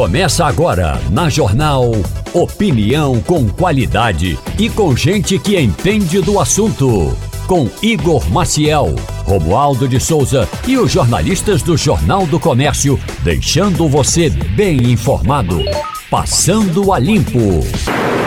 Começa 0.00 0.46
agora 0.46 0.98
na 1.10 1.28
Jornal 1.28 1.92
Opinião 2.32 3.20
com 3.20 3.46
qualidade 3.46 4.38
e 4.58 4.70
com 4.70 4.96
gente 4.96 5.38
que 5.38 5.60
entende 5.60 6.22
do 6.22 6.40
assunto. 6.40 7.14
Com 7.46 7.68
Igor 7.82 8.26
Maciel, 8.30 8.94
Romualdo 9.26 9.86
de 9.86 10.00
Souza 10.00 10.48
e 10.66 10.78
os 10.78 10.90
jornalistas 10.90 11.60
do 11.60 11.76
Jornal 11.76 12.26
do 12.26 12.40
Comércio, 12.40 12.98
deixando 13.22 13.86
você 13.90 14.30
bem 14.30 14.90
informado. 14.90 15.62
Passando 16.10 16.94
a 16.94 16.98
Limpo. 16.98 17.60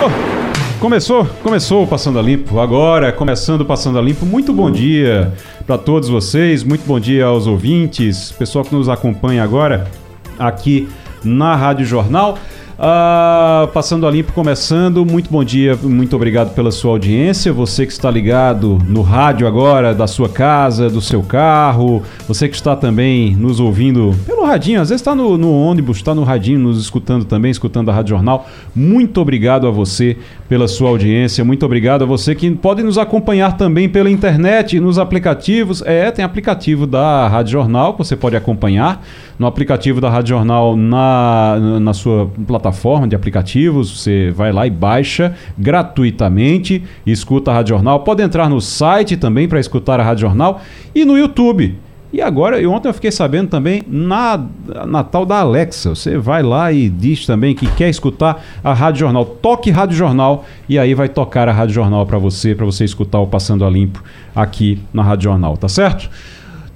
Oh, 0.06 0.80
começou, 0.80 1.26
começou 1.42 1.86
o 1.86 1.88
Passando 1.88 2.20
a 2.20 2.22
Limpo. 2.22 2.60
Agora, 2.60 3.12
começando 3.12 3.62
o 3.62 3.66
Passando 3.66 3.98
a 3.98 4.02
Limpo. 4.04 4.28
Muito 4.28 4.54
bom 4.54 4.70
dia 4.70 5.34
para 5.66 5.80
todos 5.80 6.08
vocês, 6.08 6.64
muito 6.64 6.86
bom 6.86 7.00
dia 7.00 7.26
aos 7.26 7.48
ouvintes, 7.48 8.32
pessoal 8.32 8.64
que 8.64 8.76
nos 8.76 8.88
acompanha 8.88 9.44
agora 9.44 9.90
aqui 10.38 10.88
na 11.24 11.56
Rádio 11.56 11.86
Jornal. 11.86 12.38
Uh, 12.74 13.68
passando 13.68 14.08
a 14.08 14.12
limpo, 14.12 14.34
começando. 14.34 15.06
Muito 15.06 15.30
bom 15.30 15.44
dia, 15.44 15.78
muito 15.82 16.16
obrigado 16.16 16.56
pela 16.56 16.72
sua 16.72 16.92
audiência. 16.92 17.54
Você 17.54 17.86
que 17.86 17.92
está 17.92 18.10
ligado 18.10 18.80
no 18.88 19.04
rádio 19.04 19.48
agora, 19.48 19.94
da 19.94 20.08
sua 20.08 20.28
casa, 20.28 20.90
do 20.90 21.00
seu 21.00 21.22
carro. 21.22 22.02
Você 22.28 22.50
que 22.50 22.56
está 22.56 22.76
também 22.76 23.36
nos 23.36 23.60
ouvindo 23.60 24.16
pelo 24.26 24.44
radinho, 24.44 24.82
às 24.82 24.90
vezes 24.90 25.02
está 25.02 25.14
no, 25.14 25.38
no 25.38 25.54
ônibus, 25.54 25.98
está 25.98 26.16
no 26.16 26.24
radinho, 26.24 26.60
nos 26.60 26.82
escutando 26.82 27.26
também, 27.26 27.52
escutando 27.52 27.92
a 27.92 27.94
Rádio 27.94 28.10
Jornal. 28.10 28.48
Muito 28.76 29.22
obrigado 29.22 29.68
a 29.68 29.72
você 29.72 30.18
pela 30.50 30.68
sua 30.68 30.90
audiência. 30.90 31.46
Muito 31.46 31.66
obrigado 31.66 32.04
a 32.04 32.08
você 32.08 32.34
que 32.34 32.50
pode 32.52 32.82
nos 32.82 32.98
acompanhar 32.98 33.56
também 33.56 33.88
pela 33.88 34.10
internet, 34.10 34.80
nos 34.80 34.98
aplicativos. 34.98 35.84
É, 35.86 36.10
tem 36.10 36.26
aplicativo 36.26 36.88
da 36.88 37.28
Rádio 37.28 37.52
Jornal 37.52 37.94
que 37.94 38.00
você 38.00 38.16
pode 38.16 38.36
acompanhar 38.36 39.04
no 39.38 39.48
aplicativo 39.48 40.00
da 40.02 40.10
Rádio 40.10 40.30
Jornal 40.30 40.76
na, 40.76 41.80
na 41.80 41.94
sua 41.94 42.30
plataforma 42.48 42.63
de 43.08 43.16
aplicativos. 43.16 44.00
Você 44.02 44.32
vai 44.32 44.52
lá 44.52 44.68
e 44.68 44.70
baixa 44.70 45.36
gratuitamente, 45.58 46.84
escuta 47.06 47.52
a 47.52 47.56
Rádio 47.56 47.76
Jornal. 47.76 48.02
Pode 48.02 48.22
entrar 48.22 48.50
no 48.50 48.62
site 48.62 49.18
também 49.18 49.48
para 49.48 49.60
escutar 49.60 50.00
a 50.00 50.04
Rádio 50.04 50.22
Jornal 50.22 50.62
e 50.94 51.06
no 51.06 51.18
YouTube. 51.18 51.76
E 52.14 52.22
agora, 52.22 52.62
e 52.62 52.68
ontem 52.68 52.88
eu 52.88 52.94
fiquei 52.94 53.12
sabendo 53.12 53.50
também 53.50 53.82
na, 53.88 54.40
na 54.86 55.04
tal 55.04 55.26
da 55.26 55.40
Alexa. 55.40 55.96
Você 55.96 56.16
vai 56.16 56.44
lá 56.44 56.72
e 56.72 56.88
diz 56.88 57.26
também 57.26 57.56
que 57.56 57.66
quer 57.72 57.90
escutar 57.90 58.46
a 58.64 58.72
Rádio 58.72 59.00
Jornal. 59.00 59.26
Toque 59.26 59.72
Rádio 59.72 59.98
Jornal 59.98 60.46
e 60.70 60.78
aí 60.78 60.94
vai 60.94 61.10
tocar 61.10 61.50
a 61.50 61.52
Rádio 61.52 61.74
Jornal 61.74 62.06
para 62.06 62.20
você, 62.20 62.54
para 62.54 62.68
você 62.68 62.86
escutar 62.86 63.20
o 63.20 63.26
Passando 63.26 63.66
a 63.66 63.70
Limpo 63.70 64.04
aqui 64.36 64.80
na 64.94 65.02
Rádio 65.02 65.24
Jornal, 65.24 65.58
tá 65.58 65.68
certo? 65.68 66.08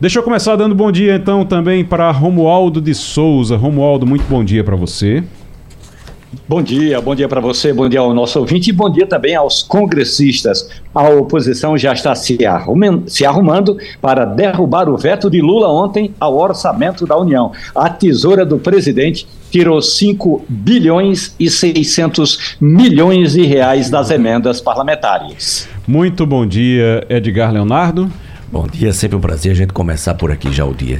Deixa 0.01 0.17
eu 0.17 0.23
começar 0.23 0.55
dando 0.55 0.73
bom 0.73 0.91
dia 0.91 1.15
então 1.15 1.45
também 1.45 1.85
para 1.85 2.09
Romualdo 2.09 2.81
de 2.81 2.95
Souza. 2.95 3.55
Romualdo, 3.57 4.07
muito 4.07 4.25
bom 4.27 4.43
dia 4.43 4.63
para 4.63 4.75
você. 4.75 5.23
Bom 6.47 6.61
dia, 6.61 6.99
bom 6.99 7.15
dia 7.15 7.27
para 7.27 7.39
você, 7.39 7.71
bom 7.71 7.87
dia 7.87 7.99
ao 7.99 8.13
nosso 8.13 8.39
ouvinte 8.39 8.69
e 8.69 8.73
bom 8.73 8.89
dia 8.89 9.05
também 9.05 9.35
aos 9.35 9.63
congressistas. 9.63 10.69
A 10.93 11.09
oposição 11.09 11.77
já 11.77 11.93
está 11.93 12.13
se 12.15 12.45
arrumando, 12.45 13.09
se 13.09 13.25
arrumando 13.25 13.77
para 14.01 14.25
derrubar 14.25 14.89
o 14.89 14.97
veto 14.97 15.29
de 15.29 15.41
Lula 15.41 15.69
ontem 15.69 16.13
ao 16.19 16.37
orçamento 16.37 17.05
da 17.05 17.17
União. 17.17 17.51
A 17.75 17.89
tesoura 17.89 18.45
do 18.45 18.57
presidente 18.59 19.27
tirou 19.49 19.81
5 19.81 20.45
bilhões 20.47 21.35
e 21.39 21.49
600 21.49 22.57
milhões 22.59 23.33
de 23.33 23.45
reais 23.45 23.89
das 23.89 24.11
emendas 24.11 24.59
parlamentares. 24.59 25.67
Muito 25.87 26.25
bom 26.25 26.45
dia, 26.45 27.05
Edgar 27.09 27.51
Leonardo. 27.51 28.11
Bom 28.51 28.67
dia, 28.67 28.93
sempre 28.93 29.17
um 29.17 29.21
prazer 29.21 29.51
a 29.51 29.55
gente 29.55 29.73
começar 29.73 30.13
por 30.13 30.31
aqui 30.31 30.51
já 30.51 30.65
o 30.65 30.73
dia. 30.73 30.99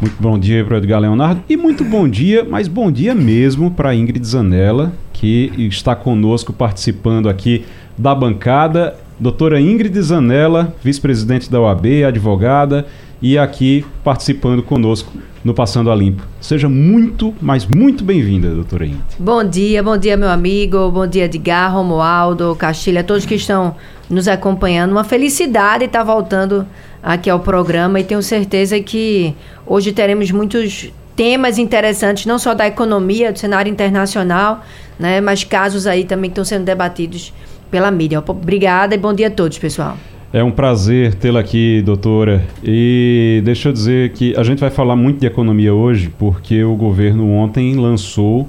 Muito 0.00 0.16
bom 0.20 0.38
dia 0.38 0.64
para 0.64 0.78
Edgar 0.78 1.00
Leonardo 1.00 1.42
e 1.48 1.56
muito 1.56 1.84
bom 1.84 2.08
dia, 2.08 2.44
mas 2.44 2.68
bom 2.68 2.90
dia 2.90 3.14
mesmo 3.14 3.70
para 3.70 3.94
Ingrid 3.94 4.26
Zanella, 4.26 4.92
que 5.12 5.52
está 5.56 5.94
conosco 5.94 6.52
participando 6.52 7.28
aqui 7.28 7.64
da 7.96 8.14
bancada. 8.14 8.96
Doutora 9.18 9.60
Ingrid 9.60 9.98
Zanella, 10.02 10.74
vice-presidente 10.82 11.50
da 11.50 11.60
OAB, 11.60 11.86
advogada, 12.06 12.84
e 13.22 13.38
aqui 13.38 13.86
participando 14.02 14.62
conosco 14.62 15.12
no 15.44 15.54
Passando 15.54 15.90
a 15.90 15.94
Limpo. 15.94 16.22
Seja 16.40 16.68
muito, 16.68 17.32
mas 17.40 17.64
muito 17.64 18.02
bem-vinda, 18.04 18.50
doutora 18.50 18.86
Ingrid. 18.86 19.04
Bom 19.18 19.44
dia, 19.44 19.82
bom 19.82 19.96
dia, 19.96 20.16
meu 20.16 20.28
amigo, 20.28 20.90
bom 20.90 21.06
dia, 21.06 21.26
Edgar, 21.26 21.72
Romualdo, 21.72 22.56
Castilha, 22.56 23.04
todos 23.04 23.24
que 23.24 23.36
estão 23.36 23.76
nos 24.10 24.26
acompanhando. 24.26 24.90
Uma 24.90 25.04
felicidade 25.04 25.84
estar 25.84 26.02
voltando 26.02 26.66
aqui 27.04 27.28
ao 27.28 27.38
programa 27.40 28.00
e 28.00 28.04
tenho 28.04 28.22
certeza 28.22 28.80
que 28.80 29.34
hoje 29.66 29.92
teremos 29.92 30.30
muitos 30.30 30.90
temas 31.14 31.58
interessantes, 31.58 32.24
não 32.24 32.38
só 32.38 32.54
da 32.54 32.66
economia, 32.66 33.30
do 33.30 33.38
cenário 33.38 33.70
internacional, 33.70 34.64
né, 34.98 35.20
mas 35.20 35.44
casos 35.44 35.86
aí 35.86 36.04
também 36.04 36.30
que 36.30 36.32
estão 36.32 36.44
sendo 36.44 36.64
debatidos 36.64 37.32
pela 37.70 37.90
mídia. 37.90 38.22
Obrigada 38.26 38.94
e 38.94 38.98
bom 38.98 39.12
dia 39.12 39.28
a 39.28 39.30
todos, 39.30 39.58
pessoal. 39.58 39.96
É 40.32 40.42
um 40.42 40.50
prazer 40.50 41.14
tê-la 41.14 41.38
aqui, 41.40 41.80
doutora. 41.82 42.44
E 42.64 43.40
deixa 43.44 43.68
eu 43.68 43.72
dizer 43.72 44.10
que 44.12 44.34
a 44.36 44.42
gente 44.42 44.58
vai 44.58 44.70
falar 44.70 44.96
muito 44.96 45.20
de 45.20 45.26
economia 45.26 45.72
hoje, 45.72 46.10
porque 46.18 46.64
o 46.64 46.74
governo 46.74 47.30
ontem 47.30 47.76
lançou 47.76 48.48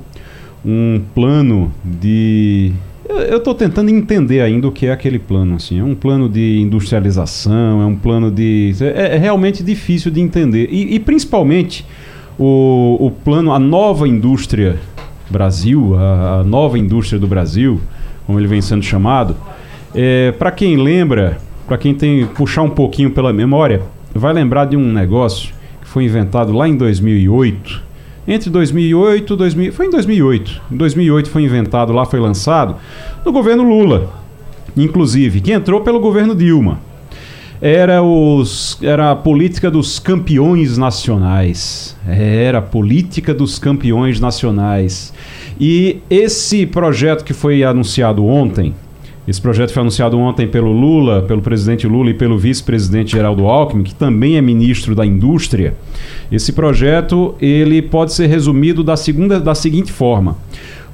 um 0.65 0.99
plano 1.13 1.71
de 1.83 2.73
eu 3.07 3.37
estou 3.37 3.53
tentando 3.53 3.89
entender 3.89 4.41
ainda 4.41 4.67
o 4.67 4.71
que 4.71 4.87
é 4.87 4.91
aquele 4.91 5.19
plano. 5.19 5.55
Assim. 5.55 5.79
É 5.79 5.83
um 5.83 5.95
plano 5.95 6.27
de 6.27 6.59
industrialização, 6.59 7.81
é 7.81 7.85
um 7.85 7.95
plano 7.95 8.31
de. 8.31 8.73
É, 8.81 9.15
é 9.15 9.17
realmente 9.17 9.63
difícil 9.63 10.11
de 10.11 10.19
entender. 10.21 10.67
E, 10.71 10.95
e 10.95 10.99
principalmente 10.99 11.85
o, 12.37 12.97
o, 12.99 13.11
plano, 13.11 13.51
a 13.51 13.59
nova 13.59 14.07
indústria 14.07 14.79
Brasil, 15.29 15.95
a, 15.97 16.39
a, 16.39 16.43
nova 16.43 16.77
indústria 16.77 17.19
do 17.19 17.27
Brasil, 17.27 17.79
como 18.25 18.39
ele 18.39 18.47
vem 18.47 18.61
sendo 18.61 18.83
chamado. 18.83 19.35
É, 19.93 20.31
para 20.33 20.51
quem 20.51 20.75
lembra, 20.75 21.37
para 21.67 21.77
quem 21.77 21.93
tem 21.93 22.25
puxar 22.25 22.63
um 22.63 22.69
pouquinho 22.69 23.11
pela 23.11 23.31
memória, 23.31 23.81
vai 24.13 24.33
lembrar 24.33 24.65
de 24.65 24.75
um 24.75 24.91
negócio 24.91 25.53
que 25.81 25.87
foi 25.87 26.03
inventado 26.03 26.51
lá 26.51 26.67
em 26.67 26.75
2008 26.75 27.85
entre 28.27 28.49
2008 28.49 29.33
e 29.33 29.37
2000, 29.37 29.73
foi 29.73 29.85
em 29.87 29.89
2008. 29.89 30.61
Em 30.71 30.77
2008 30.77 31.29
foi 31.29 31.43
inventado 31.43 31.93
lá, 31.93 32.05
foi 32.05 32.19
lançado 32.19 32.75
no 33.23 33.31
governo 33.31 33.63
Lula, 33.63 34.13
inclusive, 34.75 35.41
que 35.41 35.51
entrou 35.51 35.81
pelo 35.81 35.99
governo 35.99 36.35
Dilma. 36.35 36.79
Era, 37.61 38.03
os, 38.03 38.77
era 38.81 39.11
a 39.11 39.15
política 39.15 39.71
dos 39.71 39.97
campeões 39.97 40.77
nacionais. 40.77 41.95
Era 42.07 42.57
a 42.57 42.61
política 42.61 43.33
dos 43.33 43.57
campeões 43.57 44.19
nacionais. 44.19 45.13
E 45.59 45.99
esse 46.09 46.65
projeto 46.65 47.23
que 47.23 47.33
foi 47.33 47.63
anunciado 47.63 48.25
ontem, 48.25 48.75
esse 49.27 49.41
projeto 49.41 49.71
foi 49.71 49.81
anunciado 49.81 50.19
ontem 50.19 50.47
pelo 50.47 50.71
Lula, 50.71 51.23
pelo 51.23 51.41
presidente 51.41 51.87
Lula 51.87 52.11
e 52.11 52.13
pelo 52.13 52.37
vice-presidente 52.37 53.13
Geraldo 53.13 53.47
Alckmin, 53.47 53.83
que 53.83 53.95
também 53.95 54.37
é 54.37 54.41
ministro 54.41 54.93
da 54.93 55.03
Indústria. 55.03 55.75
Esse 56.31 56.53
projeto 56.53 57.33
ele 57.41 57.81
pode 57.81 58.13
ser 58.13 58.27
resumido 58.27 58.83
da, 58.83 58.95
segunda, 58.95 59.39
da 59.39 59.55
seguinte 59.55 59.91
forma: 59.91 60.37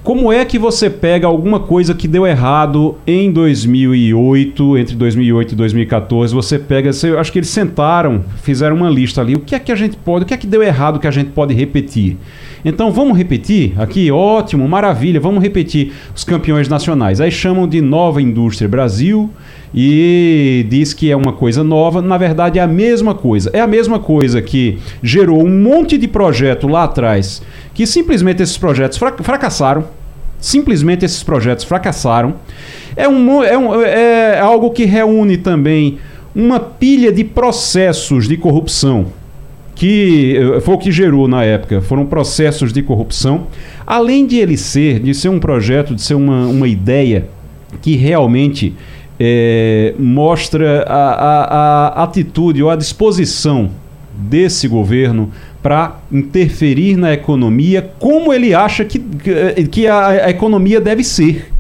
como 0.03 0.34
é 0.34 0.44
que 0.44 0.57
você 0.57 0.89
pega 0.89 1.28
alguma 1.28 1.59
coisa 1.59 1.94
que 1.94 2.07
deu 2.07 2.25
errado 2.25 2.97
em 3.06 3.31
2008, 3.31 4.78
entre 4.79 4.95
2008 4.95 5.51
e 5.51 5.56
2014? 5.56 6.34
Você 6.34 6.57
pega, 6.57 6.91
você, 6.91 7.09
acho 7.09 7.31
que 7.31 7.38
eles 7.38 7.50
sentaram, 7.50 8.23
fizeram 8.41 8.75
uma 8.75 8.90
lista 8.90 9.22
ali. 9.22 9.35
O 9.35 9.41
que 9.41 9.53
é 9.53 9.59
que 9.59 9.72
a 9.72 9.75
gente 9.75 9.95
pode, 9.97 10.23
o 10.23 10.28
que 10.28 10.34
é 10.34 10.38
que 10.38 10.47
deu 10.47 10.63
errado 10.63 11.00
que 11.00 11.06
a 11.06 11.11
gente 11.11 11.29
pode 11.29 11.53
repetir? 11.53 12.17
Então 12.66 12.91
vamos 12.91 13.16
repetir 13.16 13.73
aqui? 13.79 14.11
Ótimo, 14.11 14.67
maravilha, 14.67 15.19
vamos 15.19 15.41
repetir 15.41 15.94
os 16.16 16.23
campeões 16.23 16.67
nacionais. 16.67 17.22
Aí 17.22 17.29
chamam 17.29 17.67
de 17.67 17.79
Nova 17.79 18.19
Indústria 18.22 18.67
Brasil 18.67 19.29
e 19.74 20.66
diz 20.70 20.94
que 20.94 21.09
é 21.09 21.16
uma 21.16 21.34
coisa 21.34 21.64
nova. 21.64 22.02
Na 22.02 22.18
verdade, 22.18 22.59
é 22.59 22.62
a 22.62 22.68
mesma 22.68 23.16
coisa. 23.16 23.50
É 23.54 23.59
a 23.59 23.68
mesma 23.68 24.00
coisa 24.00 24.42
que 24.42 24.78
gerou 25.02 25.44
um 25.44 25.50
monte 25.50 25.98
de 25.98 26.08
projeto 26.08 26.68
lá 26.68 26.84
atrás 26.84 27.42
que 27.74 27.86
simplesmente 27.88 28.44
esses 28.44 28.58
projetos 28.58 29.00
fracassaram. 29.22 29.85
Simplesmente 30.40 31.06
esses 31.06 31.23
projetos 31.23 31.64
fracassaram. 31.64 32.35
É, 32.96 33.08
um, 33.08 33.44
é, 33.44 33.58
um, 33.58 33.82
é 33.82 34.40
algo 34.40 34.72
que 34.72 34.85
reúne 34.85 35.38
também 35.38 36.00
uma 36.35 36.59
pilha 36.59 37.12
de 37.12 37.24
processos 37.24 38.28
de 38.28 38.38
corrupção 38.38 39.08
que 39.76 40.38
eh, 40.38 40.59
foi 40.62 40.76
o 40.76 40.78
que 40.78 40.91
gerou 40.91 41.28
na 41.28 41.44
época, 41.44 41.82
foram 41.82 42.06
processos 42.06 42.72
de 42.72 42.84
corrupção. 42.84 43.47
Além 43.85 44.28
de 44.28 44.38
ele 44.38 44.56
ser, 44.56 45.00
de 45.00 45.14
ser 45.14 45.29
um 45.29 45.40
projeto, 45.40 45.96
de 45.96 46.02
ser 46.02 46.14
uma, 46.14 46.46
uma 46.46 46.67
ideia 46.67 47.28
que 47.82 47.96
realmente 47.96 48.76
é, 49.23 49.94
mostra 50.00 50.84
a, 50.88 51.12
a, 51.12 51.88
a 51.90 52.03
atitude 52.03 52.64
ou 52.64 52.72
a 52.72 52.76
disposição 52.76 53.70
desse 54.18 54.68
governo 54.68 55.32
para 55.62 56.00
interferir 56.12 56.97
na 56.97 57.14
economia 57.14 57.88
como 58.00 58.34
ele 58.34 58.52
acha 58.52 58.84
que, 58.84 58.97
que 59.70 59.85
a, 59.85 60.08
a 60.08 60.29
economia 60.32 60.82
deve 60.82 61.03
ser 61.03 61.52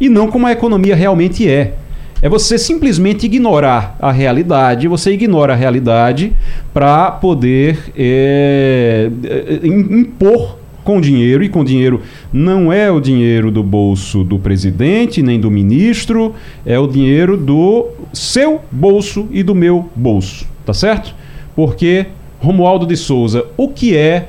e 0.00 0.08
não 0.08 0.28
como 0.28 0.46
a 0.46 0.52
economia 0.52 0.96
realmente 0.96 1.46
é. 1.46 1.74
É 2.22 2.28
você 2.28 2.56
simplesmente 2.56 3.26
ignorar 3.26 3.96
a 4.00 4.10
realidade, 4.10 4.88
você 4.88 5.12
ignora 5.12 5.52
a 5.52 5.56
realidade 5.56 6.32
para 6.72 7.10
poder 7.10 7.78
é, 7.94 9.10
é 9.24 9.66
impor 9.66 10.59
com 10.84 11.00
dinheiro, 11.00 11.42
e 11.42 11.48
com 11.48 11.64
dinheiro 11.64 12.02
não 12.32 12.72
é 12.72 12.90
o 12.90 13.00
dinheiro 13.00 13.50
do 13.50 13.62
bolso 13.62 14.24
do 14.24 14.38
presidente 14.38 15.22
nem 15.22 15.38
do 15.38 15.50
ministro, 15.50 16.34
é 16.64 16.78
o 16.78 16.86
dinheiro 16.86 17.36
do 17.36 17.88
seu 18.12 18.60
bolso 18.70 19.28
e 19.30 19.42
do 19.42 19.54
meu 19.54 19.88
bolso, 19.94 20.46
tá 20.64 20.74
certo? 20.74 21.14
Porque 21.54 22.06
Romualdo 22.40 22.86
de 22.86 22.96
Souza, 22.96 23.44
o 23.56 23.68
que 23.68 23.96
é, 23.96 24.28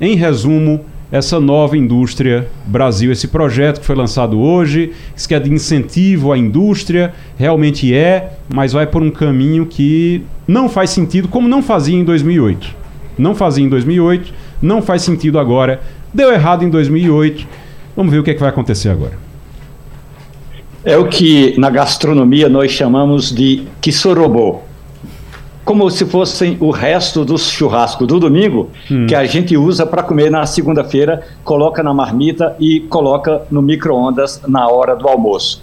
em 0.00 0.16
resumo, 0.16 0.80
essa 1.10 1.40
nova 1.40 1.76
indústria 1.76 2.48
Brasil, 2.66 3.10
esse 3.10 3.28
projeto 3.28 3.80
que 3.80 3.86
foi 3.86 3.96
lançado 3.96 4.38
hoje, 4.38 4.92
que 5.26 5.34
é 5.34 5.40
de 5.40 5.50
incentivo 5.50 6.32
à 6.32 6.38
indústria, 6.38 7.14
realmente 7.36 7.94
é, 7.94 8.32
mas 8.52 8.72
vai 8.72 8.86
por 8.86 9.02
um 9.02 9.10
caminho 9.10 9.64
que 9.66 10.22
não 10.46 10.68
faz 10.68 10.90
sentido, 10.90 11.28
como 11.28 11.48
não 11.48 11.62
fazia 11.62 11.96
em 11.96 12.04
2008. 12.04 12.76
Não 13.16 13.34
fazia 13.34 13.64
em 13.64 13.68
2008, 13.68 14.32
não 14.60 14.82
faz 14.82 15.02
sentido 15.02 15.38
agora, 15.38 15.80
deu 16.12 16.32
errado 16.32 16.64
em 16.64 16.70
2008. 16.70 17.46
Vamos 17.96 18.12
ver 18.12 18.18
o 18.18 18.22
que, 18.22 18.30
é 18.30 18.34
que 18.34 18.40
vai 18.40 18.48
acontecer 18.48 18.88
agora. 18.88 19.18
É 20.84 20.96
o 20.96 21.08
que 21.08 21.58
na 21.58 21.70
gastronomia 21.70 22.48
nós 22.48 22.70
chamamos 22.70 23.34
de 23.34 23.64
quisorobô 23.80 24.60
como 25.68 25.90
se 25.90 26.06
fossem 26.06 26.56
o 26.60 26.70
resto 26.70 27.26
dos 27.26 27.50
churrascos 27.50 28.06
do 28.06 28.18
domingo, 28.18 28.70
hum. 28.90 29.06
que 29.06 29.14
a 29.14 29.26
gente 29.26 29.54
usa 29.54 29.84
para 29.84 30.02
comer 30.02 30.30
na 30.30 30.46
segunda-feira, 30.46 31.22
coloca 31.44 31.82
na 31.82 31.92
marmita 31.92 32.56
e 32.58 32.80
coloca 32.88 33.42
no 33.50 33.60
micro-ondas 33.60 34.40
na 34.48 34.66
hora 34.66 34.96
do 34.96 35.06
almoço. 35.06 35.62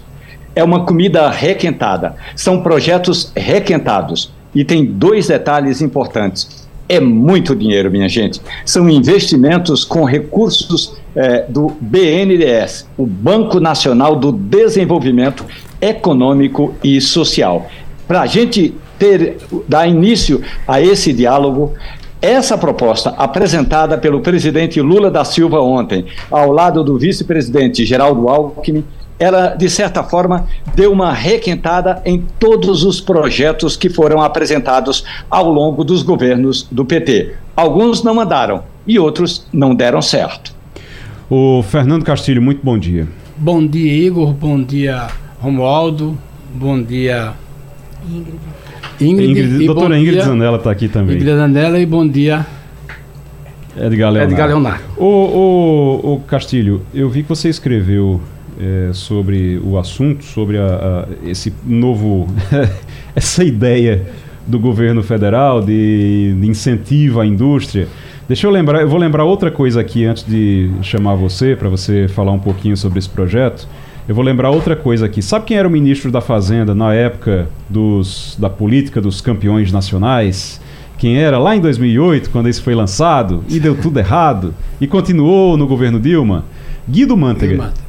É 0.54 0.62
uma 0.62 0.84
comida 0.84 1.28
requentada. 1.28 2.14
São 2.36 2.62
projetos 2.62 3.32
requentados. 3.34 4.32
E 4.54 4.64
tem 4.64 4.84
dois 4.84 5.26
detalhes 5.26 5.82
importantes. 5.82 6.65
É 6.88 7.00
muito 7.00 7.54
dinheiro, 7.54 7.90
minha 7.90 8.08
gente. 8.08 8.40
São 8.64 8.88
investimentos 8.88 9.84
com 9.84 10.04
recursos 10.04 10.96
é, 11.16 11.44
do 11.48 11.72
BNDES, 11.80 12.88
o 12.96 13.04
Banco 13.04 13.58
Nacional 13.58 14.14
do 14.14 14.30
Desenvolvimento 14.30 15.44
Econômico 15.80 16.74
e 16.84 17.00
Social. 17.00 17.66
Para 18.06 18.20
a 18.20 18.26
gente 18.26 18.72
ter, 18.98 19.38
dar 19.66 19.88
início 19.88 20.42
a 20.66 20.80
esse 20.80 21.12
diálogo, 21.12 21.74
essa 22.22 22.56
proposta 22.56 23.10
apresentada 23.10 23.98
pelo 23.98 24.20
presidente 24.20 24.80
Lula 24.80 25.10
da 25.10 25.24
Silva 25.24 25.60
ontem, 25.60 26.06
ao 26.30 26.50
lado 26.52 26.84
do 26.84 26.96
vice-presidente 26.98 27.84
Geraldo 27.84 28.28
Alckmin, 28.28 28.84
ela, 29.18 29.54
de 29.54 29.68
certa 29.70 30.02
forma, 30.02 30.46
deu 30.74 30.92
uma 30.92 31.12
requentada 31.12 32.02
em 32.04 32.24
todos 32.38 32.84
os 32.84 33.00
projetos 33.00 33.76
que 33.76 33.88
foram 33.88 34.20
apresentados 34.20 35.04
ao 35.30 35.50
longo 35.50 35.84
dos 35.84 36.02
governos 36.02 36.68
do 36.70 36.84
PT. 36.84 37.34
Alguns 37.56 38.02
não 38.02 38.14
mandaram 38.14 38.64
e 38.86 38.98
outros 38.98 39.46
não 39.52 39.74
deram 39.74 40.02
certo. 40.02 40.54
O 41.30 41.62
Fernando 41.62 42.04
Castilho, 42.04 42.42
muito 42.42 42.60
bom 42.62 42.78
dia. 42.78 43.08
Bom 43.36 43.66
dia, 43.66 43.92
Igor. 43.92 44.32
Bom 44.32 44.62
dia, 44.62 45.08
Romualdo. 45.40 46.16
Bom 46.54 46.80
dia, 46.80 47.32
Ingrid. 48.08 48.38
Ingrid, 49.00 49.30
Ingrid 49.30 49.66
doutora 49.66 49.98
Ingrid 49.98 50.14
dia, 50.14 50.24
Zanella 50.24 50.56
está 50.56 50.70
aqui 50.70 50.88
também. 50.88 51.16
Ingrid 51.16 51.36
Zanella 51.36 51.78
e 51.78 51.86
bom 51.86 52.06
dia. 52.06 52.46
Edgar 53.76 54.10
Leonardo. 54.10 54.32
Edgar 54.32 54.48
Leonardo. 54.48 54.84
O, 54.96 55.04
o, 55.04 56.14
o 56.14 56.20
Castilho, 56.20 56.82
eu 56.94 57.10
vi 57.10 57.22
que 57.22 57.28
você 57.28 57.48
escreveu 57.48 58.20
é, 58.60 58.90
sobre 58.92 59.60
o 59.62 59.78
assunto, 59.78 60.24
sobre 60.24 60.58
a, 60.58 60.66
a, 60.66 61.28
esse 61.28 61.52
novo, 61.64 62.26
essa 63.14 63.44
ideia 63.44 64.06
do 64.46 64.58
governo 64.58 65.02
federal 65.02 65.60
de, 65.60 66.34
de, 66.40 66.46
incentivo 66.46 67.20
à 67.20 67.26
indústria. 67.26 67.88
Deixa 68.28 68.46
eu 68.46 68.50
lembrar, 68.50 68.80
eu 68.80 68.88
vou 68.88 68.98
lembrar 68.98 69.24
outra 69.24 69.50
coisa 69.50 69.80
aqui 69.80 70.04
antes 70.04 70.24
de 70.24 70.70
chamar 70.82 71.14
você 71.14 71.54
para 71.54 71.68
você 71.68 72.08
falar 72.08 72.32
um 72.32 72.38
pouquinho 72.38 72.76
sobre 72.76 72.98
esse 72.98 73.08
projeto. 73.08 73.68
Eu 74.08 74.14
vou 74.14 74.24
lembrar 74.24 74.50
outra 74.50 74.76
coisa 74.76 75.06
aqui. 75.06 75.20
Sabe 75.20 75.46
quem 75.46 75.56
era 75.56 75.66
o 75.66 75.70
ministro 75.70 76.12
da 76.12 76.20
Fazenda 76.20 76.74
na 76.74 76.94
época 76.94 77.48
dos, 77.68 78.36
da 78.38 78.48
política 78.48 79.00
dos 79.00 79.20
campeões 79.20 79.72
nacionais? 79.72 80.60
Quem 80.96 81.18
era 81.18 81.38
lá 81.38 81.54
em 81.54 81.60
2008, 81.60 82.30
quando 82.30 82.48
isso 82.48 82.62
foi 82.62 82.74
lançado 82.74 83.44
e 83.48 83.60
deu 83.60 83.76
tudo 83.76 83.98
errado 83.98 84.54
e 84.80 84.86
continuou 84.86 85.56
no 85.56 85.66
governo 85.66 85.98
Dilma? 86.00 86.44
Guido 86.88 87.16
Mantega. 87.16 87.52
Guido 87.52 87.62
Mantega 87.64 87.85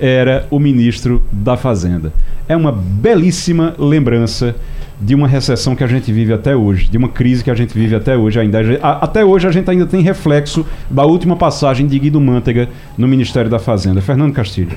era 0.00 0.46
o 0.50 0.58
ministro 0.58 1.22
da 1.32 1.56
Fazenda. 1.56 2.12
É 2.48 2.56
uma 2.56 2.70
belíssima 2.72 3.74
lembrança 3.78 4.54
de 5.00 5.14
uma 5.14 5.28
recessão 5.28 5.76
que 5.76 5.84
a 5.84 5.86
gente 5.86 6.10
vive 6.10 6.32
até 6.32 6.56
hoje, 6.56 6.88
de 6.88 6.96
uma 6.96 7.08
crise 7.08 7.44
que 7.44 7.50
a 7.50 7.54
gente 7.54 7.74
vive 7.74 7.94
até 7.94 8.16
hoje 8.16 8.40
ainda. 8.40 8.60
Até 8.80 9.24
hoje 9.24 9.46
a 9.46 9.50
gente 9.50 9.70
ainda 9.70 9.86
tem 9.86 10.00
reflexo 10.00 10.64
da 10.88 11.04
última 11.04 11.36
passagem 11.36 11.86
de 11.86 11.98
Guido 11.98 12.20
Mantega 12.20 12.68
no 12.96 13.06
Ministério 13.06 13.50
da 13.50 13.58
Fazenda. 13.58 14.00
Fernando 14.00 14.32
Castilho. 14.32 14.76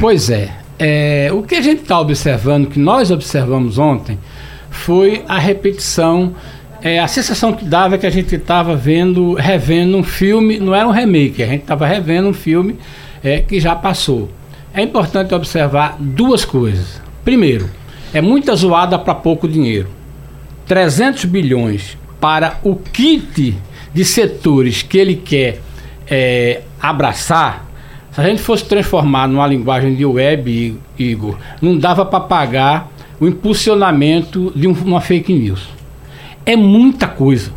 Pois 0.00 0.30
é. 0.30 0.50
é 0.78 1.30
o 1.32 1.42
que 1.42 1.54
a 1.56 1.60
gente 1.60 1.82
está 1.82 1.98
observando, 1.98 2.68
que 2.68 2.78
nós 2.78 3.10
observamos 3.10 3.78
ontem, 3.78 4.18
foi 4.70 5.22
a 5.26 5.38
repetição. 5.38 6.34
É, 6.82 7.00
a 7.00 7.08
sensação 7.08 7.52
que 7.52 7.64
dava 7.64 7.96
é 7.96 7.98
que 7.98 8.06
a 8.06 8.10
gente 8.10 8.36
estava 8.36 8.76
vendo, 8.76 9.34
revendo 9.34 9.96
um 9.96 10.02
filme, 10.04 10.60
não 10.60 10.74
era 10.74 10.86
um 10.86 10.92
remake, 10.92 11.42
a 11.42 11.46
gente 11.46 11.62
estava 11.62 11.86
revendo 11.86 12.28
um 12.28 12.34
filme 12.34 12.76
é, 13.26 13.40
que 13.40 13.58
já 13.58 13.74
passou. 13.74 14.30
É 14.72 14.80
importante 14.80 15.34
observar 15.34 15.96
duas 15.98 16.44
coisas. 16.44 17.02
Primeiro, 17.24 17.68
é 18.14 18.20
muita 18.20 18.54
zoada 18.54 18.96
para 18.96 19.16
pouco 19.16 19.48
dinheiro. 19.48 19.88
300 20.66 21.24
bilhões 21.24 21.98
para 22.20 22.60
o 22.62 22.76
kit 22.76 23.56
de 23.92 24.04
setores 24.04 24.82
que 24.82 24.96
ele 24.96 25.16
quer 25.16 25.60
é, 26.08 26.62
abraçar, 26.80 27.66
se 28.12 28.20
a 28.20 28.24
gente 28.24 28.40
fosse 28.40 28.64
transformar 28.64 29.26
numa 29.26 29.46
linguagem 29.46 29.94
de 29.94 30.04
web, 30.04 30.78
Igor, 30.96 31.36
não 31.60 31.76
dava 31.76 32.06
para 32.06 32.20
pagar 32.20 32.90
o 33.18 33.26
impulsionamento 33.26 34.52
de 34.54 34.68
uma 34.68 35.00
fake 35.00 35.32
news. 35.32 35.68
É 36.44 36.54
muita 36.54 37.08
coisa. 37.08 37.52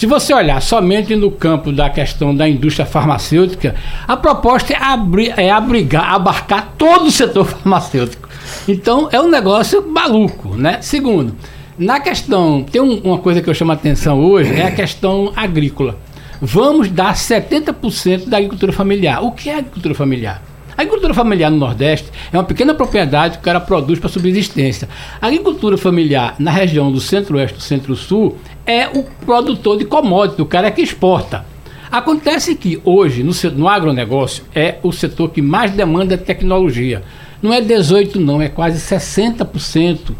Se 0.00 0.06
você 0.06 0.32
olhar 0.32 0.62
somente 0.62 1.14
no 1.14 1.30
campo 1.30 1.70
da 1.70 1.90
questão 1.90 2.34
da 2.34 2.48
indústria 2.48 2.86
farmacêutica, 2.86 3.74
a 4.08 4.16
proposta 4.16 4.72
é, 4.72 4.76
abrir, 4.82 5.34
é 5.36 5.50
abrigar, 5.50 6.14
abarcar 6.14 6.72
todo 6.78 7.08
o 7.08 7.10
setor 7.10 7.44
farmacêutico. 7.52 8.26
Então 8.66 9.10
é 9.12 9.20
um 9.20 9.28
negócio 9.28 9.86
maluco, 9.86 10.56
né? 10.56 10.78
Segundo, 10.80 11.34
na 11.78 12.00
questão, 12.00 12.62
tem 12.62 12.80
um, 12.80 12.94
uma 13.00 13.18
coisa 13.18 13.42
que 13.42 13.50
eu 13.50 13.52
chamo 13.52 13.72
a 13.72 13.74
atenção 13.74 14.18
hoje, 14.24 14.58
é 14.58 14.64
a 14.64 14.70
questão 14.70 15.34
agrícola. 15.36 15.98
Vamos 16.40 16.88
dar 16.88 17.12
70% 17.12 18.26
da 18.26 18.38
agricultura 18.38 18.72
familiar. 18.72 19.22
O 19.22 19.32
que 19.32 19.50
é 19.50 19.58
agricultura 19.58 19.94
familiar? 19.94 20.42
A 20.78 20.82
agricultura 20.82 21.12
familiar 21.12 21.50
no 21.50 21.58
Nordeste 21.58 22.08
é 22.32 22.38
uma 22.38 22.44
pequena 22.44 22.72
propriedade 22.72 23.34
que 23.34 23.42
o 23.42 23.44
cara 23.44 23.60
produz 23.60 23.98
para 23.98 24.08
subsistência. 24.08 24.88
A 25.20 25.26
agricultura 25.26 25.76
familiar 25.76 26.36
na 26.38 26.50
região 26.50 26.90
do 26.90 26.98
Centro-Oeste 26.98 27.58
do 27.58 27.62
Centro-Sul 27.62 28.38
é 28.70 28.88
o 28.94 29.02
produtor 29.02 29.76
de 29.76 29.84
commodity, 29.84 30.40
o 30.40 30.46
cara 30.46 30.68
é 30.68 30.70
que 30.70 30.80
exporta. 30.80 31.44
Acontece 31.90 32.54
que 32.54 32.80
hoje, 32.84 33.24
no, 33.24 33.32
no 33.56 33.68
agronegócio, 33.68 34.44
é 34.54 34.76
o 34.82 34.92
setor 34.92 35.30
que 35.30 35.42
mais 35.42 35.72
demanda 35.72 36.16
tecnologia. 36.16 37.02
Não 37.42 37.52
é 37.52 37.60
18, 37.60 38.20
não, 38.20 38.40
é 38.40 38.48
quase 38.48 38.78
60% 38.78 40.12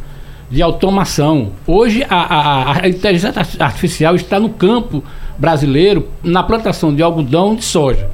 de 0.51 0.61
automação. 0.61 1.53
Hoje 1.65 2.05
a, 2.11 2.17
a, 2.17 2.83
a, 2.83 2.89
inteligência 2.89 3.33
artificial 3.61 4.17
está 4.17 4.41
no 4.41 4.49
campo 4.49 5.05
brasileiro 5.39 6.09
na 6.25 6.43
plantação 6.43 6.93
de 6.93 7.03
algodão 7.03 7.55
de 7.55 7.65
soja. 7.65 8.11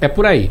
É 0.00 0.06
por 0.06 0.24
aí. 0.24 0.50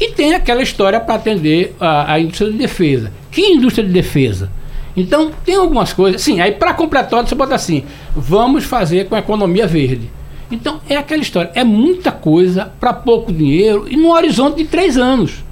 E 0.00 0.08
tem 0.08 0.34
aquela 0.34 0.62
história 0.62 0.98
para 0.98 1.14
atender 1.14 1.76
a, 1.78 2.14
a, 2.14 2.20
indústria 2.20 2.50
de 2.50 2.58
defesa. 2.58 3.12
Que 3.30 3.42
indústria 3.42 3.86
de 3.86 3.92
defesa? 3.92 4.50
Então, 4.96 5.30
tem 5.44 5.54
algumas 5.54 5.92
coisas. 5.92 6.20
Sim, 6.20 6.40
aí 6.40 6.52
para 6.52 6.74
completar, 6.74 7.24
você 7.24 7.34
bota 7.36 7.54
assim: 7.54 7.84
vamos 8.14 8.64
fazer 8.64 9.08
com 9.08 9.14
a 9.14 9.20
economia 9.20 9.66
verde. 9.66 10.10
Então, 10.50 10.80
é 10.88 10.96
aquela 10.96 11.22
história. 11.22 11.50
É 11.54 11.62
muita 11.62 12.10
coisa 12.10 12.72
para 12.80 12.92
pouco 12.92 13.32
dinheiro 13.32 13.86
e 13.88 13.96
no 13.96 14.12
horizonte 14.12 14.56
de 14.58 14.64
três 14.64 14.96
anos. 14.96 15.44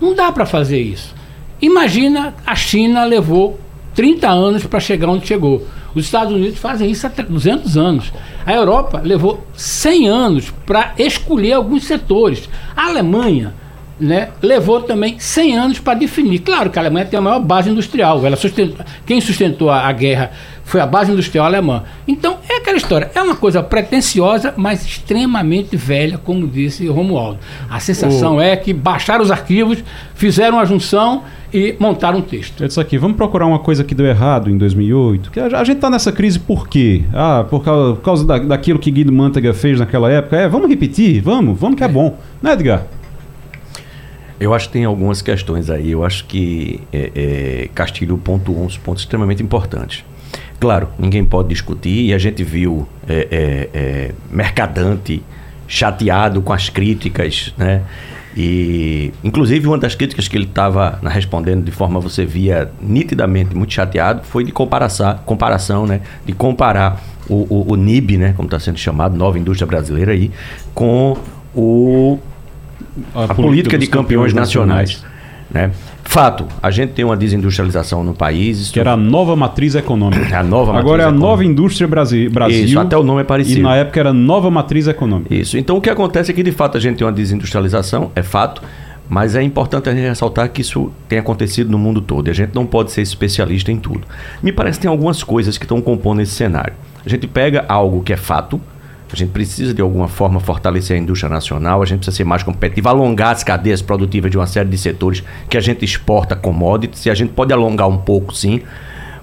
Não 0.00 0.14
dá 0.14 0.32
para 0.32 0.44
fazer 0.44 0.80
isso. 0.80 1.14
Imagina 1.62 2.34
a 2.44 2.54
China 2.54 3.04
levou 3.04 3.60
30 3.94 4.28
anos 4.28 4.66
para 4.66 4.80
chegar 4.80 5.08
onde 5.08 5.26
chegou. 5.26 5.66
Os 5.94 6.04
Estados 6.04 6.32
Unidos 6.32 6.58
fazem 6.58 6.90
isso 6.90 7.06
há 7.06 7.10
200 7.10 7.76
anos. 7.76 8.12
A 8.46 8.52
Europa 8.52 9.00
levou 9.04 9.44
100 9.54 10.08
anos 10.08 10.52
para 10.64 10.94
escolher 10.98 11.52
alguns 11.52 11.84
setores. 11.84 12.48
A 12.76 12.86
Alemanha 12.86 13.54
né, 13.98 14.30
levou 14.40 14.80
também 14.80 15.18
100 15.18 15.58
anos 15.58 15.78
para 15.78 15.98
definir. 15.98 16.38
Claro 16.40 16.70
que 16.70 16.78
a 16.78 16.82
Alemanha 16.82 17.06
tem 17.06 17.18
a 17.18 17.20
maior 17.20 17.40
base 17.40 17.68
industrial. 17.68 18.24
Ela 18.24 18.36
sustentou, 18.36 18.84
quem 19.04 19.20
sustentou 19.20 19.68
a, 19.68 19.86
a 19.86 19.92
guerra 19.92 20.30
foi 20.70 20.80
a 20.80 20.86
base 20.86 21.10
industrial 21.10 21.46
alemã. 21.46 21.82
Então, 22.06 22.38
é 22.48 22.58
aquela 22.58 22.76
história. 22.76 23.10
É 23.12 23.20
uma 23.20 23.34
coisa 23.34 23.60
pretensiosa, 23.60 24.54
mas 24.56 24.86
extremamente 24.86 25.76
velha, 25.76 26.16
como 26.16 26.46
disse 26.46 26.86
Romualdo. 26.86 27.40
A 27.68 27.80
sensação 27.80 28.36
o... 28.36 28.40
é 28.40 28.54
que 28.56 28.72
baixaram 28.72 29.24
os 29.24 29.32
arquivos, 29.32 29.82
fizeram 30.14 30.60
a 30.60 30.64
junção 30.64 31.24
e 31.52 31.74
montaram 31.80 32.20
um 32.20 32.22
texto. 32.22 32.62
É 32.62 32.68
isso 32.68 32.80
aqui. 32.80 32.96
Vamos 32.98 33.16
procurar 33.16 33.46
uma 33.46 33.58
coisa 33.58 33.82
que 33.82 33.96
deu 33.96 34.06
errado 34.06 34.48
em 34.48 34.56
2008. 34.56 35.32
Que 35.32 35.40
a 35.40 35.64
gente 35.64 35.78
está 35.78 35.90
nessa 35.90 36.12
crise 36.12 36.38
por 36.38 36.68
quê? 36.68 37.02
Ah, 37.12 37.44
por 37.50 37.64
causa, 37.64 37.94
por 37.96 38.02
causa 38.02 38.24
da, 38.24 38.38
daquilo 38.38 38.78
que 38.78 38.92
Guido 38.92 39.10
Mantega 39.12 39.52
fez 39.52 39.80
naquela 39.80 40.08
época. 40.08 40.36
É, 40.36 40.48
vamos 40.48 40.68
repetir? 40.68 41.20
Vamos, 41.20 41.58
vamos 41.58 41.76
que 41.76 41.82
é, 41.82 41.86
é 41.86 41.88
bom. 41.88 42.16
Né, 42.40 42.52
Edgar? 42.52 42.86
Eu 44.38 44.54
acho 44.54 44.68
que 44.68 44.74
tem 44.74 44.84
algumas 44.84 45.20
questões 45.20 45.68
aí. 45.68 45.90
Eu 45.90 46.04
acho 46.04 46.26
que 46.26 46.80
é, 46.92 47.10
é, 47.12 47.68
Castilho 47.74 48.16
pontuou 48.16 48.64
uns 48.64 48.78
pontos 48.78 49.02
extremamente 49.02 49.42
importantes. 49.42 50.04
Claro, 50.60 50.88
ninguém 50.98 51.24
pode 51.24 51.48
discutir 51.48 52.04
e 52.04 52.14
a 52.14 52.18
gente 52.18 52.44
viu 52.44 52.86
é, 53.08 53.28
é, 53.30 53.68
é, 53.72 54.14
Mercadante 54.30 55.22
chateado 55.66 56.42
com 56.42 56.52
as 56.52 56.68
críticas, 56.68 57.54
né? 57.56 57.82
E, 58.36 59.12
inclusive, 59.24 59.66
uma 59.66 59.78
das 59.78 59.94
críticas 59.94 60.28
que 60.28 60.36
ele 60.36 60.44
estava 60.44 61.00
respondendo 61.02 61.64
de 61.64 61.70
forma 61.70 61.98
você 61.98 62.24
via 62.26 62.70
nitidamente 62.80 63.56
muito 63.56 63.72
chateado 63.72 64.22
foi 64.22 64.44
de 64.44 64.52
comparação, 64.52 65.18
comparação 65.24 65.86
né? 65.86 66.02
De 66.26 66.34
comparar 66.34 67.02
o, 67.26 67.46
o, 67.48 67.72
o 67.72 67.76
NIB, 67.76 68.18
né? 68.18 68.34
Como 68.36 68.46
está 68.46 68.60
sendo 68.60 68.78
chamado, 68.78 69.16
Nova 69.16 69.38
Indústria 69.38 69.66
Brasileira 69.66 70.12
aí, 70.12 70.30
com 70.74 71.16
o, 71.54 72.18
a, 73.14 73.24
a 73.24 73.34
política 73.34 73.78
de 73.78 73.86
campeões, 73.86 74.32
campeões 74.32 74.34
nacionais. 74.34 74.90
nacionais. 74.90 75.09
Né? 75.50 75.72
Fato, 76.04 76.46
a 76.62 76.70
gente 76.70 76.92
tem 76.92 77.04
uma 77.04 77.16
desindustrialização 77.16 78.04
no 78.04 78.14
país. 78.14 78.70
Que 78.70 78.80
era 78.80 78.92
a 78.92 78.96
nova 78.96 79.34
matriz 79.34 79.74
econômica. 79.74 80.34
É 80.34 80.38
a 80.38 80.42
nova 80.42 80.76
Agora 80.78 81.02
é 81.02 81.06
a 81.06 81.10
nova 81.10 81.44
indústria 81.44 81.86
Brasil, 81.88 82.30
Brasil. 82.30 82.64
Isso, 82.64 82.78
até 82.78 82.96
o 82.96 83.02
nome 83.02 83.22
é 83.22 83.24
parecido. 83.24 83.60
E 83.60 83.62
na 83.62 83.76
época 83.76 83.98
era 83.98 84.12
nova 84.12 84.50
matriz 84.50 84.86
econômica. 84.86 85.34
Isso. 85.34 85.58
Então 85.58 85.76
o 85.76 85.80
que 85.80 85.90
acontece 85.90 86.30
é 86.30 86.34
que 86.34 86.42
de 86.42 86.52
fato 86.52 86.76
a 86.76 86.80
gente 86.80 86.98
tem 86.98 87.06
uma 87.06 87.12
desindustrialização, 87.12 88.10
é 88.14 88.22
fato. 88.22 88.62
Mas 89.08 89.34
é 89.34 89.42
importante 89.42 89.88
a 89.88 89.92
gente 89.92 90.06
ressaltar 90.06 90.48
que 90.50 90.60
isso 90.60 90.92
tem 91.08 91.18
acontecido 91.18 91.68
no 91.68 91.76
mundo 91.76 92.00
todo. 92.00 92.28
E 92.28 92.30
a 92.30 92.32
gente 92.32 92.54
não 92.54 92.64
pode 92.64 92.92
ser 92.92 93.02
especialista 93.02 93.72
em 93.72 93.76
tudo. 93.76 94.02
Me 94.40 94.52
parece 94.52 94.78
que 94.78 94.82
tem 94.82 94.90
algumas 94.90 95.24
coisas 95.24 95.58
que 95.58 95.64
estão 95.64 95.80
compondo 95.80 96.22
esse 96.22 96.32
cenário. 96.32 96.74
A 97.04 97.08
gente 97.08 97.26
pega 97.26 97.64
algo 97.68 98.04
que 98.04 98.12
é 98.12 98.16
fato, 98.16 98.60
a 99.12 99.16
gente 99.16 99.30
precisa, 99.30 99.74
de 99.74 99.82
alguma 99.82 100.08
forma, 100.08 100.40
fortalecer 100.40 100.96
a 100.96 101.00
indústria 101.00 101.28
nacional, 101.28 101.82
a 101.82 101.86
gente 101.86 101.98
precisa 101.98 102.16
ser 102.16 102.24
mais 102.24 102.42
competitivo, 102.42 102.88
alongar 102.88 103.32
as 103.32 103.42
cadeias 103.42 103.82
produtivas 103.82 104.30
de 104.30 104.36
uma 104.36 104.46
série 104.46 104.68
de 104.68 104.78
setores 104.78 105.22
que 105.48 105.56
a 105.56 105.60
gente 105.60 105.84
exporta 105.84 106.36
commodities, 106.36 107.06
e 107.06 107.10
a 107.10 107.14
gente 107.14 107.32
pode 107.32 107.52
alongar 107.52 107.88
um 107.88 107.98
pouco, 107.98 108.34
sim. 108.34 108.62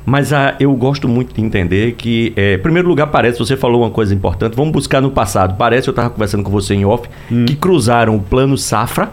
Mas 0.05 0.31
ah, 0.31 0.55
eu 0.59 0.73
gosto 0.73 1.07
muito 1.07 1.35
de 1.35 1.41
entender 1.41 1.93
que, 1.93 2.31
é, 2.37 2.53
em 2.53 2.59
primeiro 2.59 2.87
lugar, 2.87 3.07
parece, 3.07 3.39
você 3.39 3.57
falou 3.57 3.81
uma 3.81 3.91
coisa 3.91 4.15
importante, 4.15 4.55
vamos 4.55 4.71
buscar 4.71 5.01
no 5.01 5.11
passado. 5.11 5.57
Parece, 5.57 5.89
eu 5.89 5.91
estava 5.91 6.09
conversando 6.09 6.43
com 6.43 6.49
você 6.49 6.73
em 6.73 6.85
off, 6.85 7.09
hum. 7.29 7.43
que 7.45 7.55
cruzaram 7.55 8.15
o 8.15 8.21
plano 8.21 8.57
Safra 8.57 9.11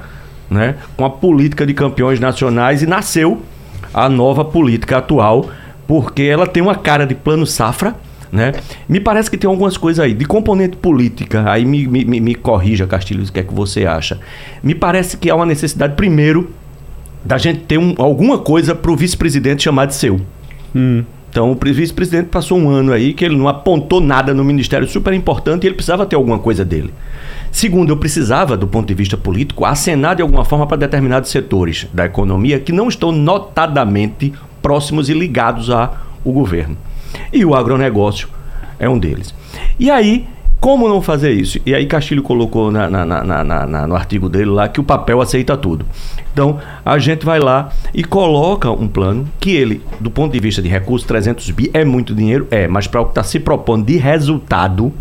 né, 0.49 0.77
com 0.97 1.05
a 1.05 1.11
política 1.11 1.67
de 1.67 1.75
campeões 1.75 2.21
nacionais 2.21 2.83
e 2.83 2.87
nasceu 2.87 3.43
a 3.93 4.09
nova 4.09 4.45
política 4.45 4.99
atual, 4.99 5.49
porque 5.87 6.23
ela 6.23 6.47
tem 6.47 6.63
uma 6.63 6.75
cara 6.75 7.07
de 7.07 7.15
plano 7.15 7.47
Safra, 7.47 7.95
né? 8.35 8.53
Me 8.89 8.99
parece 8.99 9.31
que 9.31 9.39
tem 9.39 9.49
algumas 9.49 9.77
coisas 9.77 10.05
aí, 10.05 10.13
de 10.13 10.25
componente 10.25 10.77
política, 10.77 11.49
aí 11.49 11.65
me, 11.65 11.87
me, 11.87 12.05
me 12.21 12.35
corrija, 12.35 12.87
Castilho, 12.87 13.23
o 13.23 13.33
que 13.33 13.39
é 13.39 13.43
que 13.45 13.55
você 13.55 13.87
acha. 13.87 14.19
Me 14.63 14.75
parece 14.75 15.17
que 15.17 15.31
há 15.31 15.37
uma 15.37 15.47
necessidade, 15.47 15.95
primeiro, 15.95 16.51
da 17.25 17.39
gente 17.39 17.61
ter 17.61 17.79
um, 17.79 17.95
alguma 17.97 18.39
coisa 18.39 18.75
para 18.75 18.91
o 18.91 18.97
vice-presidente 18.97 19.63
chamar 19.63 19.87
de 19.87 19.95
seu. 19.95 20.21
Hum. 20.75 21.05
Então, 21.31 21.51
o 21.51 21.55
vice-presidente 21.55 22.27
passou 22.27 22.59
um 22.59 22.69
ano 22.69 22.93
aí 22.93 23.13
que 23.13 23.25
ele 23.25 23.37
não 23.37 23.49
apontou 23.49 24.01
nada 24.01 24.33
no 24.35 24.45
ministério 24.45 24.87
super 24.87 25.13
importante 25.13 25.65
e 25.65 25.67
ele 25.67 25.75
precisava 25.75 26.07
ter 26.07 26.15
alguma 26.15 26.39
coisa 26.39 26.65
dele. 26.65 26.93
Segundo, 27.51 27.91
eu 27.91 27.97
precisava, 27.97 28.57
do 28.57 28.67
ponto 28.67 28.87
de 28.87 28.95
vista 28.95 29.17
político, 29.17 29.65
acenar 29.65 30.17
de 30.17 30.23
alguma 30.23 30.45
forma 30.45 30.67
para 30.67 30.77
determinados 30.77 31.31
setores 31.31 31.89
da 31.93 32.05
economia 32.05 32.61
que 32.61 32.73
não 32.73 32.89
estão 32.89 33.11
notadamente 33.11 34.33
próximos 34.63 35.09
e 35.09 35.15
ligados 35.15 35.71
ao 35.71 35.97
governo. 36.25 36.77
E 37.33 37.45
o 37.45 37.55
agronegócio 37.55 38.29
é 38.79 38.89
um 38.89 38.99
deles. 38.99 39.35
E 39.79 39.91
aí, 39.91 40.27
como 40.61 40.89
não 40.89 41.03
fazer 41.03 41.33
isso? 41.33 41.59
E 41.67 41.75
aí 41.75 41.87
Castilho 41.87 42.23
colocou 42.23 42.71
na, 42.71 42.89
na, 42.89 43.05
na, 43.05 43.87
no 43.87 43.95
artigo 43.95 44.29
dele 44.29 44.51
lá 44.51 44.69
que 44.69 44.81
o 44.81 44.85
papel 44.85 45.21
aceita 45.21 45.57
tudo. 45.57 45.85
Então, 46.33 46.59
a 46.85 46.99
gente 46.99 47.25
vai 47.25 47.39
lá 47.39 47.71
e 47.93 48.03
coloca 48.03 48.71
um 48.71 48.89
plano 48.89 49.29
que 49.39 49.55
ele, 49.55 49.83
do 50.01 50.11
ponto 50.11 50.33
de 50.33 50.41
vista 50.41 50.63
de 50.63 50.69
recursos, 50.69 51.07
300 51.07 51.51
bi 51.51 51.71
é 51.75 51.85
muito 51.85 52.15
dinheiro? 52.15 52.49
É, 52.51 52.67
mas 52.67 52.87
para 52.87 53.01
o 53.01 53.05
que 53.05 53.11
está 53.11 53.23
se 53.23 53.39
propondo 53.39 53.85
de 53.85 53.97
resultado, 53.97 54.93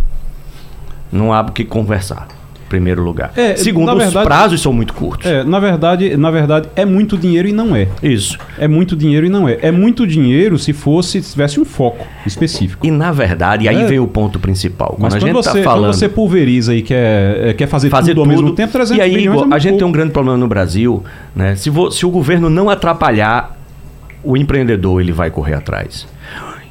não 1.11 1.31
há 1.31 1.41
o 1.41 1.51
que 1.51 1.63
conversar 1.63 2.42
primeiro 2.73 3.03
lugar. 3.03 3.31
É, 3.35 3.55
Segundo, 3.55 3.95
verdade, 3.95 4.17
os 4.17 4.23
prazos 4.23 4.59
são 4.59 4.73
muito 4.73 4.95
curtos. 4.95 5.29
É, 5.29 5.43
na 5.43 5.59
verdade, 5.59 6.17
na 6.17 6.31
verdade, 6.31 6.69
é 6.75 6.83
muito 6.83 7.15
dinheiro 7.15 7.47
e 7.47 7.53
não 7.53 7.75
é. 7.75 7.87
Isso. 8.01 8.35
É 8.57 8.67
muito 8.67 8.95
dinheiro 8.95 9.27
e 9.27 9.29
não 9.29 9.47
é. 9.47 9.59
É 9.61 9.71
muito 9.71 10.07
dinheiro 10.07 10.57
se 10.57 10.73
fosse, 10.73 11.21
se 11.21 11.33
tivesse 11.33 11.59
um 11.59 11.65
foco 11.65 12.03
específico. 12.25 12.83
E 12.87 12.89
na 12.89 13.11
verdade, 13.11 13.67
aí 13.67 13.83
é. 13.83 13.85
vem 13.85 13.99
o 13.99 14.07
ponto 14.07 14.39
principal. 14.39 14.95
Quando 14.97 15.03
Mas 15.03 15.13
a 15.13 15.19
quando, 15.19 15.27
gente 15.27 15.43
tá 15.43 15.51
você, 15.51 15.59
tá 15.59 15.63
falando... 15.63 15.83
quando 15.91 15.93
você 15.93 16.09
pulveriza 16.09 16.73
e 16.73 16.81
quer, 16.81 17.49
é, 17.49 17.53
quer 17.53 17.67
fazer, 17.67 17.91
fazer 17.91 18.15
tudo, 18.15 18.23
tudo 18.23 18.31
ao 18.31 18.41
mesmo 18.41 18.55
tempo, 18.55 18.73
300 18.73 18.97
E 18.97 19.01
aí, 19.01 19.23
Igor, 19.23 19.47
é 19.51 19.55
a 19.55 19.59
gente 19.59 19.69
pouco. 19.69 19.77
tem 19.77 19.87
um 19.87 19.91
grande 19.91 20.11
problema 20.11 20.37
no 20.37 20.47
Brasil, 20.47 21.03
né? 21.35 21.55
Se, 21.55 21.69
vo, 21.69 21.91
se 21.91 22.07
o 22.07 22.09
governo 22.09 22.49
não 22.49 22.71
atrapalhar, 22.71 23.55
o 24.23 24.35
empreendedor 24.35 24.99
ele 24.99 25.11
vai 25.11 25.29
correr 25.29 25.53
atrás. 25.53 26.07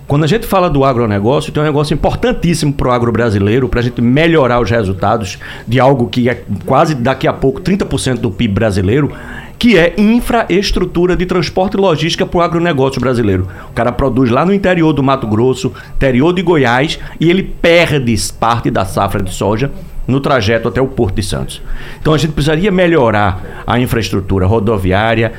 Quando 0.06 0.24
a 0.24 0.26
gente 0.26 0.46
fala 0.46 0.68
do 0.68 0.84
agronegócio, 0.84 1.52
tem 1.52 1.62
um 1.62 1.66
negócio 1.66 1.94
importantíssimo 1.94 2.72
para 2.72 2.88
o 2.88 2.90
agro 2.90 3.12
brasileiro, 3.12 3.68
para 3.68 3.80
a 3.80 3.82
gente 3.82 4.02
melhorar 4.02 4.60
os 4.60 4.70
resultados 4.70 5.38
de 5.66 5.80
algo 5.80 6.08
que 6.08 6.28
é 6.28 6.42
quase 6.66 6.94
daqui 6.94 7.26
a 7.26 7.32
pouco 7.32 7.60
30% 7.60 8.18
do 8.18 8.30
PIB 8.30 8.52
brasileiro, 8.52 9.12
que 9.58 9.78
é 9.78 9.94
infraestrutura 9.96 11.16
de 11.16 11.24
transporte 11.24 11.74
e 11.74 11.80
logística 11.80 12.26
para 12.26 12.38
o 12.38 12.42
agronegócio 12.42 13.00
brasileiro. 13.00 13.48
O 13.70 13.72
cara 13.72 13.92
produz 13.92 14.28
lá 14.28 14.44
no 14.44 14.52
interior 14.52 14.92
do 14.92 15.02
Mato 15.02 15.26
Grosso, 15.26 15.72
interior 15.94 16.32
de 16.32 16.42
Goiás, 16.42 16.98
e 17.20 17.30
ele 17.30 17.44
perde 17.44 18.14
parte 18.38 18.70
da 18.70 18.84
safra 18.84 19.22
de 19.22 19.32
soja 19.32 19.70
no 20.06 20.20
trajeto 20.20 20.68
até 20.68 20.80
o 20.80 20.88
Porto 20.88 21.14
de 21.14 21.22
Santos. 21.22 21.62
Então 22.00 22.12
a 22.12 22.18
gente 22.18 22.32
precisaria 22.32 22.72
melhorar 22.72 23.62
a 23.64 23.78
infraestrutura 23.78 24.46
rodoviária, 24.46 25.32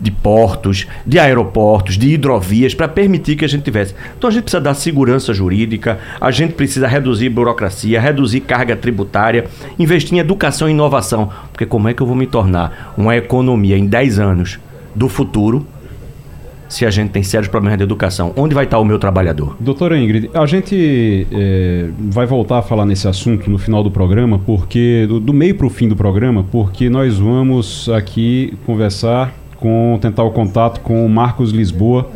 de 0.00 0.10
portos, 0.10 0.86
de 1.06 1.18
aeroportos, 1.18 1.98
de 1.98 2.08
hidrovias, 2.14 2.74
para 2.74 2.88
permitir 2.88 3.36
que 3.36 3.44
a 3.44 3.48
gente 3.48 3.62
tivesse. 3.62 3.94
Então 4.16 4.28
a 4.28 4.32
gente 4.32 4.44
precisa 4.44 4.60
dar 4.60 4.74
segurança 4.74 5.34
jurídica, 5.34 5.98
a 6.20 6.30
gente 6.30 6.54
precisa 6.54 6.86
reduzir 6.86 7.28
burocracia, 7.28 8.00
reduzir 8.00 8.40
carga 8.40 8.74
tributária, 8.74 9.44
investir 9.78 10.14
em 10.14 10.18
educação 10.18 10.68
e 10.68 10.72
inovação. 10.72 11.30
Porque 11.52 11.66
como 11.66 11.88
é 11.88 11.94
que 11.94 12.00
eu 12.00 12.06
vou 12.06 12.16
me 12.16 12.26
tornar 12.26 12.94
uma 12.96 13.16
economia 13.16 13.76
em 13.76 13.86
10 13.86 14.18
anos 14.18 14.58
do 14.94 15.08
futuro 15.08 15.66
se 16.68 16.86
a 16.86 16.90
gente 16.90 17.10
tem 17.10 17.22
sérios 17.22 17.48
problemas 17.48 17.76
de 17.76 17.84
educação? 17.84 18.32
Onde 18.36 18.54
vai 18.54 18.64
estar 18.64 18.78
o 18.78 18.84
meu 18.84 18.98
trabalhador? 18.98 19.56
Doutora 19.60 19.98
Ingrid, 19.98 20.30
a 20.32 20.46
gente 20.46 21.26
é, 21.32 21.88
vai 21.98 22.26
voltar 22.26 22.58
a 22.58 22.62
falar 22.62 22.86
nesse 22.86 23.08
assunto 23.08 23.50
no 23.50 23.58
final 23.58 23.82
do 23.82 23.90
programa, 23.90 24.38
porque 24.38 25.04
do, 25.08 25.18
do 25.20 25.34
meio 25.34 25.56
para 25.56 25.66
o 25.66 25.70
fim 25.70 25.88
do 25.88 25.96
programa, 25.96 26.44
porque 26.50 26.88
nós 26.88 27.18
vamos 27.18 27.88
aqui 27.88 28.54
conversar 28.64 29.34
com 29.60 29.98
tentar 30.00 30.24
o 30.24 30.30
contato 30.30 30.80
com 30.80 31.04
o 31.04 31.08
Marcos 31.08 31.50
Lisboa, 31.52 32.10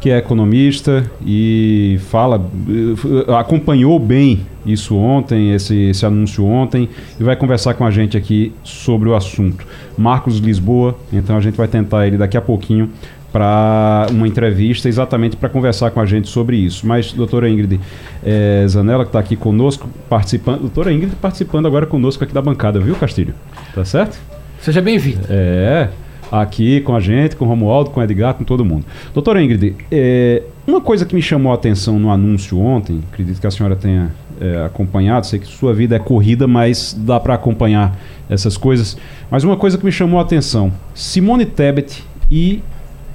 que 0.00 0.10
é 0.10 0.18
economista 0.18 1.10
e 1.24 1.98
fala, 2.08 2.40
eh, 2.68 3.34
acompanhou 3.34 3.98
bem 3.98 4.46
isso 4.64 4.96
ontem, 4.96 5.52
esse, 5.52 5.90
esse 5.90 6.06
anúncio 6.06 6.44
ontem, 6.44 6.88
e 7.18 7.22
vai 7.24 7.36
conversar 7.36 7.74
com 7.74 7.84
a 7.84 7.90
gente 7.90 8.16
aqui 8.16 8.52
sobre 8.62 9.08
o 9.08 9.14
assunto. 9.14 9.66
Marcos 9.98 10.38
Lisboa, 10.38 10.96
então 11.12 11.36
a 11.36 11.40
gente 11.40 11.56
vai 11.56 11.68
tentar 11.68 12.06
ele 12.06 12.16
daqui 12.16 12.36
a 12.36 12.40
pouquinho 12.40 12.90
para 13.30 14.06
uma 14.10 14.26
entrevista 14.26 14.88
exatamente 14.88 15.36
para 15.36 15.48
conversar 15.48 15.90
com 15.90 16.00
a 16.00 16.06
gente 16.06 16.28
sobre 16.28 16.56
isso. 16.56 16.86
Mas, 16.86 17.12
doutora 17.12 17.48
Ingrid 17.48 17.78
é, 18.24 18.64
Zanella, 18.66 19.04
que 19.04 19.10
está 19.10 19.20
aqui 19.20 19.36
conosco, 19.36 19.88
participando, 20.08 20.60
doutora 20.60 20.92
Ingrid 20.92 21.14
participando 21.16 21.66
agora 21.66 21.86
conosco 21.86 22.24
aqui 22.24 22.32
da 22.32 22.42
bancada, 22.42 22.80
viu, 22.80 22.96
Castilho? 22.96 23.34
Tá 23.74 23.84
certo? 23.84 24.18
Seja 24.60 24.80
bem-vindo. 24.80 25.26
É 25.28 25.88
aqui 26.30 26.80
com 26.80 26.94
a 26.94 27.00
gente, 27.00 27.36
com 27.36 27.44
o 27.44 27.48
Romualdo, 27.48 27.90
com 27.90 28.00
o 28.00 28.02
Edgar, 28.02 28.34
com 28.34 28.44
todo 28.44 28.64
mundo. 28.64 28.84
Doutora 29.12 29.42
Ingrid, 29.42 29.74
é, 29.90 30.42
uma 30.66 30.80
coisa 30.80 31.04
que 31.04 31.14
me 31.14 31.22
chamou 31.22 31.52
a 31.52 31.54
atenção 31.54 31.98
no 31.98 32.10
anúncio 32.10 32.58
ontem, 32.58 33.00
acredito 33.12 33.40
que 33.40 33.46
a 33.46 33.50
senhora 33.50 33.74
tenha 33.74 34.12
é, 34.40 34.64
acompanhado, 34.64 35.26
sei 35.26 35.38
que 35.38 35.46
sua 35.46 35.74
vida 35.74 35.96
é 35.96 35.98
corrida, 35.98 36.46
mas 36.46 36.96
dá 36.98 37.18
para 37.18 37.34
acompanhar 37.34 37.96
essas 38.28 38.56
coisas. 38.56 38.96
Mas 39.30 39.44
uma 39.44 39.56
coisa 39.56 39.76
que 39.76 39.84
me 39.84 39.92
chamou 39.92 40.18
a 40.18 40.22
atenção: 40.22 40.72
Simone 40.94 41.44
Tebet 41.44 42.04
e 42.30 42.62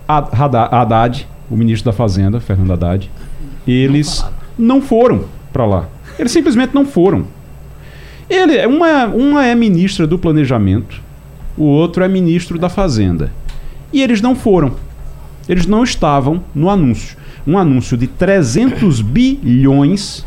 Haddad, 0.07 1.27
o 1.49 1.55
ministro 1.55 1.91
da 1.91 1.95
Fazenda, 1.95 2.39
Fernando 2.39 2.73
Haddad, 2.73 3.09
eles 3.67 4.25
não 4.57 4.81
foram 4.81 5.25
para 5.51 5.65
lá. 5.65 5.89
Eles 6.19 6.31
simplesmente 6.31 6.73
não 6.73 6.85
foram. 6.85 7.25
Ele, 8.29 8.65
uma, 8.65 9.05
uma 9.05 9.45
é 9.45 9.53
ministra 9.53 10.07
do 10.07 10.17
Planejamento, 10.17 11.01
o 11.57 11.63
outro 11.63 12.03
é 12.03 12.07
ministro 12.07 12.59
da 12.59 12.69
Fazenda. 12.69 13.31
E 13.91 14.01
eles 14.01 14.21
não 14.21 14.35
foram. 14.35 14.73
Eles 15.47 15.65
não 15.65 15.83
estavam 15.83 16.43
no 16.53 16.69
anúncio. 16.69 17.17
um 17.47 17.57
anúncio 17.57 17.95
de 17.95 18.07
300 18.07 19.01
bilhões 19.01 20.25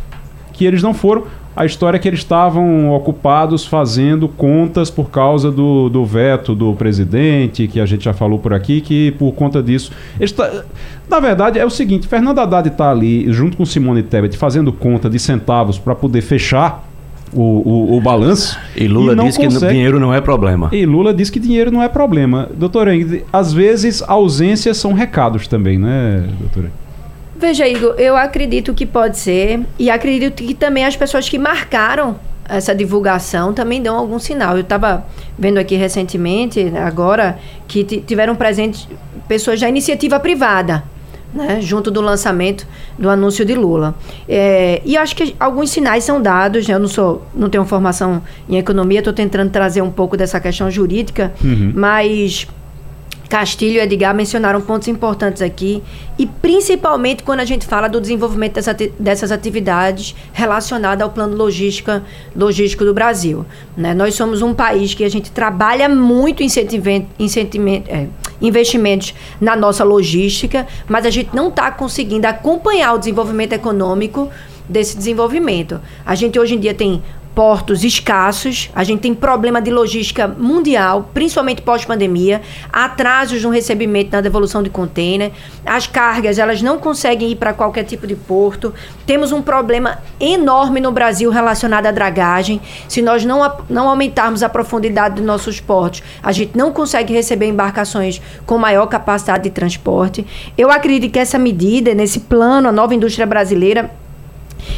que 0.52 0.64
eles 0.64 0.82
não 0.82 0.94
foram. 0.94 1.24
A 1.54 1.66
história 1.66 1.96
é 1.96 2.00
que 2.00 2.06
eles 2.06 2.20
estavam 2.20 2.88
ocupados 2.92 3.66
fazendo 3.66 4.28
contas 4.28 4.90
por 4.90 5.10
causa 5.10 5.50
do, 5.50 5.88
do 5.88 6.04
veto 6.04 6.54
do 6.54 6.72
presidente, 6.74 7.66
que 7.66 7.80
a 7.80 7.86
gente 7.86 8.04
já 8.04 8.12
falou 8.12 8.38
por 8.38 8.54
aqui, 8.54 8.80
que 8.80 9.10
por 9.18 9.32
conta 9.32 9.60
disso. 9.60 9.90
Tá, 10.36 10.62
na 11.08 11.18
verdade, 11.18 11.58
é 11.58 11.66
o 11.66 11.70
seguinte: 11.70 12.06
Fernando 12.06 12.38
Haddad 12.38 12.68
está 12.68 12.92
ali, 12.92 13.32
junto 13.32 13.56
com 13.56 13.66
Simone 13.66 14.04
Tebet, 14.04 14.36
fazendo 14.36 14.72
conta 14.72 15.10
de 15.10 15.18
centavos 15.18 15.80
para 15.80 15.96
poder 15.96 16.20
fechar 16.20 16.87
o, 17.32 17.42
o, 17.42 17.96
o, 17.96 18.00
balanço. 18.00 18.58
E 18.76 18.86
Lula 18.88 19.12
e 19.12 19.26
disse 19.26 19.38
consegue... 19.38 19.66
que 19.66 19.72
dinheiro 19.72 20.00
não 20.00 20.12
é 20.12 20.20
problema. 20.20 20.68
E 20.72 20.84
Lula 20.86 21.12
disse 21.12 21.32
que 21.32 21.40
dinheiro 21.40 21.70
não 21.70 21.82
é 21.82 21.88
problema. 21.88 22.48
Doutora 22.54 22.94
Ingrid, 22.94 23.24
às 23.32 23.52
vezes 23.52 24.02
ausências 24.06 24.76
são 24.76 24.92
recados 24.92 25.46
também, 25.46 25.78
né, 25.78 26.24
doutora? 26.38 26.70
Veja, 27.36 27.68
Igor, 27.68 27.94
eu 27.98 28.16
acredito 28.16 28.74
que 28.74 28.84
pode 28.84 29.16
ser, 29.16 29.60
e 29.78 29.90
acredito 29.90 30.42
que 30.42 30.54
também 30.54 30.84
as 30.84 30.96
pessoas 30.96 31.28
que 31.28 31.38
marcaram 31.38 32.16
essa 32.48 32.74
divulgação 32.74 33.52
também 33.52 33.80
dão 33.80 33.96
algum 33.96 34.18
sinal. 34.18 34.56
Eu 34.56 34.62
estava 34.62 35.06
vendo 35.38 35.58
aqui 35.58 35.76
recentemente, 35.76 36.72
agora, 36.76 37.38
que 37.68 37.84
tiveram 37.84 38.34
presentes 38.34 38.88
pessoas 39.28 39.60
da 39.60 39.68
iniciativa 39.68 40.18
privada, 40.18 40.82
né, 41.32 41.60
junto 41.60 41.90
do 41.90 42.00
lançamento 42.00 42.66
do 42.98 43.08
anúncio 43.08 43.44
de 43.44 43.54
Lula. 43.54 43.94
É, 44.28 44.80
e 44.84 44.96
acho 44.96 45.14
que 45.14 45.34
alguns 45.38 45.70
sinais 45.70 46.04
são 46.04 46.20
dados. 46.20 46.66
Né, 46.66 46.74
eu 46.74 46.78
não 46.78 46.88
sou, 46.88 47.22
não 47.34 47.48
tenho 47.50 47.64
formação 47.64 48.22
em 48.48 48.56
economia, 48.56 49.00
estou 49.00 49.12
tentando 49.12 49.50
trazer 49.50 49.82
um 49.82 49.90
pouco 49.90 50.16
dessa 50.16 50.40
questão 50.40 50.70
jurídica, 50.70 51.32
uhum. 51.42 51.72
mas 51.74 52.46
Castilho 53.28 53.76
e 53.76 53.80
Edgar 53.80 54.14
mencionaram 54.14 54.60
pontos 54.60 54.88
importantes 54.88 55.42
aqui, 55.42 55.82
e 56.18 56.26
principalmente 56.26 57.22
quando 57.22 57.40
a 57.40 57.44
gente 57.44 57.66
fala 57.66 57.88
do 57.88 58.00
desenvolvimento 58.00 58.54
dessa, 58.54 58.74
dessas 58.98 59.30
atividades 59.30 60.14
relacionadas 60.32 61.02
ao 61.02 61.10
plano 61.10 61.36
logística, 61.36 62.02
logístico 62.34 62.84
do 62.84 62.94
Brasil. 62.94 63.44
Né? 63.76 63.92
Nós 63.92 64.14
somos 64.14 64.40
um 64.40 64.54
país 64.54 64.94
que 64.94 65.04
a 65.04 65.10
gente 65.10 65.30
trabalha 65.30 65.88
muito 65.88 66.42
em 66.42 66.48
é, 67.88 68.06
investimentos 68.40 69.14
na 69.40 69.54
nossa 69.54 69.84
logística, 69.84 70.66
mas 70.88 71.04
a 71.04 71.10
gente 71.10 71.34
não 71.34 71.48
está 71.48 71.70
conseguindo 71.70 72.26
acompanhar 72.26 72.94
o 72.94 72.98
desenvolvimento 72.98 73.52
econômico 73.52 74.30
desse 74.68 74.96
desenvolvimento. 74.96 75.80
A 76.04 76.14
gente 76.14 76.38
hoje 76.38 76.54
em 76.54 76.60
dia 76.60 76.74
tem 76.74 77.02
portos 77.38 77.84
escassos, 77.84 78.68
a 78.74 78.82
gente 78.82 78.98
tem 78.98 79.14
problema 79.14 79.62
de 79.62 79.70
logística 79.70 80.26
mundial, 80.26 81.08
principalmente 81.14 81.62
pós-pandemia, 81.62 82.42
atrasos 82.72 83.44
no 83.44 83.50
recebimento 83.50 84.10
na 84.10 84.20
devolução 84.20 84.60
de 84.60 84.68
container, 84.68 85.30
as 85.64 85.86
cargas 85.86 86.40
elas 86.40 86.60
não 86.60 86.80
conseguem 86.80 87.30
ir 87.30 87.36
para 87.36 87.52
qualquer 87.52 87.84
tipo 87.84 88.08
de 88.08 88.16
porto, 88.16 88.74
temos 89.06 89.30
um 89.30 89.40
problema 89.40 89.98
enorme 90.18 90.80
no 90.80 90.90
Brasil 90.90 91.30
relacionado 91.30 91.86
à 91.86 91.92
dragagem, 91.92 92.60
se 92.88 93.00
nós 93.00 93.24
não, 93.24 93.56
não 93.70 93.88
aumentarmos 93.88 94.42
a 94.42 94.48
profundidade 94.48 95.14
dos 95.14 95.24
nossos 95.24 95.60
portos, 95.60 96.02
a 96.20 96.32
gente 96.32 96.58
não 96.58 96.72
consegue 96.72 97.14
receber 97.14 97.46
embarcações 97.46 98.20
com 98.46 98.58
maior 98.58 98.86
capacidade 98.86 99.44
de 99.44 99.50
transporte. 99.50 100.26
Eu 100.58 100.72
acredito 100.72 101.12
que 101.12 101.20
essa 101.20 101.38
medida, 101.38 101.94
nesse 101.94 102.18
plano, 102.18 102.68
a 102.68 102.72
nova 102.72 102.96
indústria 102.96 103.24
brasileira, 103.28 103.92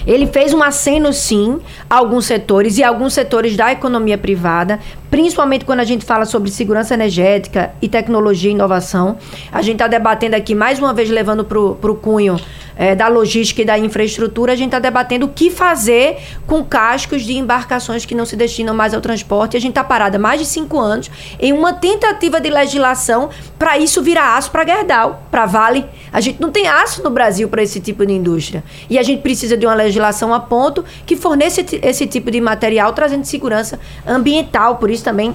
ele 0.07 0.27
fez 0.27 0.53
um 0.53 0.63
aceno, 0.63 1.13
sim, 1.13 1.59
a 1.89 1.97
alguns 1.97 2.27
setores 2.27 2.79
e 2.79 2.85
alguns 2.85 3.13
setores 3.13 3.57
da 3.57 3.73
economia 3.73 4.17
privada, 4.17 4.79
principalmente 5.11 5.65
quando 5.65 5.81
a 5.81 5.85
gente 5.85 6.05
fala 6.05 6.25
sobre 6.25 6.51
segurança 6.51 6.95
energética 6.95 7.73
e 7.83 7.89
tecnologia 7.89 8.51
e 8.51 8.55
inovação. 8.55 9.19
A 9.51 9.63
gente 9.63 9.75
está 9.75 9.87
debatendo 9.87 10.37
aqui, 10.37 10.55
mais 10.55 10.79
uma 10.79 10.95
vez, 10.95 11.11
levando 11.11 11.45
para 11.45 11.59
o 11.59 11.95
cunho 11.95 12.39
é, 12.81 12.95
da 12.95 13.09
logística 13.09 13.61
e 13.61 13.65
da 13.67 13.79
infraestrutura, 13.79 14.55
a 14.55 14.57
gente 14.57 14.69
está 14.69 14.79
debatendo 14.79 15.27
o 15.27 15.29
que 15.29 15.51
fazer 15.51 16.17
com 16.47 16.65
cascos 16.65 17.25
de 17.25 17.37
embarcações 17.37 18.07
que 18.07 18.15
não 18.15 18.25
se 18.25 18.37
destinam 18.37 18.75
mais 18.75 18.95
ao 18.95 19.03
transporte. 19.03 19.55
A 19.55 19.61
gente 19.61 19.73
está 19.73 19.85
parada 19.85 20.19
mais 20.19 20.41
de 20.41 20.47
cinco 20.47 20.79
anos 20.81 21.11
em 21.39 21.53
uma 21.53 21.75
tentativa 21.75 22.41
de 22.41 22.49
legislação 22.49 23.29
para 23.59 23.77
isso 23.77 24.01
virar 24.01 24.39
aço 24.39 24.51
para 24.51 24.65
Gerdau, 24.65 25.23
para 25.31 25.45
Vale. 25.45 25.85
A 26.11 26.23
gente 26.23 26.41
não 26.41 26.51
tem 26.51 26.69
aço 26.69 27.03
no 27.03 27.11
Brasil 27.11 27.51
para 27.51 27.63
esse 27.63 27.81
tipo 27.81 28.07
de 28.07 28.15
indústria. 28.15 28.65
E 28.89 28.99
a 28.99 29.03
gente 29.03 29.21
precisa 29.21 29.59
de 29.59 29.67
uma 29.67 29.75
legislação 29.83 30.33
a 30.33 30.41
ponto 30.41 30.85
que 31.07 31.17
forneça 31.17 31.63
esse 31.83 32.07
tipo 32.07 32.31
de 32.31 32.41
material 32.41 32.93
trazendo 32.93 33.25
segurança 33.25 33.79
ambiental. 34.07 34.77
Por 34.77 34.91
isso 34.91 35.05
também 35.05 35.35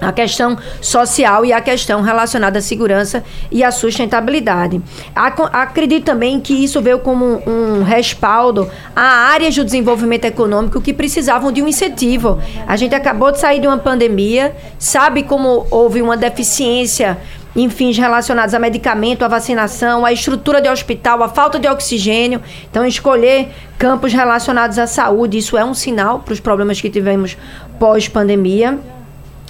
a 0.00 0.12
questão 0.12 0.56
social 0.80 1.44
e 1.44 1.52
a 1.52 1.60
questão 1.60 2.00
relacionada 2.00 2.58
à 2.58 2.62
segurança 2.62 3.22
e 3.50 3.62
à 3.62 3.70
sustentabilidade. 3.70 4.80
Acredito 5.14 6.04
também 6.04 6.40
que 6.40 6.54
isso 6.54 6.80
veio 6.80 7.00
como 7.00 7.42
um 7.46 7.82
respaldo 7.82 8.70
a 8.96 9.02
áreas 9.02 9.54
do 9.54 9.64
desenvolvimento 9.64 10.24
econômico 10.24 10.80
que 10.80 10.94
precisavam 10.94 11.52
de 11.52 11.62
um 11.62 11.68
incentivo. 11.68 12.38
A 12.66 12.76
gente 12.76 12.94
acabou 12.94 13.30
de 13.30 13.40
sair 13.40 13.60
de 13.60 13.66
uma 13.66 13.78
pandemia, 13.78 14.56
sabe 14.78 15.22
como 15.22 15.66
houve 15.70 16.00
uma 16.00 16.16
deficiência 16.16 17.18
em 17.54 17.68
fins 17.68 17.98
relacionados 17.98 18.54
a 18.54 18.58
medicamento, 18.58 19.24
a 19.24 19.28
vacinação, 19.28 20.04
a 20.04 20.12
estrutura 20.12 20.60
de 20.60 20.68
hospital, 20.68 21.22
a 21.22 21.28
falta 21.28 21.58
de 21.58 21.68
oxigênio. 21.68 22.40
Então, 22.70 22.86
escolher 22.86 23.48
campos 23.78 24.12
relacionados 24.12 24.78
à 24.78 24.86
saúde, 24.86 25.38
isso 25.38 25.56
é 25.56 25.64
um 25.64 25.74
sinal 25.74 26.20
para 26.20 26.32
os 26.32 26.40
problemas 26.40 26.80
que 26.80 26.88
tivemos 26.88 27.36
pós-pandemia. 27.78 28.78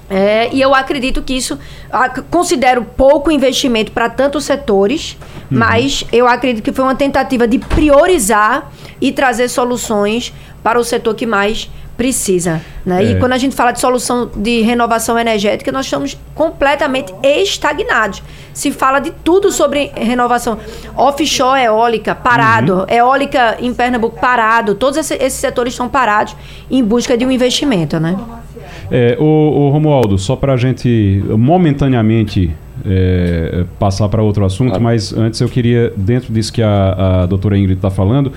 É, 0.08 0.52
e 0.52 0.60
eu 0.60 0.74
acredito 0.74 1.22
que 1.22 1.34
isso, 1.34 1.56
considero 2.30 2.84
pouco 2.84 3.30
investimento 3.30 3.92
para 3.92 4.10
tantos 4.10 4.44
setores, 4.44 5.16
uhum. 5.32 5.58
mas 5.58 6.04
eu 6.10 6.26
acredito 6.26 6.64
que 6.64 6.72
foi 6.72 6.84
uma 6.84 6.96
tentativa 6.96 7.46
de 7.46 7.60
priorizar 7.60 8.72
e 9.00 9.12
trazer 9.12 9.48
soluções 9.48 10.32
para 10.64 10.80
o 10.80 10.84
setor 10.84 11.14
que 11.14 11.26
mais 11.26 11.70
precisa. 12.00 12.62
Né? 12.86 13.04
É. 13.04 13.10
E 13.10 13.18
quando 13.18 13.34
a 13.34 13.36
gente 13.36 13.54
fala 13.54 13.72
de 13.72 13.78
solução 13.78 14.30
de 14.34 14.62
renovação 14.62 15.18
energética, 15.18 15.70
nós 15.70 15.84
estamos 15.84 16.18
completamente 16.34 17.12
estagnados. 17.22 18.22
Se 18.54 18.72
fala 18.72 19.00
de 19.00 19.10
tudo 19.22 19.52
sobre 19.52 19.90
renovação. 19.94 20.56
Offshore 20.96 21.60
eólica, 21.60 22.14
parado. 22.14 22.74
Uhum. 22.78 22.86
Eólica 22.88 23.58
em 23.60 23.74
Pernambuco, 23.74 24.18
parado. 24.18 24.74
Todos 24.74 24.96
esses 24.96 25.34
setores 25.34 25.74
estão 25.74 25.90
parados 25.90 26.34
em 26.70 26.82
busca 26.82 27.18
de 27.18 27.26
um 27.26 27.30
investimento. 27.30 28.00
Né? 28.00 28.16
É, 28.90 29.18
o, 29.20 29.24
o 29.24 29.68
Romualdo, 29.68 30.16
só 30.16 30.34
para 30.34 30.54
a 30.54 30.56
gente 30.56 31.22
momentaneamente 31.28 32.50
é, 32.86 33.66
passar 33.78 34.08
para 34.08 34.22
outro 34.22 34.42
assunto, 34.42 34.70
claro. 34.70 34.84
mas 34.84 35.12
antes 35.12 35.38
eu 35.38 35.50
queria, 35.50 35.92
dentro 35.94 36.32
disso 36.32 36.50
que 36.50 36.62
a, 36.62 37.24
a 37.24 37.26
doutora 37.26 37.58
Ingrid 37.58 37.76
está 37.76 37.90
falando, 37.90 38.32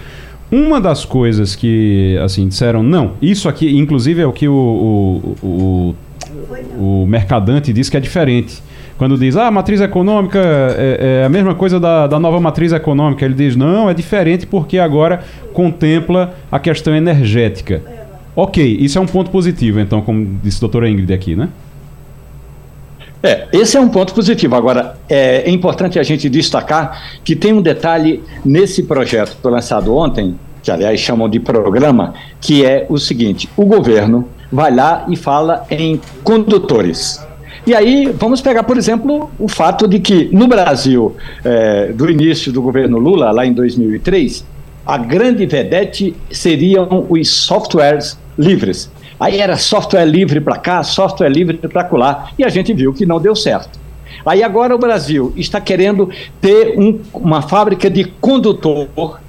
uma 0.53 0.79
das 0.79 1.03
coisas 1.03 1.55
que, 1.55 2.15
assim, 2.23 2.47
disseram, 2.47 2.83
não, 2.83 3.13
isso 3.19 3.49
aqui, 3.49 3.75
inclusive 3.75 4.21
é 4.21 4.27
o 4.27 4.31
que 4.31 4.47
o, 4.47 4.53
o, 5.41 5.45
o, 5.47 5.95
o 6.77 7.05
mercadante 7.07 7.73
diz 7.73 7.89
que 7.89 7.97
é 7.97 7.99
diferente. 7.99 8.61
Quando 8.95 9.17
diz, 9.17 9.35
ah, 9.35 9.49
matriz 9.49 9.81
econômica 9.81 10.39
é, 10.39 11.21
é 11.21 11.25
a 11.25 11.29
mesma 11.29 11.55
coisa 11.55 11.79
da, 11.79 12.05
da 12.05 12.19
nova 12.19 12.39
matriz 12.39 12.71
econômica, 12.71 13.25
ele 13.25 13.33
diz, 13.33 13.55
não, 13.55 13.89
é 13.89 13.95
diferente 13.95 14.45
porque 14.45 14.77
agora 14.77 15.23
contempla 15.53 16.35
a 16.51 16.59
questão 16.59 16.95
energética. 16.95 17.81
Ok, 18.35 18.77
isso 18.79 18.99
é 18.99 19.01
um 19.01 19.07
ponto 19.07 19.31
positivo, 19.31 19.79
então, 19.79 20.01
como 20.01 20.37
disse 20.43 20.57
a 20.57 20.61
doutora 20.61 20.87
Ingrid 20.87 21.11
aqui, 21.11 21.35
né? 21.35 21.49
É, 23.25 23.47
esse 23.53 23.77
é 23.77 23.79
um 23.79 23.87
ponto 23.87 24.13
positivo. 24.13 24.53
Agora, 24.53 24.97
é, 25.07 25.43
é 25.45 25.49
importante 25.49 25.97
a 25.97 26.03
gente 26.03 26.27
destacar 26.29 27.19
que 27.23 27.37
tem 27.37 27.53
um 27.53 27.61
detalhe 27.61 28.21
nesse 28.43 28.83
projeto 28.83 29.37
que 29.37 29.41
foi 29.41 29.51
lançado 29.51 29.95
ontem, 29.95 30.37
que 30.61 30.69
aliás 30.69 30.99
chamam 30.99 31.29
de 31.29 31.39
programa, 31.39 32.13
que 32.41 32.65
é 32.65 32.85
o 32.89 32.97
seguinte: 32.97 33.49
o 33.55 33.65
governo 33.65 34.27
vai 34.51 34.75
lá 34.75 35.05
e 35.07 35.15
fala 35.15 35.65
em 35.71 36.01
condutores. 36.21 37.25
E 37.65 37.73
aí, 37.73 38.13
vamos 38.13 38.41
pegar, 38.41 38.63
por 38.63 38.77
exemplo, 38.77 39.31
o 39.39 39.47
fato 39.47 39.87
de 39.87 39.99
que 40.01 40.29
no 40.33 40.45
Brasil, 40.45 41.15
é, 41.45 41.93
do 41.93 42.11
início 42.11 42.51
do 42.51 42.61
governo 42.61 42.99
Lula, 42.99 43.31
lá 43.31 43.45
em 43.45 43.53
2003, 43.53 44.45
a 44.85 44.97
grande 44.97 45.45
vedete 45.45 46.13
seriam 46.29 47.05
os 47.09 47.29
softwares 47.29 48.19
livres. 48.37 48.91
Aí 49.19 49.39
era 49.39 49.57
software 49.57 50.05
livre 50.05 50.39
para 50.41 50.57
cá, 50.57 50.83
software 50.83 51.29
livre 51.29 51.57
para 51.57 51.87
lá, 51.91 52.29
e 52.37 52.43
a 52.43 52.49
gente 52.49 52.73
viu 52.73 52.93
que 52.93 53.05
não 53.05 53.19
deu 53.19 53.35
certo. 53.35 53.79
Aí 54.25 54.43
agora 54.43 54.75
o 54.75 54.77
Brasil 54.77 55.33
está 55.35 55.59
querendo 55.59 56.09
ter 56.39 56.77
um, 56.77 56.99
uma 57.13 57.41
fábrica 57.41 57.89
de 57.89 58.05
condutor 58.05 59.19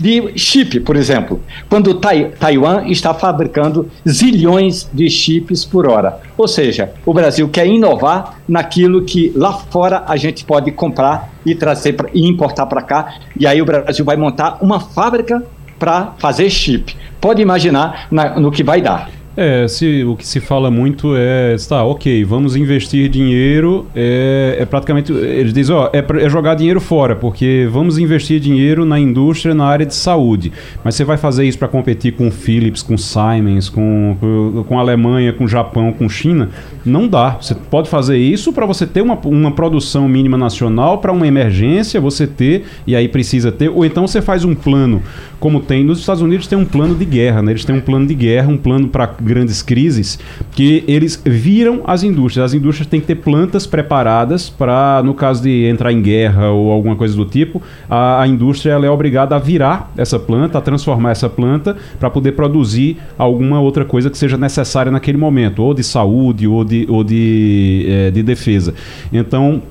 de 0.00 0.32
chip, 0.38 0.80
por 0.80 0.96
exemplo, 0.96 1.42
quando 1.68 1.92
tai, 1.92 2.32
Taiwan 2.40 2.86
está 2.86 3.12
fabricando 3.12 3.90
zilhões 4.08 4.88
de 4.90 5.10
chips 5.10 5.66
por 5.66 5.86
hora. 5.86 6.20
Ou 6.38 6.48
seja, 6.48 6.94
o 7.04 7.12
Brasil 7.12 7.46
quer 7.50 7.66
inovar 7.66 8.40
naquilo 8.48 9.04
que 9.04 9.30
lá 9.36 9.52
fora 9.52 10.02
a 10.06 10.16
gente 10.16 10.42
pode 10.42 10.72
comprar 10.72 11.30
e 11.44 11.54
trazer 11.54 11.92
pra, 11.92 12.08
e 12.14 12.26
importar 12.26 12.64
para 12.64 12.80
cá. 12.80 13.16
E 13.38 13.46
aí 13.46 13.60
o 13.60 13.66
Brasil 13.66 14.02
vai 14.02 14.16
montar 14.16 14.56
uma 14.62 14.80
fábrica 14.80 15.44
para 15.78 16.14
fazer 16.18 16.48
chip. 16.48 16.96
Pode 17.20 17.42
imaginar 17.42 18.06
na, 18.10 18.40
no 18.40 18.50
que 18.50 18.62
vai 18.62 18.80
dar. 18.80 19.19
É, 19.36 19.68
se, 19.68 20.02
o 20.04 20.16
que 20.16 20.26
se 20.26 20.40
fala 20.40 20.70
muito 20.70 21.14
é, 21.16 21.54
tá, 21.68 21.84
ok, 21.84 22.24
vamos 22.24 22.56
investir 22.56 23.08
dinheiro, 23.08 23.86
é, 23.94 24.56
é 24.58 24.64
praticamente, 24.64 25.12
eles 25.12 25.52
dizem, 25.52 25.74
ó, 25.74 25.88
é, 25.92 26.04
é, 26.24 26.28
jogar 26.28 26.56
dinheiro 26.56 26.80
fora, 26.80 27.14
porque 27.14 27.68
vamos 27.70 27.96
investir 27.96 28.40
dinheiro 28.40 28.84
na 28.84 28.98
indústria, 28.98 29.54
na 29.54 29.66
área 29.66 29.86
de 29.86 29.94
saúde, 29.94 30.52
mas 30.82 30.96
você 30.96 31.04
vai 31.04 31.16
fazer 31.16 31.46
isso 31.46 31.58
para 31.58 31.68
competir 31.68 32.12
com 32.12 32.28
Philips, 32.28 32.82
com 32.82 32.98
Siemens, 32.98 33.68
com, 33.68 34.16
com, 34.18 34.64
com 34.66 34.78
Alemanha, 34.80 35.32
com 35.32 35.46
Japão, 35.46 35.92
com 35.92 36.08
China? 36.08 36.48
Não 36.84 37.06
dá. 37.06 37.36
Você 37.40 37.54
pode 37.54 37.88
fazer 37.88 38.18
isso 38.18 38.52
para 38.52 38.66
você 38.66 38.84
ter 38.84 39.00
uma, 39.00 39.14
uma 39.24 39.52
produção 39.52 40.08
mínima 40.08 40.36
nacional 40.36 40.98
para 40.98 41.12
uma 41.12 41.26
emergência, 41.26 42.00
você 42.00 42.26
ter, 42.26 42.64
e 42.84 42.96
aí 42.96 43.06
precisa 43.06 43.52
ter, 43.52 43.68
ou 43.68 43.84
então 43.84 44.08
você 44.08 44.20
faz 44.20 44.44
um 44.44 44.56
plano, 44.56 45.02
como 45.38 45.60
tem 45.60 45.84
nos 45.84 46.00
Estados 46.00 46.20
Unidos, 46.20 46.48
tem 46.48 46.58
um 46.58 46.64
plano 46.64 46.96
de 46.96 47.04
guerra, 47.04 47.42
né? 47.42 47.52
Eles 47.52 47.64
têm 47.64 47.76
um 47.76 47.80
plano 47.80 48.06
de 48.06 48.14
guerra, 48.14 48.48
um 48.48 48.56
plano 48.56 48.88
para 48.88 49.19
grandes 49.20 49.62
crises, 49.62 50.18
que 50.52 50.84
eles 50.86 51.20
viram 51.24 51.82
as 51.84 52.02
indústrias. 52.02 52.46
As 52.46 52.54
indústrias 52.54 52.88
têm 52.88 53.00
que 53.00 53.06
ter 53.06 53.16
plantas 53.16 53.66
preparadas 53.66 54.48
para, 54.48 55.02
no 55.04 55.14
caso 55.14 55.42
de 55.42 55.66
entrar 55.66 55.92
em 55.92 56.00
guerra 56.00 56.50
ou 56.50 56.70
alguma 56.70 56.96
coisa 56.96 57.14
do 57.16 57.24
tipo, 57.24 57.62
a, 57.88 58.22
a 58.22 58.28
indústria 58.28 58.72
é 58.72 58.90
obrigada 58.90 59.36
a 59.36 59.38
virar 59.38 59.92
essa 59.96 60.18
planta, 60.18 60.58
a 60.58 60.60
transformar 60.60 61.10
essa 61.10 61.28
planta 61.28 61.76
para 61.98 62.10
poder 62.10 62.32
produzir 62.32 62.98
alguma 63.18 63.60
outra 63.60 63.84
coisa 63.84 64.10
que 64.10 64.18
seja 64.18 64.36
necessária 64.36 64.90
naquele 64.90 65.18
momento, 65.18 65.62
ou 65.62 65.74
de 65.74 65.82
saúde, 65.84 66.46
ou 66.46 66.64
de, 66.64 66.86
ou 66.88 67.04
de, 67.04 67.86
é, 67.88 68.10
de 68.10 68.22
defesa. 68.22 68.74
Então, 69.12 69.62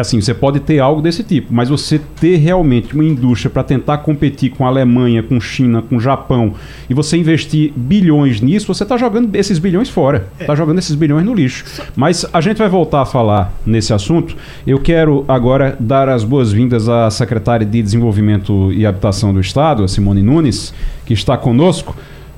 assim, 0.00 0.20
você 0.20 0.34
pode 0.34 0.60
ter 0.60 0.78
algo 0.78 1.00
desse 1.00 1.22
tipo, 1.22 1.52
mas 1.52 1.68
você 1.68 2.00
ter 2.20 2.36
realmente 2.36 2.94
uma 2.94 3.04
indústria 3.04 3.50
para 3.50 3.62
tentar 3.62 3.98
competir 3.98 4.50
com 4.50 4.64
a 4.64 4.68
Alemanha, 4.68 5.22
com 5.22 5.40
China, 5.40 5.82
com 5.82 5.98
Japão, 6.00 6.54
e 6.88 6.94
você 6.94 7.16
investir 7.16 7.72
bilhões 7.74 8.40
nisso, 8.40 8.72
você 8.72 8.82
está 8.82 8.96
jogando 8.96 9.34
esses 9.34 9.58
bilhões 9.58 9.88
fora. 9.88 10.28
Está 10.40 10.52
é. 10.52 10.56
jogando 10.56 10.78
esses 10.78 10.94
bilhões 10.94 11.24
no 11.24 11.34
lixo. 11.34 11.64
Mas 11.94 12.26
a 12.32 12.40
gente 12.40 12.58
vai 12.58 12.68
voltar 12.68 13.02
a 13.02 13.06
falar 13.06 13.52
nesse 13.64 13.92
assunto. 13.92 14.36
Eu 14.66 14.80
quero 14.80 15.24
agora 15.28 15.76
dar 15.78 16.08
as 16.08 16.24
boas-vindas 16.24 16.88
à 16.88 17.10
secretária 17.10 17.66
de 17.66 17.82
Desenvolvimento 17.82 18.72
e 18.72 18.86
Habitação 18.86 19.32
do 19.32 19.40
Estado, 19.40 19.84
a 19.84 19.88
Simone 19.88 20.22
Nunes, 20.22 20.74
que 21.04 21.12
está 21.12 21.36
conosco. 21.36 21.96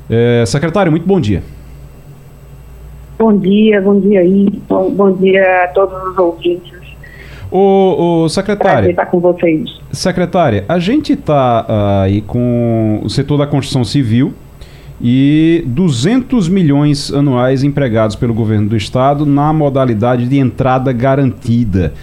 É, 0.08 0.44
secretária, 0.46 0.90
muito 0.90 1.06
bom 1.06 1.20
dia. 1.20 1.42
Bom 3.18 3.36
dia, 3.36 3.80
bom 3.82 3.98
dia 3.98 4.20
aí, 4.20 4.48
bom, 4.68 4.90
bom 4.92 5.12
dia 5.12 5.64
a 5.64 5.68
todos 5.68 6.00
os 6.04 6.16
ouvintes. 6.16 6.77
O, 7.50 8.24
o 8.24 8.28
secretário. 8.28 8.90
estar 8.90 9.06
com 9.06 9.20
vocês. 9.20 9.70
Secretária, 9.90 10.64
a 10.68 10.78
gente 10.78 11.14
está 11.14 11.64
uh, 11.68 12.02
aí 12.02 12.20
com 12.20 13.00
o 13.02 13.08
setor 13.08 13.38
da 13.38 13.46
construção 13.46 13.84
civil 13.84 14.34
e 15.00 15.62
200 15.66 16.48
milhões 16.48 17.12
anuais 17.12 17.62
empregados 17.62 18.16
pelo 18.16 18.34
governo 18.34 18.68
do 18.68 18.76
estado 18.76 19.24
na 19.24 19.52
modalidade 19.52 20.26
de 20.26 20.38
entrada 20.38 20.92
garantida. 20.92 21.94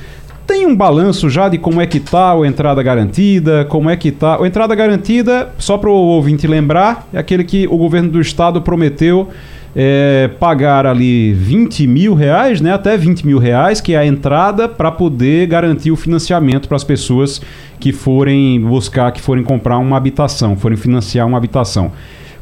Tem 0.47 0.65
um 0.65 0.75
balanço 0.75 1.29
já 1.29 1.49
de 1.49 1.57
como 1.57 1.81
é 1.81 1.87
que 1.87 1.99
tá 1.99 2.33
a 2.33 2.47
entrada 2.47 2.81
garantida, 2.83 3.65
como 3.65 3.89
é 3.89 3.97
que 3.97 4.11
tá. 4.11 4.41
A 4.41 4.47
entrada 4.47 4.75
garantida, 4.75 5.49
só 5.57 5.77
para 5.77 5.89
o 5.89 5.93
ouvinte 5.93 6.45
lembrar, 6.45 7.07
é 7.11 7.17
aquele 7.17 7.43
que 7.43 7.67
o 7.67 7.77
governo 7.77 8.09
do 8.09 8.21
estado 8.21 8.61
prometeu 8.61 9.29
é, 9.75 10.29
pagar 10.39 10.85
ali 10.85 11.33
20 11.33 11.85
mil 11.85 12.13
reais, 12.13 12.61
né, 12.61 12.71
até 12.71 12.95
20 12.95 13.27
mil 13.27 13.37
reais, 13.37 13.81
que 13.81 13.93
é 13.93 13.97
a 13.97 14.05
entrada 14.05 14.69
para 14.69 14.89
poder 14.91 15.47
garantir 15.47 15.91
o 15.91 15.95
financiamento 15.97 16.67
para 16.67 16.77
as 16.77 16.83
pessoas 16.83 17.41
que 17.79 17.91
forem 17.91 18.61
buscar, 18.61 19.11
que 19.11 19.21
forem 19.21 19.43
comprar 19.43 19.77
uma 19.77 19.97
habitação, 19.97 20.55
forem 20.55 20.77
financiar 20.77 21.27
uma 21.27 21.37
habitação. 21.37 21.91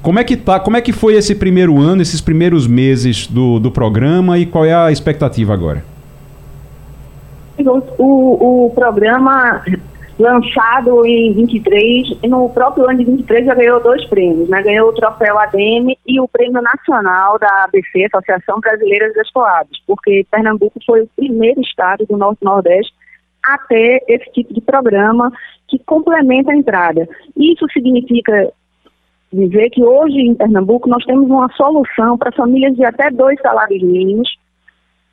Como 0.01 0.19
é 0.19 0.23
que 0.23 0.35
tá? 0.35 0.59
Como 0.59 0.77
é 0.77 0.81
que 0.81 0.91
foi 0.91 1.15
esse 1.15 1.33
primeiro 1.33 1.79
ano, 1.79 2.01
esses 2.01 2.21
primeiros 2.21 2.67
meses 2.67 3.25
do, 3.25 3.57
do 3.57 3.71
programa 3.71 4.37
e 4.37 4.45
qual 4.45 4.65
é 4.65 4.75
a 4.75 4.91
expectativa 4.91 5.53
agora? 5.53 5.83
O, 7.97 8.65
o 8.65 8.69
programa 8.71 9.61
lançado 10.19 11.05
em 11.05 11.33
23, 11.33 12.21
no 12.23 12.49
próprio 12.49 12.89
ano 12.89 12.99
de 12.99 13.05
23 13.05 13.45
já 13.45 13.55
ganhou 13.55 13.81
dois 13.81 14.05
prêmios, 14.05 14.47
né? 14.49 14.61
Ganhou 14.61 14.89
o 14.89 14.93
troféu 14.93 15.39
ADM 15.39 15.95
e 16.07 16.19
o 16.19 16.27
prêmio 16.27 16.61
nacional 16.61 17.39
da 17.39 17.65
ABC, 17.65 18.05
Associação 18.05 18.59
Brasileira 18.59 19.11
de 19.11 19.19
Escolados, 19.21 19.81
porque 19.87 20.25
Pernambuco 20.29 20.79
foi 20.85 21.01
o 21.01 21.09
primeiro 21.15 21.61
estado 21.61 22.05
do 22.05 22.17
Norte 22.17 22.43
Nordeste 22.43 22.93
a 23.43 23.57
ter 23.57 24.03
esse 24.07 24.31
tipo 24.31 24.53
de 24.53 24.61
programa 24.61 25.31
que 25.67 25.79
complementa 25.79 26.51
a 26.51 26.55
entrada. 26.55 27.07
Isso 27.35 27.65
significa 27.73 28.51
dizer 29.31 29.69
que 29.71 29.83
hoje 29.83 30.19
em 30.19 30.35
Pernambuco 30.35 30.87
nós 30.87 31.03
temos 31.05 31.27
uma 31.27 31.49
solução 31.53 32.17
para 32.17 32.31
famílias 32.31 32.75
de 32.75 32.85
até 32.85 33.09
dois 33.09 33.39
salários 33.41 33.81
mínimos 33.81 34.29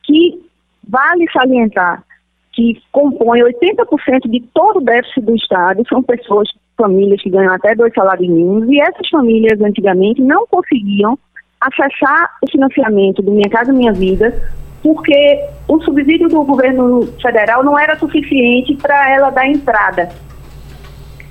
que 0.02 0.38
vale 0.86 1.26
salientar 1.32 2.04
que 2.52 2.80
compõe 2.90 3.40
80% 3.40 4.28
de 4.28 4.40
todo 4.52 4.78
o 4.78 4.84
déficit 4.84 5.20
do 5.22 5.34
Estado, 5.34 5.82
são 5.88 6.02
pessoas, 6.02 6.48
famílias 6.76 7.22
que 7.22 7.30
ganham 7.30 7.52
até 7.52 7.74
dois 7.74 7.92
salários 7.94 8.28
mínimos, 8.28 8.68
e 8.68 8.80
essas 8.80 9.08
famílias 9.08 9.60
antigamente 9.60 10.22
não 10.22 10.46
conseguiam 10.46 11.18
acessar 11.60 12.36
o 12.42 12.50
financiamento 12.50 13.22
do 13.22 13.30
Minha 13.30 13.50
Casa 13.50 13.72
Minha 13.72 13.92
Vida, 13.92 14.34
porque 14.82 15.44
o 15.68 15.80
subsídio 15.82 16.28
do 16.28 16.42
governo 16.42 17.06
federal 17.20 17.62
não 17.62 17.78
era 17.78 17.98
suficiente 17.98 18.74
para 18.76 19.10
ela 19.12 19.30
dar 19.30 19.46
entrada. 19.46 20.08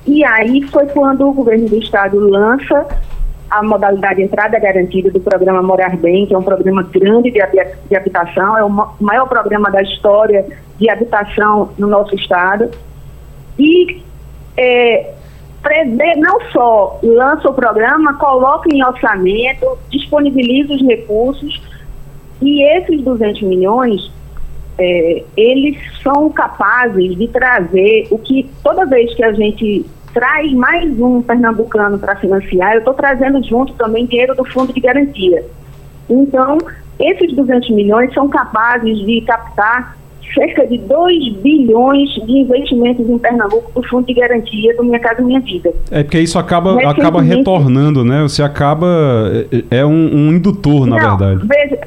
E 0.06 0.24
aí 0.24 0.62
foi 0.68 0.86
quando 0.88 1.28
o 1.28 1.34
governo 1.34 1.68
do 1.68 1.78
estado 1.78 2.20
lança 2.20 2.88
a 3.50 3.64
modalidade 3.64 4.18
de 4.18 4.24
entrada 4.24 4.60
garantida 4.60 5.10
do 5.10 5.20
programa 5.20 5.62
Morar 5.62 5.98
Bem, 5.98 6.26
que 6.26 6.34
é 6.34 6.38
um 6.38 6.44
programa 6.44 6.84
grande 6.84 7.32
de, 7.32 7.40
de 7.90 7.96
habitação, 7.96 8.58
é 8.58 8.64
o 8.64 8.70
maior 9.00 9.28
programa 9.28 9.72
da 9.72 9.82
história 9.82 10.46
de 10.78 10.90
habitação 10.90 11.72
no 11.78 11.88
nosso 11.88 12.16
estado. 12.16 12.70
E 13.58 14.02
é, 14.56 15.14
não 16.18 16.40
só 16.52 17.00
lança 17.04 17.50
o 17.50 17.54
programa, 17.54 18.14
coloca 18.16 18.70
em 18.74 18.84
orçamento, 18.84 19.78
disponibiliza 19.90 20.74
os 20.74 20.82
recursos, 20.82 21.62
e 22.42 22.64
esses 22.78 23.02
200 23.02 23.42
milhões, 23.42 24.12
é, 24.78 25.24
eles 25.36 25.78
são 26.02 26.30
capazes 26.30 27.18
de 27.18 27.28
trazer 27.28 28.08
o 28.12 28.18
que 28.18 28.50
toda 28.64 28.86
vez 28.86 29.14
que 29.14 29.24
a 29.24 29.34
gente 29.34 29.86
traz 30.14 30.52
mais 30.54 31.00
um 31.00 31.22
pernambucano 31.22 31.98
para 32.00 32.16
financiar, 32.16 32.74
eu 32.74 32.80
estou 32.80 32.94
trazendo 32.94 33.44
junto 33.44 33.74
também 33.74 34.06
dinheiro 34.06 34.36
do 34.36 34.46
fundo 34.46 34.74
de 34.74 34.80
garantia. 34.80 35.44
Então, 36.10 36.58
esses 37.00 37.36
200 37.36 37.70
milhões 37.72 38.14
são 38.14 38.28
capazes 38.28 38.98
de 39.00 39.22
captar 39.22 39.98
cerca 40.34 40.66
de 40.68 40.78
2 40.78 41.34
bilhões 41.38 42.10
de 42.26 42.32
investimentos 42.32 43.08
em 43.10 43.18
Pernambuco 43.18 43.72
do 43.74 43.88
Fundo 43.88 44.06
de 44.06 44.14
Garantia 44.14 44.76
do 44.76 44.84
Minha 44.84 45.00
Casa 45.00 45.22
Minha 45.22 45.40
Vida. 45.40 45.74
É 45.90 46.04
porque 46.04 46.20
isso 46.20 46.38
acaba, 46.38 46.80
acaba 46.88 47.22
retornando, 47.22 48.04
né? 48.04 48.22
Você 48.22 48.44
acaba. 48.44 48.88
É, 49.72 49.80
é 49.80 49.86
um, 49.86 49.92
um 49.92 50.32
indutor, 50.32 50.86
na 50.86 50.98
Não, 50.98 51.18
verdade. 51.18 51.48
Veja, 51.48 51.80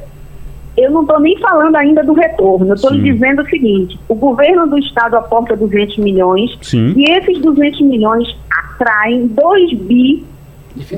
eu 0.75 0.89
não 0.91 1.01
estou 1.01 1.19
nem 1.19 1.37
falando 1.39 1.75
ainda 1.75 2.03
do 2.03 2.13
retorno, 2.13 2.69
eu 2.69 2.73
estou 2.73 2.91
lhe 2.91 3.11
dizendo 3.11 3.41
o 3.41 3.49
seguinte: 3.49 3.99
o 4.07 4.15
governo 4.15 4.67
do 4.67 4.77
estado 4.79 5.15
aporta 5.15 5.55
200 5.55 5.97
milhões 5.97 6.57
Sim. 6.61 6.93
e 6.97 7.11
esses 7.11 7.39
200 7.39 7.81
milhões 7.81 8.35
atraem 8.51 9.27
2 9.27 9.73
bi 9.79 10.25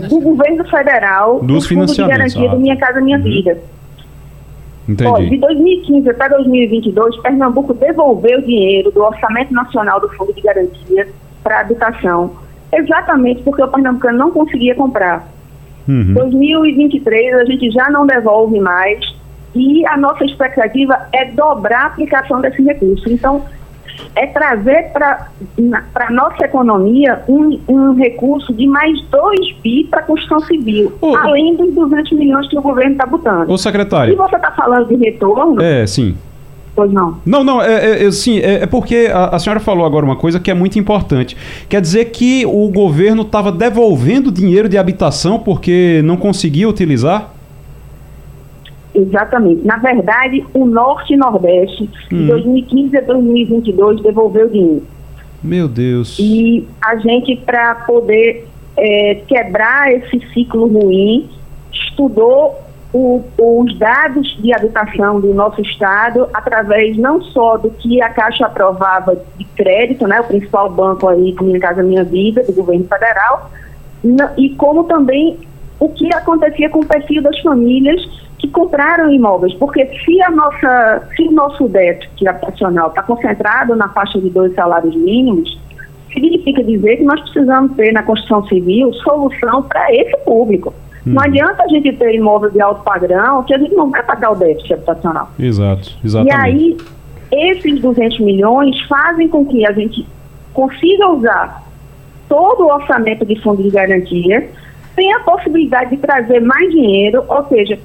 do 0.09 0.21
governo 0.21 0.63
federal 0.65 1.41
dos 1.41 1.67
do 1.67 1.75
Fundo 1.75 1.93
de 1.93 2.07
Garantia 2.07 2.49
ah. 2.49 2.55
do 2.55 2.59
Minha 2.59 2.77
Casa 2.77 3.01
Minha 3.01 3.17
uhum. 3.17 3.23
Vida. 3.23 3.57
Entendi. 4.87 5.09
Ó, 5.09 5.17
de 5.17 5.37
2015 5.37 6.09
até 6.09 6.29
2022, 6.29 7.17
Pernambuco 7.17 7.73
devolveu 7.73 8.39
dinheiro 8.41 8.91
do 8.91 9.03
Orçamento 9.03 9.51
Nacional 9.51 9.99
do 9.99 10.07
Fundo 10.09 10.31
de 10.31 10.41
Garantia 10.41 11.07
para 11.43 11.57
a 11.57 11.61
habitação, 11.61 12.31
exatamente 12.71 13.41
porque 13.43 13.61
o 13.61 13.67
pernambucano 13.67 14.17
não 14.17 14.31
conseguia 14.31 14.75
comprar. 14.75 15.27
Uhum. 15.87 16.13
2023 16.13 17.35
a 17.35 17.45
gente 17.45 17.69
já 17.71 17.89
não 17.89 18.07
devolve 18.07 18.59
mais 18.59 18.99
e 19.55 19.85
a 19.87 19.97
nossa 19.97 20.25
expectativa 20.25 21.07
é 21.13 21.25
dobrar 21.25 21.83
a 21.83 21.85
aplicação 21.87 22.41
desse 22.41 22.61
recurso. 22.61 23.09
Então, 23.09 23.45
é 24.15 24.27
trazer 24.27 24.91
para 24.91 25.29
a 25.95 26.11
nossa 26.11 26.45
economia 26.45 27.23
um, 27.27 27.59
um, 27.67 27.93
recurso 27.93 28.53
de 28.53 28.67
mais 28.67 29.01
2 29.03 29.55
bi 29.63 29.85
para 29.89 30.01
a 30.01 30.03
construção 30.03 30.41
civil, 30.41 30.93
além 31.21 31.55
dos 31.55 31.73
200 31.73 32.11
milhões 32.13 32.47
que 32.49 32.57
o 32.57 32.61
governo 32.61 32.91
está 32.91 33.05
botando. 33.05 33.49
Ô, 33.49 33.57
secretário. 33.57 34.13
E 34.13 34.17
você 34.17 34.35
está 34.35 34.51
falando 34.51 34.87
de 34.87 34.95
retorno? 34.95 35.61
É, 35.61 35.87
sim. 35.87 36.15
Pois 36.75 36.91
não. 36.91 37.17
Não, 37.25 37.41
não, 37.41 37.61
é, 37.61 38.01
é, 38.01 38.05
é 38.05 38.11
sim, 38.11 38.39
é, 38.39 38.63
é 38.63 38.65
porque 38.65 39.09
a, 39.11 39.35
a, 39.35 39.39
senhora 39.39 39.61
falou 39.61 39.85
agora 39.85 40.05
uma 40.05 40.17
coisa 40.17 40.41
que 40.41 40.51
é 40.51 40.53
muito 40.53 40.77
importante. 40.77 41.37
Quer 41.69 41.79
dizer 41.79 42.05
que 42.05 42.45
o 42.45 42.69
governo 42.69 43.21
estava 43.21 43.49
devolvendo 43.49 44.29
dinheiro 44.29 44.67
de 44.67 44.77
habitação 44.77 45.39
porque 45.39 46.01
não 46.03 46.17
conseguia 46.17 46.67
utilizar? 46.67 47.34
Exatamente. 48.95 49.65
Na 49.65 49.77
verdade, 49.77 50.43
o 50.53 50.65
Norte 50.65 51.13
e 51.13 51.17
Nordeste, 51.17 51.89
hum. 52.11 52.17
de 52.17 52.27
2015 52.27 52.97
a 52.97 53.01
2022, 53.01 54.01
devolveu 54.01 54.49
dinheiro. 54.49 54.83
Meu 55.43 55.67
Deus. 55.67 56.17
E 56.17 56.65
a 56.81 56.95
gente, 56.95 57.35
para 57.35 57.75
poder 57.75 58.47
é, 58.77 59.21
quebrar 59.27 59.91
esse 59.91 60.19
ciclo 60.33 60.67
ruim, 60.67 61.29
estudou 61.71 62.55
o, 62.93 63.21
os 63.37 63.77
dados 63.77 64.37
de 64.41 64.53
habitação 64.53 65.19
do 65.19 65.33
nosso 65.33 65.61
estado 65.61 66.29
através 66.33 66.97
não 66.97 67.21
só 67.21 67.57
do 67.57 67.69
que 67.69 68.01
a 68.01 68.09
Caixa 68.09 68.45
aprovava 68.45 69.17
de 69.37 69.43
crédito, 69.43 70.07
né, 70.07 70.21
o 70.21 70.23
principal 70.23 70.69
banco 70.69 71.09
aí 71.09 71.35
Minha 71.41 71.59
Casa 71.59 71.83
Minha 71.83 72.05
Vida, 72.05 72.43
do 72.43 72.53
governo 72.53 72.85
federal, 72.85 73.51
e 74.37 74.49
como 74.51 74.85
também 74.85 75.37
o 75.79 75.89
que 75.89 76.13
acontecia 76.13 76.69
com 76.69 76.79
o 76.79 76.85
perfil 76.85 77.21
das 77.21 77.39
famílias 77.39 78.01
que 78.39 78.47
compraram 78.49 79.11
imóveis, 79.11 79.53
porque 79.55 79.85
se 80.03 80.21
a 80.21 80.31
nossa, 80.31 81.07
se 81.15 81.23
o 81.23 81.31
nosso 81.31 81.67
déficit 81.67 82.27
habitacional 82.27 82.89
está 82.89 83.01
concentrado 83.03 83.75
na 83.75 83.89
faixa 83.89 84.19
de 84.19 84.29
dois 84.29 84.53
salários 84.53 84.95
mínimos, 84.95 85.57
significa 86.13 86.63
dizer 86.63 86.97
que 86.97 87.03
nós 87.03 87.19
precisamos 87.21 87.75
ter 87.75 87.91
na 87.91 88.03
construção 88.03 88.45
civil 88.47 88.93
solução 88.93 89.63
para 89.63 89.93
esse 89.93 90.15
público. 90.23 90.73
Hum. 91.05 91.13
Não 91.13 91.21
adianta 91.21 91.63
a 91.63 91.67
gente 91.67 91.93
ter 91.93 92.15
imóvel 92.15 92.49
de 92.49 92.61
alto 92.61 92.83
padrão, 92.83 93.43
que 93.43 93.53
a 93.53 93.57
gente 93.57 93.75
não 93.75 93.91
vai 93.91 94.03
pagar 94.03 94.31
o 94.31 94.35
déficit 94.35 94.73
habitacional. 94.73 95.29
Exato, 95.37 95.91
exatamente. 96.03 96.35
E 96.35 96.41
aí, 96.41 96.77
esses 97.31 97.81
200 97.81 98.19
milhões 98.21 98.79
fazem 98.87 99.27
com 99.27 99.45
que 99.45 99.65
a 99.65 99.71
gente 99.71 100.05
consiga 100.53 101.09
usar 101.09 101.63
todo 102.27 102.63
o 102.63 102.73
orçamento 102.73 103.25
de 103.25 103.39
fundo 103.41 103.61
de 103.61 103.69
garantia, 103.69 104.49
tenha 104.95 105.17
a 105.17 105.19
possibilidade 105.21 105.91
de 105.91 105.97
trazer 105.97 106.39
mais 106.39 106.71
dinheiro, 106.71 107.23
ou 107.27 107.47
seja, 107.47 107.79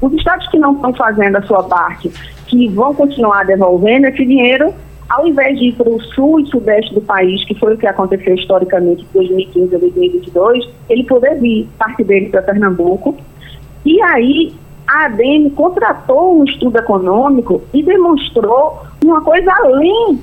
os 0.00 0.12
estados 0.12 0.48
que 0.48 0.58
não 0.58 0.74
estão 0.74 0.92
fazendo 0.94 1.36
a 1.36 1.42
sua 1.42 1.62
parte, 1.62 2.10
que 2.46 2.68
vão 2.68 2.94
continuar 2.94 3.44
devolvendo 3.44 4.06
esse 4.06 4.24
dinheiro, 4.24 4.74
ao 5.08 5.26
invés 5.26 5.58
de 5.58 5.66
ir 5.66 5.72
para 5.74 5.88
o 5.88 6.00
sul 6.00 6.40
e 6.40 6.46
sudeste 6.46 6.94
do 6.94 7.00
país, 7.00 7.44
que 7.44 7.54
foi 7.54 7.74
o 7.74 7.78
que 7.78 7.86
aconteceu 7.86 8.34
historicamente 8.34 9.02
de 9.02 9.08
2015 9.12 9.76
a 9.76 9.78
2022, 9.78 10.68
ele 10.88 11.04
poder 11.04 11.38
vir, 11.38 11.68
parte 11.78 12.02
dele 12.02 12.30
para 12.30 12.42
Pernambuco. 12.42 13.16
E 13.84 14.00
aí 14.02 14.54
a 14.86 15.06
ADM 15.06 15.50
contratou 15.54 16.40
um 16.40 16.44
estudo 16.44 16.78
econômico 16.78 17.62
e 17.72 17.82
demonstrou 17.82 18.80
uma 19.04 19.20
coisa 19.22 19.52
além 19.52 20.18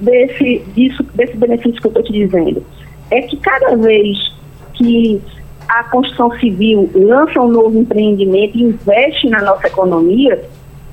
desse, 0.00 0.58
disso, 0.74 1.02
desse 1.14 1.36
benefício 1.36 1.80
que 1.80 1.86
eu 1.86 1.90
estou 1.90 2.02
te 2.02 2.12
dizendo. 2.12 2.64
É 3.10 3.22
que 3.22 3.36
cada 3.36 3.76
vez 3.76 4.18
que 4.74 5.20
a 5.70 5.84
construção 5.84 6.36
civil 6.40 6.90
lança 6.92 7.40
um 7.40 7.48
novo 7.48 7.78
empreendimento 7.78 8.58
e 8.58 8.64
investe 8.64 9.28
na 9.28 9.40
nossa 9.40 9.68
economia, 9.68 10.44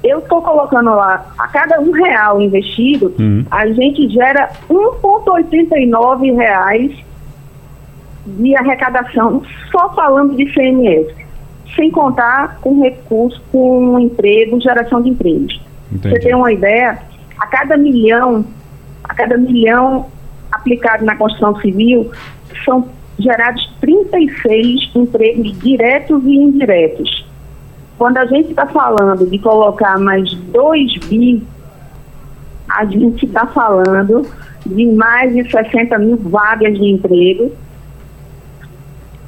eu 0.04 0.20
estou 0.20 0.40
colocando 0.40 0.92
lá, 0.92 1.34
a 1.36 1.48
cada 1.48 1.82
um 1.82 1.92
real 1.92 2.40
investido, 2.40 3.12
uhum. 3.18 3.44
a 3.50 3.66
gente 3.66 4.08
gera 4.10 4.52
1,89 4.70 6.36
reais 6.36 6.92
de 8.28 8.56
arrecadação, 8.56 9.42
só 9.72 9.92
falando 9.96 10.36
de 10.36 10.46
CMS, 10.54 11.08
sem 11.76 11.90
contar 11.90 12.60
com 12.62 12.80
recurso, 12.80 13.42
com 13.52 13.98
emprego, 14.00 14.62
geração 14.62 15.02
de 15.02 15.10
empregos. 15.10 15.60
Entendi. 15.92 16.14
Você 16.14 16.22
tem 16.22 16.36
uma 16.36 16.54
ideia? 16.54 17.00
A 17.40 17.48
cada 17.48 17.76
milhão, 17.78 18.46
a 19.04 19.16
cada 19.16 19.38
milhão 19.38 20.06
aplicado 20.52 21.04
na 21.04 21.16
construção 21.16 21.60
civil, 21.62 22.12
são 22.64 22.88
gerados 23.20 23.70
36 23.82 24.92
empregos 24.96 25.60
diretos 25.60 26.24
e 26.26 26.36
indiretos. 26.36 27.26
Quando 27.98 28.18
a 28.18 28.26
gente 28.26 28.50
está 28.52 28.68
falando 28.68 29.26
de 29.26 29.40
colocar 29.40 29.98
mais 30.00 30.32
2 30.34 30.98
bi, 31.08 31.44
a 32.70 32.86
gente 32.86 33.26
está 33.26 33.48
falando 33.48 34.28
de 34.66 34.86
mais 34.88 35.34
de 35.34 35.50
60 35.50 35.98
mil 35.98 36.18
vagas 36.18 36.78
de 36.78 36.86
emprego. 36.86 37.52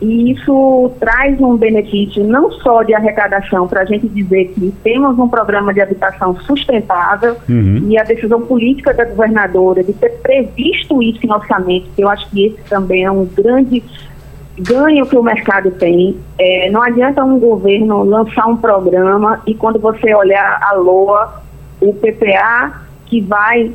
E 0.01 0.31
isso 0.31 0.91
traz 0.99 1.39
um 1.41 1.57
benefício 1.57 2.23
não 2.23 2.51
só 2.51 2.83
de 2.83 2.93
arrecadação, 2.93 3.67
para 3.67 3.81
a 3.81 3.85
gente 3.85 4.07
dizer 4.07 4.53
que 4.53 4.73
temos 4.83 5.19
um 5.19 5.27
programa 5.27 5.73
de 5.73 5.81
habitação 5.81 6.35
sustentável 6.41 7.35
uhum. 7.49 7.85
e 7.89 7.97
a 7.97 8.03
decisão 8.03 8.41
política 8.41 8.93
da 8.93 9.03
governadora 9.03 9.83
de 9.83 9.91
ter 9.93 10.09
previsto 10.21 11.03
isso 11.03 11.25
em 11.25 11.31
orçamento, 11.31 11.89
que 11.95 12.01
eu 12.01 12.07
acho 12.07 12.29
que 12.29 12.45
esse 12.45 12.69
também 12.69 13.03
é 13.03 13.11
um 13.11 13.25
grande 13.25 13.83
ganho 14.57 15.05
que 15.05 15.17
o 15.17 15.23
mercado 15.23 15.71
tem. 15.71 16.17
É, 16.37 16.69
não 16.69 16.81
adianta 16.81 17.23
um 17.23 17.39
governo 17.39 18.03
lançar 18.03 18.47
um 18.47 18.57
programa 18.57 19.41
e 19.45 19.53
quando 19.53 19.79
você 19.79 20.13
olhar 20.13 20.59
a 20.61 20.73
LOA, 20.75 21.41
o 21.81 21.93
PPA 21.93 22.83
que 23.05 23.21
vai 23.21 23.71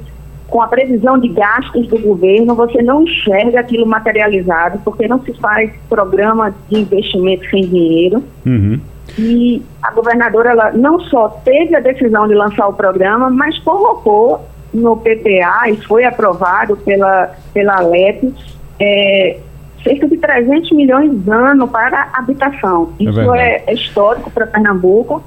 com 0.55 0.63
a 0.63 0.69
previsão 0.69 1.19
de 1.19 1.27
gastos 1.27 1.89
do 1.89 1.99
governo, 1.99 2.55
você 2.55 2.81
não 2.81 3.03
enxerga 3.03 3.59
aquilo 3.59 3.85
materializado, 3.85 4.79
porque 4.85 5.09
não 5.09 5.21
se 5.21 5.33
faz 5.33 5.73
programa 5.89 6.55
de 6.69 6.79
investimento 6.79 7.45
sem 7.51 7.67
dinheiro. 7.67 8.23
Uhum. 8.47 8.81
E 9.19 9.61
a 9.83 9.91
governadora 9.91 10.51
ela 10.53 10.71
não 10.71 11.01
só 11.01 11.29
teve 11.45 11.75
a 11.75 11.81
decisão 11.81 12.29
de 12.29 12.35
lançar 12.35 12.69
o 12.69 12.73
programa, 12.73 13.31
mas 13.31 13.59
colocou 13.59 14.43
no 14.73 14.97
PPA 14.97 15.71
e 15.71 15.77
foi 15.89 16.05
aprovado 16.05 16.77
pela, 16.77 17.35
pela 17.53 17.79
Alep 17.79 18.33
é, 18.79 19.39
cerca 19.83 20.07
de 20.07 20.17
300 20.19 20.71
milhões 20.71 21.27
ano 21.27 21.67
para 21.67 22.11
habitação. 22.13 22.93
É 23.01 23.03
Isso 23.03 23.35
é, 23.35 23.65
é 23.67 23.75
histórico 23.75 24.31
para 24.31 24.47
Pernambuco 24.47 25.21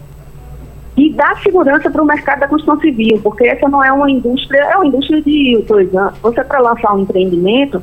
e 0.98 1.14
dá 1.14 1.36
segurança 1.44 1.92
para 1.92 2.02
o 2.02 2.06
mercado 2.06 2.40
da 2.40 2.48
construção 2.48 2.80
civil, 2.82 3.20
porque 3.24 3.48
essa 3.48 3.70
não 3.70 3.84
é 3.84 3.92
uma 3.92 4.10
indústria, 4.10 4.58
é 4.64 4.76
uma 4.76 4.88
indústria 4.88 5.22
de 5.22 5.64
dois 5.68 5.96
anos. 5.96 6.18
Você 6.24 6.44
para 6.44 6.60
lançar 6.60 6.94
um 6.96 7.02
empreendimento 7.02 7.82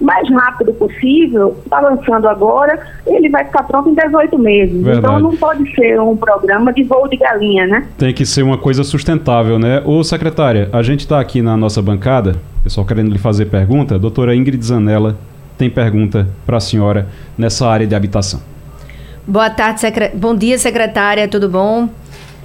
mais 0.00 0.30
rápido 0.30 0.72
possível, 0.74 1.56
está 1.64 1.80
lançando 1.80 2.28
agora, 2.28 2.78
ele 3.04 3.28
vai 3.28 3.44
ficar 3.44 3.64
pronto 3.64 3.90
em 3.90 3.94
18 3.94 4.38
meses. 4.38 4.80
Verdade. 4.80 4.98
Então 4.98 5.18
não 5.18 5.36
pode 5.36 5.68
ser 5.74 6.00
um 6.00 6.16
programa 6.16 6.72
de 6.72 6.84
voo 6.84 7.08
de 7.08 7.16
galinha, 7.16 7.66
né? 7.66 7.88
Tem 7.98 8.14
que 8.14 8.24
ser 8.24 8.44
uma 8.44 8.56
coisa 8.56 8.84
sustentável, 8.84 9.58
né? 9.58 9.82
Ô 9.84 10.04
secretária, 10.04 10.68
a 10.72 10.82
gente 10.82 11.00
está 11.00 11.18
aqui 11.18 11.42
na 11.42 11.56
nossa 11.56 11.82
bancada, 11.82 12.36
pessoal 12.62 12.86
querendo 12.86 13.10
lhe 13.10 13.18
fazer 13.18 13.46
pergunta, 13.46 13.98
doutora 13.98 14.36
Ingrid 14.36 14.64
Zanella 14.64 15.16
tem 15.56 15.68
pergunta 15.68 16.28
para 16.46 16.58
a 16.58 16.60
senhora 16.60 17.08
nessa 17.36 17.66
área 17.66 17.84
de 17.84 17.94
habitação. 17.96 18.40
Boa 19.26 19.50
tarde, 19.50 19.80
secre... 19.80 20.10
bom 20.14 20.36
dia, 20.36 20.56
secretária, 20.56 21.26
tudo 21.26 21.48
bom? 21.48 21.88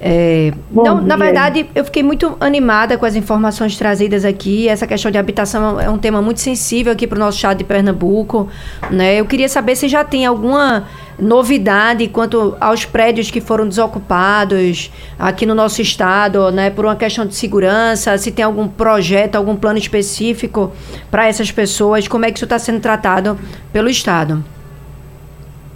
É, 0.06 0.52
não, 0.70 0.98
dia. 0.98 1.08
na 1.08 1.16
verdade, 1.16 1.66
eu 1.74 1.86
fiquei 1.86 2.04
muito 2.04 2.36
animada 2.42 2.98
com 2.98 3.06
as 3.06 3.16
informações 3.16 3.78
trazidas 3.78 4.26
aqui. 4.26 4.68
Essa 4.68 4.86
questão 4.86 5.10
de 5.10 5.18
habitação 5.18 5.80
é 5.80 5.90
um 5.90 5.98
tema 5.98 6.22
muito 6.22 6.42
sensível 6.42 6.92
aqui 6.92 7.08
para 7.08 7.16
o 7.16 7.20
nosso 7.20 7.38
estado 7.38 7.60
de 7.60 7.64
Pernambuco. 7.64 8.50
Né? 8.92 9.16
Eu 9.16 9.26
queria 9.26 9.48
saber 9.48 9.78
se 9.78 9.88
já 9.88 10.04
tem 10.04 10.26
alguma 10.26 10.90
novidade 11.18 12.06
quanto 12.10 12.58
aos 12.60 12.84
prédios 12.84 13.32
que 13.32 13.40
foram 13.40 13.66
desocupados 13.66 14.92
aqui 15.18 15.46
no 15.46 15.56
nosso 15.56 15.82
estado, 15.82 16.52
né, 16.52 16.70
por 16.70 16.84
uma 16.84 16.96
questão 16.96 17.26
de 17.26 17.36
segurança, 17.36 18.18
se 18.18 18.32
tem 18.32 18.44
algum 18.44 18.68
projeto, 18.68 19.36
algum 19.36 19.56
plano 19.56 19.78
específico 19.78 20.74
para 21.12 21.28
essas 21.28 21.52
pessoas, 21.52 22.08
como 22.08 22.26
é 22.26 22.32
que 22.32 22.40
isso 22.40 22.46
está 22.46 22.58
sendo 22.58 22.82
tratado 22.82 23.38
pelo 23.72 23.90
estado? 23.90 24.44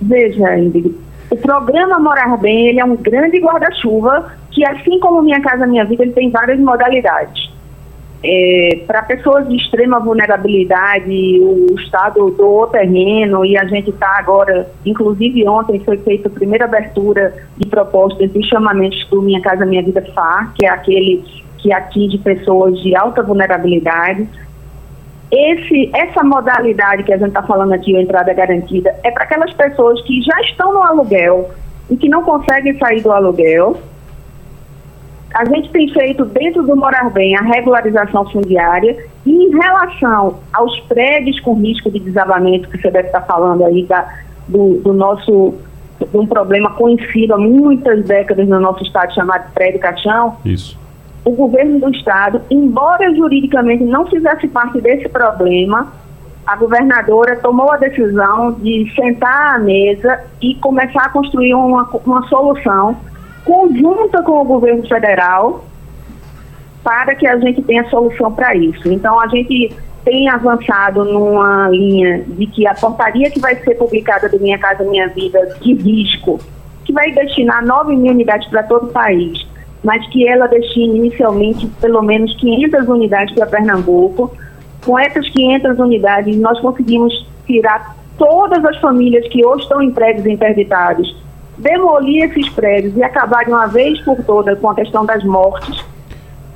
Veja, 0.02 0.58
Ingrid, 0.58 0.96
o 1.30 1.36
programa 1.36 2.00
Morar 2.00 2.38
Bem 2.38 2.68
ele 2.68 2.80
é 2.80 2.86
um 2.86 2.96
grande 2.96 3.40
guarda-chuva 3.40 4.32
que, 4.52 4.66
assim 4.66 5.00
como 5.00 5.22
Minha 5.22 5.42
Casa 5.42 5.68
Minha 5.68 5.86
Vida, 5.86 6.04
ele 6.04 6.14
tem 6.14 6.30
várias 6.30 6.60
modalidades. 6.60 7.52
É, 8.24 8.82
para 8.88 9.04
pessoas 9.04 9.48
de 9.48 9.56
extrema 9.56 10.00
vulnerabilidade, 10.00 11.40
o 11.40 11.76
Estado 11.80 12.32
doou 12.32 12.66
terreno 12.68 13.46
e 13.46 13.56
a 13.56 13.66
gente 13.66 13.92
está 13.92 14.18
agora, 14.18 14.68
inclusive 14.84 15.48
ontem 15.48 15.80
foi 15.82 15.98
feita 15.98 16.28
a 16.28 16.32
primeira 16.32 16.66
abertura 16.66 17.34
de 17.56 17.68
propostas 17.68 18.32
e 18.34 18.44
chamamentos 18.44 19.06
do 19.10 19.22
Minha 19.22 19.42
Casa 19.42 19.66
Minha 19.66 19.84
Vida 19.84 20.04
FAR, 20.16 20.52
que 20.56 20.66
é 20.66 20.70
aquele 20.70 21.24
que 21.60 21.72
atinge 21.72 22.18
pessoas 22.18 22.80
de 22.82 22.96
alta 22.96 23.22
vulnerabilidade. 23.22 24.28
Esse, 25.30 25.92
essa 25.94 26.24
modalidade 26.24 27.04
que 27.04 27.12
a 27.12 27.18
gente 27.18 27.30
está 27.30 27.44
falando 27.44 27.74
aqui, 27.74 27.96
a 27.96 28.02
entrada 28.02 28.34
garantida, 28.34 28.96
é 29.04 29.12
para 29.12 29.26
aquelas 29.26 29.54
pessoas 29.54 30.02
que 30.04 30.22
já 30.22 30.40
estão 30.42 30.74
no 30.74 30.82
aluguel 30.82 31.52
e 31.90 31.98
que 31.98 32.08
não 32.08 32.24
conseguem 32.24 32.78
sair 32.78 33.02
do 33.02 33.12
aluguel. 33.12 33.78
A 35.34 35.44
gente 35.44 35.70
tem 35.72 35.90
feito 35.90 36.24
dentro 36.24 36.64
do 36.64 36.76
Morar 36.78 37.10
Bem 37.10 37.36
a 37.36 37.42
regularização 37.42 38.26
fundiária 38.30 38.98
e 39.26 39.32
em 39.32 39.50
relação 39.52 40.40
aos 40.54 40.80
prédios 40.82 41.38
com 41.42 41.56
risco 41.56 41.92
de 41.92 42.00
desabamento, 42.00 42.70
que 42.70 42.82
você 42.82 42.90
deve 42.90 43.08
estar 43.08 43.22
falando 43.22 43.66
aí 43.66 43.84
da, 43.84 44.08
do, 44.48 44.80
do 44.80 44.94
nosso 44.94 45.56
de 46.00 46.16
um 46.16 46.28
problema 46.28 46.72
conhecido 46.74 47.34
há 47.34 47.38
muitas 47.38 48.06
décadas 48.06 48.48
no 48.48 48.60
nosso 48.60 48.84
estado 48.84 49.14
chamado 49.14 49.52
prédio 49.52 49.80
caixão. 49.80 50.38
Isso 50.46 50.87
o 51.26 51.32
governo 51.32 51.80
do 51.80 51.90
estado, 51.90 52.42
embora 52.50 53.14
juridicamente 53.14 53.84
não 53.84 54.06
fizesse 54.06 54.48
parte 54.48 54.80
desse 54.80 55.10
problema, 55.10 55.92
a 56.46 56.56
governadora 56.56 57.36
tomou 57.38 57.72
a 57.72 57.78
decisão 57.78 58.54
de 58.54 58.90
sentar 58.96 59.56
à 59.56 59.60
mesa 59.60 60.24
e 60.42 60.56
começar 60.56 61.04
a 61.04 61.10
construir 61.10 61.54
uma, 61.54 61.84
uma 62.06 62.26
solução 62.28 62.96
conjunta 63.44 64.22
com 64.24 64.42
o 64.42 64.46
governo 64.46 64.88
federal 64.88 65.66
para 66.84 67.16
que 67.16 67.28
a 67.28 67.38
gente 67.38 67.62
tenha 67.64 67.84
solução 67.90 68.32
para 68.32 68.56
isso. 68.56 68.90
Então, 68.90 69.20
a 69.20 69.28
gente 69.28 69.76
tem 70.06 70.30
avançado 70.30 71.04
numa 71.04 71.68
linha 71.68 72.24
de 72.26 72.48
que 72.48 72.66
a 72.66 72.74
portaria 72.74 73.30
que 73.30 73.42
vai 73.42 73.56
ser 73.58 73.76
publicada 73.76 74.30
do 74.30 74.40
Minha 74.40 74.58
Casa 74.58 74.86
Minha 74.86 75.10
Vida 75.10 75.58
de 75.60 75.74
risco 75.74 76.40
que 76.86 76.94
vai 76.94 77.12
destinar 77.12 77.66
9 77.66 77.94
mil 77.98 78.14
unidades 78.14 78.48
para 78.48 78.64
todo 78.64 78.86
o 78.86 78.94
país, 78.94 79.46
mas 79.88 80.06
que 80.10 80.28
ela 80.28 80.48
destine 80.48 80.98
inicialmente 80.98 81.66
pelo 81.80 82.02
menos 82.02 82.36
500 82.42 82.90
unidades 82.90 83.34
para 83.34 83.46
Pernambuco. 83.46 84.36
Com 84.86 85.00
essas 85.00 85.30
500 85.30 85.80
unidades, 85.80 86.36
nós 86.36 86.60
conseguimos 86.60 87.26
tirar 87.46 87.96
todas 88.18 88.66
as 88.66 88.78
famílias 88.82 89.26
que 89.30 89.46
hoje 89.46 89.64
estão 89.64 89.82
em 89.82 89.90
prédios 89.90 90.26
interditados, 90.26 91.16
demolir 91.58 92.26
esses 92.26 92.50
prédios 92.50 92.98
e 92.98 93.04
acabar 93.04 93.46
de 93.46 93.52
uma 93.52 93.68
vez 93.68 93.98
por 94.02 94.22
todas 94.26 94.60
com 94.60 94.70
a 94.72 94.76
questão 94.76 95.06
das 95.06 95.24
mortes 95.24 95.82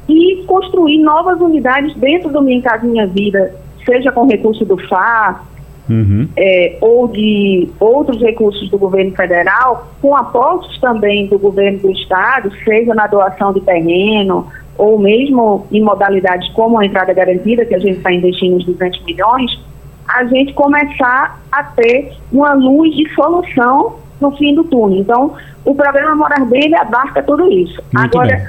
e 0.10 0.44
construir 0.46 0.98
novas 0.98 1.40
unidades 1.40 1.96
dentro 1.96 2.30
do 2.34 2.42
Minha 2.42 2.62
Casa 2.62 2.86
Minha 2.86 3.08
Vida, 3.08 3.56
seja 3.86 4.12
com 4.12 4.28
recurso 4.28 4.66
do 4.66 4.78
FAR, 4.90 5.46
uhum. 5.92 6.28
é, 6.38 6.78
ou 6.82 7.08
de 7.08 7.70
outros 7.80 8.22
recursos 8.22 8.70
do 8.70 8.78
governo 8.78 9.12
federal, 9.12 9.88
com 10.02 10.16
aportes 10.16 10.80
também 10.80 11.28
do 11.28 11.38
governo 11.38 11.80
do 11.80 11.92
estado, 11.92 12.52
seja 12.64 12.94
na 12.94 13.08
doação 13.08 13.54
de 13.54 13.62
terreno, 13.62 14.48
ou 14.78 14.98
mesmo 14.98 15.68
em 15.72 15.82
modalidades 15.82 16.50
como 16.54 16.80
a 16.80 16.86
entrada 16.86 17.14
garantida, 17.14 17.66
que 17.66 17.76
a 17.76 17.80
gente 17.80 17.98
está 17.98 18.12
investindo 18.12 18.56
uns 18.56 18.66
200 18.66 19.04
milhões, 19.04 19.60
a 20.08 20.26
gente 20.26 20.54
começar 20.54 21.40
a 21.52 21.64
ter 21.64 22.14
uma 22.32 22.54
luz 22.54 22.96
de 22.96 23.08
solução 23.14 23.96
no 24.20 24.32
fim 24.38 24.54
do 24.56 24.64
túnel. 24.64 25.00
Então, 25.00 25.34
o 25.66 25.76
programa 25.76 26.16
Morar 26.16 26.46
Bem, 26.46 26.74
abarca 26.76 27.24
tudo 27.24 27.52
isso. 27.52 27.82
Muito 27.94 28.18
Agora, 28.18 28.36
bem. 28.36 28.48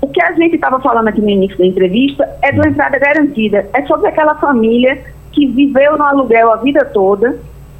o 0.00 0.08
que 0.08 0.22
a 0.22 0.32
gente 0.32 0.54
estava 0.54 0.80
falando 0.80 1.08
aqui 1.08 1.20
no 1.20 1.28
início 1.28 1.58
da 1.58 1.66
entrevista 1.66 2.28
é 2.42 2.52
do 2.52 2.66
entrada 2.66 2.98
garantida. 2.98 3.68
É 3.72 3.82
sobre 3.86 4.08
aquela 4.08 4.34
família 4.36 4.98
que 5.32 5.46
viveu 5.46 5.96
no 5.96 6.04
aluguel 6.04 6.52
a 6.52 6.56
vida 6.56 6.84
toda 6.84 7.38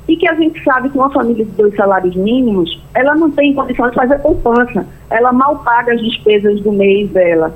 e 0.08 0.16
que 0.16 0.28
a 0.28 0.34
gente 0.34 0.62
sabe 0.64 0.90
que 0.90 0.98
uma 0.98 1.10
família 1.10 1.44
de 1.44 1.50
dois 1.52 1.74
salários 1.76 2.14
mínimos, 2.16 2.82
ela 2.94 3.14
não 3.14 3.30
tem 3.30 3.54
condição 3.54 3.88
de 3.88 3.94
fazer 3.94 4.18
poupança. 4.18 4.86
Ela 5.08 5.32
mal 5.32 5.58
paga 5.58 5.92
as 5.94 6.00
despesas 6.00 6.60
do 6.60 6.72
mês 6.72 7.10
dela. 7.10 7.54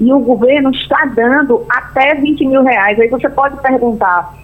E 0.00 0.12
o 0.12 0.18
governo 0.18 0.70
está 0.70 1.04
dando 1.14 1.64
até 1.70 2.14
20 2.14 2.46
mil 2.46 2.62
reais. 2.62 2.98
Aí 2.98 3.08
você 3.08 3.28
pode 3.28 3.56
perguntar, 3.62 4.36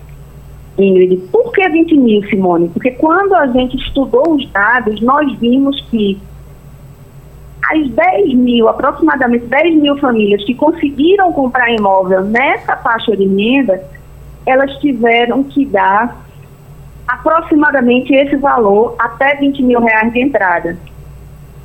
Ingrid, 0.78 1.16
por 1.30 1.52
que 1.52 1.68
20 1.68 1.96
mil, 1.96 2.22
Simone? 2.28 2.68
Porque 2.68 2.92
quando 2.92 3.34
a 3.34 3.46
gente 3.48 3.76
estudou 3.76 4.34
os 4.34 4.50
dados, 4.50 5.00
nós 5.00 5.30
vimos 5.38 5.80
que 5.90 6.18
as 7.70 7.88
10 7.90 8.34
mil, 8.34 8.68
aproximadamente 8.68 9.46
10 9.46 9.76
mil 9.76 9.96
famílias 9.98 10.44
que 10.44 10.54
conseguiram 10.54 11.32
comprar 11.32 11.70
imóvel 11.70 12.22
nessa 12.22 12.76
faixa 12.76 13.16
de 13.16 13.26
renda, 13.26 13.82
elas 14.46 14.72
tiveram 14.78 15.44
que 15.44 15.64
dar 15.66 16.22
aproximadamente 17.06 18.14
esse 18.14 18.36
valor, 18.36 18.94
até 18.98 19.36
20 19.36 19.62
mil 19.62 19.80
reais 19.80 20.12
de 20.12 20.20
entrada. 20.20 20.76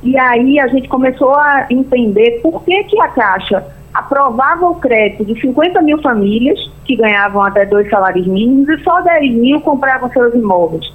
E 0.02 0.16
aí 0.18 0.60
a 0.60 0.68
gente 0.68 0.88
começou 0.88 1.34
a 1.34 1.66
entender 1.70 2.40
por 2.42 2.62
que, 2.64 2.84
que 2.84 3.00
a 3.00 3.08
Caixa 3.08 3.64
aprovava 3.92 4.66
o 4.68 4.76
crédito 4.76 5.24
de 5.24 5.40
50 5.40 5.82
mil 5.82 6.00
famílias 6.00 6.58
que 6.84 6.94
ganhavam 6.94 7.42
até 7.42 7.66
dois 7.66 7.88
salários 7.90 8.26
mínimos 8.26 8.68
e 8.68 8.82
só 8.84 9.00
10 9.00 9.34
mil 9.34 9.60
compravam 9.60 10.10
seus 10.10 10.34
imóveis. 10.34 10.92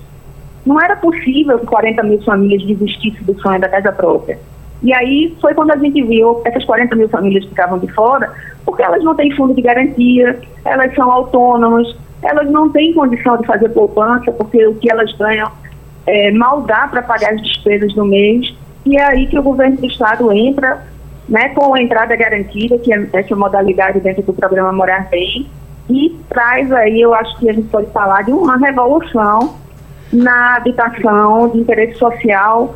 Não 0.66 0.80
era 0.80 0.96
possível 0.96 1.60
que 1.60 1.66
40 1.66 2.04
mil 2.04 2.22
famílias 2.24 2.64
desistissem 2.66 3.24
do 3.24 3.38
sonho 3.42 3.60
da 3.60 3.68
casa 3.68 3.92
própria. 3.92 4.40
E 4.84 4.94
aí 4.94 5.36
foi 5.40 5.54
quando 5.54 5.72
a 5.72 5.78
gente 5.78 6.04
viu 6.04 6.42
essas 6.46 6.66
40 6.66 6.96
mil 6.96 7.10
famílias 7.10 7.44
que 7.44 7.50
ficavam 7.52 7.80
de 7.80 7.88
fora, 7.94 8.32
porque 8.66 8.84
elas 8.84 9.04
não 9.04 9.16
têm 9.16 9.32
fundo 9.32 9.54
de 9.54 9.62
garantia, 9.62 10.40
elas 10.66 10.94
são 10.94 11.10
autônomas, 11.10 11.96
elas 12.22 12.50
não 12.52 12.70
têm 12.70 12.94
condição 12.94 13.38
de 13.38 13.48
fazer 13.48 13.70
poupança, 13.70 14.32
porque 14.34 14.66
o 14.68 14.76
que 14.76 14.92
elas 14.92 15.12
ganham 15.14 15.50
é, 16.06 16.32
mal 16.32 16.62
dá 16.62 16.88
para 16.88 17.02
pagar 17.02 17.34
as 17.34 17.42
despesas 17.42 17.94
do 17.94 18.06
mês. 18.06 18.54
E 18.86 18.98
é 18.98 19.04
aí 19.04 19.28
que 19.28 19.40
o 19.40 19.44
governo 19.44 19.78
do 19.78 19.86
estado 19.86 20.32
entra 20.34 20.82
né, 21.30 21.50
com 21.50 21.74
a 21.74 21.82
entrada 21.82 22.16
garantida, 22.18 22.78
que 22.78 22.94
é 22.94 23.08
essa 23.14 23.36
modalidade 23.36 24.02
dentro 24.02 24.24
do 24.24 24.34
programa 24.34 24.74
Morar 24.74 25.08
Bem, 25.10 25.48
e 25.90 26.18
traz 26.30 26.72
aí, 26.72 27.02
eu 27.02 27.14
acho 27.14 27.38
que 27.40 27.50
a 27.50 27.54
gente 27.54 27.68
pode 27.70 27.90
falar 27.92 28.24
de 28.24 28.32
uma 28.32 28.58
revolução 28.58 29.56
na 30.12 30.58
habitação 30.58 31.50
de 31.50 31.60
interesse 31.60 31.98
social 31.98 32.76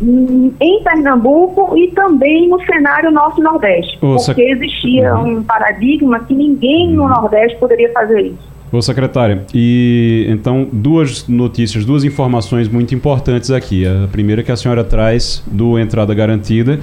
em 0.00 0.82
Pernambuco 0.84 1.76
e 1.76 1.88
também 1.88 2.48
no 2.48 2.60
cenário 2.64 3.10
norte-nordeste, 3.10 3.98
porque 3.98 4.42
existia 4.42 5.14
uhum. 5.14 5.38
um 5.38 5.42
paradigma 5.42 6.20
que 6.20 6.34
ninguém 6.34 6.90
no 6.90 7.08
Nordeste 7.08 7.58
poderia 7.58 7.92
fazer 7.92 8.20
isso. 8.26 8.58
Ô 8.70 8.82
secretária, 8.82 9.44
e 9.54 10.26
então 10.28 10.68
duas 10.70 11.26
notícias, 11.26 11.86
duas 11.86 12.04
informações 12.04 12.68
muito 12.68 12.94
importantes 12.94 13.50
aqui. 13.50 13.86
A 13.86 14.06
primeira 14.12 14.42
que 14.42 14.52
a 14.52 14.56
senhora 14.56 14.84
traz 14.84 15.42
do 15.46 15.78
entrada 15.78 16.14
garantida, 16.14 16.78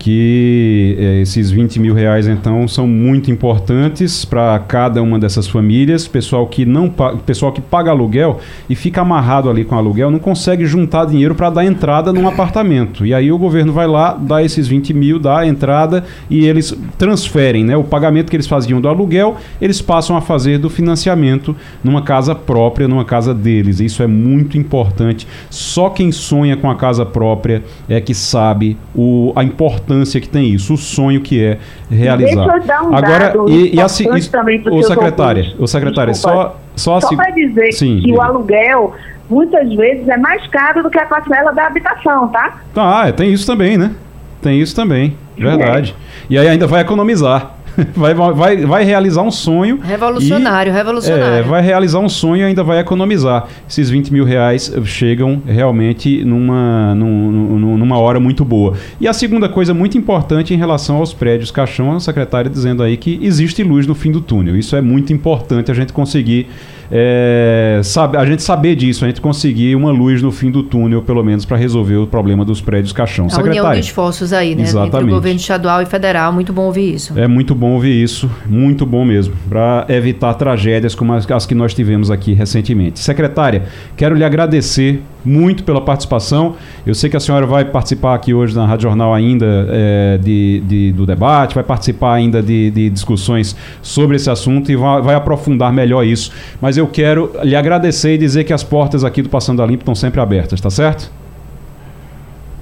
que 0.00 0.96
é, 0.98 1.20
esses 1.20 1.50
20 1.50 1.78
mil 1.78 1.94
reais 1.94 2.26
então 2.26 2.66
são 2.66 2.86
muito 2.86 3.30
importantes 3.30 4.24
para 4.24 4.58
cada 4.60 5.02
uma 5.02 5.18
dessas 5.18 5.46
famílias. 5.46 6.08
Pessoal 6.08 6.46
que 6.46 6.64
não 6.64 6.92
pessoal 7.26 7.52
que 7.52 7.60
paga 7.60 7.90
aluguel 7.90 8.40
e 8.68 8.74
fica 8.74 9.02
amarrado 9.02 9.50
ali 9.50 9.62
com 9.62 9.76
aluguel 9.76 10.10
não 10.10 10.18
consegue 10.18 10.64
juntar 10.64 11.04
dinheiro 11.04 11.34
para 11.34 11.50
dar 11.50 11.66
entrada 11.66 12.14
num 12.14 12.26
apartamento. 12.26 13.04
E 13.04 13.12
aí 13.12 13.30
o 13.30 13.36
governo 13.36 13.74
vai 13.74 13.86
lá, 13.86 14.14
dá 14.14 14.42
esses 14.42 14.66
20 14.66 14.94
mil, 14.94 15.18
dá 15.18 15.40
a 15.40 15.46
entrada 15.46 16.02
e 16.30 16.46
eles 16.46 16.74
transferem, 16.96 17.62
né? 17.62 17.76
O 17.76 17.84
pagamento 17.84 18.30
que 18.30 18.36
eles 18.36 18.46
faziam 18.46 18.80
do 18.80 18.88
aluguel, 18.88 19.36
eles 19.60 19.82
passam 19.82 20.16
a 20.16 20.22
fazer 20.22 20.58
do 20.58 20.70
financiamento 20.70 21.54
numa 21.84 22.00
casa 22.00 22.34
própria, 22.34 22.88
numa 22.88 23.04
casa 23.04 23.34
deles. 23.34 23.80
Isso 23.80 24.02
é 24.02 24.06
muito 24.06 24.56
importante. 24.56 25.28
Só 25.50 25.90
quem 25.90 26.10
sonha 26.10 26.56
com 26.56 26.70
a 26.70 26.74
casa 26.74 27.04
própria 27.04 27.62
é 27.86 28.00
que 28.00 28.14
sabe 28.14 28.78
o, 28.94 29.34
a 29.36 29.44
importância 29.44 29.89
importância 29.90 30.20
que 30.20 30.28
tem 30.28 30.50
isso, 30.50 30.74
o 30.74 30.76
sonho 30.76 31.20
que 31.20 31.42
é 31.42 31.58
realizar. 31.90 32.44
Deixa 32.44 32.56
eu 32.56 32.66
dar 32.66 32.82
um 32.82 32.94
Agora, 32.94 33.18
dado 33.18 33.50
e, 33.50 33.74
e 33.74 33.80
assim, 33.80 34.08
o 34.08 34.82
secretária, 34.82 35.54
o 35.58 35.66
secretária, 35.66 36.14
só 36.14 36.56
só, 36.76 37.00
só 37.00 37.14
para 37.14 37.30
dizer 37.30 37.72
Sim, 37.72 38.00
que 38.00 38.12
o 38.12 38.20
aluguel 38.20 38.94
muitas 39.28 39.72
vezes 39.74 40.08
é 40.08 40.16
mais 40.16 40.46
caro 40.46 40.82
do 40.82 40.90
que 40.90 40.98
a 40.98 41.06
parcela 41.06 41.52
da 41.52 41.66
habitação, 41.66 42.28
tá? 42.28 42.60
Ah, 42.74 43.08
é, 43.08 43.12
tem 43.12 43.32
isso 43.32 43.46
também, 43.46 43.76
né? 43.76 43.92
Tem 44.40 44.58
isso 44.60 44.74
também, 44.74 45.16
verdade. 45.36 45.94
É. 45.98 46.26
E 46.30 46.38
aí 46.38 46.48
ainda 46.48 46.66
vai 46.66 46.80
economizar. 46.80 47.54
vai, 47.94 48.14
vai, 48.14 48.56
vai 48.66 48.84
realizar 48.84 49.22
um 49.22 49.30
sonho. 49.30 49.78
Revolucionário, 49.80 50.70
e, 50.70 50.74
revolucionário. 50.74 51.38
É, 51.38 51.42
vai 51.42 51.62
realizar 51.62 51.98
um 51.98 52.08
sonho 52.08 52.42
e 52.42 52.44
ainda 52.44 52.62
vai 52.62 52.78
economizar. 52.78 53.48
Esses 53.68 53.90
20 53.90 54.12
mil 54.12 54.24
reais 54.24 54.72
chegam 54.84 55.42
realmente 55.46 56.24
numa, 56.24 56.94
num, 56.94 57.76
numa 57.76 57.98
hora 57.98 58.20
muito 58.20 58.44
boa. 58.44 58.74
E 59.00 59.08
a 59.08 59.12
segunda 59.12 59.48
coisa 59.48 59.72
muito 59.74 59.96
importante 59.96 60.54
em 60.54 60.56
relação 60.56 60.96
aos 60.96 61.12
prédios 61.12 61.50
caixão, 61.50 61.92
a 61.92 62.00
secretária 62.00 62.50
dizendo 62.50 62.82
aí 62.82 62.96
que 62.96 63.18
existe 63.22 63.62
luz 63.62 63.86
no 63.86 63.94
fim 63.94 64.10
do 64.10 64.20
túnel. 64.20 64.56
Isso 64.56 64.76
é 64.76 64.80
muito 64.80 65.12
importante 65.12 65.70
a 65.70 65.74
gente 65.74 65.92
conseguir 65.92 66.48
é, 66.90 67.80
sabe, 67.84 68.16
a 68.16 68.24
gente 68.24 68.42
saber 68.42 68.74
disso, 68.74 69.04
a 69.04 69.08
gente 69.08 69.20
conseguir 69.20 69.76
uma 69.76 69.92
luz 69.92 70.20
no 70.22 70.32
fim 70.32 70.50
do 70.50 70.62
túnel, 70.62 71.02
pelo 71.02 71.22
menos, 71.22 71.44
para 71.44 71.56
resolver 71.56 71.96
o 71.96 72.06
problema 72.06 72.44
dos 72.44 72.60
prédios 72.60 72.92
caixão. 72.92 73.28
A 73.30 73.40
união 73.40 73.72
de 73.72 73.80
esforços 73.80 74.32
aí, 74.32 74.54
né? 74.54 74.62
Exatamente. 74.62 74.96
Entre 74.96 75.04
o 75.04 75.14
governo 75.14 75.38
estadual 75.38 75.82
e 75.82 75.86
federal, 75.86 76.32
muito 76.32 76.52
bom 76.52 76.62
ouvir 76.62 76.94
isso. 76.94 77.18
É 77.18 77.28
muito 77.28 77.54
bom 77.54 77.72
ouvir 77.72 78.02
isso, 78.02 78.30
muito 78.46 78.84
bom 78.84 79.04
mesmo, 79.04 79.34
para 79.48 79.86
evitar 79.88 80.34
tragédias 80.34 80.94
como 80.94 81.12
as, 81.12 81.30
as 81.30 81.46
que 81.46 81.54
nós 81.54 81.72
tivemos 81.72 82.10
aqui 82.10 82.32
recentemente. 82.32 82.98
Secretária, 82.98 83.64
quero 83.96 84.14
lhe 84.14 84.24
agradecer 84.24 85.00
muito 85.24 85.64
pela 85.64 85.80
participação. 85.80 86.56
Eu 86.86 86.94
sei 86.94 87.10
que 87.10 87.16
a 87.16 87.20
senhora 87.20 87.46
vai 87.46 87.64
participar 87.64 88.14
aqui 88.14 88.32
hoje 88.32 88.54
na 88.54 88.66
Rádio 88.66 88.84
Jornal 88.88 89.12
ainda 89.12 89.66
é, 89.70 90.18
de, 90.18 90.60
de, 90.60 90.92
do 90.92 91.06
debate, 91.06 91.54
vai 91.54 91.64
participar 91.64 92.14
ainda 92.14 92.42
de, 92.42 92.70
de 92.70 92.90
discussões 92.90 93.56
sobre 93.82 94.16
esse 94.16 94.30
assunto 94.30 94.70
e 94.70 94.76
vai, 94.76 95.02
vai, 95.02 95.14
aprofundar 95.14 95.72
melhor 95.72 96.04
isso. 96.04 96.32
Mas 96.60 96.76
eu 96.76 96.86
quero 96.86 97.32
lhe 97.42 97.56
agradecer 97.56 98.14
e 98.14 98.18
dizer 98.18 98.44
que 98.44 98.52
as 98.52 98.62
portas 98.62 99.04
aqui 99.04 99.22
do 99.22 99.28
Passando 99.28 99.62
a 99.62 99.66
Limpo 99.66 99.82
estão 99.82 99.94
sempre 99.94 100.20
abertas, 100.20 100.60
tá 100.60 100.70
certo? 100.70 101.10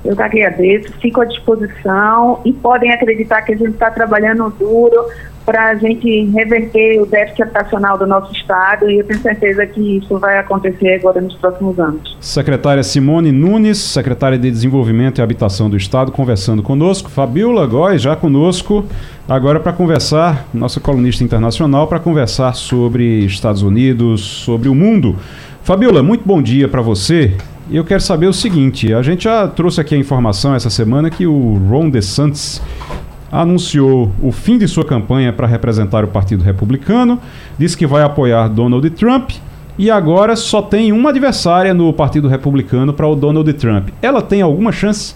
Eu 0.04 0.16
que 0.16 0.22
agradeço, 0.22 0.92
fico 1.00 1.20
à 1.20 1.24
disposição 1.24 2.40
e 2.44 2.52
podem 2.52 2.90
acreditar 2.92 3.42
que 3.42 3.52
a 3.52 3.56
gente 3.56 3.72
está 3.72 3.90
trabalhando 3.90 4.48
duro 4.58 5.06
para 5.48 5.70
a 5.70 5.74
gente 5.76 6.26
reverter 6.26 7.00
o 7.00 7.06
déficit 7.06 7.44
habitacional 7.44 7.96
do 7.96 8.06
nosso 8.06 8.30
Estado 8.34 8.90
e 8.90 8.98
eu 8.98 9.04
tenho 9.04 9.18
certeza 9.22 9.64
que 9.64 9.96
isso 9.96 10.18
vai 10.18 10.38
acontecer 10.38 10.96
agora 10.96 11.22
nos 11.22 11.34
próximos 11.36 11.78
anos. 11.78 12.18
Secretária 12.20 12.82
Simone 12.82 13.32
Nunes, 13.32 13.78
secretária 13.78 14.36
de 14.36 14.50
Desenvolvimento 14.50 15.20
e 15.20 15.22
Habitação 15.22 15.70
do 15.70 15.76
Estado, 15.78 16.12
conversando 16.12 16.62
conosco. 16.62 17.08
Fabiola 17.08 17.66
Góes, 17.66 18.02
já 18.02 18.14
conosco, 18.14 18.84
agora 19.26 19.58
para 19.58 19.72
conversar, 19.72 20.46
nossa 20.52 20.80
colunista 20.80 21.24
internacional, 21.24 21.86
para 21.86 21.98
conversar 21.98 22.52
sobre 22.52 23.24
Estados 23.24 23.62
Unidos, 23.62 24.20
sobre 24.20 24.68
o 24.68 24.74
mundo. 24.74 25.16
Fabiola, 25.62 26.02
muito 26.02 26.24
bom 26.26 26.42
dia 26.42 26.68
para 26.68 26.82
você. 26.82 27.32
Eu 27.70 27.86
quero 27.86 28.02
saber 28.02 28.26
o 28.26 28.34
seguinte: 28.34 28.92
a 28.92 29.00
gente 29.00 29.24
já 29.24 29.48
trouxe 29.48 29.80
aqui 29.80 29.94
a 29.94 29.98
informação 29.98 30.54
essa 30.54 30.68
semana 30.68 31.08
que 31.08 31.26
o 31.26 31.54
Ron 31.70 31.88
DeSantis 31.88 32.60
anunciou 33.30 34.10
o 34.22 34.32
fim 34.32 34.58
de 34.58 34.66
sua 34.66 34.84
campanha 34.84 35.32
para 35.32 35.46
representar 35.46 36.04
o 36.04 36.08
Partido 36.08 36.42
Republicano, 36.42 37.20
disse 37.58 37.76
que 37.76 37.86
vai 37.86 38.02
apoiar 38.02 38.48
Donald 38.48 38.88
Trump 38.90 39.30
e 39.78 39.90
agora 39.90 40.34
só 40.34 40.60
tem 40.60 40.90
uma 40.90 41.10
adversária 41.10 41.72
no 41.72 41.92
Partido 41.92 42.26
Republicano 42.26 42.92
para 42.92 43.06
o 43.06 43.14
Donald 43.14 43.52
Trump. 43.54 43.90
Ela 44.02 44.20
tem 44.20 44.42
alguma 44.42 44.72
chance? 44.72 45.14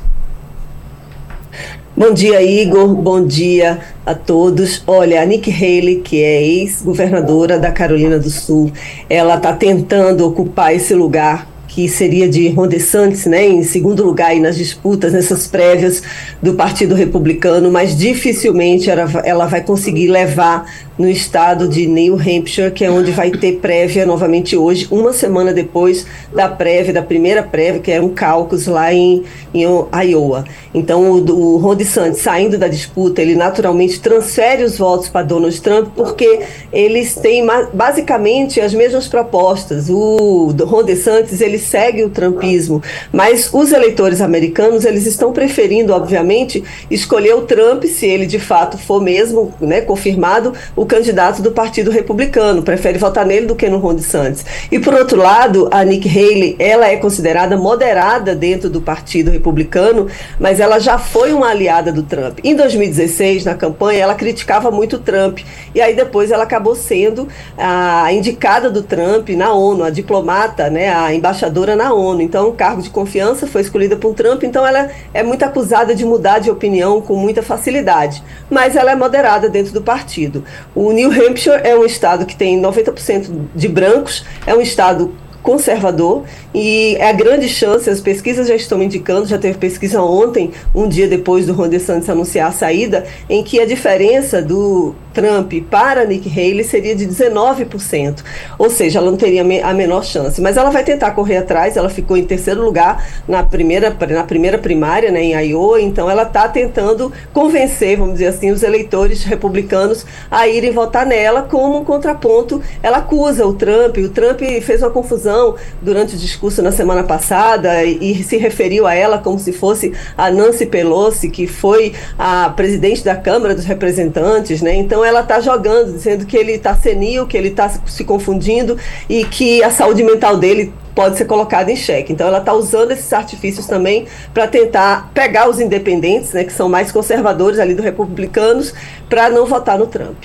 Bom 1.94 2.14
dia, 2.14 2.42
Igor. 2.42 2.88
Bom 2.94 3.26
dia 3.26 3.80
a 4.06 4.14
todos. 4.14 4.82
Olha, 4.86 5.20
a 5.20 5.26
Nikki 5.26 5.50
Haley, 5.50 5.96
que 5.96 6.22
é 6.22 6.42
ex-governadora 6.42 7.58
da 7.58 7.70
Carolina 7.70 8.18
do 8.18 8.30
Sul, 8.30 8.72
ela 9.10 9.34
está 9.34 9.52
tentando 9.52 10.26
ocupar 10.26 10.74
esse 10.74 10.94
lugar 10.94 11.51
que 11.74 11.88
seria 11.88 12.28
de 12.28 12.48
Ron 12.50 12.68
DeSantis, 12.68 13.24
né, 13.24 13.48
em 13.48 13.62
segundo 13.62 14.04
lugar 14.04 14.28
aí 14.30 14.40
nas 14.40 14.56
disputas, 14.56 15.14
nessas 15.14 15.46
prévias 15.46 16.02
do 16.42 16.52
Partido 16.52 16.94
Republicano, 16.94 17.70
mas 17.70 17.96
dificilmente 17.96 18.90
ela, 18.90 19.10
ela 19.24 19.46
vai 19.46 19.62
conseguir 19.62 20.08
levar 20.08 20.66
no 21.02 21.10
estado 21.10 21.66
de 21.66 21.84
New 21.84 22.14
Hampshire, 22.14 22.70
que 22.70 22.84
é 22.84 22.90
onde 22.90 23.10
vai 23.10 23.32
ter 23.32 23.56
prévia 23.56 24.06
novamente 24.06 24.56
hoje, 24.56 24.86
uma 24.88 25.12
semana 25.12 25.52
depois 25.52 26.06
da 26.32 26.48
prévia, 26.48 26.92
da 26.92 27.02
primeira 27.02 27.42
prévia, 27.42 27.80
que 27.80 27.90
é 27.90 28.00
um 28.00 28.10
caucus 28.10 28.68
lá 28.68 28.94
em, 28.94 29.24
em 29.52 29.64
Iowa. 29.64 30.44
Então, 30.72 31.10
o, 31.10 31.56
o 31.56 31.56
Ron 31.56 31.74
DeSantis 31.74 32.22
saindo 32.22 32.56
da 32.56 32.68
disputa, 32.68 33.20
ele 33.20 33.34
naturalmente 33.34 34.00
transfere 34.00 34.62
os 34.62 34.78
votos 34.78 35.08
para 35.08 35.26
Donald 35.26 35.60
Trump, 35.60 35.88
porque 35.96 36.42
eles 36.72 37.16
têm 37.16 37.44
basicamente 37.72 38.60
as 38.60 38.72
mesmas 38.72 39.08
propostas. 39.08 39.90
O 39.90 40.54
Ron 40.64 40.84
DeSantis, 40.84 41.40
ele 41.40 41.58
segue 41.58 42.04
o 42.04 42.10
trumpismo, 42.10 42.80
mas 43.12 43.50
os 43.52 43.72
eleitores 43.72 44.20
americanos, 44.20 44.84
eles 44.84 45.04
estão 45.04 45.32
preferindo, 45.32 45.92
obviamente, 45.92 46.62
escolher 46.88 47.34
o 47.34 47.42
Trump, 47.42 47.82
se 47.86 48.06
ele 48.06 48.24
de 48.24 48.38
fato 48.38 48.78
for 48.78 49.02
mesmo 49.02 49.52
né, 49.60 49.80
confirmado, 49.80 50.52
o 50.76 50.86
candidato 50.92 51.40
do 51.40 51.52
Partido 51.52 51.90
Republicano, 51.90 52.62
prefere 52.62 52.98
votar 52.98 53.24
nele 53.24 53.46
do 53.46 53.56
que 53.56 53.66
no 53.66 53.78
Ron 53.78 53.94
DeSantis. 53.94 54.44
E 54.70 54.78
por 54.78 54.92
outro 54.92 55.16
lado, 55.16 55.66
a 55.70 55.82
Nikki 55.82 56.06
Haley, 56.06 56.54
ela 56.58 56.86
é 56.86 56.98
considerada 56.98 57.56
moderada 57.56 58.34
dentro 58.34 58.68
do 58.68 58.78
Partido 58.78 59.30
Republicano, 59.30 60.06
mas 60.38 60.60
ela 60.60 60.78
já 60.78 60.98
foi 60.98 61.32
uma 61.32 61.48
aliada 61.48 61.90
do 61.90 62.02
Trump. 62.02 62.40
Em 62.44 62.54
2016, 62.54 63.46
na 63.46 63.54
campanha, 63.54 64.00
ela 64.00 64.14
criticava 64.14 64.70
muito 64.70 64.96
o 64.96 64.98
Trump, 64.98 65.38
e 65.74 65.80
aí 65.80 65.96
depois 65.96 66.30
ela 66.30 66.44
acabou 66.44 66.74
sendo 66.74 67.26
a 67.56 68.12
indicada 68.12 68.70
do 68.70 68.82
Trump 68.82 69.30
na 69.30 69.54
ONU, 69.54 69.84
a 69.84 69.88
diplomata, 69.88 70.68
né, 70.68 70.94
a 70.94 71.14
embaixadora 71.14 71.74
na 71.74 71.94
ONU. 71.94 72.20
Então, 72.20 72.50
o 72.50 72.52
cargo 72.52 72.82
de 72.82 72.90
confiança 72.90 73.46
foi 73.46 73.62
escolhida 73.62 73.96
por 73.96 74.12
Trump, 74.12 74.42
então 74.42 74.66
ela 74.66 74.90
é 75.14 75.22
muito 75.22 75.42
acusada 75.42 75.94
de 75.94 76.04
mudar 76.04 76.38
de 76.38 76.50
opinião 76.50 77.00
com 77.00 77.16
muita 77.16 77.42
facilidade, 77.42 78.22
mas 78.50 78.76
ela 78.76 78.92
é 78.92 78.94
moderada 78.94 79.48
dentro 79.48 79.72
do 79.72 79.80
partido. 79.80 80.44
O 80.74 80.92
New 80.92 81.10
Hampshire 81.10 81.60
é 81.64 81.76
um 81.76 81.84
estado 81.84 82.24
que 82.24 82.34
tem 82.34 82.60
90% 82.60 83.30
de 83.54 83.68
brancos, 83.68 84.24
é 84.46 84.54
um 84.54 84.60
estado 84.60 85.14
conservador 85.42 86.24
e 86.54 86.96
é 86.96 87.08
a 87.08 87.12
grande 87.12 87.48
chance, 87.48 87.90
as 87.90 88.00
pesquisas 88.00 88.46
já 88.46 88.54
estão 88.54 88.82
indicando, 88.82 89.26
já 89.26 89.38
teve 89.38 89.58
pesquisa 89.58 90.00
ontem, 90.00 90.52
um 90.74 90.88
dia 90.88 91.08
depois 91.08 91.46
do 91.46 91.52
Ron 91.52 91.68
DeSantis 91.68 92.08
anunciar 92.08 92.48
a 92.48 92.52
saída, 92.52 93.04
em 93.28 93.42
que 93.42 93.60
a 93.60 93.66
diferença 93.66 94.40
do 94.40 94.94
Trump 95.12 95.52
para 95.70 96.04
Nick 96.04 96.28
Haley 96.28 96.64
seria 96.64 96.94
de 96.94 97.06
19%. 97.06 98.22
Ou 98.58 98.70
seja, 98.70 98.98
ela 98.98 99.10
não 99.10 99.18
teria 99.18 99.42
a 99.42 99.74
menor 99.74 100.04
chance. 100.04 100.40
Mas 100.40 100.56
ela 100.56 100.70
vai 100.70 100.84
tentar 100.84 101.10
correr 101.10 101.38
atrás, 101.38 101.76
ela 101.76 101.90
ficou 101.90 102.16
em 102.16 102.24
terceiro 102.24 102.62
lugar 102.62 103.06
na 103.28 103.42
primeira, 103.42 103.94
na 104.10 104.24
primeira 104.24 104.58
primária, 104.58 105.10
né, 105.10 105.22
em 105.22 105.32
Iowa, 105.48 105.80
então 105.80 106.08
ela 106.08 106.22
está 106.22 106.48
tentando 106.48 107.12
convencer, 107.32 107.96
vamos 107.96 108.14
dizer 108.14 108.28
assim, 108.28 108.50
os 108.50 108.62
eleitores 108.62 109.24
republicanos 109.24 110.06
a 110.30 110.46
irem 110.48 110.70
votar 110.70 111.04
nela 111.04 111.42
como 111.42 111.78
um 111.78 111.84
contraponto. 111.84 112.62
Ela 112.82 112.98
acusa 112.98 113.46
o 113.46 113.52
Trump, 113.52 113.98
o 113.98 114.08
Trump 114.08 114.40
fez 114.62 114.82
uma 114.82 114.90
confusão 114.90 115.31
durante 115.80 116.14
o 116.14 116.18
discurso 116.18 116.62
na 116.62 116.72
semana 116.72 117.02
passada 117.02 117.84
e, 117.84 118.20
e 118.20 118.24
se 118.24 118.36
referiu 118.36 118.86
a 118.86 118.94
ela 118.94 119.18
como 119.18 119.38
se 119.38 119.52
fosse 119.52 119.92
a 120.16 120.30
Nancy 120.30 120.66
Pelosi, 120.66 121.28
que 121.28 121.46
foi 121.46 121.92
a 122.18 122.50
presidente 122.50 123.04
da 123.04 123.16
Câmara 123.16 123.54
dos 123.54 123.64
Representantes, 123.64 124.62
né? 124.62 124.74
Então 124.74 125.04
ela 125.04 125.20
está 125.20 125.40
jogando, 125.40 125.92
dizendo 125.92 126.26
que 126.26 126.36
ele 126.36 126.52
está 126.52 126.74
senil, 126.74 127.26
que 127.26 127.36
ele 127.36 127.48
está 127.48 127.68
se 127.68 128.04
confundindo 128.04 128.76
e 129.08 129.24
que 129.24 129.62
a 129.62 129.70
saúde 129.70 130.02
mental 130.02 130.36
dele 130.36 130.72
pode 130.94 131.16
ser 131.16 131.24
colocada 131.24 131.70
em 131.70 131.76
xeque. 131.76 132.12
Então 132.12 132.26
ela 132.26 132.38
está 132.38 132.52
usando 132.52 132.92
esses 132.92 133.12
artifícios 133.12 133.66
também 133.66 134.06
para 134.32 134.46
tentar 134.46 135.10
pegar 135.14 135.48
os 135.48 135.60
independentes, 135.60 136.32
né, 136.32 136.44
que 136.44 136.52
são 136.52 136.68
mais 136.68 136.92
conservadores 136.92 137.58
ali 137.58 137.74
do 137.74 137.82
republicanos, 137.82 138.74
para 139.08 139.28
não 139.28 139.46
votar 139.46 139.78
no 139.78 139.86
Trump. 139.86 140.24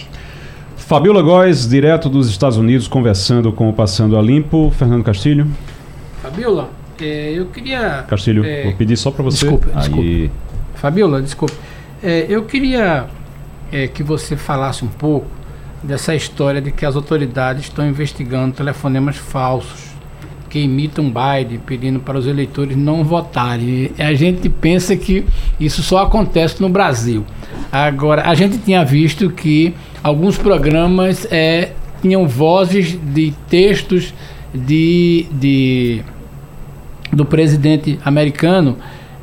Fabiola 0.87 1.21
Góes, 1.21 1.67
direto 1.67 2.07
dos 2.07 2.29
Estados 2.29 2.57
Unidos, 2.57 2.87
conversando 2.87 3.51
com 3.51 3.69
o 3.69 3.73
Passando 3.73 4.17
a 4.17 4.21
Limpo. 4.21 4.71
Fernando 4.71 5.03
Castilho. 5.03 5.45
Fabiola, 6.21 6.69
é, 7.01 7.33
eu 7.33 7.47
queria. 7.47 8.05
Castilho, 8.07 8.45
é, 8.45 8.63
vou 8.63 8.73
pedir 8.73 8.95
só 8.95 9.11
para 9.11 9.21
você. 9.21 9.39
Desculpe, 9.39 9.67
Aí... 9.73 9.81
desculpe. 9.81 10.31
Fabiola, 10.75 11.21
desculpe. 11.21 11.53
É, 12.01 12.25
eu 12.29 12.45
queria 12.45 13.07
é, 13.69 13.89
que 13.89 14.01
você 14.01 14.37
falasse 14.37 14.85
um 14.85 14.87
pouco 14.87 15.27
dessa 15.83 16.15
história 16.15 16.61
de 16.61 16.71
que 16.71 16.85
as 16.85 16.95
autoridades 16.95 17.65
estão 17.65 17.85
investigando 17.85 18.55
telefonemas 18.55 19.17
falsos 19.17 19.89
que 20.49 20.59
imitam 20.59 21.05
Biden, 21.05 21.59
pedindo 21.65 21.99
para 21.99 22.17
os 22.17 22.25
eleitores 22.25 22.75
não 22.75 23.03
votarem. 23.03 23.91
A 23.97 24.13
gente 24.13 24.49
pensa 24.49 24.95
que 24.95 25.25
isso 25.59 25.83
só 25.83 26.03
acontece 26.03 26.61
no 26.61 26.69
Brasil. 26.69 27.25
Agora, 27.71 28.23
a 28.29 28.33
gente 28.33 28.57
tinha 28.59 28.83
visto 28.83 29.29
que 29.29 29.73
alguns 30.03 30.37
programas 30.37 31.27
é, 31.31 31.71
tinham 32.01 32.27
vozes 32.27 32.97
de 33.13 33.33
textos 33.49 34.13
de, 34.53 35.25
de 35.31 36.01
do 37.11 37.25
presidente 37.25 37.99
americano 38.03 38.77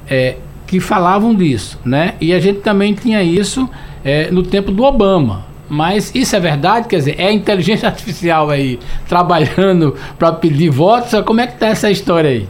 é, 0.08 0.36
que 0.66 0.80
falavam 0.80 1.34
disso, 1.34 1.78
né? 1.84 2.14
E 2.20 2.32
a 2.32 2.40
gente 2.40 2.60
também 2.60 2.94
tinha 2.94 3.22
isso 3.22 3.68
é, 4.04 4.30
no 4.30 4.42
tempo 4.42 4.70
do 4.70 4.82
Obama. 4.82 5.53
Mas 5.68 6.14
isso 6.14 6.36
é 6.36 6.40
verdade? 6.40 6.88
Quer 6.88 6.96
dizer, 6.96 7.16
é 7.18 7.32
inteligência 7.32 7.88
artificial 7.88 8.50
aí 8.50 8.78
trabalhando 9.08 9.96
para 10.18 10.32
pedir 10.32 10.70
votos? 10.70 11.20
Como 11.24 11.40
é 11.40 11.46
que 11.46 11.54
está 11.54 11.68
essa 11.68 11.90
história 11.90 12.30
aí? 12.30 12.48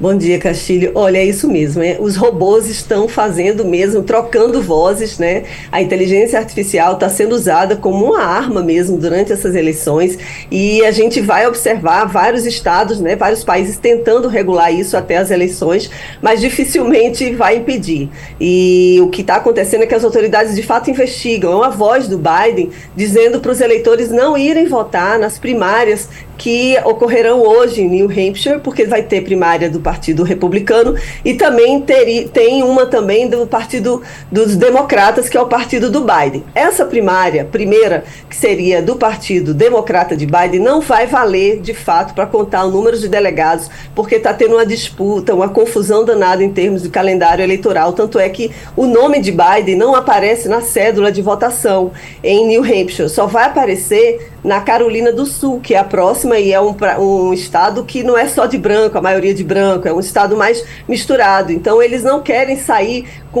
Bom 0.00 0.16
dia, 0.16 0.38
Castilho. 0.38 0.92
Olha, 0.94 1.18
é 1.18 1.26
isso 1.26 1.46
mesmo. 1.46 1.82
É, 1.82 1.98
os 2.00 2.16
robôs 2.16 2.66
estão 2.70 3.06
fazendo 3.06 3.66
mesmo, 3.66 4.02
trocando 4.02 4.62
vozes, 4.62 5.18
né? 5.18 5.42
A 5.70 5.82
inteligência 5.82 6.38
artificial 6.38 6.94
está 6.94 7.10
sendo 7.10 7.34
usada 7.34 7.76
como 7.76 8.06
uma 8.06 8.22
arma 8.22 8.62
mesmo 8.62 8.96
durante 8.96 9.30
essas 9.30 9.54
eleições 9.54 10.18
e 10.50 10.82
a 10.86 10.90
gente 10.90 11.20
vai 11.20 11.46
observar 11.46 12.06
vários 12.06 12.46
estados, 12.46 12.98
né, 12.98 13.14
vários 13.14 13.44
países 13.44 13.76
tentando 13.76 14.26
regular 14.26 14.72
isso 14.72 14.96
até 14.96 15.18
as 15.18 15.30
eleições, 15.30 15.90
mas 16.22 16.40
dificilmente 16.40 17.34
vai 17.34 17.56
impedir. 17.56 18.08
E 18.40 18.98
o 19.02 19.08
que 19.08 19.20
está 19.20 19.36
acontecendo 19.36 19.82
é 19.82 19.86
que 19.86 19.94
as 19.94 20.02
autoridades 20.02 20.54
de 20.54 20.62
fato 20.62 20.90
investigam. 20.90 21.52
É 21.52 21.56
uma 21.56 21.70
voz 21.70 22.08
do 22.08 22.16
Biden 22.16 22.70
dizendo 22.96 23.38
para 23.38 23.52
os 23.52 23.60
eleitores 23.60 24.10
não 24.10 24.38
irem 24.38 24.66
votar 24.66 25.18
nas 25.18 25.38
primárias 25.38 26.08
que 26.40 26.74
ocorrerão 26.86 27.42
hoje 27.42 27.82
em 27.82 27.88
New 27.90 28.06
Hampshire, 28.06 28.60
porque 28.60 28.86
vai 28.86 29.02
ter 29.02 29.20
primária 29.20 29.68
do 29.68 29.78
Partido 29.78 30.22
Republicano 30.22 30.94
e 31.22 31.34
também 31.34 31.82
ter, 31.82 32.30
tem 32.30 32.62
uma 32.62 32.86
também 32.86 33.28
do 33.28 33.46
Partido 33.46 34.00
dos 34.32 34.56
Democratas, 34.56 35.28
que 35.28 35.36
é 35.36 35.40
o 35.40 35.44
partido 35.44 35.90
do 35.90 36.00
Biden. 36.00 36.42
Essa 36.54 36.86
primária, 36.86 37.44
primeira, 37.44 38.04
que 38.26 38.34
seria 38.34 38.80
do 38.80 38.96
Partido 38.96 39.52
Democrata 39.52 40.16
de 40.16 40.24
Biden, 40.24 40.60
não 40.60 40.80
vai 40.80 41.06
valer 41.06 41.60
de 41.60 41.74
fato 41.74 42.14
para 42.14 42.24
contar 42.24 42.64
o 42.64 42.70
número 42.70 42.98
de 42.98 43.06
delegados, 43.06 43.68
porque 43.94 44.14
está 44.14 44.32
tendo 44.32 44.54
uma 44.54 44.64
disputa, 44.64 45.34
uma 45.34 45.50
confusão 45.50 46.06
danada 46.06 46.42
em 46.42 46.50
termos 46.50 46.82
de 46.82 46.88
calendário 46.88 47.42
eleitoral. 47.42 47.92
Tanto 47.92 48.18
é 48.18 48.26
que 48.30 48.50
o 48.74 48.86
nome 48.86 49.20
de 49.20 49.30
Biden 49.30 49.76
não 49.76 49.94
aparece 49.94 50.48
na 50.48 50.62
cédula 50.62 51.12
de 51.12 51.20
votação 51.20 51.90
em 52.24 52.46
New 52.46 52.64
Hampshire, 52.64 53.10
só 53.10 53.26
vai 53.26 53.44
aparecer 53.44 54.30
na 54.42 54.60
Carolina 54.62 55.12
do 55.12 55.26
Sul, 55.26 55.60
que 55.60 55.74
é 55.74 55.78
a 55.78 55.84
próxima 55.84 56.29
e 56.38 56.52
é 56.52 56.60
um, 56.60 56.74
um 56.98 57.32
estado 57.32 57.84
que 57.84 58.02
não 58.02 58.16
é 58.16 58.26
só 58.26 58.46
de 58.46 58.58
branco, 58.58 58.98
a 58.98 59.02
maioria 59.02 59.34
de 59.34 59.42
branco, 59.42 59.88
é 59.88 59.92
um 59.92 60.00
estado 60.00 60.36
mais 60.36 60.64
misturado. 60.88 61.52
Então, 61.52 61.82
eles 61.82 62.02
não 62.02 62.20
querem 62.20 62.56
sair 62.56 63.06
com, 63.32 63.40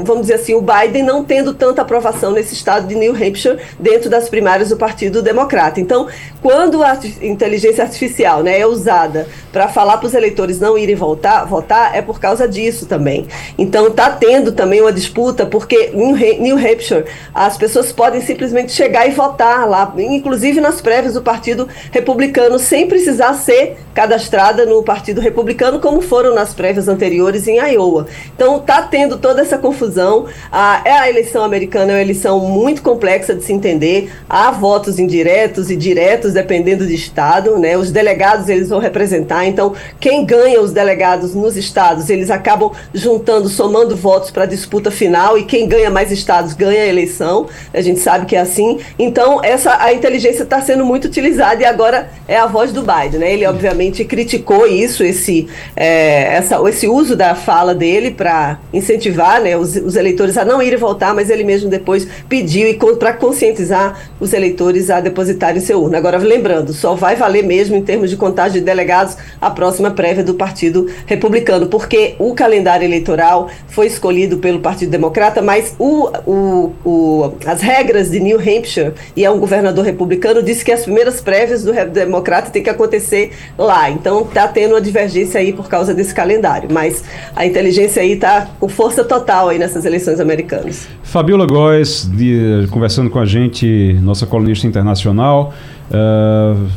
um, 0.00 0.04
vamos 0.04 0.22
dizer 0.22 0.34
assim, 0.34 0.54
o 0.54 0.62
Biden 0.62 1.02
não 1.02 1.22
tendo 1.22 1.52
tanta 1.52 1.82
aprovação 1.82 2.32
nesse 2.32 2.54
estado 2.54 2.86
de 2.86 2.94
New 2.94 3.14
Hampshire 3.14 3.58
dentro 3.78 4.08
das 4.08 4.28
primárias 4.28 4.70
do 4.70 4.76
Partido 4.76 5.22
Democrata. 5.22 5.80
Então, 5.80 6.08
quando 6.40 6.82
a 6.82 6.98
inteligência 7.20 7.84
artificial 7.84 8.42
né, 8.42 8.58
é 8.58 8.66
usada 8.66 9.28
para 9.52 9.68
falar 9.68 9.98
para 9.98 10.06
os 10.06 10.14
eleitores 10.14 10.58
não 10.58 10.78
irem 10.78 10.94
votar, 10.94 11.46
votar, 11.46 11.94
é 11.94 12.00
por 12.00 12.18
causa 12.18 12.48
disso 12.48 12.86
também. 12.86 13.26
Então, 13.58 13.88
está 13.88 14.10
tendo 14.10 14.52
também 14.52 14.80
uma 14.80 14.92
disputa, 14.92 15.44
porque 15.44 15.92
em 15.92 16.40
New 16.40 16.56
Hampshire 16.56 17.04
as 17.34 17.56
pessoas 17.56 17.92
podem 17.92 18.20
simplesmente 18.20 18.72
chegar 18.72 19.06
e 19.06 19.10
votar 19.10 19.68
lá, 19.68 19.92
inclusive 19.98 20.60
nas 20.60 20.80
prévias 20.80 21.14
do 21.14 21.22
Partido 21.22 21.61
Republicano, 21.90 22.58
sem 22.58 22.86
precisar 22.86 23.34
ser 23.34 23.76
cadastrada 23.94 24.64
no 24.64 24.82
Partido 24.82 25.20
Republicano, 25.20 25.78
como 25.78 26.00
foram 26.00 26.34
nas 26.34 26.54
prévias 26.54 26.88
anteriores 26.88 27.46
em 27.46 27.58
Iowa. 27.58 28.06
Então, 28.34 28.56
está 28.56 28.82
tendo 28.82 29.18
toda 29.18 29.42
essa 29.42 29.58
confusão. 29.58 30.26
A, 30.50 30.82
é 30.84 30.92
a 30.92 31.08
eleição 31.08 31.44
americana 31.44 31.92
é 31.92 31.94
uma 31.96 32.02
eleição 32.02 32.40
muito 32.40 32.82
complexa 32.82 33.34
de 33.34 33.44
se 33.44 33.52
entender. 33.52 34.10
Há 34.28 34.50
votos 34.50 34.98
indiretos 34.98 35.70
e 35.70 35.76
diretos, 35.76 36.32
dependendo 36.32 36.86
do 36.86 36.92
estado. 36.92 37.58
Né? 37.58 37.76
Os 37.76 37.90
delegados 37.90 38.48
eles 38.48 38.68
vão 38.68 38.78
representar. 38.78 39.46
Então, 39.46 39.74
quem 40.00 40.24
ganha 40.24 40.60
os 40.60 40.72
delegados 40.72 41.34
nos 41.34 41.56
estados, 41.56 42.08
eles 42.08 42.30
acabam 42.30 42.72
juntando, 42.94 43.48
somando 43.48 43.94
votos 43.94 44.30
para 44.30 44.44
a 44.44 44.46
disputa 44.46 44.90
final. 44.90 45.36
E 45.36 45.44
quem 45.44 45.68
ganha 45.68 45.90
mais 45.90 46.10
estados 46.10 46.54
ganha 46.54 46.82
a 46.82 46.86
eleição. 46.86 47.46
A 47.74 47.80
gente 47.80 48.00
sabe 48.00 48.26
que 48.26 48.36
é 48.36 48.40
assim. 48.40 48.80
Então, 48.98 49.42
essa 49.42 49.82
a 49.82 49.92
inteligência 49.92 50.44
está 50.44 50.60
sendo 50.60 50.84
muito 50.84 51.06
utilizada 51.06 51.51
e 51.60 51.64
agora 51.64 52.10
é 52.26 52.36
a 52.36 52.46
voz 52.46 52.72
do 52.72 52.82
Biden. 52.82 53.20
Né? 53.20 53.32
Ele, 53.32 53.46
obviamente, 53.46 54.04
criticou 54.04 54.66
isso, 54.66 55.04
esse, 55.04 55.48
é, 55.76 56.34
essa, 56.34 56.60
esse 56.68 56.88
uso 56.88 57.16
da 57.16 57.34
fala 57.34 57.74
dele 57.74 58.10
para 58.10 58.58
incentivar 58.72 59.40
né, 59.40 59.56
os, 59.56 59.76
os, 59.76 59.96
eleitores 59.96 60.36
a 60.38 60.44
não 60.44 60.62
irem 60.62 60.78
votar, 60.78 61.14
mas 61.14 61.30
ele 61.30 61.44
mesmo 61.44 61.68
depois 61.68 62.06
pediu 62.28 62.68
e 62.68 62.78
para 62.96 63.12
conscientizar 63.12 64.10
os 64.18 64.32
eleitores 64.32 64.90
a 64.90 65.00
depositarem 65.00 65.60
seu 65.60 65.82
urna. 65.82 65.98
Agora, 65.98 66.18
lembrando, 66.18 66.72
só 66.72 66.94
vai 66.94 67.16
valer 67.16 67.44
mesmo 67.44 67.76
em 67.76 67.82
termos 67.82 68.10
de 68.10 68.16
contagem 68.16 68.60
de 68.60 68.64
delegados 68.64 69.16
a 69.40 69.50
próxima 69.50 69.90
prévia 69.90 70.24
do 70.24 70.34
Partido 70.34 70.88
Republicano, 71.06 71.66
porque 71.66 72.14
o 72.18 72.34
calendário 72.34 72.84
eleitoral 72.84 73.48
foi 73.68 73.86
escolhido 73.86 74.38
pelo 74.38 74.60
Partido 74.60 74.90
Democrata, 74.90 75.42
mas 75.42 75.74
o, 75.78 76.08
o, 76.26 76.72
o, 76.84 77.32
as 77.44 77.60
regras 77.60 78.10
de 78.10 78.20
New 78.20 78.38
Hampshire, 78.38 78.92
e 79.16 79.24
é 79.24 79.30
um 79.30 79.38
governador 79.38 79.84
republicano, 79.84 80.42
disse 80.42 80.64
que 80.64 80.72
as 80.72 80.82
primeiras 80.82 81.20
prévias 81.20 81.31
do 81.64 81.72
Democrata 81.92 82.50
tem 82.50 82.62
que 82.62 82.70
acontecer 82.70 83.32
lá. 83.58 83.90
Então, 83.90 84.22
está 84.22 84.46
tendo 84.48 84.72
uma 84.72 84.80
divergência 84.80 85.40
aí 85.40 85.52
por 85.52 85.68
causa 85.68 85.94
desse 85.94 86.14
calendário. 86.14 86.68
Mas 86.72 87.04
a 87.34 87.46
inteligência 87.46 88.02
aí 88.02 88.12
está 88.12 88.48
com 88.58 88.68
força 88.68 89.04
total 89.04 89.48
aí 89.48 89.58
nessas 89.58 89.84
eleições 89.84 90.20
americanas. 90.20 90.88
Fabiola 91.02 91.46
Góes, 91.46 92.08
de, 92.10 92.66
conversando 92.70 93.10
com 93.10 93.18
a 93.18 93.26
gente, 93.26 93.94
nossa 94.02 94.26
colunista 94.26 94.66
internacional. 94.66 95.52
Uh, 95.90 96.68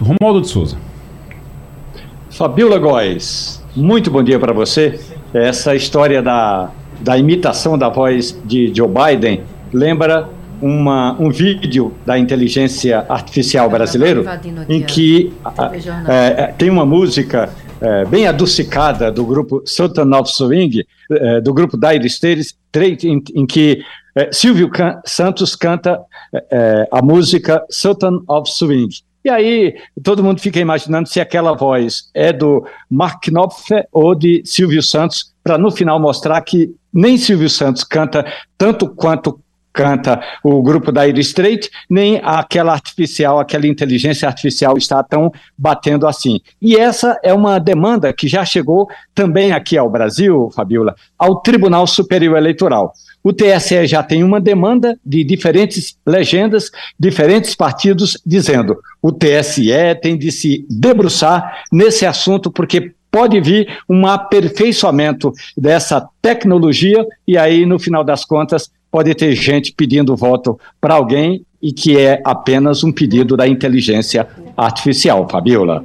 Romualdo 0.00 0.42
de 0.42 0.48
Souza. 0.48 0.76
Fabiola 2.30 2.78
Góes, 2.78 3.62
muito 3.74 4.10
bom 4.10 4.22
dia 4.22 4.38
para 4.38 4.52
você. 4.52 5.00
Essa 5.32 5.74
história 5.74 6.22
da, 6.22 6.70
da 7.00 7.16
imitação 7.16 7.78
da 7.78 7.88
voz 7.88 8.38
de 8.44 8.72
Joe 8.74 8.88
Biden 8.88 9.42
lembra 9.72 10.28
uma, 10.60 11.16
um 11.20 11.30
vídeo 11.30 11.92
da 12.04 12.18
inteligência 12.18 13.04
artificial 13.08 13.68
brasileiro 13.68 14.24
em 14.68 14.82
que 14.82 15.32
é, 16.08 16.44
é, 16.44 16.46
tem 16.58 16.70
uma 16.70 16.86
música 16.86 17.50
é, 17.80 18.04
bem 18.04 18.26
adocicada 18.26 19.10
do 19.10 19.24
grupo 19.24 19.62
Sultan 19.64 20.08
of 20.16 20.30
Swing, 20.30 20.84
é, 21.10 21.40
do 21.40 21.52
grupo 21.52 21.76
Dire 21.76 22.06
Straits, 22.06 23.04
em, 23.04 23.22
em 23.34 23.46
que 23.46 23.82
é, 24.14 24.30
Silvio 24.32 24.70
Can 24.70 25.00
Santos 25.04 25.54
canta 25.54 26.00
é, 26.50 26.88
a 26.90 27.02
música 27.02 27.64
Sultan 27.70 28.22
of 28.26 28.50
Swing. 28.50 28.88
E 29.24 29.28
aí 29.28 29.74
todo 30.04 30.22
mundo 30.22 30.40
fica 30.40 30.60
imaginando 30.60 31.08
se 31.08 31.20
aquela 31.20 31.52
voz 31.52 32.10
é 32.14 32.32
do 32.32 32.64
Mark 32.88 33.24
Knopfler 33.26 33.84
ou 33.92 34.14
de 34.14 34.40
Silvio 34.44 34.82
Santos, 34.82 35.34
para 35.42 35.58
no 35.58 35.70
final 35.70 35.98
mostrar 35.98 36.40
que 36.42 36.72
nem 36.92 37.18
Silvio 37.18 37.50
Santos 37.50 37.82
canta 37.82 38.24
tanto 38.56 38.88
quanto 38.88 39.40
canta 39.76 40.18
o 40.42 40.62
grupo 40.62 40.90
da 40.90 41.06
Ira 41.06 41.20
Strait, 41.20 41.70
nem 41.88 42.18
aquela 42.24 42.72
artificial, 42.72 43.38
aquela 43.38 43.66
inteligência 43.66 44.26
artificial 44.26 44.78
está 44.78 45.02
tão 45.02 45.30
batendo 45.56 46.06
assim. 46.06 46.40
E 46.60 46.76
essa 46.76 47.20
é 47.22 47.34
uma 47.34 47.58
demanda 47.58 48.10
que 48.14 48.26
já 48.26 48.42
chegou 48.42 48.88
também 49.14 49.52
aqui 49.52 49.76
ao 49.76 49.90
Brasil, 49.90 50.50
Fabiola, 50.56 50.94
ao 51.18 51.42
Tribunal 51.42 51.86
Superior 51.86 52.38
Eleitoral. 52.38 52.92
O 53.22 53.32
TSE 53.32 53.86
já 53.86 54.02
tem 54.02 54.24
uma 54.24 54.40
demanda 54.40 54.98
de 55.04 55.22
diferentes 55.24 55.96
legendas, 56.06 56.70
diferentes 56.98 57.54
partidos, 57.54 58.16
dizendo 58.24 58.78
o 59.02 59.12
TSE 59.12 59.70
tem 60.00 60.16
de 60.16 60.32
se 60.32 60.64
debruçar 60.70 61.64
nesse 61.70 62.06
assunto, 62.06 62.50
porque 62.50 62.92
pode 63.10 63.40
vir 63.40 63.66
um 63.88 64.06
aperfeiçoamento 64.06 65.32
dessa 65.56 66.06
tecnologia, 66.20 67.02
e 67.26 67.38
aí, 67.38 67.64
no 67.64 67.78
final 67.78 68.04
das 68.04 68.26
contas, 68.26 68.70
pode 68.96 69.14
ter 69.14 69.34
gente 69.34 69.74
pedindo 69.74 70.16
voto 70.16 70.58
para 70.80 70.94
alguém 70.94 71.44
e 71.60 71.70
que 71.70 71.98
é 71.98 72.22
apenas 72.24 72.82
um 72.82 72.90
pedido 72.90 73.36
da 73.36 73.46
inteligência 73.46 74.26
artificial, 74.56 75.28
Fabiola. 75.28 75.84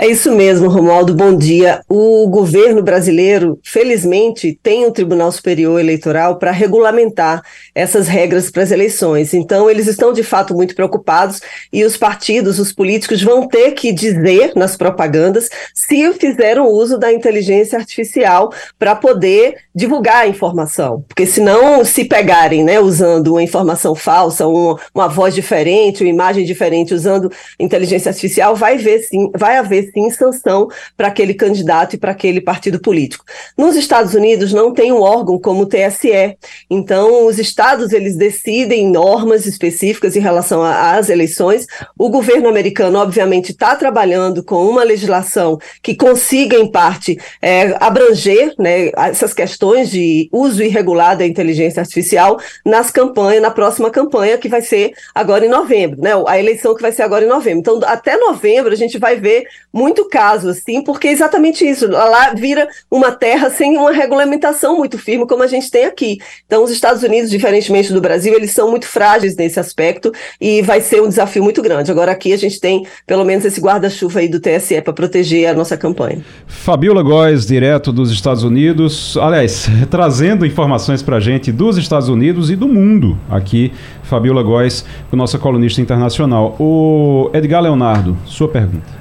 É 0.00 0.06
isso 0.06 0.30
mesmo, 0.30 0.68
Romualdo. 0.68 1.12
Bom 1.12 1.34
dia. 1.34 1.80
O 1.88 2.28
governo 2.28 2.80
brasileiro, 2.80 3.58
felizmente, 3.64 4.56
tem 4.62 4.86
um 4.86 4.92
Tribunal 4.92 5.32
Superior 5.32 5.80
Eleitoral 5.80 6.36
para 6.36 6.52
regulamentar 6.52 7.42
essas 7.74 8.06
regras 8.06 8.48
para 8.48 8.62
as 8.62 8.70
eleições. 8.70 9.34
Então, 9.34 9.68
eles 9.68 9.88
estão 9.88 10.12
de 10.12 10.22
fato 10.22 10.54
muito 10.54 10.76
preocupados 10.76 11.40
e 11.72 11.82
os 11.82 11.96
partidos, 11.96 12.60
os 12.60 12.72
políticos, 12.72 13.20
vão 13.20 13.48
ter 13.48 13.72
que 13.72 13.90
dizer 13.90 14.52
nas 14.54 14.76
propagandas 14.76 15.48
se 15.74 16.12
fizeram 16.12 16.68
uso 16.68 16.96
da 16.96 17.12
inteligência 17.12 17.76
artificial 17.76 18.52
para 18.78 18.94
poder 18.94 19.56
divulgar 19.74 20.18
a 20.18 20.28
informação. 20.28 21.04
Porque, 21.08 21.26
senão, 21.26 21.84
se 21.84 22.04
pegarem 22.04 22.62
né, 22.62 22.78
usando 22.78 23.32
uma 23.32 23.42
informação 23.42 23.96
falsa, 23.96 24.46
uma, 24.46 24.78
uma 24.94 25.08
voz 25.08 25.34
diferente, 25.34 26.04
uma 26.04 26.10
imagem 26.10 26.44
diferente, 26.44 26.94
usando 26.94 27.32
inteligência 27.58 28.10
artificial, 28.10 28.54
vai, 28.54 28.78
ver, 28.78 29.00
sim, 29.00 29.28
vai 29.36 29.56
haver 29.56 29.87
sim 29.92 30.10
sanção 30.10 30.68
para 30.96 31.08
aquele 31.08 31.34
candidato 31.34 31.94
e 31.94 31.98
para 31.98 32.12
aquele 32.12 32.40
partido 32.40 32.80
político. 32.80 33.24
Nos 33.56 33.76
Estados 33.76 34.14
Unidos 34.14 34.52
não 34.52 34.72
tem 34.72 34.92
um 34.92 35.00
órgão 35.00 35.38
como 35.38 35.62
o 35.62 35.66
TSE, 35.66 36.36
então 36.70 37.26
os 37.26 37.38
estados 37.38 37.92
eles 37.92 38.16
decidem 38.16 38.90
normas 38.90 39.46
específicas 39.46 40.16
em 40.16 40.20
relação 40.20 40.62
às 40.62 41.08
eleições. 41.08 41.66
O 41.98 42.08
governo 42.08 42.48
americano, 42.48 42.98
obviamente, 42.98 43.52
está 43.52 43.76
trabalhando 43.76 44.42
com 44.42 44.66
uma 44.66 44.82
legislação 44.82 45.58
que 45.82 45.94
consiga, 45.94 46.56
em 46.56 46.70
parte, 46.70 47.18
é, 47.40 47.76
abranger 47.80 48.54
né, 48.58 48.90
essas 48.96 49.32
questões 49.32 49.90
de 49.90 50.28
uso 50.32 50.62
irregular 50.62 51.16
da 51.16 51.26
inteligência 51.26 51.80
artificial 51.80 52.38
nas 52.64 52.90
campanhas, 52.90 53.42
na 53.42 53.50
próxima 53.50 53.90
campanha, 53.90 54.38
que 54.38 54.48
vai 54.48 54.62
ser 54.62 54.92
agora 55.14 55.44
em 55.44 55.48
novembro, 55.48 56.00
né? 56.00 56.10
A 56.26 56.38
eleição 56.38 56.74
que 56.74 56.82
vai 56.82 56.92
ser 56.92 57.02
agora 57.02 57.24
em 57.24 57.28
novembro. 57.28 57.60
Então, 57.60 57.80
até 57.84 58.16
novembro, 58.16 58.72
a 58.72 58.76
gente 58.76 58.98
vai 58.98 59.16
ver 59.16 59.46
muito 59.78 60.08
caso, 60.08 60.48
assim, 60.48 60.82
porque 60.82 61.08
é 61.08 61.12
exatamente 61.12 61.64
isso. 61.64 61.88
Lá 61.88 62.34
vira 62.34 62.68
uma 62.90 63.12
terra 63.12 63.48
sem 63.48 63.76
uma 63.76 63.92
regulamentação 63.92 64.76
muito 64.76 64.98
firme, 64.98 65.26
como 65.26 65.42
a 65.42 65.46
gente 65.46 65.70
tem 65.70 65.84
aqui. 65.84 66.18
Então, 66.46 66.64
os 66.64 66.70
Estados 66.70 67.02
Unidos, 67.02 67.30
diferentemente 67.30 67.92
do 67.92 68.00
Brasil, 68.00 68.34
eles 68.34 68.50
são 68.50 68.70
muito 68.70 68.86
frágeis 68.86 69.36
nesse 69.36 69.60
aspecto 69.60 70.12
e 70.40 70.60
vai 70.62 70.80
ser 70.80 71.00
um 71.00 71.08
desafio 71.08 71.42
muito 71.42 71.62
grande. 71.62 71.90
Agora, 71.90 72.10
aqui 72.10 72.32
a 72.32 72.36
gente 72.36 72.60
tem, 72.60 72.84
pelo 73.06 73.24
menos, 73.24 73.44
esse 73.44 73.60
guarda-chuva 73.60 74.18
aí 74.18 74.28
do 74.28 74.40
TSE 74.40 74.80
para 74.82 74.92
proteger 74.92 75.48
a 75.48 75.54
nossa 75.54 75.76
campanha. 75.76 76.24
Fabiola 76.46 77.02
Góes, 77.02 77.46
direto 77.46 77.92
dos 77.92 78.10
Estados 78.10 78.42
Unidos. 78.42 79.16
Aliás, 79.16 79.68
trazendo 79.88 80.44
informações 80.44 81.02
para 81.02 81.16
a 81.16 81.20
gente 81.20 81.52
dos 81.52 81.78
Estados 81.78 82.08
Unidos 82.08 82.50
e 82.50 82.56
do 82.56 82.66
mundo 82.66 83.16
aqui. 83.30 83.72
Fabiola 84.02 84.42
Góes, 84.42 84.84
nossa 85.12 85.38
colunista 85.38 85.80
internacional. 85.80 86.56
O 86.58 87.30
Edgar 87.32 87.62
Leonardo, 87.62 88.16
sua 88.24 88.48
pergunta. 88.48 88.97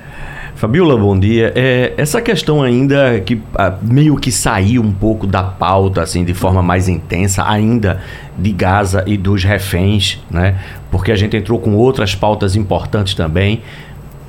Fabiola, 0.58 0.98
bom 0.98 1.18
dia. 1.18 1.54
É, 1.56 1.94
essa 1.98 2.20
questão 2.20 2.64
ainda 2.64 3.20
que 3.20 3.40
a, 3.54 3.68
ah, 3.68 3.78
meio 3.80 4.16
que 4.16 4.32
saiu 4.32 4.82
um 4.82 4.92
pouco 4.92 5.28
da 5.28 5.44
pauta, 5.44 6.02
assim, 6.02 6.26
de 6.26 6.34
forma 6.34 6.64
mais 6.64 6.90
intensa, 6.90 7.48
ainda 7.48 8.02
de 8.36 8.52
Gaza 8.54 9.04
e 9.06 9.16
dos 9.18 9.44
reféns, 9.44 10.20
né? 10.32 10.56
Porque 10.90 11.12
a 11.12 11.16
gente 11.16 11.38
entrou 11.38 11.60
com 11.60 11.76
outras 11.76 12.16
pautas 12.16 12.56
importantes 12.56 13.14
também. 13.14 13.62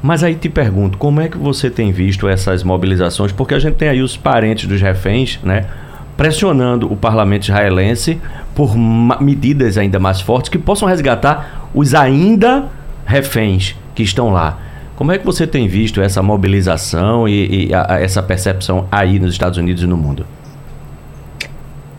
Mas 0.02 0.22
aí 0.22 0.34
te 0.34 0.50
pergunto, 0.50 0.98
como 0.98 1.18
é 1.22 1.28
que 1.28 1.38
você 1.38 1.70
tem 1.70 1.92
visto 1.92 2.28
essas 2.28 2.62
mobilizações? 2.62 3.32
Porque 3.32 3.54
a 3.54 3.58
gente 3.58 3.76
tem 3.76 3.88
aí 3.88 4.02
os 4.02 4.14
parentes 4.14 4.68
dos 4.68 4.82
reféns, 4.82 5.40
né? 5.42 5.64
Pressionando 6.14 6.92
o 6.92 6.96
parlamento 6.96 7.44
israelense 7.44 8.20
por 8.54 8.76
medidas 9.18 9.78
ainda 9.78 9.98
mais 9.98 10.20
fortes 10.20 10.50
que 10.50 10.58
possam 10.58 10.86
resgatar 10.88 11.70
os 11.72 11.94
ainda 11.94 12.66
reféns 13.06 13.74
que 13.94 14.02
estão 14.02 14.28
lá. 14.28 14.67
Como 14.98 15.12
é 15.12 15.18
que 15.18 15.24
você 15.24 15.46
tem 15.46 15.68
visto 15.68 16.00
essa 16.00 16.20
mobilização 16.20 17.28
e, 17.28 17.68
e 17.68 17.72
a, 17.72 17.94
a 17.94 18.00
essa 18.00 18.20
percepção 18.20 18.88
aí 18.90 19.20
nos 19.20 19.30
Estados 19.30 19.56
Unidos 19.56 19.84
e 19.84 19.86
no 19.86 19.96
mundo? 19.96 20.26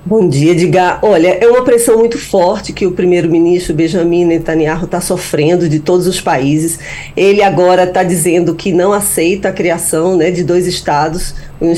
Bom 0.06 0.28
dia, 0.28 0.52
Edgar. 0.52 1.00
Olha, 1.02 1.30
é 1.30 1.48
uma 1.48 1.64
pressão 1.64 1.98
muito 1.98 2.18
forte 2.18 2.74
que 2.74 2.86
o 2.86 2.92
primeiro-ministro 2.92 3.74
Benjamin 3.74 4.26
Netanyahu 4.26 4.84
está 4.84 5.00
sofrendo 5.00 5.70
de 5.70 5.80
todos 5.80 6.08
os 6.08 6.20
países. 6.20 6.78
Ele 7.16 7.42
agora 7.42 7.86
está 7.86 8.04
dizendo 8.04 8.54
que 8.54 8.74
não 8.74 8.92
aceita 8.92 9.48
a 9.48 9.54
criação 9.54 10.18
né, 10.18 10.30
de 10.30 10.44
dois 10.44 10.68
estados, 10.68 11.36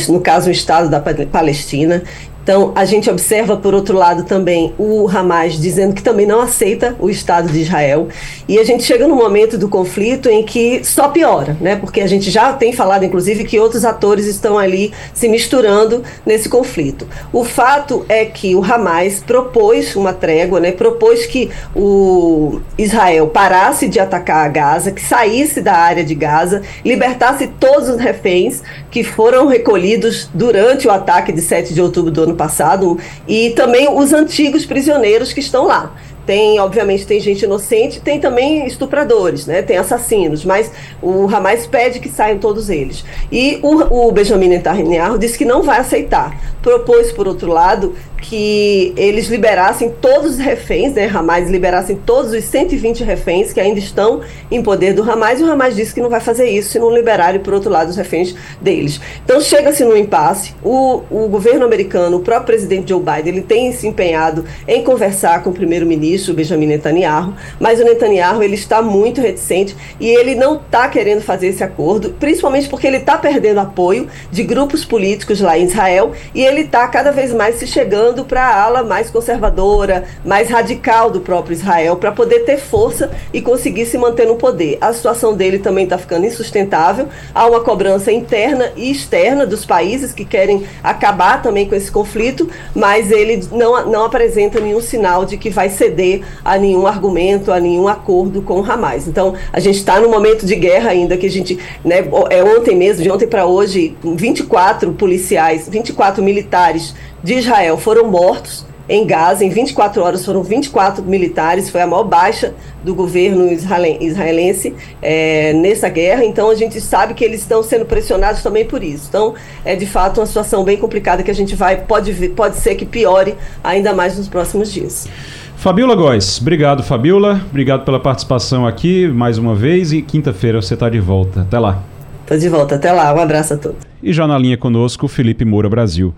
no 0.10 0.20
caso, 0.22 0.50
o 0.50 0.52
Estado 0.52 0.90
da 0.90 1.00
Palestina, 1.00 2.02
Então, 2.44 2.72
a 2.76 2.86
gente 2.86 3.10
observa, 3.10 3.56
por 3.56 3.74
outro 3.74 3.96
lado, 3.96 4.24
também 4.24 4.74
o 4.78 5.08
Hamas 5.08 5.54
dizendo 5.54 5.94
que 5.94 6.02
também 6.02 6.26
não 6.26 6.42
aceita 6.42 6.96
o 7.00 7.10
Estado 7.10 7.52
de 7.52 7.62
Israel. 7.62 8.08
E 8.48 8.58
a 8.58 8.64
gente 8.64 8.84
chega 8.84 9.08
num 9.08 9.16
momento 9.16 9.58
do 9.58 9.70
conflito 9.70 10.28
em 10.28 10.44
que 10.44 10.84
só 10.84 11.10
piora, 11.10 11.56
né? 11.62 11.76
Porque 11.76 12.02
a 12.02 12.08
gente 12.08 12.32
já 12.32 12.52
tem 12.54 12.74
falado, 12.74 13.06
inclusive, 13.06 13.44
que 13.44 13.60
outros 13.60 13.86
atores 13.86 14.26
estão 14.26 14.58
ali 14.58 14.92
se 15.14 15.28
misturando 15.28 16.04
nesse 16.26 16.50
conflito. 16.50 17.08
O 17.32 17.44
fato 17.44 18.06
é 18.10 18.26
que 18.26 18.56
o 18.56 18.64
Hamas 18.64 19.20
propôs 19.20 19.96
uma 19.96 20.14
trégua, 20.14 20.60
né? 20.60 20.72
Propôs 20.72 21.26
que 21.26 21.50
o 21.76 22.60
Israel 22.78 23.28
parasse 23.28 23.88
de 23.88 24.00
atacar 24.00 24.46
a 24.46 24.50
Gaza, 24.50 24.92
que 24.92 25.02
saísse 25.02 25.62
da 25.62 25.74
área 25.74 26.04
de 26.04 26.16
Gaza, 26.16 26.64
libertasse 26.84 27.48
todos 27.60 27.88
os 27.88 27.98
reféns 27.98 28.64
que 28.90 29.04
foram 29.04 29.48
recolhidos 29.48 30.30
durante 30.34 30.88
o 30.88 30.92
ataque 30.92 31.32
de 31.32 31.42
7 31.42 31.74
de 31.74 31.82
outubro 31.82 32.12
do 32.12 32.24
ano 32.24 32.31
passado, 32.36 32.98
e 33.28 33.52
também 33.52 33.88
os 33.90 34.14
antigos 34.14 34.66
prisioneiros 34.66 35.34
que 35.34 35.40
estão 35.40 35.66
lá. 35.66 35.94
Tem, 36.26 36.60
obviamente, 36.60 37.06
tem 37.06 37.20
gente 37.20 37.44
inocente, 37.44 38.00
tem 38.00 38.20
também 38.20 38.68
estupradores, 38.68 39.48
né? 39.48 39.62
Tem 39.64 39.78
assassinos, 39.78 40.46
mas 40.46 40.72
o 41.02 41.28
Hamas 41.28 41.66
pede 41.66 42.00
que 42.00 42.08
saiam 42.08 42.38
todos 42.38 42.70
eles. 42.70 43.04
E 43.32 43.60
o, 43.64 44.08
o 44.08 44.12
Benjamin 44.12 44.50
Netanyahu 44.50 45.18
disse 45.18 45.38
que 45.38 45.46
não 45.46 45.64
vai 45.64 45.80
aceitar. 45.80 46.40
Propôs, 46.62 47.12
por 47.12 47.28
outro 47.28 47.52
lado, 47.52 47.96
que 48.22 48.94
eles 48.96 49.28
liberassem 49.28 49.92
todos 50.00 50.34
os 50.34 50.38
reféns, 50.38 50.94
né, 50.94 51.10
Hamas 51.12 51.50
liberassem 51.50 52.00
todos 52.06 52.32
os 52.32 52.44
120 52.46 53.04
reféns 53.04 53.52
que 53.52 53.60
ainda 53.60 53.80
estão 53.80 54.22
em 54.50 54.62
poder 54.62 54.94
do 54.94 55.02
Hamas, 55.02 55.40
e 55.40 55.44
o 55.44 55.52
Hamas 55.52 55.76
disse 55.76 55.94
que 55.94 56.02
não 56.02 56.10
vai 56.10 56.22
fazer 56.22 56.48
isso 56.50 56.70
se 56.70 56.80
não 56.80 56.94
liberarem, 56.94 57.42
por 57.42 57.54
outro 57.54 57.70
lado, 57.70 57.90
os 57.90 57.98
reféns 57.98 58.36
deles. 58.62 59.02
Então 59.26 59.42
chega-se 59.42 59.84
num 59.84 59.98
impasse, 59.98 60.54
o, 60.64 61.02
o 61.10 61.28
governo 61.28 61.66
americano, 61.66 62.18
o 62.18 62.20
próprio 62.22 62.46
presidente 62.46 62.90
Joe 62.90 63.00
Biden, 63.00 63.34
ele 63.34 63.42
tem 63.42 63.72
se 63.72 63.88
empenhado 63.88 64.46
em 64.68 64.84
conversar 64.84 65.42
com 65.44 65.50
o 65.50 65.54
primeiro-ministro 65.54 66.34
Benjamin 66.34 66.68
Netanyahu, 66.68 67.34
mas 67.60 67.80
o 67.80 67.84
Netanyahu 67.84 68.44
ele 68.44 68.56
está 68.56 68.82
muito 68.82 69.20
reticente 69.20 69.76
e 70.00 70.08
ele 70.08 70.36
não 70.36 70.56
está 70.56 70.88
querendo 70.88 71.22
fazer 71.22 71.48
esse 71.48 71.64
acordo, 71.64 72.16
principalmente 72.20 72.70
porque 72.70 72.86
ele 72.86 72.98
está 72.98 73.18
perdendo 73.18 73.60
apoio 73.60 74.08
de 74.32 74.44
grupos 74.44 74.86
políticos 74.86 75.42
lá 75.42 75.58
em 75.58 75.66
Israel 75.66 76.12
e 76.36 76.44
ele 76.44 76.62
está 76.62 76.88
cada 76.88 77.12
vez 77.12 77.34
mais 77.34 77.56
se 77.56 77.66
chegando 77.66 78.11
para 78.26 78.44
a 78.44 78.64
ala 78.64 78.84
mais 78.84 79.10
conservadora, 79.10 80.06
mais 80.26 80.50
radical 80.50 81.10
do 81.10 81.22
próprio 81.22 81.54
Israel, 81.54 81.96
para 81.96 82.12
poder 82.12 82.42
ter 82.42 82.58
força 82.58 83.10
e 83.34 83.42
conseguir 83.42 83.86
se 83.86 83.98
manter 83.98 84.28
no 84.28 84.36
poder. 84.36 84.78
A 84.82 84.94
situação 84.94 85.34
dele 85.34 85.60
também 85.60 85.86
está 85.86 85.98
ficando 85.98 86.26
insustentável. 86.26 87.08
Há 87.34 87.46
uma 87.48 87.62
cobrança 87.62 88.12
interna 88.12 88.72
e 88.76 88.92
externa 88.92 89.46
dos 89.46 89.66
países 89.66 90.12
que 90.12 90.26
querem 90.26 90.64
acabar 90.84 91.42
também 91.42 91.68
com 91.68 91.76
esse 91.76 91.92
conflito, 91.92 92.50
mas 92.76 93.12
ele 93.12 93.44
não, 93.52 93.90
não 93.90 94.06
apresenta 94.06 94.60
nenhum 94.60 94.82
sinal 94.82 95.26
de 95.26 95.38
que 95.38 95.50
vai 95.50 95.70
ceder 95.70 96.22
a 96.44 96.58
nenhum 96.58 96.86
argumento, 96.86 97.52
a 97.52 97.60
nenhum 97.60 97.88
acordo 97.88 98.42
com 98.42 98.60
o 98.60 98.72
Hamas. 98.72 99.08
Então, 99.08 99.34
a 99.52 99.60
gente 99.60 99.78
está 99.78 100.00
num 100.00 100.10
momento 100.10 100.46
de 100.46 100.56
guerra 100.56 100.92
ainda 100.92 101.18
que 101.18 101.26
a 101.26 101.30
gente, 101.30 101.58
né, 101.84 102.04
é 102.30 102.44
ontem 102.44 102.76
mesmo, 102.76 103.04
de 103.04 103.12
ontem 103.12 103.28
para 103.28 103.46
hoje, 103.46 103.96
24 104.04 104.92
policiais, 104.94 105.68
24 105.70 106.24
militares 106.24 106.94
de 107.24 107.36
Israel 107.36 107.78
foram 107.78 108.10
mortos 108.10 108.66
em 108.90 109.06
Gaza. 109.06 109.46
Em 109.46 109.50
24 109.50 110.02
horas 110.02 110.26
foram 110.26 110.44
24 110.44 111.04
militares, 111.04 111.70
foi 111.70 111.82
a 111.82 111.88
maior 111.88 112.04
baixa 112.04 112.54
do 112.84 112.94
governo 112.94 113.52
israelense 113.52 114.76
é, 115.02 115.54
nessa 115.54 115.88
guerra. 115.88 116.26
Então 116.26 116.50
a 116.50 116.56
gente 116.56 116.82
sabe 116.82 117.14
que 117.14 117.24
eles 117.24 117.42
estão 117.42 117.64
sendo 117.64 117.86
pressionados 117.86 118.44
também 118.44 118.66
por 118.66 118.84
isso. 118.84 119.06
Então 119.08 119.34
é 119.64 119.76
de 119.76 119.86
fato 119.86 120.20
uma 120.20 120.26
situação 120.26 120.64
bem 120.64 120.78
complicada 120.78 121.24
que 121.24 121.32
a 121.32 121.36
gente 121.36 121.56
vai 121.56 121.78
pode 121.78 122.12
pode 122.30 122.58
ser 122.58 122.76
que 122.76 122.86
piore 122.86 123.36
ainda 123.64 123.94
mais 123.94 124.18
nos 124.18 124.28
próximos 124.28 124.72
dias. 124.72 125.08
Fabiola 125.56 125.96
Góes, 125.96 126.42
obrigado 126.42 126.82
Fabiola, 126.82 127.40
obrigado 127.50 127.86
pela 127.86 128.00
participação 128.00 128.66
aqui 128.66 129.08
mais 129.08 129.38
uma 129.38 129.54
vez 129.54 129.94
e 129.94 130.02
quinta-feira 130.02 130.62
você 130.62 130.74
está 130.74 130.90
de 130.90 131.00
volta. 131.00 131.42
Até 131.42 131.60
lá. 131.60 131.84
Estou 132.22 132.38
de 132.38 132.50
volta, 132.50 132.76
até 132.76 132.92
lá. 132.92 133.14
Um 133.14 133.20
abraço 133.20 133.54
a 133.54 133.58
todos. 133.58 133.78
E 134.02 134.12
já 134.12 134.26
na 134.26 134.38
linha 134.38 134.58
conosco, 134.58 135.08
Felipe 135.08 135.46
Moura 135.46 135.70
Brasil. 135.70 136.14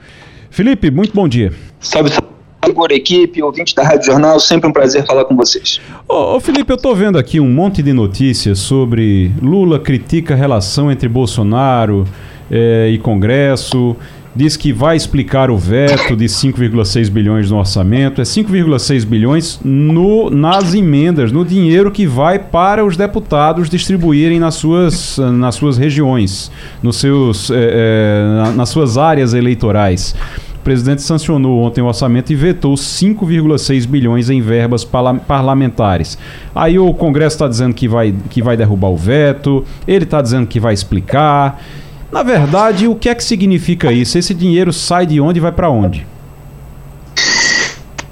Felipe, 0.54 0.92
muito 0.92 1.16
bom 1.16 1.28
dia. 1.28 1.52
Salve, 1.80 2.12
salve, 2.12 2.94
equipe, 2.94 3.42
ouvinte 3.42 3.74
da 3.74 3.82
Rádio 3.82 4.06
Jornal, 4.06 4.40
sempre 4.40 4.70
um 4.70 4.72
prazer 4.72 5.04
falar 5.04 5.26
com 5.26 5.36
vocês. 5.36 5.82
Ô, 6.08 6.36
ô 6.36 6.40
Felipe, 6.40 6.72
eu 6.72 6.76
estou 6.76 6.96
vendo 6.96 7.18
aqui 7.18 7.40
um 7.40 7.50
monte 7.50 7.82
de 7.82 7.92
notícias 7.92 8.60
sobre 8.60 9.32
Lula 9.42 9.80
critica 9.80 10.36
a 10.36 10.38
relação 10.38 10.92
entre 10.92 11.10
Bolsonaro 11.10 12.08
eh, 12.52 12.92
e 12.92 13.00
Congresso, 13.00 13.96
diz 14.36 14.58
que 14.58 14.74
vai 14.74 14.96
explicar 14.96 15.52
o 15.52 15.58
veto 15.58 16.16
de 16.16 16.26
5,6 16.26 17.10
bilhões 17.10 17.52
no 17.52 17.58
orçamento. 17.58 18.22
É 18.22 18.24
5,6 18.24 19.06
bilhões 19.06 19.60
no, 19.64 20.30
nas 20.30 20.74
emendas, 20.74 21.32
no 21.32 21.46
dinheiro 21.46 21.92
que 21.92 22.08
vai 22.08 22.40
para 22.40 22.84
os 22.84 22.98
deputados 22.98 23.70
distribuírem 23.70 24.40
nas 24.40 24.56
suas, 24.56 25.18
nas 25.18 25.56
suas 25.56 25.78
regiões, 25.78 26.52
nos 26.82 26.98
seus, 26.98 27.52
é, 27.52 27.56
é, 27.56 28.52
nas 28.56 28.70
suas 28.70 28.98
áreas 28.98 29.34
eleitorais. 29.34 30.16
O 30.56 30.64
presidente 30.64 31.02
sancionou 31.02 31.62
ontem 31.62 31.82
o 31.82 31.88
orçamento 31.88 32.32
e 32.32 32.36
vetou 32.36 32.74
5,6 32.76 33.86
bilhões 33.86 34.30
em 34.30 34.42
verbas 34.42 34.86
parlamentares. 34.86 36.18
Aí 36.56 36.80
o 36.80 36.94
Congresso 36.94 37.36
está 37.36 37.50
dizendo 37.50 37.74
que 37.74 37.86
vai, 37.86 38.16
que 38.30 38.42
vai 38.42 38.56
derrubar 38.56 38.88
o 38.88 38.96
veto, 38.96 39.66
ele 39.86 40.06
está 40.06 40.22
dizendo 40.22 40.48
que 40.48 40.62
vai 40.62 40.74
explicar. 40.74 41.62
Na 42.14 42.22
verdade, 42.22 42.88
o 42.88 42.94
que 42.94 43.10
é 43.10 43.16
que 43.16 43.24
significa 43.24 43.92
isso? 43.92 44.20
Esse 44.20 44.36
dinheiro 44.36 44.72
sai 44.72 45.08
de 45.08 45.20
onde 45.20 45.40
e 45.40 45.42
vai 45.42 45.52
para 45.52 45.68
onde? 45.68 46.06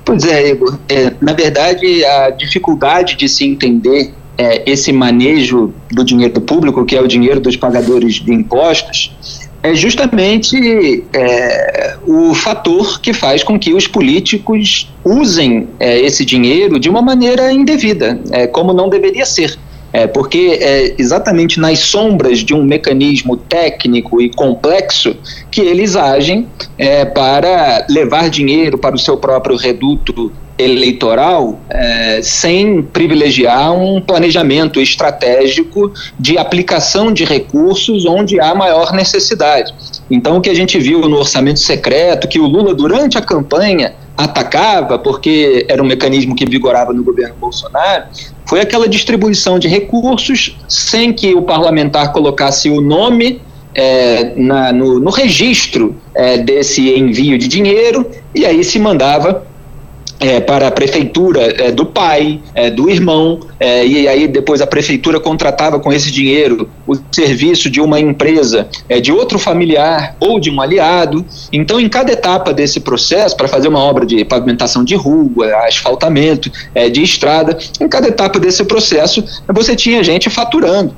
Pois 0.04 0.26
é, 0.26 0.50
Igor. 0.50 0.80
É, 0.90 1.14
na 1.22 1.34
verdade, 1.34 2.04
a 2.04 2.32
dificuldade 2.32 3.16
de 3.16 3.30
se 3.30 3.46
entender 3.46 4.12
é, 4.36 4.64
esse 4.70 4.92
manejo 4.92 5.72
do 5.92 6.04
dinheiro 6.04 6.42
público, 6.42 6.84
que 6.84 6.96
é 6.96 7.02
o 7.02 7.08
dinheiro 7.08 7.40
dos 7.40 7.56
pagadores 7.56 8.16
de 8.16 8.34
impostos, 8.34 9.16
é 9.62 9.76
justamente 9.76 11.04
é, 11.14 11.96
o 12.08 12.34
fator 12.34 13.00
que 13.00 13.14
faz 13.14 13.44
com 13.44 13.60
que 13.60 13.72
os 13.72 13.88
políticos 13.88 14.92
usem 15.06 15.68
é, 15.80 16.00
esse 16.00 16.26
dinheiro 16.26 16.80
de 16.80 16.90
uma 16.90 17.04
maneira 17.04 17.54
indevida, 17.54 18.20
é, 18.32 18.48
como 18.48 18.74
não 18.74 18.90
deveria 18.90 19.28
ser. 19.28 19.60
É, 19.94 20.08
porque 20.08 20.60
é 20.62 20.96
exatamente 20.98 21.60
nas 21.60 21.80
sombras 21.80 22.40
de 22.40 22.54
um 22.54 22.64
mecanismo 22.64 23.36
técnico 23.36 24.22
e 24.22 24.30
complexo 24.30 25.16
que 25.52 25.62
eles 25.62 25.96
agem 25.96 26.48
é, 26.78 27.04
para 27.04 27.86
levar 27.90 28.30
dinheiro 28.30 28.78
para 28.78 28.96
o 28.96 29.00
seu 29.00 29.18
próprio 29.18 29.58
reduto 29.58 30.32
eleitoral 30.58 31.60
é, 31.70 32.22
sem 32.22 32.82
privilegiar 32.82 33.74
um 33.74 34.00
planejamento 34.00 34.80
estratégico 34.80 35.92
de 36.20 36.38
aplicação 36.38 37.12
de 37.12 37.26
recursos 37.26 38.06
onde 38.06 38.40
há 38.40 38.54
maior 38.54 38.94
necessidade. 38.94 39.74
Então, 40.10 40.38
o 40.38 40.42
que 40.42 40.50
a 40.50 40.54
gente 40.54 40.78
viu 40.80 41.02
no 41.02 41.18
orçamento 41.18 41.60
secreto, 41.60 42.28
que 42.28 42.40
o 42.40 42.46
Lula, 42.46 42.74
durante 42.74 43.18
a 43.18 43.22
campanha, 43.22 43.94
atacava, 44.18 45.00
porque 45.00 45.66
era 45.68 45.82
um 45.82 45.86
mecanismo 45.86 46.36
que 46.36 46.46
vigorava 46.46 46.94
no 46.94 47.04
governo 47.04 47.36
Bolsonaro, 47.40 48.06
foi 48.46 48.62
aquela 48.62 48.88
distribuição 48.88 49.58
de 49.58 49.68
recursos 49.68 50.58
sem 50.68 51.14
que 51.14 51.34
o 51.34 51.42
parlamentar 51.42 52.12
colocasse 52.12 52.70
o 52.70 52.82
nome 52.82 53.42
é, 53.74 54.34
na, 54.36 54.74
no, 54.74 55.00
no, 55.00 55.10
registro 55.10 55.96
é, 56.14 56.38
desse 56.38 56.94
envio 56.94 57.38
de 57.38 57.48
dinheiro 57.48 58.06
e 58.36 58.46
aí 58.46 58.64
se 58.64 58.78
mandava 58.78 59.48
é, 60.22 60.40
para 60.40 60.68
a 60.68 60.72
prefeitura 60.72 61.42
é, 61.42 61.72
do 61.72 61.86
pai, 61.86 62.40
é, 62.54 62.70
do 62.70 62.90
irmão, 62.90 63.40
é, 63.60 63.86
e 63.86 64.08
aí 64.08 64.28
depois 64.28 64.62
a 64.62 64.68
prefeitura 64.68 65.20
contratava 65.20 65.80
com 65.80 65.92
esse 65.92 66.12
dinheiro 66.12 66.70
o 66.88 66.96
serviço 67.12 67.70
de 67.70 67.82
uma 67.82 68.00
empresa, 68.00 68.68
é, 68.88 69.02
de 69.02 69.12
outro 69.12 69.40
familiar 69.40 70.16
ou 70.20 70.40
de 70.40 70.52
um 70.52 70.62
aliado. 70.62 71.26
Então, 71.52 71.80
em 71.80 71.90
cada 71.90 72.12
etapa 72.12 72.54
desse 72.54 72.80
processo, 72.80 73.36
para 73.36 73.48
fazer 73.48 73.68
uma 73.68 73.80
obra 73.80 74.06
de 74.06 74.24
pavimentação 74.24 74.84
de 74.84 74.96
rua, 74.96 75.48
asfaltamento, 75.68 76.52
é, 76.76 76.90
de 76.90 77.02
estrada, 77.02 77.58
em 77.80 77.90
cada 77.90 78.08
etapa 78.08 78.40
desse 78.40 78.64
processo, 78.64 79.24
você 79.48 79.76
tinha 79.76 80.04
gente 80.04 80.30
faturando 80.30 80.94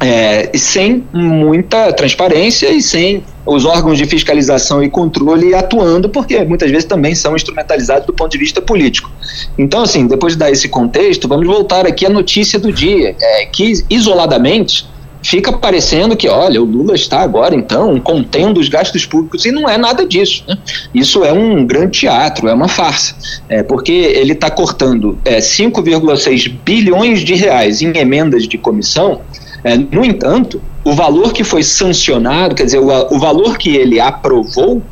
é, 0.00 0.50
sem 0.56 1.04
muita 1.12 1.92
transparência 1.92 2.70
e 2.70 2.82
sem 2.82 3.24
os 3.46 3.64
órgãos 3.64 3.98
de 3.98 4.06
fiscalização 4.06 4.82
e 4.82 4.88
controle 4.88 5.54
atuando, 5.54 6.08
porque 6.08 6.42
muitas 6.44 6.70
vezes 6.70 6.84
também 6.84 7.14
são 7.14 7.36
instrumentalizados 7.36 8.06
do 8.06 8.12
ponto 8.12 8.30
de 8.30 8.38
vista 8.38 8.62
político. 8.62 9.10
Então, 9.58 9.82
assim, 9.82 10.06
depois 10.06 10.32
de 10.32 10.38
dar 10.38 10.50
esse 10.50 10.68
contexto, 10.68 11.28
vamos 11.28 11.46
voltar 11.46 11.86
aqui 11.86 12.06
à 12.06 12.10
notícia 12.10 12.58
do 12.58 12.72
dia, 12.72 13.14
é, 13.20 13.46
que 13.46 13.84
isoladamente 13.90 14.86
fica 15.24 15.52
parecendo 15.52 16.16
que, 16.16 16.28
olha, 16.28 16.60
o 16.60 16.64
Lula 16.64 16.94
está 16.94 17.20
agora, 17.20 17.54
então, 17.54 17.98
contendo 17.98 18.60
os 18.60 18.68
gastos 18.68 19.06
públicos, 19.06 19.44
e 19.46 19.50
não 19.50 19.68
é 19.68 19.78
nada 19.78 20.06
disso. 20.06 20.44
Né? 20.46 20.56
Isso 20.94 21.24
é 21.24 21.32
um 21.32 21.66
grande 21.66 22.00
teatro, 22.00 22.46
é 22.46 22.54
uma 22.54 22.68
farsa, 22.68 23.16
é, 23.48 23.62
porque 23.62 23.92
ele 23.92 24.32
está 24.32 24.50
cortando 24.50 25.18
é, 25.24 25.38
5,6 25.38 26.54
bilhões 26.64 27.20
de 27.20 27.34
reais 27.34 27.80
em 27.80 27.96
emendas 27.96 28.46
de 28.46 28.58
comissão, 28.58 29.22
é, 29.64 29.76
no 29.76 30.04
entanto, 30.04 30.60
o 30.84 30.92
valor 30.92 31.32
que 31.32 31.42
foi 31.42 31.62
sancionado, 31.62 32.54
quer 32.54 32.64
dizer, 32.64 32.78
o, 32.78 33.14
o 33.14 33.18
valor 33.18 33.56
que 33.56 33.74
ele 33.76 33.98
aprovou, 33.98 34.82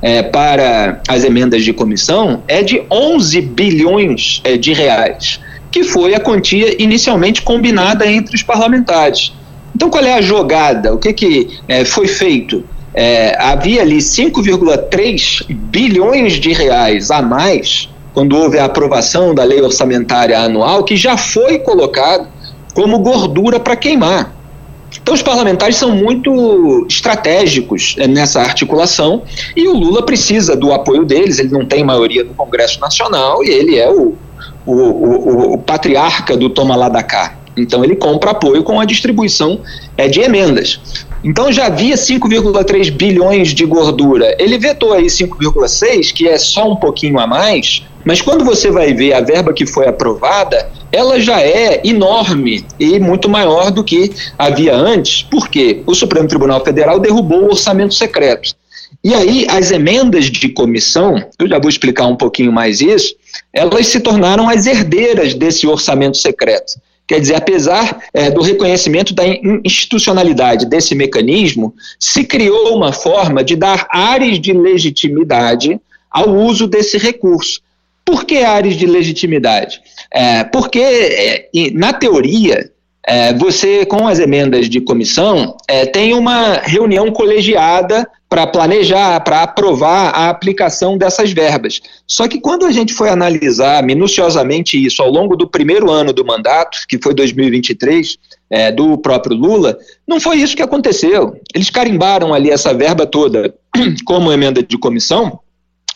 é, 0.00 0.22
para 0.22 1.00
as 1.08 1.24
emendas 1.24 1.64
de 1.64 1.72
comissão 1.72 2.42
é 2.46 2.62
de 2.62 2.82
11 2.90 3.40
bilhões 3.40 4.40
é, 4.44 4.56
de 4.56 4.72
reais, 4.72 5.40
que 5.70 5.84
foi 5.84 6.14
a 6.14 6.20
quantia 6.20 6.80
inicialmente 6.82 7.42
combinada 7.42 8.06
entre 8.06 8.34
os 8.34 8.42
parlamentares. 8.42 9.32
Então, 9.74 9.90
qual 9.90 10.04
é 10.04 10.14
a 10.14 10.20
jogada? 10.20 10.94
O 10.94 10.98
que, 10.98 11.12
que 11.12 11.58
é, 11.68 11.84
foi 11.84 12.06
feito? 12.06 12.64
É, 12.94 13.36
havia 13.38 13.82
ali 13.82 13.98
5,3 13.98 15.46
bilhões 15.48 16.34
de 16.34 16.52
reais 16.52 17.10
a 17.10 17.20
mais 17.22 17.88
quando 18.14 18.36
houve 18.36 18.58
a 18.58 18.64
aprovação 18.64 19.34
da 19.34 19.44
lei 19.44 19.60
orçamentária 19.60 20.38
anual, 20.38 20.82
que 20.82 20.96
já 20.96 21.16
foi 21.16 21.58
colocado 21.58 22.26
como 22.74 22.98
gordura 22.98 23.60
para 23.60 23.76
queimar. 23.76 24.34
Então, 25.08 25.16
os 25.16 25.22
parlamentares 25.22 25.76
são 25.76 25.96
muito 25.96 26.84
estratégicos 26.86 27.96
é, 27.96 28.06
nessa 28.06 28.42
articulação 28.42 29.22
e 29.56 29.66
o 29.66 29.72
Lula 29.72 30.04
precisa 30.04 30.54
do 30.54 30.70
apoio 30.70 31.02
deles. 31.02 31.38
Ele 31.38 31.48
não 31.48 31.64
tem 31.64 31.82
maioria 31.82 32.22
no 32.22 32.34
Congresso 32.34 32.78
Nacional 32.78 33.42
e 33.42 33.48
ele 33.48 33.78
é 33.78 33.90
o, 33.90 34.14
o, 34.66 34.74
o, 34.74 35.52
o 35.54 35.58
patriarca 35.58 36.36
do 36.36 36.50
toma 36.50 36.76
lá 36.76 36.90
da 36.90 37.02
cá. 37.02 37.38
Então, 37.56 37.82
ele 37.82 37.96
compra 37.96 38.32
apoio 38.32 38.62
com 38.62 38.78
a 38.78 38.84
distribuição 38.84 39.62
é, 39.96 40.08
de 40.08 40.20
emendas. 40.20 40.78
Então 41.24 41.50
já 41.50 41.66
havia 41.66 41.94
5,3 41.94 42.90
bilhões 42.90 43.54
de 43.54 43.64
gordura. 43.64 44.36
Ele 44.38 44.58
vetou 44.58 44.92
aí 44.92 45.06
5,6, 45.06 46.12
que 46.12 46.28
é 46.28 46.36
só 46.36 46.70
um 46.70 46.76
pouquinho 46.76 47.18
a 47.18 47.26
mais, 47.26 47.82
mas 48.04 48.20
quando 48.20 48.44
você 48.44 48.70
vai 48.70 48.92
ver 48.92 49.14
a 49.14 49.20
verba 49.20 49.52
que 49.52 49.66
foi 49.66 49.88
aprovada, 49.88 50.70
ela 50.90 51.20
já 51.20 51.40
é 51.40 51.80
enorme 51.84 52.64
e 52.78 52.98
muito 52.98 53.28
maior 53.28 53.70
do 53.70 53.84
que 53.84 54.12
havia 54.38 54.74
antes, 54.74 55.22
porque 55.22 55.82
o 55.86 55.94
Supremo 55.94 56.28
Tribunal 56.28 56.64
Federal 56.64 56.98
derrubou 56.98 57.42
o 57.42 57.50
orçamento 57.50 57.94
secreto. 57.94 58.54
E 59.04 59.14
aí, 59.14 59.46
as 59.48 59.70
emendas 59.70 60.26
de 60.26 60.48
comissão, 60.48 61.22
eu 61.38 61.48
já 61.48 61.58
vou 61.58 61.68
explicar 61.68 62.06
um 62.06 62.16
pouquinho 62.16 62.52
mais 62.52 62.80
isso, 62.80 63.14
elas 63.52 63.86
se 63.86 64.00
tornaram 64.00 64.48
as 64.48 64.66
herdeiras 64.66 65.34
desse 65.34 65.66
orçamento 65.66 66.16
secreto. 66.16 66.80
Quer 67.06 67.20
dizer, 67.20 67.36
apesar 67.36 68.00
é, 68.12 68.30
do 68.30 68.42
reconhecimento 68.42 69.14
da 69.14 69.22
institucionalidade 69.64 70.66
desse 70.66 70.94
mecanismo, 70.94 71.74
se 71.98 72.24
criou 72.24 72.76
uma 72.76 72.92
forma 72.92 73.42
de 73.42 73.56
dar 73.56 73.86
áreas 73.90 74.38
de 74.38 74.52
legitimidade 74.52 75.80
ao 76.10 76.28
uso 76.28 76.66
desse 76.66 76.98
recurso. 76.98 77.62
Por 78.04 78.24
que 78.24 78.38
áreas 78.38 78.74
de 78.74 78.86
legitimidade? 78.86 79.80
É, 80.12 80.44
porque, 80.44 80.80
é, 80.80 81.48
na 81.72 81.92
teoria, 81.92 82.70
é, 83.06 83.32
você, 83.32 83.86
com 83.86 84.06
as 84.06 84.18
emendas 84.18 84.68
de 84.68 84.80
comissão, 84.80 85.56
é, 85.66 85.86
tem 85.86 86.12
uma 86.12 86.54
reunião 86.58 87.10
colegiada 87.10 88.06
para 88.28 88.46
planejar, 88.46 89.18
para 89.20 89.42
aprovar 89.42 90.10
a 90.14 90.28
aplicação 90.28 90.98
dessas 90.98 91.32
verbas. 91.32 91.80
Só 92.06 92.28
que 92.28 92.38
quando 92.38 92.66
a 92.66 92.70
gente 92.70 92.92
foi 92.92 93.08
analisar 93.08 93.82
minuciosamente 93.82 94.84
isso 94.84 95.02
ao 95.02 95.10
longo 95.10 95.34
do 95.34 95.48
primeiro 95.48 95.90
ano 95.90 96.12
do 96.12 96.26
mandato, 96.26 96.80
que 96.86 96.98
foi 97.02 97.14
2023, 97.14 98.18
é, 98.50 98.70
do 98.70 98.98
próprio 98.98 99.34
Lula, 99.34 99.78
não 100.06 100.20
foi 100.20 100.36
isso 100.36 100.54
que 100.54 100.62
aconteceu. 100.62 101.40
Eles 101.54 101.70
carimbaram 101.70 102.34
ali 102.34 102.50
essa 102.50 102.74
verba 102.74 103.06
toda 103.06 103.54
como 104.04 104.30
emenda 104.30 104.62
de 104.62 104.76
comissão, 104.76 105.40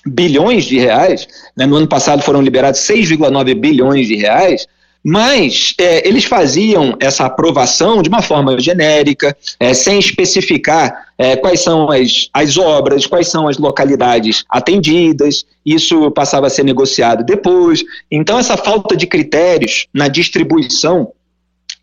bilhões 0.07 0.65
de 0.65 0.79
reais, 0.79 1.27
né? 1.57 1.67
no 1.67 1.77
ano 1.77 1.89
passado 1.89 2.23
foram 2.23 2.41
liberados 2.41 2.81
6,9 2.81 3.55
bilhões 3.55 4.07
de 4.07 4.17
reais, 4.17 4.67
mas 5.05 5.75
é, 5.79 6.07
eles 6.07 6.25
faziam 6.25 6.97
essa 7.01 7.27
aprovação 7.27 8.03
de 8.03 8.09
uma 8.09 8.23
forma 8.23 8.59
genérica, 8.61 9.37
é, 9.59 9.75
sem 9.75 9.99
especificar 9.99 11.09
é, 11.19 11.35
quais 11.35 11.61
são 11.61 11.91
as, 11.91 12.29
as 12.33 12.57
obras, 12.57 13.07
quais 13.07 13.29
são 13.29 13.49
as 13.49 13.59
localidades 13.59 14.45
atendidas, 14.49 15.45
isso 15.67 16.11
passava 16.13 16.47
a 16.47 16.51
ser 16.51 16.65
negociado 16.65 17.25
depois. 17.25 17.83
Então, 18.11 18.39
essa 18.39 18.57
falta 18.57 18.97
de 18.97 19.07
critérios 19.07 19.87
na 19.93 20.07
distribuição 20.07 21.13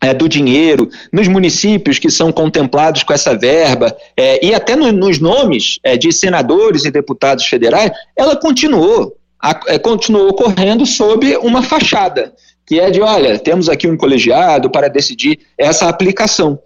é, 0.00 0.14
do 0.14 0.28
dinheiro, 0.28 0.88
nos 1.12 1.28
municípios 1.28 1.98
que 1.98 2.10
são 2.10 2.32
contemplados 2.32 3.02
com 3.02 3.12
essa 3.12 3.36
verba, 3.36 3.94
é, 4.16 4.44
e 4.44 4.54
até 4.54 4.74
no, 4.74 4.90
nos 4.92 5.18
nomes 5.18 5.78
é, 5.84 5.96
de 5.96 6.12
senadores 6.12 6.84
e 6.84 6.90
deputados 6.90 7.44
federais, 7.46 7.90
ela 8.16 8.34
continuou, 8.36 9.16
a, 9.40 9.60
é, 9.66 9.78
continuou 9.78 10.28
ocorrendo 10.28 10.86
sob 10.86 11.36
uma 11.38 11.62
fachada 11.62 12.32
que 12.70 12.78
é 12.78 12.88
de, 12.88 13.00
olha, 13.00 13.36
temos 13.36 13.68
aqui 13.68 13.88
um 13.88 13.96
colegiado 13.96 14.70
para 14.70 14.86
decidir 14.86 15.40
essa 15.58 15.88
aplicação. 15.88 16.56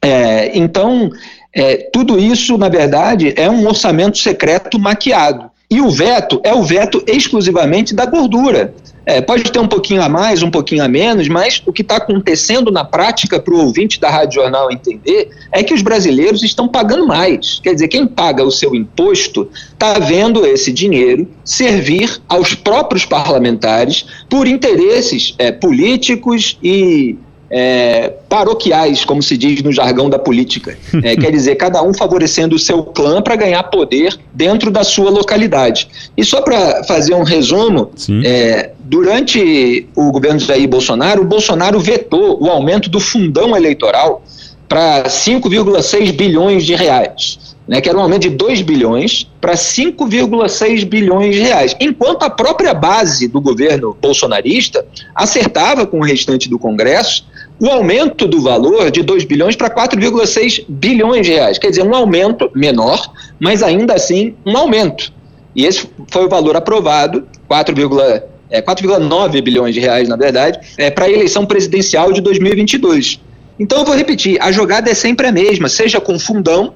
É, 0.00 0.56
então, 0.56 1.10
é, 1.52 1.88
tudo 1.92 2.16
isso, 2.16 2.56
na 2.56 2.68
verdade, 2.68 3.34
é 3.36 3.50
um 3.50 3.66
orçamento 3.66 4.18
secreto 4.18 4.78
maquiado. 4.78 5.50
E 5.68 5.80
o 5.80 5.90
veto 5.90 6.40
é 6.44 6.54
o 6.54 6.62
veto 6.62 7.02
exclusivamente 7.08 7.92
da 7.92 8.06
gordura. 8.06 8.72
É, 9.06 9.20
pode 9.20 9.44
ter 9.52 9.60
um 9.60 9.68
pouquinho 9.68 10.02
a 10.02 10.08
mais, 10.08 10.42
um 10.42 10.50
pouquinho 10.50 10.82
a 10.82 10.88
menos, 10.88 11.28
mas 11.28 11.62
o 11.64 11.72
que 11.72 11.82
está 11.82 11.96
acontecendo 11.98 12.72
na 12.72 12.84
prática 12.84 13.38
para 13.38 13.54
o 13.54 13.60
ouvinte 13.60 14.00
da 14.00 14.10
Rádio 14.10 14.42
Jornal 14.42 14.68
entender 14.72 15.30
é 15.52 15.62
que 15.62 15.72
os 15.72 15.80
brasileiros 15.80 16.42
estão 16.42 16.66
pagando 16.66 17.06
mais. 17.06 17.60
Quer 17.62 17.74
dizer, 17.74 17.86
quem 17.86 18.04
paga 18.04 18.42
o 18.42 18.50
seu 18.50 18.74
imposto 18.74 19.48
está 19.72 20.00
vendo 20.00 20.44
esse 20.44 20.72
dinheiro 20.72 21.28
servir 21.44 22.20
aos 22.28 22.56
próprios 22.56 23.04
parlamentares 23.04 24.06
por 24.28 24.48
interesses 24.48 25.36
é, 25.38 25.52
políticos 25.52 26.58
e 26.60 27.16
é, 27.58 28.12
paroquiais, 28.28 29.02
como 29.02 29.22
se 29.22 29.34
diz 29.34 29.62
no 29.62 29.72
jargão 29.72 30.10
da 30.10 30.18
política. 30.18 30.76
É, 31.02 31.16
quer 31.16 31.30
dizer, 31.30 31.54
cada 31.54 31.82
um 31.82 31.94
favorecendo 31.94 32.54
o 32.54 32.58
seu 32.58 32.82
clã 32.82 33.22
para 33.22 33.34
ganhar 33.34 33.62
poder 33.64 34.14
dentro 34.34 34.70
da 34.70 34.84
sua 34.84 35.08
localidade. 35.08 35.88
E 36.14 36.22
só 36.22 36.42
para 36.42 36.84
fazer 36.84 37.14
um 37.14 37.22
resumo, 37.22 37.90
é, 38.26 38.72
durante 38.80 39.88
o 39.96 40.12
governo 40.12 40.38
de 40.38 40.44
Jair 40.44 40.68
Bolsonaro, 40.68 41.22
o 41.22 41.24
Bolsonaro 41.24 41.80
vetou 41.80 42.42
o 42.42 42.50
aumento 42.50 42.90
do 42.90 43.00
fundão 43.00 43.56
eleitoral 43.56 44.22
para 44.68 45.04
5,6 45.04 46.12
bilhões 46.12 46.62
de 46.62 46.74
reais. 46.74 47.55
Né, 47.66 47.80
que 47.80 47.88
era 47.88 47.98
um 47.98 48.00
aumento 48.00 48.22
de 48.22 48.30
2 48.30 48.62
bilhões 48.62 49.28
para 49.40 49.54
5,6 49.54 50.84
bilhões 50.84 51.34
de 51.34 51.40
reais, 51.40 51.76
enquanto 51.80 52.22
a 52.22 52.30
própria 52.30 52.72
base 52.72 53.26
do 53.26 53.40
governo 53.40 53.96
bolsonarista 54.00 54.86
acertava 55.12 55.84
com 55.84 55.98
o 55.98 56.04
restante 56.04 56.48
do 56.48 56.60
Congresso 56.60 57.26
o 57.58 57.68
aumento 57.68 58.26
do 58.26 58.40
valor 58.40 58.90
de 58.90 59.02
2 59.02 59.24
bilhões 59.24 59.56
para 59.56 59.70
4,6 59.70 60.64
bilhões 60.68 61.26
de 61.26 61.32
reais. 61.32 61.58
Quer 61.58 61.70
dizer, 61.70 61.82
um 61.82 61.94
aumento 61.94 62.50
menor, 62.54 63.10
mas 63.40 63.62
ainda 63.62 63.94
assim 63.94 64.34
um 64.44 64.56
aumento. 64.56 65.12
E 65.54 65.64
esse 65.64 65.88
foi 66.08 66.26
o 66.26 66.28
valor 66.28 66.54
aprovado, 66.54 67.26
4,9 67.48 69.36
é, 69.36 69.40
bilhões 69.40 69.74
de 69.74 69.80
reais, 69.80 70.08
na 70.08 70.16
verdade, 70.16 70.60
é, 70.76 70.90
para 70.90 71.06
a 71.06 71.10
eleição 71.10 71.46
presidencial 71.46 72.12
de 72.12 72.20
2022. 72.20 73.20
Então 73.58 73.78
eu 73.78 73.84
vou 73.86 73.96
repetir, 73.96 74.40
a 74.40 74.52
jogada 74.52 74.90
é 74.90 74.94
sempre 74.94 75.26
a 75.26 75.32
mesma, 75.32 75.68
seja 75.68 75.98
com 75.98 76.18
fundão, 76.18 76.74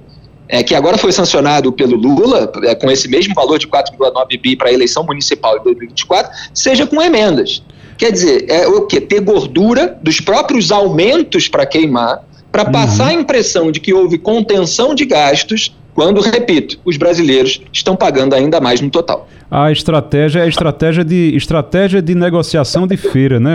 é, 0.50 0.64
que 0.64 0.74
agora 0.74 0.98
foi 0.98 1.12
sancionado 1.12 1.72
pelo 1.72 1.96
Lula, 1.96 2.50
é, 2.64 2.74
com 2.74 2.90
esse 2.90 3.08
mesmo 3.08 3.32
valor 3.34 3.58
de 3.58 3.68
4,9 3.68 4.40
bi 4.40 4.56
para 4.56 4.68
a 4.68 4.72
eleição 4.72 5.04
municipal 5.04 5.56
de 5.58 5.64
2024, 5.64 6.30
seja 6.52 6.86
com 6.86 7.00
emendas. 7.00 7.62
Quer 7.96 8.10
dizer, 8.10 8.46
é 8.48 8.66
o 8.66 8.86
que? 8.86 9.00
Ter 9.00 9.20
gordura 9.20 9.96
dos 10.02 10.20
próprios 10.20 10.72
aumentos 10.72 11.48
para 11.48 11.64
queimar, 11.64 12.24
para 12.50 12.64
uhum. 12.64 12.72
passar 12.72 13.08
a 13.08 13.12
impressão 13.12 13.70
de 13.70 13.78
que 13.78 13.94
houve 13.94 14.18
contenção 14.18 14.92
de 14.92 15.04
gastos, 15.04 15.72
quando, 15.94 16.20
repito, 16.20 16.78
os 16.84 16.96
brasileiros 16.96 17.60
estão 17.72 17.94
pagando 17.94 18.34
ainda 18.34 18.60
mais 18.60 18.80
no 18.80 18.90
total. 18.90 19.28
A 19.50 19.70
estratégia 19.70 20.40
é 20.40 20.48
estratégia 20.48 21.04
de, 21.04 21.36
estratégia 21.36 22.00
de 22.00 22.14
negociação 22.14 22.86
de 22.86 22.96
feira, 22.96 23.38
né, 23.38 23.52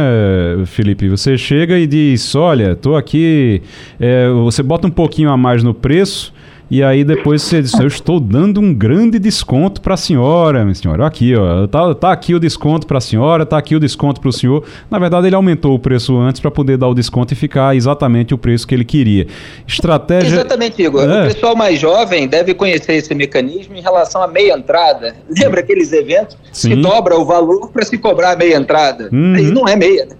Felipe? 0.65 1.09
Você 1.09 1.37
chega 1.37 1.77
e 1.79 1.87
diz: 1.87 2.35
olha, 2.35 2.73
estou 2.73 2.95
aqui, 2.95 3.61
é, 3.99 4.29
você 4.29 4.61
bota 4.61 4.85
um 4.85 4.91
pouquinho 4.91 5.29
a 5.29 5.37
mais 5.37 5.63
no 5.63 5.73
preço 5.73 6.34
e 6.69 6.83
aí 6.83 7.03
depois 7.03 7.43
você 7.43 7.61
diz, 7.61 7.73
eu 7.73 7.87
estou 7.87 8.19
dando 8.19 8.59
um 8.59 8.73
grande 8.73 9.19
desconto 9.19 9.81
para 9.81 9.93
a 9.93 9.97
senhora, 9.97 10.63
minha 10.63 10.73
senhora. 10.73 11.05
Aqui, 11.05 11.35
ó, 11.35 11.67
tá, 11.67 11.93
tá 11.93 12.11
aqui 12.11 12.33
o 12.33 12.39
desconto 12.39 12.87
para 12.87 12.97
a 12.97 13.01
senhora, 13.01 13.45
tá 13.45 13.57
aqui 13.57 13.75
o 13.75 13.79
desconto 13.79 14.19
para 14.19 14.29
o 14.29 14.33
senhor. 14.33 14.63
Na 14.89 14.97
verdade, 14.97 15.27
ele 15.27 15.35
aumentou 15.35 15.75
o 15.75 15.79
preço 15.79 16.17
antes 16.17 16.41
para 16.41 16.49
poder 16.49 16.77
dar 16.77 16.87
o 16.87 16.95
desconto 16.95 17.33
e 17.33 17.35
ficar 17.35 17.75
exatamente 17.75 18.33
o 18.33 18.37
preço 18.37 18.67
que 18.67 18.73
ele 18.73 18.85
queria. 18.85 19.27
Estratégia. 19.67 20.27
Exatamente, 20.27 20.81
Igor. 20.81 21.03
É. 21.03 21.23
O 21.23 21.33
pessoal 21.33 21.55
mais 21.55 21.79
jovem 21.79 22.27
deve 22.27 22.53
conhecer 22.53 22.93
esse 22.93 23.13
mecanismo 23.13 23.75
em 23.75 23.81
relação 23.81 24.23
à 24.23 24.27
meia 24.27 24.53
entrada. 24.53 25.15
Lembra 25.29 25.59
aqueles 25.59 25.93
eventos 25.93 26.35
Sim. 26.51 26.69
que 26.69 26.75
dobra 26.77 27.15
o 27.15 27.25
valor 27.25 27.69
para 27.69 27.85
se 27.85 27.97
cobrar 27.97 28.31
a 28.31 28.35
meia 28.35 28.57
entrada? 28.57 29.09
Uhum. 29.11 29.33
Aí 29.35 29.51
não 29.51 29.67
é 29.67 29.75
meia, 29.75 30.05
né? 30.05 30.15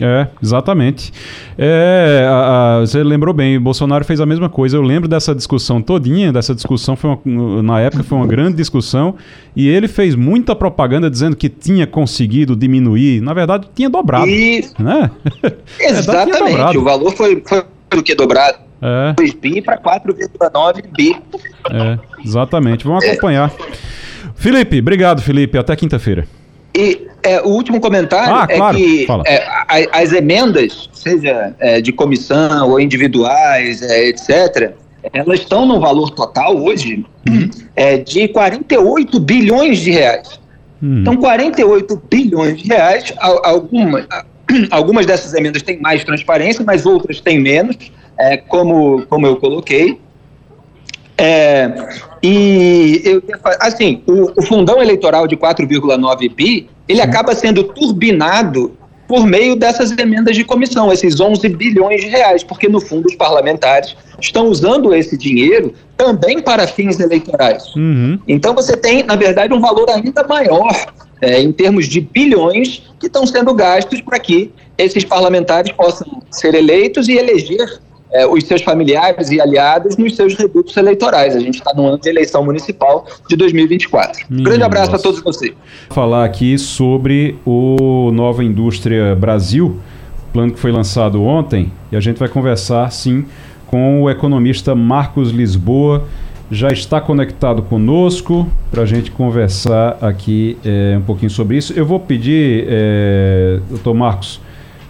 É, 0.00 0.26
exatamente. 0.42 1.12
É, 1.56 2.26
a, 2.28 2.76
a, 2.76 2.80
você 2.80 3.02
lembrou 3.02 3.32
bem, 3.32 3.58
Bolsonaro 3.58 4.04
fez 4.04 4.20
a 4.20 4.26
mesma 4.26 4.48
coisa. 4.48 4.76
Eu 4.76 4.82
lembro 4.82 5.08
dessa 5.08 5.34
discussão 5.34 5.80
todinha, 5.80 6.32
dessa 6.32 6.54
discussão 6.54 6.96
foi 6.96 7.18
uma, 7.24 7.62
na 7.62 7.80
época 7.80 8.02
foi 8.02 8.18
uma 8.18 8.26
grande 8.26 8.56
discussão 8.56 9.14
e 9.54 9.66
ele 9.68 9.88
fez 9.88 10.14
muita 10.14 10.54
propaganda 10.54 11.10
dizendo 11.10 11.34
que 11.34 11.48
tinha 11.48 11.86
conseguido 11.86 12.54
diminuir. 12.54 13.22
Na 13.22 13.32
verdade, 13.32 13.68
tinha 13.74 13.88
dobrado. 13.88 14.28
Isso. 14.28 14.74
Né? 14.82 15.10
Exatamente. 15.80 16.50
Dobrado. 16.50 16.78
O 16.80 16.84
valor 16.84 17.12
foi, 17.12 17.42
foi 17.46 17.64
do 17.90 18.02
que 18.02 18.14
dobrado. 18.14 18.58
é. 18.82 19.14
bi 19.40 19.62
para 19.62 19.78
4,9 19.78 20.84
bi. 20.94 21.16
É, 21.70 21.98
exatamente. 22.22 22.84
Vamos 22.84 23.04
acompanhar. 23.04 23.50
Felipe, 24.34 24.78
obrigado, 24.78 25.22
Felipe. 25.22 25.56
Até 25.56 25.74
quinta-feira. 25.74 26.26
E 26.76 27.06
é, 27.22 27.40
o 27.40 27.48
último 27.48 27.80
comentário 27.80 28.34
Ah, 28.34 28.46
é 28.48 28.56
claro, 28.56 28.76
que 28.76 29.06
é, 29.26 29.88
as 29.92 30.12
emendas, 30.12 30.88
seja 30.92 31.54
é, 31.58 31.80
de 31.80 31.90
comissão 31.92 32.70
ou 32.70 32.78
individuais, 32.80 33.80
é, 33.82 34.08
etc., 34.08 34.72
elas 35.12 35.40
estão 35.40 35.64
no 35.64 35.80
valor 35.80 36.10
total 36.10 36.56
hoje 36.56 37.06
é, 37.74 37.96
de 37.98 38.28
48 38.28 39.18
bilhões 39.20 39.78
de 39.78 39.90
reais. 39.92 40.40
Hum. 40.82 41.00
Então, 41.00 41.16
48 41.16 42.02
bilhões 42.10 42.60
de 42.60 42.68
reais, 42.68 43.12
al- 43.18 43.40
alguma- 43.44 44.06
algumas 44.70 45.06
dessas 45.06 45.32
emendas 45.32 45.62
têm 45.62 45.80
mais 45.80 46.04
transparência, 46.04 46.62
mas 46.66 46.84
outras 46.84 47.20
têm 47.20 47.40
menos, 47.40 47.76
é, 48.18 48.36
como, 48.36 49.06
como 49.06 49.26
eu 49.26 49.36
coloquei. 49.36 49.98
É, 51.18 51.72
e 52.26 53.02
eu, 53.04 53.22
assim, 53.60 54.02
o, 54.06 54.32
o 54.36 54.42
fundão 54.42 54.82
eleitoral 54.82 55.28
de 55.28 55.36
4,9 55.36 56.34
bi, 56.34 56.68
ele 56.88 57.00
acaba 57.00 57.34
sendo 57.34 57.62
turbinado 57.62 58.72
por 59.06 59.24
meio 59.24 59.54
dessas 59.54 59.96
emendas 59.96 60.34
de 60.34 60.42
comissão, 60.42 60.92
esses 60.92 61.20
11 61.20 61.48
bilhões 61.50 62.00
de 62.00 62.08
reais, 62.08 62.42
porque 62.42 62.68
no 62.68 62.80
fundo 62.80 63.06
os 63.06 63.14
parlamentares 63.14 63.96
estão 64.20 64.48
usando 64.48 64.92
esse 64.92 65.16
dinheiro 65.16 65.72
também 65.96 66.42
para 66.42 66.66
fins 66.66 66.98
eleitorais. 66.98 67.72
Uhum. 67.76 68.18
Então 68.26 68.52
você 68.52 68.76
tem, 68.76 69.04
na 69.04 69.14
verdade, 69.14 69.54
um 69.54 69.60
valor 69.60 69.88
ainda 69.88 70.26
maior 70.26 70.74
é, 71.20 71.40
em 71.40 71.52
termos 71.52 71.86
de 71.86 72.00
bilhões 72.00 72.82
que 72.98 73.06
estão 73.06 73.24
sendo 73.24 73.54
gastos 73.54 74.00
para 74.00 74.18
que 74.18 74.50
esses 74.76 75.04
parlamentares 75.04 75.70
possam 75.72 76.20
ser 76.30 76.54
eleitos 76.54 77.08
e 77.08 77.12
eleger 77.12 77.80
é, 78.12 78.26
os 78.26 78.44
seus 78.44 78.62
familiares 78.62 79.30
e 79.30 79.40
aliados 79.40 79.96
nos 79.96 80.14
seus 80.14 80.34
redutos 80.34 80.76
eleitorais. 80.76 81.34
A 81.34 81.40
gente 81.40 81.56
está 81.56 81.72
no 81.74 81.86
ano 81.86 81.98
de 81.98 82.08
eleição 82.08 82.44
municipal 82.44 83.06
de 83.28 83.36
2024. 83.36 84.26
Minha 84.30 84.44
Grande 84.44 84.62
abraço 84.62 84.92
nossa. 84.92 85.02
a 85.02 85.04
todos 85.04 85.22
vocês. 85.22 85.52
falar 85.90 86.24
aqui 86.24 86.58
sobre 86.58 87.36
o 87.44 88.10
Nova 88.12 88.44
Indústria 88.44 89.14
Brasil, 89.14 89.76
plano 90.32 90.52
que 90.52 90.58
foi 90.58 90.72
lançado 90.72 91.22
ontem, 91.22 91.72
e 91.90 91.96
a 91.96 92.00
gente 92.00 92.18
vai 92.18 92.28
conversar 92.28 92.90
sim 92.92 93.24
com 93.66 94.02
o 94.02 94.10
economista 94.10 94.74
Marcos 94.74 95.30
Lisboa. 95.30 96.04
Já 96.48 96.68
está 96.68 97.00
conectado 97.00 97.60
conosco 97.62 98.48
para 98.70 98.82
a 98.82 98.86
gente 98.86 99.10
conversar 99.10 99.98
aqui 100.00 100.56
eh, 100.64 100.96
um 100.96 101.02
pouquinho 101.02 101.30
sobre 101.30 101.56
isso. 101.56 101.72
Eu 101.72 101.84
vou 101.84 101.98
pedir, 101.98 102.66
eh, 102.68 103.58
doutor 103.68 103.94
Marcos, 103.94 104.40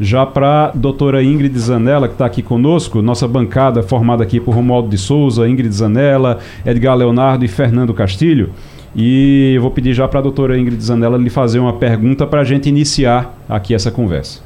já 0.00 0.26
para 0.26 0.66
a 0.66 0.70
doutora 0.74 1.22
Ingrid 1.22 1.58
Zanella, 1.58 2.08
que 2.08 2.14
está 2.14 2.26
aqui 2.26 2.42
conosco, 2.42 3.00
nossa 3.00 3.26
bancada 3.26 3.82
formada 3.82 4.22
aqui 4.22 4.38
por 4.38 4.54
Romualdo 4.54 4.88
de 4.88 4.98
Souza, 4.98 5.48
Ingrid 5.48 5.72
Zanella, 5.72 6.38
Edgar 6.64 6.96
Leonardo 6.96 7.44
e 7.44 7.48
Fernando 7.48 7.94
Castilho. 7.94 8.50
E 8.94 9.52
eu 9.54 9.62
vou 9.62 9.70
pedir 9.70 9.92
já 9.92 10.08
para 10.08 10.20
a 10.20 10.22
doutora 10.22 10.58
Ingrid 10.58 10.82
Zanella 10.82 11.18
lhe 11.18 11.30
fazer 11.30 11.58
uma 11.58 11.74
pergunta 11.74 12.26
para 12.26 12.40
a 12.40 12.44
gente 12.44 12.68
iniciar 12.68 13.34
aqui 13.48 13.74
essa 13.74 13.90
conversa. 13.90 14.40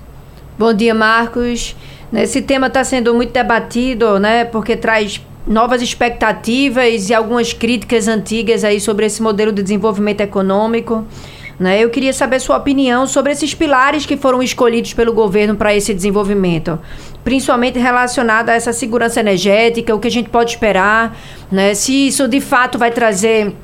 Bom 0.59 0.75
dia, 0.75 0.95
Marcos. 0.95 1.77
Esse 2.13 2.43
tema 2.43 2.67
está 2.67 2.83
sendo 2.83 3.15
muito 3.15 3.33
debatido, 3.33 4.19
né? 4.19 4.45
Porque 4.45 4.77
traz 4.77 5.25
novas 5.47 5.81
expectativas 5.81 7.09
e 7.09 7.15
algumas 7.15 7.53
críticas 7.53 8.09
antigas 8.09 8.65
aí 8.65 8.81
sobre 8.81 9.07
esse 9.07 9.23
modelo 9.23 9.53
de 9.53 9.63
desenvolvimento 9.63 10.21
econômico. 10.21 11.05
Né? 11.61 11.79
Eu 11.85 11.91
queria 11.91 12.15
saber 12.15 12.41
sua 12.41 12.57
opinião 12.57 13.07
sobre 13.07 13.33
esses 13.33 13.53
pilares 13.53 14.07
que 14.07 14.17
foram 14.17 14.43
escolhidos 14.43 14.95
pelo 14.95 15.13
governo 15.13 15.55
para 15.55 15.75
esse 15.75 15.93
desenvolvimento, 15.93 16.79
principalmente 17.23 17.79
relacionado 17.79 18.49
a 18.49 18.55
essa 18.55 18.73
segurança 18.73 19.21
energética, 19.21 19.95
o 19.95 19.99
que 19.99 20.09
a 20.09 20.11
gente 20.11 20.31
pode 20.31 20.53
esperar, 20.53 21.15
né? 21.53 21.75
se 21.75 22.07
isso 22.07 22.27
de 22.27 22.41
fato 22.41 22.79
vai 22.79 22.91
trazer 22.91 23.55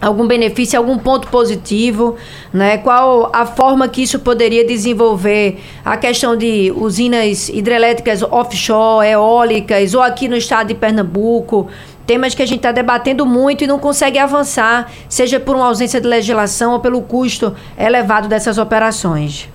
algum 0.00 0.26
benefício, 0.26 0.78
algum 0.78 0.98
ponto 0.98 1.28
positivo, 1.28 2.16
né? 2.52 2.78
Qual 2.78 3.30
a 3.32 3.46
forma 3.46 3.88
que 3.88 4.02
isso 4.02 4.18
poderia 4.18 4.64
desenvolver 4.64 5.58
a 5.84 5.96
questão 5.96 6.36
de 6.36 6.72
usinas 6.76 7.48
hidrelétricas 7.48 8.22
offshore, 8.22 9.08
eólicas, 9.08 9.94
ou 9.94 10.02
aqui 10.02 10.28
no 10.28 10.36
estado 10.36 10.68
de 10.68 10.74
Pernambuco, 10.74 11.68
temas 12.06 12.34
que 12.34 12.42
a 12.42 12.46
gente 12.46 12.58
está 12.58 12.72
debatendo 12.72 13.24
muito 13.26 13.64
e 13.64 13.66
não 13.66 13.78
consegue 13.78 14.18
avançar, 14.18 14.92
seja 15.08 15.40
por 15.40 15.56
uma 15.56 15.66
ausência 15.66 16.00
de 16.00 16.06
legislação 16.06 16.72
ou 16.72 16.80
pelo 16.80 17.02
custo 17.02 17.54
elevado 17.78 18.28
dessas 18.28 18.58
operações. 18.58 19.48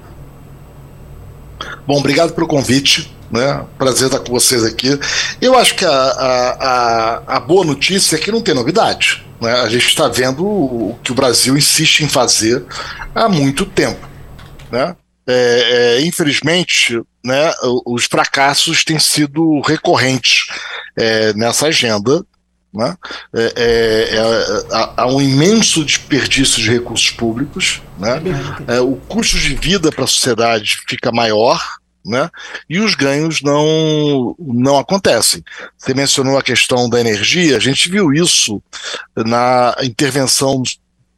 Bom, 1.86 1.98
obrigado 1.98 2.34
pelo 2.34 2.48
convite. 2.48 3.14
Né? 3.32 3.64
Prazer 3.78 4.08
estar 4.08 4.20
com 4.20 4.32
vocês 4.32 4.64
aqui. 4.64 5.00
Eu 5.40 5.58
acho 5.58 5.76
que 5.76 5.86
a, 5.86 5.92
a, 5.92 7.36
a, 7.36 7.40
boa 7.40 7.64
notícia 7.64 8.16
é 8.16 8.20
que 8.20 8.32
não 8.32 8.42
tem 8.42 8.56
novidade. 8.56 9.24
Né? 9.40 9.52
A 9.54 9.70
gente 9.70 9.88
está 9.88 10.08
vendo 10.08 10.44
o 10.46 11.00
que 11.04 11.12
o 11.12 11.16
Brasil 11.16 11.56
insiste 11.56 12.02
em 12.02 12.10
fazer 12.10 12.66
há 13.14 13.30
muito 13.30 13.66
tempo. 13.66 14.08
Né? 14.72 14.96
É, 15.28 15.98
é, 15.98 16.02
infelizmente, 16.08 17.00
né, 17.24 17.54
os 17.86 18.06
fracassos 18.06 18.84
têm 18.84 18.98
sido 18.98 19.62
recorrentes 19.62 20.48
é, 20.98 21.34
nessa 21.34 21.68
agenda. 21.68 22.26
Né? 22.74 22.96
É, 23.34 23.54
é, 23.56 24.16
é, 24.16 24.76
há- 24.76 24.94
há 24.98 25.08
um 25.08 25.22
imenso 25.22 25.84
desperdício 25.84 26.62
de 26.62 26.70
recursos 26.70 27.10
públicos. 27.12 27.82
Né? 27.98 28.22
É, 28.68 28.80
o 28.80 28.96
custo 28.96 29.38
de 29.38 29.56
vida 29.56 29.92
para 29.92 30.04
a 30.04 30.08
sociedade 30.08 30.80
fica 30.88 31.12
maior. 31.12 31.62
Né? 32.06 32.30
E 32.70 32.80
os 32.80 32.96
ganhos 32.96 33.42
não, 33.42 34.36
não 34.40 34.78
acontecem. 34.80 35.44
Você 35.78 35.94
mencionou 35.94 36.38
a 36.38 36.44
questão 36.44 36.90
da 36.90 37.00
energia, 37.00 37.58
a 37.58 37.60
gente 37.60 37.90
viu 37.90 38.14
isso 38.14 38.64
na 39.16 39.76
intervenção 39.84 40.64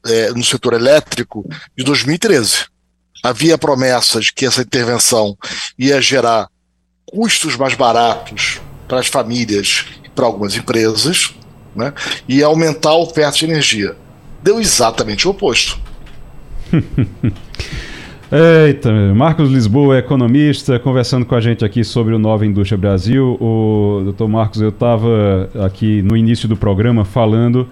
é, 0.05 0.31
no 0.31 0.43
setor 0.43 0.73
elétrico 0.73 1.47
de 1.77 1.83
2013. 1.83 2.65
Havia 3.23 3.57
promessa 3.57 4.19
de 4.19 4.33
que 4.33 4.45
essa 4.45 4.63
intervenção 4.63 5.37
ia 5.77 6.01
gerar 6.01 6.47
custos 7.05 7.55
mais 7.55 7.75
baratos 7.75 8.59
para 8.87 8.99
as 8.99 9.07
famílias 9.07 9.85
e 10.03 10.09
para 10.09 10.25
algumas 10.25 10.55
empresas, 10.55 11.35
né? 11.75 11.93
e 12.27 12.43
aumentar 12.43 12.89
a 12.91 12.97
oferta 12.97 13.37
de 13.37 13.45
energia. 13.45 13.95
Deu 14.43 14.59
exatamente 14.59 15.27
o 15.27 15.31
oposto. 15.31 15.79
Eita, 18.31 18.91
Marcos 19.13 19.49
Lisboa, 19.51 19.97
economista, 19.97 20.79
conversando 20.79 21.25
com 21.25 21.35
a 21.35 21.41
gente 21.41 21.65
aqui 21.65 21.83
sobre 21.83 22.13
o 22.13 22.19
Nova 22.19 22.45
Indústria 22.45 22.77
Brasil. 22.77 23.37
O 23.41 24.01
doutor 24.05 24.29
Marcos, 24.29 24.61
eu 24.61 24.69
estava 24.69 25.49
aqui 25.65 26.01
no 26.01 26.15
início 26.15 26.47
do 26.47 26.55
programa 26.55 27.03
falando 27.03 27.67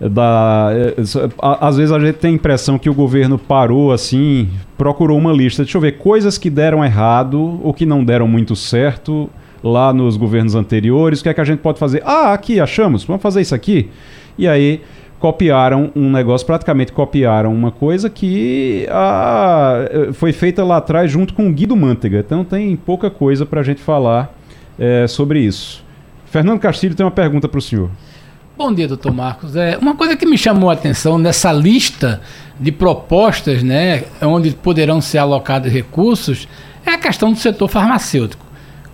da. 0.00 0.70
so- 1.04 1.28
a- 1.42 1.68
Às 1.68 1.76
vezes 1.76 1.92
a 1.92 1.98
gente 2.00 2.14
tem 2.14 2.30
a 2.30 2.34
impressão 2.34 2.78
que 2.78 2.88
o 2.88 2.94
governo 2.94 3.36
parou 3.38 3.92
assim, 3.92 4.48
procurou 4.78 5.18
uma 5.18 5.30
lista. 5.32 5.62
Deixa 5.62 5.76
eu 5.76 5.82
ver, 5.82 5.98
coisas 5.98 6.38
que 6.38 6.48
deram 6.48 6.82
errado 6.82 7.60
ou 7.62 7.74
que 7.74 7.84
não 7.84 8.02
deram 8.02 8.26
muito 8.26 8.56
certo 8.56 9.28
lá 9.62 9.92
nos 9.92 10.16
governos 10.16 10.54
anteriores. 10.54 11.20
O 11.20 11.22
que 11.22 11.28
é 11.28 11.34
que 11.34 11.40
a 11.40 11.44
gente 11.44 11.60
pode 11.60 11.78
fazer? 11.78 12.02
Ah, 12.04 12.32
aqui, 12.32 12.60
achamos, 12.60 13.04
vamos 13.04 13.22
fazer 13.22 13.40
isso 13.40 13.54
aqui. 13.54 13.90
E 14.36 14.46
aí 14.46 14.82
copiaram 15.18 15.90
um 15.96 16.10
negócio, 16.10 16.46
praticamente 16.46 16.92
copiaram 16.92 17.52
uma 17.52 17.72
coisa 17.72 18.08
que 18.08 18.86
ah, 18.90 19.84
foi 20.12 20.32
feita 20.32 20.64
lá 20.64 20.76
atrás 20.76 21.10
junto 21.10 21.34
com 21.34 21.48
o 21.48 21.52
Guido 21.52 21.76
Mantega. 21.76 22.20
Então 22.20 22.44
tem 22.44 22.76
pouca 22.76 23.10
coisa 23.10 23.44
para 23.44 23.60
a 23.60 23.64
gente 23.64 23.80
falar 23.80 24.32
eh, 24.78 25.06
sobre 25.08 25.40
isso. 25.40 25.84
Fernando 26.26 26.60
Castilho 26.60 26.94
tem 26.94 27.04
uma 27.04 27.10
pergunta 27.10 27.48
para 27.48 27.58
o 27.58 27.62
senhor. 27.62 27.90
Bom 28.56 28.72
dia, 28.72 28.88
doutor 28.88 29.12
Marcos. 29.12 29.54
É, 29.54 29.78
uma 29.78 29.94
coisa 29.94 30.16
que 30.16 30.26
me 30.26 30.36
chamou 30.36 30.68
a 30.68 30.72
atenção 30.72 31.16
nessa 31.16 31.52
lista 31.52 32.20
de 32.58 32.72
propostas, 32.72 33.62
né, 33.62 34.02
onde 34.20 34.50
poderão 34.50 35.00
ser 35.00 35.18
alocados 35.18 35.72
recursos, 35.72 36.48
é 36.84 36.90
a 36.90 36.98
questão 36.98 37.32
do 37.32 37.38
setor 37.38 37.68
farmacêutico. 37.68 38.44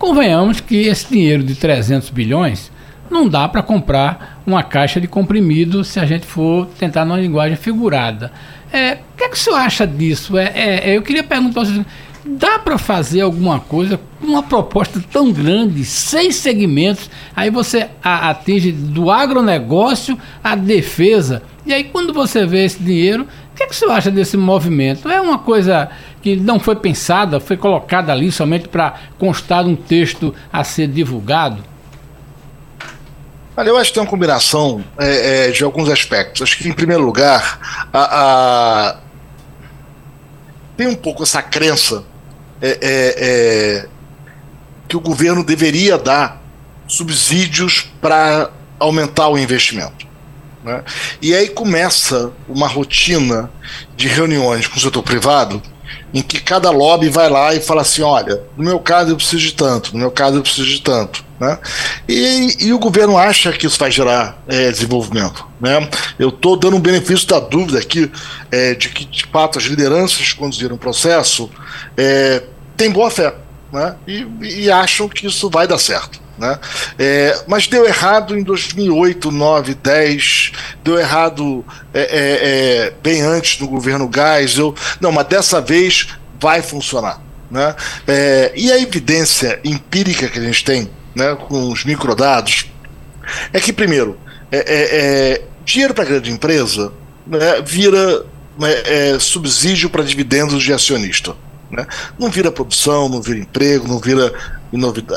Convenhamos 0.05 0.59
que 0.59 0.81
esse 0.85 1.09
dinheiro 1.11 1.41
de 1.41 1.55
300 1.55 2.11
bilhões 2.11 2.71
não 3.09 3.27
dá 3.27 3.47
para 3.49 3.63
comprar 3.63 4.39
uma 4.45 4.61
caixa 4.61 5.01
de 5.01 5.07
comprimido 5.07 5.83
se 5.83 5.99
a 5.99 6.05
gente 6.05 6.27
for 6.27 6.67
tentar 6.77 7.05
numa 7.05 7.19
linguagem 7.19 7.57
figurada. 7.57 8.31
É, 8.71 8.99
o 9.13 9.17
que, 9.17 9.23
é 9.23 9.29
que 9.29 9.35
o 9.35 9.39
senhor 9.39 9.55
acha 9.57 9.87
disso? 9.87 10.37
É, 10.37 10.43
é, 10.53 10.89
é, 10.91 10.95
eu 10.97 11.01
queria 11.01 11.23
perguntar 11.23 11.61
para 11.61 11.63
você, 11.65 11.85
dá 12.23 12.59
para 12.59 12.77
fazer 12.77 13.21
alguma 13.21 13.59
coisa 13.59 13.99
com 14.21 14.27
uma 14.27 14.43
proposta 14.43 15.03
tão 15.11 15.31
grande, 15.31 15.83
seis 15.83 16.35
segmentos, 16.35 17.09
aí 17.35 17.49
você 17.49 17.87
a- 18.03 18.29
atinge 18.29 18.71
do 18.71 19.09
agronegócio 19.09 20.15
à 20.43 20.53
defesa, 20.55 21.41
e 21.65 21.73
aí 21.73 21.83
quando 21.85 22.13
você 22.13 22.45
vê 22.45 22.63
esse 22.63 22.77
dinheiro, 22.81 23.23
o 23.23 23.55
que, 23.55 23.63
é 23.63 23.65
que 23.65 23.73
o 23.73 23.75
senhor 23.75 23.93
acha 23.93 24.11
desse 24.11 24.37
movimento? 24.37 25.09
É 25.09 25.19
uma 25.19 25.39
coisa 25.39 25.89
que 26.25 26.35
não 26.35 26.59
foi 26.59 26.75
pensada, 26.75 27.39
foi 27.39 27.55
colocada 27.55 28.11
ali 28.11 28.31
somente 28.31 28.67
para 28.67 28.95
constar 29.19 29.63
um 29.63 29.75
texto 29.75 30.33
a 30.51 30.63
ser 30.63 30.87
divulgado? 30.87 31.63
Olha, 33.55 33.69
eu 33.69 33.77
acho 33.77 33.91
que 33.91 33.93
tem 33.93 34.01
uma 34.03 34.09
combinação 34.09 34.83
é, 34.97 35.49
é, 35.49 35.51
de 35.51 35.63
alguns 35.63 35.87
aspectos. 35.87 36.41
Acho 36.41 36.57
que, 36.57 36.67
em 36.67 36.73
primeiro 36.73 37.03
lugar, 37.03 37.87
a, 37.93 37.99
a- 37.99 38.95
tem 40.75 40.87
um 40.87 40.95
pouco 40.95 41.21
essa 41.21 41.43
crença 41.43 42.03
é, 42.59 42.69
é, 42.69 42.75
é, 42.81 43.87
que 44.87 44.97
o 44.97 44.99
governo 44.99 45.43
deveria 45.43 45.95
dar 45.99 46.41
subsídios 46.87 47.87
para 48.01 48.49
aumentar 48.79 49.27
o 49.27 49.37
investimento. 49.37 50.07
Né? 50.63 50.83
E 51.21 51.35
aí 51.35 51.49
começa 51.49 52.31
uma 52.49 52.67
rotina 52.67 53.51
de 53.95 54.07
reuniões 54.07 54.65
com 54.65 54.77
o 54.77 54.81
setor 54.81 55.03
privado 55.03 55.61
em 56.13 56.21
que 56.21 56.39
cada 56.39 56.69
lobby 56.69 57.09
vai 57.09 57.29
lá 57.29 57.53
e 57.53 57.59
fala 57.59 57.81
assim: 57.81 58.01
olha, 58.01 58.41
no 58.57 58.63
meu 58.63 58.79
caso 58.79 59.11
eu 59.11 59.15
preciso 59.15 59.43
de 59.43 59.53
tanto, 59.53 59.93
no 59.93 59.99
meu 59.99 60.11
caso 60.11 60.37
eu 60.37 60.41
preciso 60.41 60.67
de 60.67 60.81
tanto. 60.81 61.25
Né? 61.39 61.59
E, 62.07 62.67
e 62.67 62.73
o 62.73 62.79
governo 62.79 63.17
acha 63.17 63.51
que 63.51 63.67
isso 63.67 63.77
vai 63.77 63.91
gerar 63.91 64.41
é, 64.47 64.71
desenvolvimento. 64.71 65.45
Né? 65.59 65.87
Eu 66.17 66.29
estou 66.29 66.55
dando 66.55 66.77
um 66.77 66.79
benefício 66.79 67.27
da 67.27 67.39
dúvida 67.39 67.79
aqui 67.79 68.09
é, 68.49 68.73
de 68.73 68.89
que, 68.89 69.03
de 69.03 69.25
fato, 69.25 69.59
as 69.59 69.65
lideranças 69.65 70.31
que 70.31 70.35
conduziram 70.35 70.75
o 70.75 70.79
processo 70.79 71.49
é, 71.97 72.43
têm 72.77 72.89
boa 72.89 73.11
fé 73.11 73.35
né? 73.71 73.95
e, 74.07 74.25
e 74.41 74.71
acham 74.71 75.09
que 75.09 75.27
isso 75.27 75.49
vai 75.49 75.67
dar 75.67 75.77
certo. 75.77 76.24
Né? 76.37 76.59
É, 76.99 77.43
mas 77.47 77.67
deu 77.67 77.85
errado 77.85 78.37
em 78.37 78.43
2008, 78.43 79.31
9, 79.31 79.73
10, 79.75 80.51
deu 80.83 80.99
errado 80.99 81.65
é, 81.93 82.01
é, 82.01 82.07
é, 82.87 82.93
bem 83.01 83.21
antes 83.21 83.57
do 83.57 83.67
governo 83.67 84.09
Geisel. 84.13 84.75
Não, 84.99 85.11
mas 85.11 85.27
dessa 85.27 85.61
vez 85.61 86.07
vai 86.39 86.61
funcionar. 86.61 87.21
Né? 87.49 87.75
É, 88.07 88.51
e 88.55 88.71
a 88.71 88.79
evidência 88.79 89.59
empírica 89.63 90.27
que 90.27 90.39
a 90.39 90.41
gente 90.41 90.63
tem 90.63 90.89
né, 91.15 91.35
com 91.47 91.71
os 91.71 91.85
microdados 91.85 92.65
é 93.53 93.59
que, 93.59 93.71
primeiro, 93.71 94.19
é, 94.51 95.41
dinheiro 95.63 95.93
para 95.93 96.03
grande 96.03 96.31
empresa 96.31 96.91
né, 97.25 97.61
vira 97.65 98.25
né, 98.59 99.19
subsídio 99.19 99.89
para 99.89 100.03
dividendos 100.03 100.61
de 100.61 100.73
acionista. 100.73 101.35
Né? 101.71 101.85
Não 102.19 102.29
vira 102.29 102.51
produção, 102.51 103.09
não 103.09 103.21
vira 103.21 103.39
emprego, 103.39 103.87
não 103.87 103.99
vira 103.99 104.33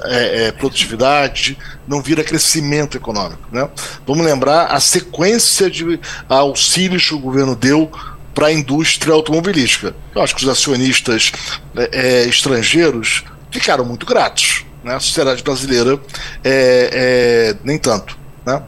é, 0.04 0.46
é, 0.46 0.52
produtividade, 0.52 1.58
não 1.86 2.02
vira 2.02 2.22
crescimento 2.22 2.96
econômico. 2.96 3.42
Né? 3.50 3.68
Vamos 4.06 4.24
lembrar 4.24 4.66
a 4.66 4.80
sequência 4.80 5.70
de 5.70 5.98
auxílios 6.28 7.08
que 7.08 7.14
o 7.14 7.18
governo 7.18 7.56
deu 7.56 7.90
para 8.34 8.48
a 8.48 8.52
indústria 8.52 9.12
automobilística. 9.12 9.94
Eu 10.14 10.22
acho 10.22 10.34
que 10.36 10.42
os 10.42 10.48
acionistas 10.48 11.32
é, 11.76 11.90
é 11.92 12.28
estrangeiros 12.28 13.24
ficaram 13.50 13.84
muito 13.84 14.06
gratos. 14.06 14.64
Né? 14.84 14.94
A 14.94 15.00
sociedade 15.00 15.42
brasileira 15.42 16.00
é, 16.44 16.90
é, 16.92 17.56
nem 17.64 17.78
tanto. 17.78 18.16
Né? 18.46 18.62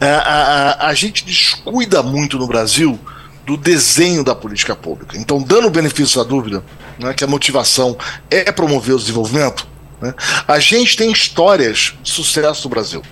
A, 0.00 0.06
a, 0.06 0.88
a 0.88 0.94
gente 0.94 1.24
descuida 1.24 2.02
muito 2.02 2.38
no 2.38 2.46
Brasil 2.46 2.98
do 3.44 3.56
desenho 3.56 4.24
da 4.24 4.34
política 4.34 4.74
pública. 4.74 5.16
Então, 5.16 5.40
dando 5.40 5.68
o 5.68 5.70
benefício 5.70 6.22
da 6.22 6.28
dúvida, 6.28 6.64
né, 6.98 7.14
que 7.14 7.22
a 7.22 7.26
motivação 7.26 7.96
é 8.28 8.50
promover 8.50 8.96
o 8.96 8.98
desenvolvimento, 8.98 9.66
né, 10.00 10.14
a 10.46 10.58
gente 10.58 10.96
tem 10.96 11.10
histórias 11.10 11.94
de 12.02 12.10
sucesso 12.10 12.64
no 12.64 12.70
Brasil. 12.70 13.02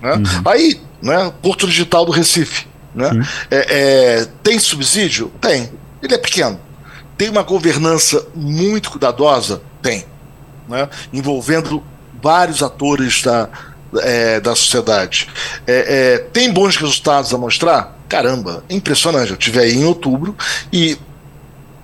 Né? 0.00 0.14
Uhum. 0.14 0.42
Aí, 0.44 0.80
né, 1.02 1.32
Porto 1.42 1.66
Digital 1.66 2.04
do 2.04 2.12
Recife. 2.12 2.66
Né? 2.94 3.10
É, 3.50 3.66
é, 4.20 4.28
tem 4.42 4.58
subsídio? 4.58 5.32
Tem. 5.40 5.70
Ele 6.02 6.14
é 6.14 6.18
pequeno. 6.18 6.60
Tem 7.16 7.28
uma 7.28 7.42
governança 7.42 8.26
muito 8.34 8.90
cuidadosa? 8.90 9.62
Tem. 9.82 10.04
Né? 10.68 10.88
Envolvendo 11.12 11.82
vários 12.22 12.62
atores 12.62 13.22
da, 13.22 13.48
é, 14.00 14.40
da 14.40 14.54
sociedade. 14.54 15.28
É, 15.66 16.14
é, 16.14 16.18
tem 16.18 16.52
bons 16.52 16.76
resultados 16.76 17.32
a 17.34 17.38
mostrar? 17.38 17.98
Caramba, 18.08 18.64
impressionante. 18.70 19.30
Eu 19.30 19.36
tive 19.36 19.60
aí 19.60 19.74
em 19.74 19.84
outubro 19.84 20.36
e 20.72 20.96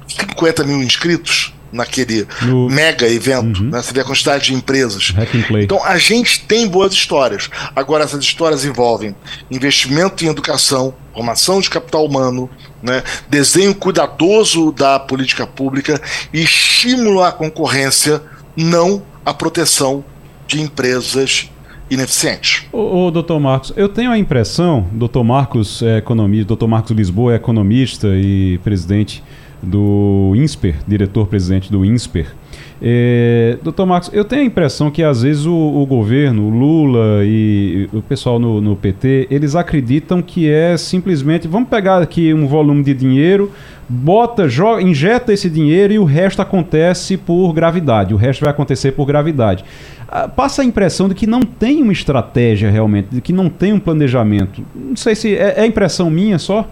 50 0.06 0.64
mil 0.64 0.82
inscritos 0.82 1.54
naquele 1.72 2.26
no... 2.42 2.68
mega 2.68 3.06
evento, 3.08 3.62
uhum. 3.62 3.70
né? 3.70 3.82
Você 3.82 3.92
vê 3.92 4.00
a 4.00 4.04
quantidade 4.04 4.46
de 4.46 4.54
empresas. 4.54 5.14
Então 5.62 5.84
a 5.84 5.98
gente 5.98 6.44
tem 6.44 6.68
boas 6.68 6.92
histórias. 6.92 7.48
Agora, 7.74 8.04
essas 8.04 8.22
histórias 8.22 8.64
envolvem 8.64 9.14
investimento 9.50 10.24
em 10.24 10.28
educação, 10.28 10.94
formação 11.14 11.60
de 11.60 11.70
capital 11.70 12.04
humano, 12.04 12.48
né? 12.82 13.02
desenho 13.28 13.74
cuidadoso 13.74 14.72
da 14.72 14.98
política 14.98 15.46
pública 15.46 16.00
e 16.32 16.42
estímulo 16.42 17.22
à 17.22 17.32
concorrência, 17.32 18.22
não 18.56 19.02
à 19.24 19.32
proteção 19.32 20.04
de 20.46 20.60
empresas 20.60 21.50
ineficiente. 21.90 22.68
Ô, 22.72 23.06
ô, 23.06 23.10
doutor 23.10 23.40
Marcos, 23.40 23.72
eu 23.76 23.88
tenho 23.88 24.12
a 24.12 24.18
impressão, 24.18 24.88
doutor 24.92 25.24
Marcos 25.24 25.82
é 25.82 25.98
economista, 25.98 26.46
doutor 26.46 26.68
Marcos 26.68 26.92
Lisboa 26.92 27.32
é 27.32 27.36
economista 27.36 28.08
e 28.14 28.58
presidente 28.58 29.22
do 29.62 30.32
INSPER, 30.36 30.76
diretor-presidente 30.86 31.70
do 31.70 31.84
INSPER. 31.84 32.34
É, 32.82 33.58
doutor 33.62 33.84
Marcos, 33.84 34.10
eu 34.12 34.24
tenho 34.24 34.40
a 34.40 34.44
impressão 34.44 34.90
que 34.90 35.02
às 35.02 35.20
vezes 35.20 35.44
o, 35.44 35.54
o 35.54 35.84
governo, 35.84 36.46
o 36.46 36.50
Lula 36.50 37.22
e 37.24 37.88
o 37.92 38.00
pessoal 38.00 38.38
no, 38.38 38.58
no, 38.58 38.74
PT, 38.74 39.28
eles 39.30 39.54
acreditam 39.54 40.22
que 40.22 40.48
é 40.48 40.78
simplesmente 40.78 41.46
vamos 41.46 41.68
pegar 41.68 42.00
aqui 42.00 42.32
um 42.32 42.46
volume 42.46 42.82
de 42.82 42.94
dinheiro, 42.94 43.52
bota, 43.86 44.48
joga, 44.48 44.80
injeta 44.80 45.30
esse 45.30 45.50
dinheiro 45.50 45.92
e 45.92 45.98
o 45.98 46.04
resto 46.04 46.40
acontece 46.40 47.18
por 47.18 47.52
gravidade. 47.52 48.14
O 48.14 48.16
resto 48.16 48.40
vai 48.40 48.50
acontecer 48.50 48.92
por 48.92 49.04
gravidade. 49.04 49.62
Ah, 50.08 50.26
passa 50.26 50.62
a 50.62 50.64
impressão 50.64 51.06
de 51.06 51.14
que 51.14 51.26
não 51.26 51.42
tem 51.42 51.82
uma 51.82 51.92
estratégia 51.92 52.70
realmente, 52.70 53.08
de 53.10 53.20
que 53.20 53.32
não 53.32 53.50
tem 53.50 53.74
um 53.74 53.78
planejamento. 53.78 54.64
Não 54.74 54.96
sei 54.96 55.14
se 55.14 55.36
é, 55.36 55.60
é 55.60 55.66
impressão 55.66 56.08
minha 56.08 56.38
só. 56.38 56.66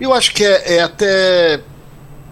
Eu 0.00 0.12
acho 0.12 0.32
que 0.32 0.44
é, 0.44 0.76
é, 0.76 0.82
até. 0.82 1.60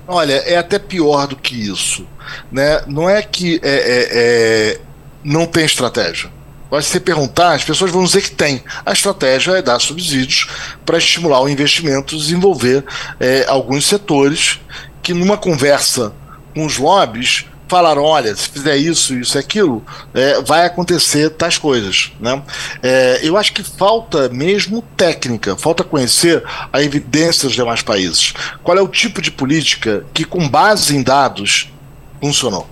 Olha, 0.07 0.35
é 0.35 0.57
até 0.57 0.79
pior 0.79 1.27
do 1.27 1.37
que 1.37 1.55
isso. 1.55 2.07
Né? 2.51 2.83
Não 2.87 3.09
é 3.09 3.23
que 3.23 3.61
é, 3.63 3.71
é, 3.71 4.09
é 4.13 4.81
não 5.23 5.47
tem 5.47 5.65
estratégia. 5.65 6.31
Mas 6.71 6.87
se 6.87 6.93
você 6.93 7.01
perguntar, 7.01 7.55
as 7.55 7.65
pessoas 7.65 7.91
vão 7.91 8.05
dizer 8.05 8.23
que 8.23 8.31
tem. 8.31 8.63
A 8.87 8.93
estratégia 8.93 9.53
é 9.53 9.63
dar 9.63 9.81
subsídios 9.81 10.49
para 10.87 10.99
estimular 10.99 11.41
o 11.41 11.49
investimento, 11.49 12.17
desenvolver 12.17 12.85
é, 13.19 13.45
alguns 13.49 13.87
setores 13.87 14.61
que, 15.03 15.13
numa 15.13 15.37
conversa 15.37 16.13
com 16.55 16.65
os 16.65 16.79
lobbies, 16.79 17.47
falaram: 17.71 18.03
olha, 18.03 18.35
se 18.35 18.49
fizer 18.49 18.77
isso, 18.77 19.15
isso 19.15 19.39
e 19.39 19.41
aquilo, 19.41 19.83
é, 20.13 20.43
vai 20.43 20.67
acontecer 20.67 21.31
tais 21.31 21.57
coisas. 21.57 22.13
Né? 22.21 22.43
É, 22.83 23.21
eu 23.23 23.37
acho 23.37 23.53
que 23.53 23.63
falta 23.63 24.29
mesmo 24.29 24.83
técnica, 24.97 25.57
falta 25.57 25.85
conhecer 25.85 26.43
a 26.73 26.83
evidência 26.83 27.47
dos 27.47 27.55
demais 27.55 27.81
países. 27.81 28.35
Qual 28.63 28.77
é 28.77 28.83
o 28.83 28.89
tipo 28.89 29.23
de 29.23 29.31
política 29.31 30.05
que, 30.13 30.25
com 30.25 30.49
base 30.49 30.97
em 30.97 31.03
dados, 31.03 31.73
funcionou? 32.21 32.69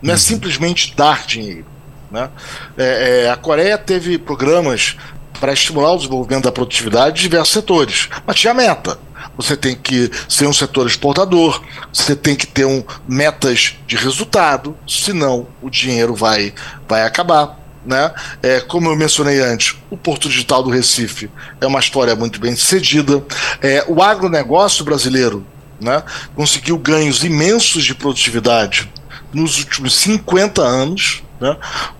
Não 0.00 0.12
é 0.12 0.14
uhum. 0.14 0.18
simplesmente 0.18 0.94
dar 0.96 1.26
dinheiro. 1.26 1.66
Né? 2.10 2.30
É, 2.78 3.24
é, 3.24 3.30
a 3.30 3.36
Coreia 3.36 3.76
teve 3.76 4.18
programas 4.18 4.96
para 5.38 5.52
estimular 5.52 5.92
o 5.92 5.96
desenvolvimento 5.96 6.44
da 6.44 6.52
produtividade 6.52 7.16
de 7.16 7.22
diversos 7.22 7.52
setores, 7.52 8.08
mas 8.26 8.36
tinha 8.36 8.54
meta 8.54 8.98
você 9.38 9.56
tem 9.56 9.76
que 9.76 10.10
ser 10.28 10.48
um 10.48 10.52
setor 10.52 10.88
exportador, 10.88 11.62
você 11.92 12.16
tem 12.16 12.34
que 12.34 12.46
ter 12.46 12.64
um, 12.64 12.82
metas 13.06 13.76
de 13.86 13.94
resultado, 13.94 14.76
senão 14.86 15.46
o 15.62 15.70
dinheiro 15.70 16.12
vai, 16.12 16.52
vai 16.88 17.04
acabar. 17.04 17.56
Né? 17.86 18.12
É, 18.42 18.60
como 18.60 18.90
eu 18.90 18.96
mencionei 18.96 19.40
antes, 19.40 19.76
o 19.88 19.96
Porto 19.96 20.28
Digital 20.28 20.62
do 20.62 20.70
Recife 20.70 21.30
é 21.60 21.66
uma 21.66 21.78
história 21.78 22.16
muito 22.16 22.40
bem 22.40 22.54
sucedida. 22.56 23.24
É, 23.62 23.84
o 23.86 24.02
agronegócio 24.02 24.84
brasileiro 24.84 25.46
né, 25.80 26.02
conseguiu 26.34 26.76
ganhos 26.76 27.22
imensos 27.22 27.84
de 27.84 27.94
produtividade 27.94 28.90
nos 29.32 29.58
últimos 29.58 29.94
50 29.94 30.60
anos, 30.60 31.22
né, 31.40 31.56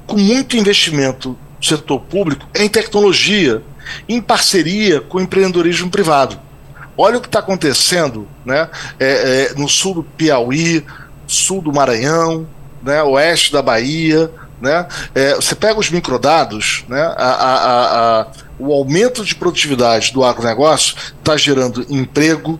com 0.06 0.16
muito 0.16 0.56
investimento 0.56 1.38
do 1.60 1.64
setor 1.64 2.00
público 2.00 2.46
em 2.54 2.68
tecnologia, 2.68 3.62
em 4.08 4.20
parceria 4.20 5.00
com 5.00 5.18
o 5.18 5.20
empreendedorismo 5.20 5.88
privado. 5.88 6.47
Olha 7.00 7.18
o 7.18 7.20
que 7.20 7.28
está 7.28 7.38
acontecendo 7.38 8.26
né, 8.44 8.68
é, 8.98 9.52
é, 9.52 9.54
no 9.54 9.68
sul 9.68 9.94
do 9.94 10.02
Piauí, 10.02 10.84
sul 11.28 11.62
do 11.62 11.72
Maranhão, 11.72 12.44
né, 12.82 13.00
oeste 13.04 13.52
da 13.52 13.62
Bahia. 13.62 14.28
Né? 14.60 14.84
É, 15.14 15.36
você 15.36 15.54
pega 15.54 15.78
os 15.78 15.88
microdados, 15.88 16.84
né, 16.88 17.00
a, 17.00 17.28
a, 17.28 18.20
a, 18.20 18.26
o 18.58 18.72
aumento 18.72 19.24
de 19.24 19.36
produtividade 19.36 20.12
do 20.12 20.24
agronegócio 20.24 20.96
está 21.16 21.36
gerando 21.36 21.86
emprego, 21.88 22.58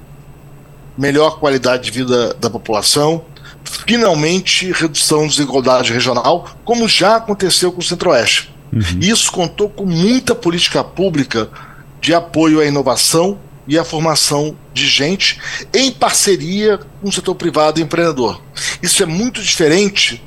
melhor 0.97 1.41
qualidade 1.41 1.83
de 1.83 1.91
vida 1.91 2.33
da 2.35 2.49
população, 2.49 3.25
finalmente 3.65 4.71
redução 4.71 5.23
da 5.23 5.27
desigualdade 5.27 5.93
regional, 5.93 6.49
como 6.65 6.89
já 6.89 7.17
aconteceu 7.17 7.73
com 7.73 7.81
o 7.81 7.85
Centro-Oeste. 7.85 8.55
Uhum. 8.73 9.01
Isso 9.01 9.33
contou 9.33 9.69
com 9.69 9.85
muita 9.85 10.33
política 10.33 10.85
pública 10.85 11.49
de 12.01 12.15
apoio 12.15 12.61
à 12.61 12.65
inovação 12.65 13.39
e 13.69 13.79
a 13.79 13.85
formação 13.85 14.57
de 14.73 14.87
gente 14.87 15.39
em 15.75 15.93
parceria 15.93 16.79
com 17.01 17.09
o 17.09 17.13
setor 17.13 17.35
privado 17.35 17.79
e 17.79 17.83
empreendedor. 17.83 18.43
Isso 18.83 19.03
é 19.03 19.07
muito 19.07 19.43
diferente 19.43 20.25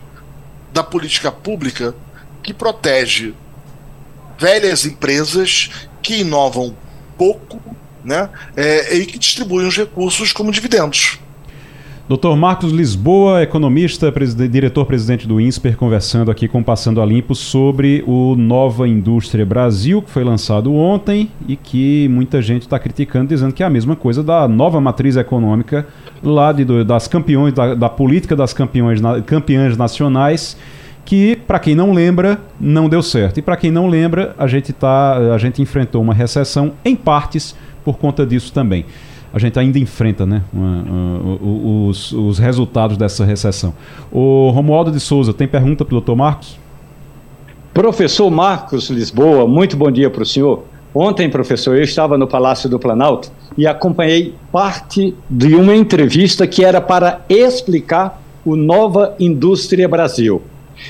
da 0.72 0.84
política 0.84 1.32
pública 1.32 1.96
que 2.44 2.54
protege 2.54 3.34
velhas 4.38 4.86
empresas 4.86 5.70
que 6.02 6.22
inovam 6.22 6.78
pouco 7.18 7.60
né, 8.04 8.30
é, 8.56 8.96
e 8.96 9.06
que 9.06 9.20
distribuem 9.20 9.68
os 9.68 9.76
recursos 9.76 10.32
como 10.32 10.52
dividendos. 10.52 11.20
Dr. 12.12 12.36
Marcos 12.36 12.74
Lisboa, 12.74 13.42
economista, 13.42 14.12
diretor-presidente 14.50 15.26
do 15.26 15.40
INSPER, 15.40 15.78
conversando 15.78 16.30
aqui 16.30 16.46
com 16.46 16.62
Passando 16.62 17.02
a 17.02 17.06
Limpo 17.06 17.34
sobre 17.34 18.04
o 18.06 18.36
Nova 18.36 18.86
Indústria 18.86 19.46
Brasil, 19.46 20.02
que 20.02 20.10
foi 20.10 20.22
lançado 20.22 20.76
ontem 20.76 21.32
e 21.48 21.56
que 21.56 22.10
muita 22.10 22.42
gente 22.42 22.64
está 22.64 22.78
criticando, 22.78 23.30
dizendo 23.30 23.54
que 23.54 23.64
é 23.64 23.66
a 23.66 23.70
mesma 23.70 23.96
coisa 23.96 24.22
da 24.22 24.46
nova 24.46 24.82
matriz 24.82 25.16
econômica 25.16 25.88
lá 26.22 26.52
de, 26.52 26.84
das 26.84 27.08
campeões, 27.08 27.54
da, 27.54 27.76
da 27.76 27.88
política 27.88 28.36
das 28.36 28.52
campeões, 28.52 29.00
campeãs 29.26 29.78
nacionais, 29.78 30.58
que, 31.06 31.38
para 31.48 31.60
quem 31.60 31.76
não 31.76 31.94
lembra, 31.94 32.42
não 32.60 32.90
deu 32.90 33.02
certo. 33.02 33.38
E 33.38 33.42
para 33.42 33.56
quem 33.56 33.72
não 33.72 33.88
lembra, 33.88 34.36
a 34.38 34.48
gente, 34.48 34.74
tá, 34.74 35.34
a 35.34 35.38
gente 35.38 35.62
enfrentou 35.62 36.02
uma 36.02 36.14
recessão, 36.14 36.74
em 36.84 36.94
partes, 36.94 37.56
por 37.86 37.98
conta 37.98 38.26
disso 38.26 38.52
também 38.52 38.84
a 39.34 39.40
gente 39.40 39.58
ainda 39.58 39.80
enfrenta 39.80 40.26
né, 40.26 40.42
uma, 40.52 40.82
uma, 40.82 41.88
os, 41.88 42.12
os, 42.12 42.38
resultados 42.38 42.98
dessa 42.98 43.24
recessão. 43.24 43.74
O 44.12 44.50
Romualdo 44.50 44.92
de 44.92 45.00
Souza, 45.00 45.34
tem 45.34 45.48
pergunta 45.48 45.86
para 45.86 45.94
o 45.94 45.96
doutor 45.96 46.16
Marcos? 46.16 46.60
Professor 47.74 48.30
Marcos 48.30 48.90
Lisboa, 48.90 49.48
muito 49.48 49.78
bom 49.78 49.90
dia 49.90 50.10
para 50.10 50.24
o 50.24 50.26
senhor. 50.26 50.66
Ontem, 50.94 51.30
professor, 51.30 51.78
eu 51.78 51.84
estava 51.84 52.18
no 52.18 52.28
Palácio 52.28 52.70
do 52.70 52.78
Planalto 52.78 53.32
e 53.58 53.66
acompanhei 53.66 54.36
parte 54.52 55.16
de 55.30 55.56
uma 55.56 55.74
entrevista 55.74 56.46
que 56.46 56.66
era 56.66 56.82
para 56.82 57.22
explicar 57.30 58.22
o 58.44 58.58
Nova 58.58 59.16
Indústria 59.18 59.88
Brasil. 59.88 60.42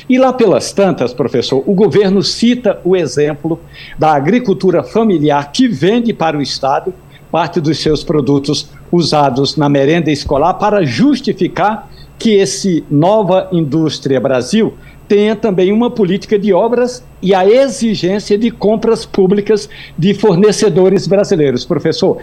E 0.10 0.18
lá 0.18 0.34
pelas 0.34 0.72
tantas, 0.72 1.14
professor, 1.14 1.64
o 1.68 1.74
governo 1.76 2.24
cita 2.24 2.80
o 2.84 2.96
exemplo 2.96 3.60
da 4.00 4.14
agricultura 4.14 4.82
familiar 4.84 5.52
que 5.52 5.68
vende 5.68 6.14
para 6.14 6.38
o 6.38 6.42
Estado 6.42 6.92
parte 7.32 7.61
dos 7.61 7.79
seus 7.79 8.03
produtos 8.03 8.69
usados 8.91 9.55
na 9.55 9.69
merenda 9.69 10.11
escolar 10.11 10.55
para 10.55 10.86
justificar 10.86 11.89
que 12.19 12.36
esse 12.36 12.84
Nova 12.91 13.47
Indústria 13.51 14.19
Brasil 14.19 14.73
tenha 15.07 15.36
também 15.36 15.71
uma 15.71 15.89
política 15.89 16.38
de 16.38 16.53
obras 16.53 17.03
e 17.21 17.34
a 17.34 17.45
exigência 17.45 18.38
de 18.38 18.51
compras 18.51 19.05
públicas 19.05 19.69
de 19.97 20.13
fornecedores 20.13 21.07
brasileiros. 21.07 21.65
Professor, 21.65 22.17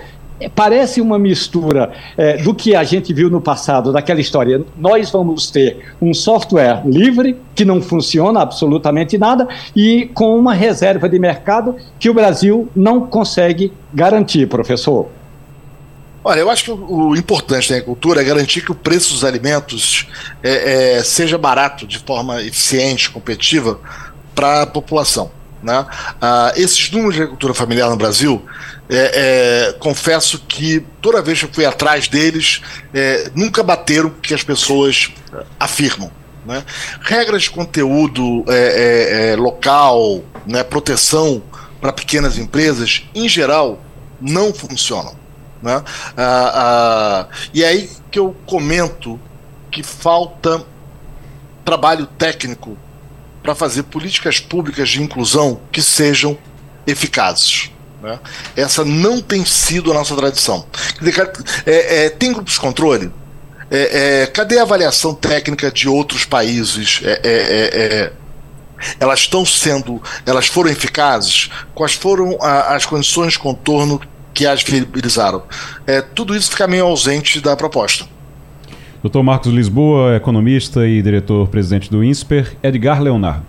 parece 0.55 1.01
uma 1.01 1.19
mistura 1.19 1.93
é, 2.17 2.37
do 2.37 2.55
que 2.55 2.75
a 2.75 2.85
gente 2.85 3.13
viu 3.13 3.29
no 3.29 3.41
passado, 3.41 3.93
daquela 3.93 4.21
história. 4.21 4.63
Nós 4.77 5.11
vamos 5.11 5.51
ter 5.51 5.95
um 6.01 6.15
software 6.15 6.83
livre, 6.87 7.37
que 7.55 7.65
não 7.65 7.83
funciona 7.83 8.41
absolutamente 8.41 9.19
nada, 9.19 9.49
e 9.75 10.11
com 10.15 10.39
uma 10.39 10.55
reserva 10.55 11.09
de 11.09 11.19
mercado 11.19 11.75
que 11.99 12.09
o 12.09 12.15
Brasil 12.15 12.69
não 12.75 13.01
consegue 13.07 13.73
garantir, 13.93 14.47
professor. 14.47 15.09
Olha, 16.23 16.41
eu 16.41 16.51
acho 16.51 16.65
que 16.65 16.71
o, 16.71 17.17
importante 17.17 17.71
da 17.71 17.77
agricultura 17.77 18.21
é 18.21 18.25
garantir 18.25 18.61
que 18.61 18.73
o 18.73 18.75
preço 18.75 19.15
dos 19.15 19.25
alimentos 19.25 20.09
é, 20.43 20.99
é, 20.99 21.03
seja 21.03 21.39
barato 21.39 21.87
de 21.87 21.99
forma 21.99 22.43
eficiente, 22.43 23.11
competitiva 23.11 23.81
para 24.35 24.63
a 24.63 24.67
população. 24.67 25.31
Né? 25.63 25.87
Ah, 26.21 26.53
esses 26.57 26.91
números 26.91 27.15
de 27.15 27.23
agricultura 27.23 27.55
familiar 27.55 27.89
no 27.89 27.97
Brasil, 27.97 28.43
é, 28.89 29.69
é, 29.69 29.73
confesso 29.75 30.39
que 30.41 30.85
toda 31.03 31.21
vez 31.21 31.39
que 31.39 31.45
eu 31.45 31.51
fui 31.53 31.65
atrás 31.65 32.09
deles, 32.09 32.63
é, 32.95 33.31
nunca 33.35 33.63
bateram 33.63 34.09
o 34.09 34.13
que 34.13 34.33
as 34.33 34.43
pessoas 34.43 35.13
afirmam. 35.61 36.11
Né? 36.47 36.65
Regras 37.03 37.43
de 37.43 37.51
conteúdo 37.51 38.45
é, 38.49 38.55
é, 38.55 39.33
é, 39.33 39.37
local, 39.37 40.25
né, 40.47 40.65
proteção 40.65 41.43
para 41.81 41.93
pequenas 41.93 42.39
empresas, 42.39 43.05
em 43.15 43.29
geral, 43.29 43.79
não 44.21 44.53
funcionam. 44.53 45.15
Né? 45.63 45.83
Ah, 46.17 46.53
ah, 46.55 47.29
e 47.53 47.63
é 47.63 47.69
aí 47.69 47.91
que 48.11 48.19
eu 48.19 48.35
comento 48.47 49.21
que 49.71 49.83
falta 49.83 50.65
trabalho 51.65 52.07
técnico 52.07 52.79
para 53.43 53.55
fazer 53.55 53.83
políticas 53.85 54.41
públicas 54.41 54.89
de 54.89 55.03
inclusão 55.03 55.61
que 55.71 55.83
sejam 55.83 56.39
eficazes. 56.87 57.71
Né? 58.03 58.19
Essa 58.57 58.85
não 58.85 59.21
tem 59.21 59.45
sido 59.45 59.91
a 59.91 59.95
nossa 59.95 60.15
tradição. 60.15 60.65
É, 61.67 62.07
é, 62.07 62.11
tem 62.11 62.33
grupos 62.33 62.55
de 62.55 62.61
controle? 62.61 63.13
É, 63.71 64.23
é, 64.23 64.27
cadê 64.27 64.59
a 64.59 64.63
avaliação 64.63 65.15
técnica 65.15 65.71
de 65.71 65.89
outros 65.89 66.25
países? 66.25 67.01
É, 67.05 67.21
é, 67.25 68.13
elas 69.01 69.21
estão 69.21 69.45
sendo, 69.45 70.01
elas 70.25 70.47
foram 70.47 70.71
eficazes? 70.71 71.51
Quais 71.75 71.95
foram 71.95 72.39
a, 72.41 72.75
as 72.75 72.87
condições 72.87 73.33
de 73.33 73.39
contorno 73.39 74.01
que 74.33 74.47
as 74.47 74.63
viabilizaram? 74.63 75.43
tudo 76.15 76.37
isso 76.37 76.51
fica 76.51 76.69
meio 76.69 76.87
ausente 76.87 77.41
da 77.41 77.57
proposta. 77.57 78.07
Dr. 79.03 79.23
Marcos 79.23 79.53
Lisboa, 79.53 80.17
economista 80.17 80.87
e 80.87 81.03
diretor-presidente 81.03 81.91
do 81.91 82.03
INSPER. 82.03 82.57
Edgar 82.63 83.03
Leonardo. 83.03 83.45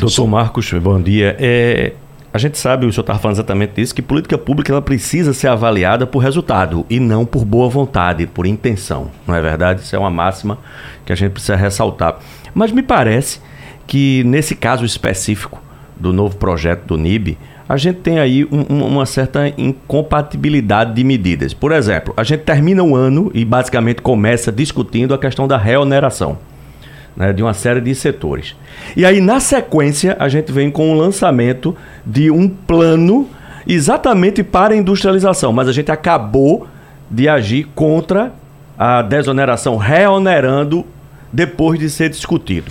Doutor 0.00 0.26
Marcos, 0.26 0.72
bom 0.72 1.00
dia. 1.00 1.36
É, 1.38 1.92
a 2.34 2.38
gente 2.38 2.58
sabe, 2.58 2.84
o 2.84 2.92
senhor 2.92 3.02
estava 3.02 3.20
falando 3.20 3.36
exatamente 3.36 3.74
disso, 3.74 3.94
que 3.94 4.02
política 4.02 4.36
pública 4.36 4.72
ela 4.72 4.82
precisa 4.82 5.32
ser 5.32 5.46
avaliada 5.46 6.04
por 6.04 6.18
resultado 6.18 6.84
e 6.90 6.98
não 6.98 7.24
por 7.24 7.44
boa 7.44 7.68
vontade, 7.68 8.26
por 8.26 8.44
intenção. 8.44 9.08
Não 9.24 9.36
é 9.36 9.40
verdade? 9.40 9.82
Isso 9.82 9.94
é 9.94 9.98
uma 10.00 10.10
máxima 10.10 10.58
que 11.06 11.12
a 11.12 11.14
gente 11.14 11.30
precisa 11.30 11.54
ressaltar. 11.54 12.18
Mas 12.52 12.72
me 12.72 12.82
parece 12.82 13.40
que 13.86 14.24
nesse 14.24 14.56
caso 14.56 14.84
específico 14.84 15.62
do 15.96 16.12
novo 16.12 16.34
projeto 16.34 16.84
do 16.86 16.98
NIB, 16.98 17.38
a 17.68 17.76
gente 17.76 18.00
tem 18.00 18.18
aí 18.18 18.44
um, 18.50 18.84
uma 18.84 19.06
certa 19.06 19.46
incompatibilidade 19.56 20.92
de 20.92 21.04
medidas. 21.04 21.54
Por 21.54 21.70
exemplo, 21.70 22.12
a 22.16 22.24
gente 22.24 22.40
termina 22.40 22.82
o 22.82 22.96
ano 22.96 23.30
e 23.32 23.44
basicamente 23.44 24.02
começa 24.02 24.50
discutindo 24.50 25.14
a 25.14 25.18
questão 25.18 25.46
da 25.46 25.56
reoneração 25.56 26.36
né, 27.16 27.32
de 27.32 27.42
uma 27.42 27.54
série 27.54 27.80
de 27.80 27.94
setores. 27.94 28.56
E 28.96 29.04
aí, 29.04 29.20
na 29.20 29.40
sequência, 29.40 30.16
a 30.18 30.28
gente 30.28 30.50
vem 30.52 30.70
com 30.70 30.92
o 30.92 30.94
lançamento 30.94 31.76
de 32.04 32.30
um 32.30 32.48
plano 32.48 33.28
exatamente 33.66 34.42
para 34.42 34.74
a 34.74 34.76
industrialização, 34.76 35.52
mas 35.52 35.68
a 35.68 35.72
gente 35.72 35.90
acabou 35.90 36.66
de 37.10 37.28
agir 37.28 37.68
contra 37.74 38.32
a 38.78 39.02
desoneração, 39.02 39.76
reonerando 39.76 40.84
depois 41.32 41.78
de 41.78 41.88
ser 41.88 42.08
discutido. 42.10 42.70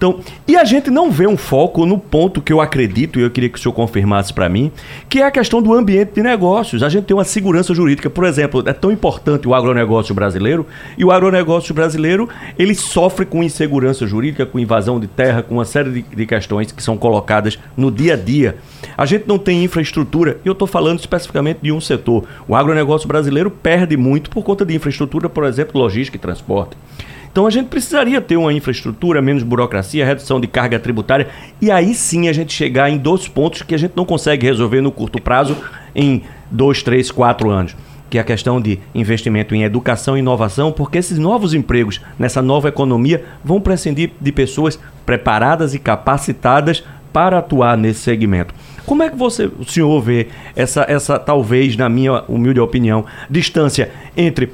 Então, 0.00 0.18
e 0.48 0.56
a 0.56 0.64
gente 0.64 0.88
não 0.88 1.10
vê 1.10 1.26
um 1.26 1.36
foco 1.36 1.84
no 1.84 1.98
ponto 1.98 2.40
que 2.40 2.50
eu 2.50 2.58
acredito, 2.58 3.20
e 3.20 3.22
eu 3.22 3.30
queria 3.30 3.50
que 3.50 3.58
o 3.58 3.60
senhor 3.60 3.74
confirmasse 3.74 4.32
para 4.32 4.48
mim, 4.48 4.72
que 5.10 5.18
é 5.18 5.26
a 5.26 5.30
questão 5.30 5.60
do 5.60 5.74
ambiente 5.74 6.12
de 6.14 6.22
negócios. 6.22 6.82
A 6.82 6.88
gente 6.88 7.04
tem 7.04 7.14
uma 7.14 7.22
segurança 7.22 7.74
jurídica. 7.74 8.08
Por 8.08 8.24
exemplo, 8.24 8.62
é 8.66 8.72
tão 8.72 8.90
importante 8.90 9.46
o 9.46 9.54
agronegócio 9.54 10.14
brasileiro, 10.14 10.66
e 10.96 11.04
o 11.04 11.12
agronegócio 11.12 11.74
brasileiro, 11.74 12.30
ele 12.58 12.74
sofre 12.74 13.26
com 13.26 13.44
insegurança 13.44 14.06
jurídica, 14.06 14.46
com 14.46 14.58
invasão 14.58 14.98
de 14.98 15.06
terra, 15.06 15.42
com 15.42 15.56
uma 15.56 15.66
série 15.66 15.90
de, 15.90 16.02
de 16.02 16.24
questões 16.24 16.72
que 16.72 16.82
são 16.82 16.96
colocadas 16.96 17.58
no 17.76 17.90
dia 17.90 18.14
a 18.14 18.16
dia. 18.16 18.56
A 18.96 19.04
gente 19.04 19.28
não 19.28 19.36
tem 19.36 19.62
infraestrutura, 19.62 20.38
e 20.42 20.48
eu 20.48 20.54
estou 20.54 20.66
falando 20.66 20.98
especificamente 20.98 21.58
de 21.60 21.72
um 21.72 21.80
setor. 21.80 22.24
O 22.48 22.56
agronegócio 22.56 23.06
brasileiro 23.06 23.50
perde 23.50 23.98
muito 23.98 24.30
por 24.30 24.42
conta 24.42 24.64
de 24.64 24.74
infraestrutura, 24.74 25.28
por 25.28 25.44
exemplo, 25.44 25.78
logística 25.78 26.16
e 26.16 26.18
transporte. 26.18 26.74
Então 27.32 27.46
a 27.46 27.50
gente 27.50 27.68
precisaria 27.68 28.20
ter 28.20 28.36
uma 28.36 28.52
infraestrutura, 28.52 29.22
menos 29.22 29.42
burocracia, 29.42 30.04
redução 30.04 30.40
de 30.40 30.46
carga 30.46 30.78
tributária 30.78 31.28
e 31.60 31.70
aí 31.70 31.94
sim 31.94 32.28
a 32.28 32.32
gente 32.32 32.52
chegar 32.52 32.90
em 32.90 32.98
dois 32.98 33.28
pontos 33.28 33.62
que 33.62 33.74
a 33.74 33.78
gente 33.78 33.92
não 33.94 34.04
consegue 34.04 34.46
resolver 34.46 34.80
no 34.80 34.90
curto 34.90 35.20
prazo 35.22 35.56
em 35.94 36.22
dois, 36.50 36.82
três, 36.82 37.10
quatro 37.10 37.50
anos 37.50 37.76
que 38.10 38.18
é 38.18 38.20
a 38.20 38.24
questão 38.24 38.60
de 38.60 38.80
investimento 38.92 39.54
em 39.54 39.62
educação 39.62 40.16
e 40.16 40.18
inovação, 40.18 40.72
porque 40.72 40.98
esses 40.98 41.16
novos 41.16 41.54
empregos 41.54 42.00
nessa 42.18 42.42
nova 42.42 42.68
economia 42.68 43.24
vão 43.44 43.60
prescindir 43.60 44.10
de 44.20 44.32
pessoas 44.32 44.80
preparadas 45.06 45.74
e 45.74 45.78
capacitadas 45.78 46.82
para 47.12 47.38
atuar 47.38 47.76
nesse 47.76 48.00
segmento. 48.00 48.52
Como 48.84 49.02
é 49.04 49.08
que 49.08 49.16
você, 49.16 49.46
o 49.46 49.64
senhor 49.64 50.00
vê 50.00 50.26
essa, 50.56 50.84
essa 50.88 51.18
talvez, 51.18 51.76
na 51.76 51.88
minha 51.88 52.24
humilde 52.28 52.58
opinião, 52.58 53.04
distância 53.30 53.90
entre 54.16 54.50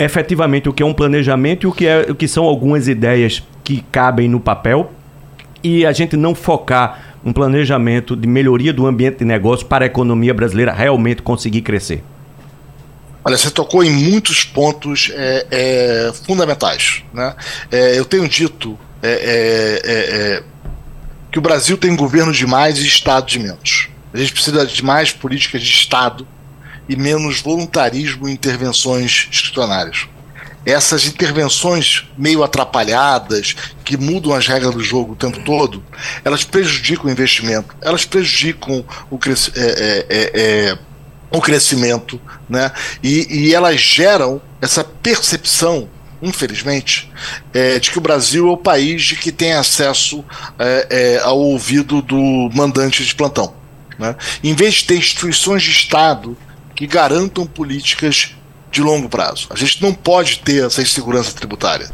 efetivamente 0.00 0.68
o 0.68 0.72
que 0.72 0.82
é 0.82 0.86
um 0.86 0.94
planejamento 0.94 1.64
e 1.64 1.66
o 1.66 1.72
que, 1.72 1.86
é, 1.86 2.06
o 2.10 2.14
que 2.14 2.26
são 2.26 2.44
algumas 2.44 2.88
ideias 2.88 3.42
que 3.62 3.84
cabem 3.92 4.28
no 4.28 4.40
papel 4.40 4.90
e 5.62 5.84
a 5.84 5.92
gente 5.92 6.16
não 6.16 6.34
focar 6.34 7.18
um 7.24 7.32
planejamento 7.32 8.16
de 8.16 8.26
melhoria 8.26 8.72
do 8.72 8.86
ambiente 8.86 9.18
de 9.18 9.24
negócio 9.26 9.66
para 9.66 9.84
a 9.84 9.86
economia 9.86 10.32
brasileira 10.32 10.72
realmente 10.72 11.20
conseguir 11.20 11.60
crescer? 11.60 12.02
Olha, 13.22 13.36
você 13.36 13.50
tocou 13.50 13.84
em 13.84 13.90
muitos 13.90 14.44
pontos 14.44 15.12
é, 15.14 15.46
é, 15.50 16.12
fundamentais. 16.24 17.02
Né? 17.12 17.34
É, 17.70 17.98
eu 17.98 18.06
tenho 18.06 18.26
dito 18.26 18.78
é, 19.02 19.10
é, 19.10 19.80
é, 19.84 20.42
que 21.30 21.38
o 21.38 21.42
Brasil 21.42 21.76
tem 21.76 21.94
governo 21.94 22.32
de 22.32 22.46
mais 22.46 22.78
e 22.78 22.86
Estado 22.86 23.26
de 23.26 23.38
menos. 23.38 23.90
A 24.14 24.16
gente 24.16 24.32
precisa 24.32 24.64
de 24.66 24.82
mais 24.82 25.12
políticas 25.12 25.62
de 25.62 25.70
Estado 25.70 26.26
e 26.90 26.96
menos 26.96 27.40
voluntarismo 27.40 28.28
em 28.28 28.32
intervenções 28.32 29.28
institucionárias. 29.30 30.08
Essas 30.66 31.06
intervenções 31.06 32.04
meio 32.18 32.42
atrapalhadas, 32.42 33.54
que 33.84 33.96
mudam 33.96 34.34
as 34.34 34.48
regras 34.48 34.74
do 34.74 34.82
jogo 34.82 35.12
o 35.12 35.16
tempo 35.16 35.40
todo, 35.44 35.84
elas 36.24 36.42
prejudicam 36.42 37.06
o 37.06 37.10
investimento, 37.10 37.76
elas 37.80 38.04
prejudicam 38.04 38.84
o, 39.08 39.18
é, 39.54 40.04
é, 40.08 40.30
é, 40.34 40.78
o 41.30 41.40
crescimento, 41.40 42.20
né? 42.48 42.72
E, 43.00 43.46
e 43.46 43.54
elas 43.54 43.80
geram 43.80 44.42
essa 44.60 44.82
percepção, 44.82 45.88
infelizmente, 46.20 47.08
é, 47.54 47.78
de 47.78 47.88
que 47.92 47.98
o 47.98 48.02
Brasil 48.02 48.48
é 48.48 48.50
o 48.50 48.56
país 48.56 49.02
de 49.02 49.14
que 49.14 49.30
tem 49.30 49.52
acesso 49.52 50.24
é, 50.58 50.86
é, 50.90 51.20
ao 51.20 51.38
ouvido 51.38 52.02
do 52.02 52.50
mandante 52.52 53.04
de 53.04 53.14
plantão. 53.14 53.54
Né? 53.96 54.16
Em 54.42 54.54
vez 54.54 54.74
de 54.74 54.86
ter 54.86 54.96
instituições 54.96 55.62
de 55.62 55.70
Estado 55.70 56.36
que 56.80 56.86
garantam 56.86 57.46
políticas 57.46 58.34
de 58.70 58.80
longo 58.80 59.06
prazo. 59.06 59.48
A 59.50 59.54
gente 59.54 59.82
não 59.82 59.92
pode 59.92 60.38
ter 60.38 60.64
essa 60.64 60.80
insegurança 60.80 61.30
tributária. 61.34 61.90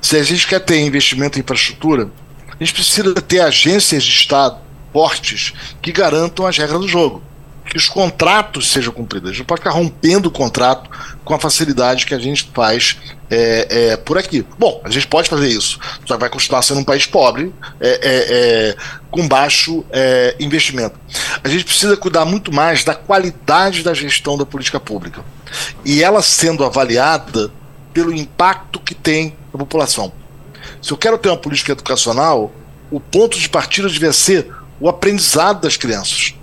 Se 0.00 0.16
a 0.16 0.22
gente 0.22 0.46
quer 0.46 0.60
ter 0.60 0.80
investimento 0.80 1.38
em 1.38 1.42
infraestrutura, 1.42 2.10
a 2.58 2.64
gente 2.64 2.72
precisa 2.72 3.12
ter 3.16 3.40
agências 3.40 4.02
de 4.02 4.12
Estado 4.12 4.58
fortes 4.94 5.52
que 5.82 5.92
garantam 5.92 6.46
as 6.46 6.56
regras 6.56 6.80
do 6.80 6.88
jogo 6.88 7.22
que 7.70 7.76
os 7.76 7.88
contratos 7.88 8.72
sejam 8.72 8.92
cumpridos. 8.92 9.30
A 9.30 9.32
gente 9.32 9.42
não 9.42 9.46
pode 9.46 9.60
ficar 9.60 9.70
rompendo 9.70 10.28
o 10.28 10.32
contrato 10.32 10.90
com 11.24 11.32
a 11.32 11.38
facilidade 11.38 12.04
que 12.04 12.12
a 12.12 12.18
gente 12.18 12.50
faz 12.52 12.98
é, 13.30 13.92
é, 13.92 13.96
por 13.96 14.18
aqui. 14.18 14.44
Bom, 14.58 14.80
a 14.82 14.90
gente 14.90 15.06
pode 15.06 15.28
fazer 15.28 15.46
isso, 15.48 15.78
só 16.04 16.18
vai 16.18 16.28
continuar 16.28 16.62
sendo 16.62 16.80
um 16.80 16.84
país 16.84 17.06
pobre, 17.06 17.54
é, 17.80 17.88
é, 17.88 18.00
é 18.02 18.76
com 19.08 19.26
baixo 19.28 19.84
é, 19.92 20.34
investimento. 20.40 20.98
A 21.44 21.48
gente 21.48 21.64
precisa 21.64 21.96
cuidar 21.96 22.24
muito 22.24 22.52
mais 22.52 22.82
da 22.82 22.92
qualidade 22.92 23.84
da 23.84 23.94
gestão 23.94 24.36
da 24.36 24.44
política 24.44 24.80
pública 24.80 25.24
e 25.84 26.02
ela 26.02 26.22
sendo 26.22 26.64
avaliada 26.64 27.52
pelo 27.94 28.12
impacto 28.12 28.80
que 28.80 28.96
tem 28.96 29.36
na 29.52 29.60
população. 29.60 30.12
Se 30.82 30.90
eu 30.90 30.96
quero 30.96 31.16
ter 31.16 31.28
uma 31.28 31.36
política 31.36 31.70
educacional, 31.70 32.52
o 32.90 32.98
ponto 32.98 33.38
de 33.38 33.48
partida 33.48 33.88
devia 33.88 34.12
ser 34.12 34.52
o 34.80 34.88
aprendizado 34.88 35.60
das 35.60 35.76
crianças 35.76 36.34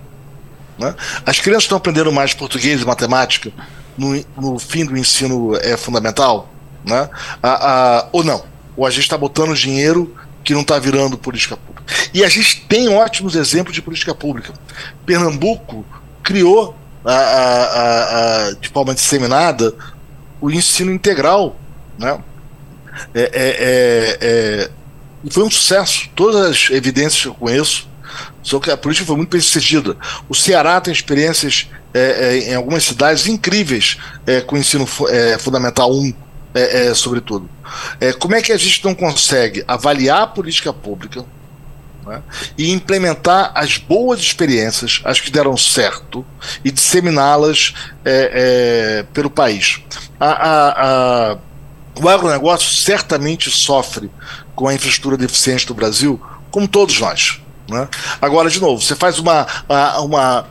né? 0.77 0.95
As 1.25 1.39
crianças 1.39 1.63
estão 1.63 1.77
aprendendo 1.77 2.11
mais 2.11 2.33
português 2.33 2.81
e 2.81 2.85
matemática 2.85 3.51
no, 3.97 4.23
no 4.37 4.59
fim 4.59 4.85
do 4.85 4.97
ensino 4.97 5.55
é, 5.57 5.75
fundamental? 5.75 6.49
Né? 6.85 7.09
A, 7.41 7.49
a, 7.99 8.07
ou 8.11 8.23
não? 8.23 8.43
Ou 8.75 8.85
a 8.85 8.89
gente 8.89 9.01
está 9.01 9.17
botando 9.17 9.53
dinheiro 9.55 10.15
que 10.43 10.53
não 10.53 10.61
está 10.61 10.77
virando 10.79 11.17
política 11.17 11.57
pública? 11.57 11.93
E 12.13 12.23
a 12.23 12.29
gente 12.29 12.61
tem 12.67 12.89
ótimos 12.89 13.35
exemplos 13.35 13.73
de 13.73 13.81
política 13.81 14.13
pública. 14.13 14.53
Pernambuco 15.05 15.85
criou 16.21 16.75
a, 17.03 18.51
de 18.59 18.69
forma 18.69 18.93
disseminada 18.93 19.73
o 20.39 20.51
ensino 20.51 20.91
integral. 20.91 21.55
Né? 21.97 22.19
É, 23.13 23.21
é, 23.21 23.29
é, 23.33 24.17
é 24.21 24.69
foi 25.31 25.43
um 25.43 25.51
sucesso. 25.51 26.09
Todas 26.15 26.51
as 26.51 26.69
evidências 26.69 27.21
que 27.21 27.27
eu 27.27 27.33
conheço 27.33 27.89
só 28.47 28.61
que 28.61 28.71
a 28.71 28.77
política 28.77 29.05
foi 29.05 29.17
muito 29.17 29.39
sucedida. 29.41 29.97
O 30.29 30.33
Ceará 30.33 30.79
tem 30.79 30.93
experiências 30.93 31.69
é, 31.93 31.99
é, 31.99 32.51
em 32.51 32.55
algumas 32.55 32.85
cidades 32.85 33.27
incríveis 33.27 33.97
é, 34.25 34.39
com 34.39 34.55
o 34.55 34.57
ensino 34.57 34.87
é, 35.09 35.37
fundamental 35.37 35.93
1, 35.93 36.13
é, 36.55 36.87
é, 36.87 36.93
sobretudo. 36.93 37.49
como 38.19 38.35
é 38.35 38.41
que 38.41 38.53
a 38.53 38.57
gente 38.57 38.85
não 38.85 38.95
consegue 38.95 39.65
avaliar 39.67 40.21
a 40.21 40.27
política 40.27 40.71
pública 40.71 41.25
né, 42.05 42.23
e 42.57 42.71
implementar 42.71 43.51
as 43.53 43.75
boas 43.75 44.21
experiências, 44.21 45.01
as 45.03 45.19
que 45.19 45.29
deram 45.29 45.57
certo, 45.57 46.25
e 46.63 46.71
disseminá-las 46.71 47.73
pelo 49.11 49.29
país? 49.29 49.81
A, 50.17 50.29
a, 50.29 51.31
a, 51.33 51.37
o 52.01 52.07
agronegócio 52.07 52.71
certamente 52.77 53.51
sofre 53.51 54.09
com 54.55 54.69
a 54.69 54.73
infraestrutura 54.73 55.17
deficiente 55.17 55.67
do 55.67 55.73
Brasil, 55.73 56.21
como 56.49 56.65
todos 56.65 56.97
nós. 57.01 57.41
Né? 57.69 57.87
Agora, 58.21 58.49
de 58.49 58.59
novo, 58.61 58.81
você 58.81 58.95
faz 58.95 59.19
uma, 59.19 59.45
uma 59.99 60.47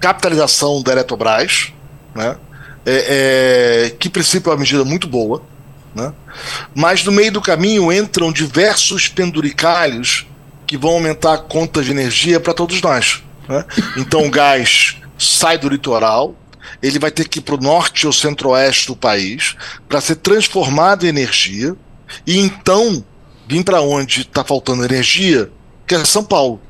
capitalização 0.00 0.82
da 0.82 0.92
Eletrobras, 0.92 1.72
né? 2.14 2.36
É, 2.86 3.86
é, 3.86 3.90
que, 3.90 4.08
em 4.08 4.10
princípio, 4.10 4.48
é 4.48 4.52
uma 4.54 4.60
medida 4.60 4.82
muito 4.84 5.06
boa, 5.06 5.42
né? 5.94 6.12
mas 6.74 7.04
no 7.04 7.12
meio 7.12 7.30
do 7.30 7.40
caminho 7.40 7.92
entram 7.92 8.32
diversos 8.32 9.08
penduricalhos 9.08 10.26
que 10.66 10.76
vão 10.76 10.92
aumentar 10.92 11.34
a 11.34 11.38
conta 11.38 11.82
de 11.82 11.90
energia 11.90 12.40
para 12.40 12.54
todos 12.54 12.80
nós. 12.80 13.22
Né? 13.46 13.62
Então, 13.98 14.24
o 14.24 14.30
gás 14.30 14.96
sai 15.18 15.58
do 15.58 15.68
litoral, 15.68 16.34
ele 16.82 16.98
vai 16.98 17.10
ter 17.10 17.28
que 17.28 17.40
ir 17.40 17.42
para 17.42 17.56
o 17.56 17.60
norte 17.60 18.06
ou 18.06 18.12
centro-oeste 18.12 18.86
do 18.86 18.96
país 18.96 19.54
para 19.86 20.00
ser 20.00 20.16
transformado 20.16 21.04
em 21.04 21.08
energia 21.08 21.76
e 22.26 22.38
então 22.38 23.04
vir 23.46 23.64
para 23.64 23.82
onde 23.82 24.22
está 24.22 24.44
faltando 24.44 24.84
energia 24.84 25.50
que 25.88 25.94
é 25.94 26.04
São 26.04 26.22
Paulo. 26.22 26.60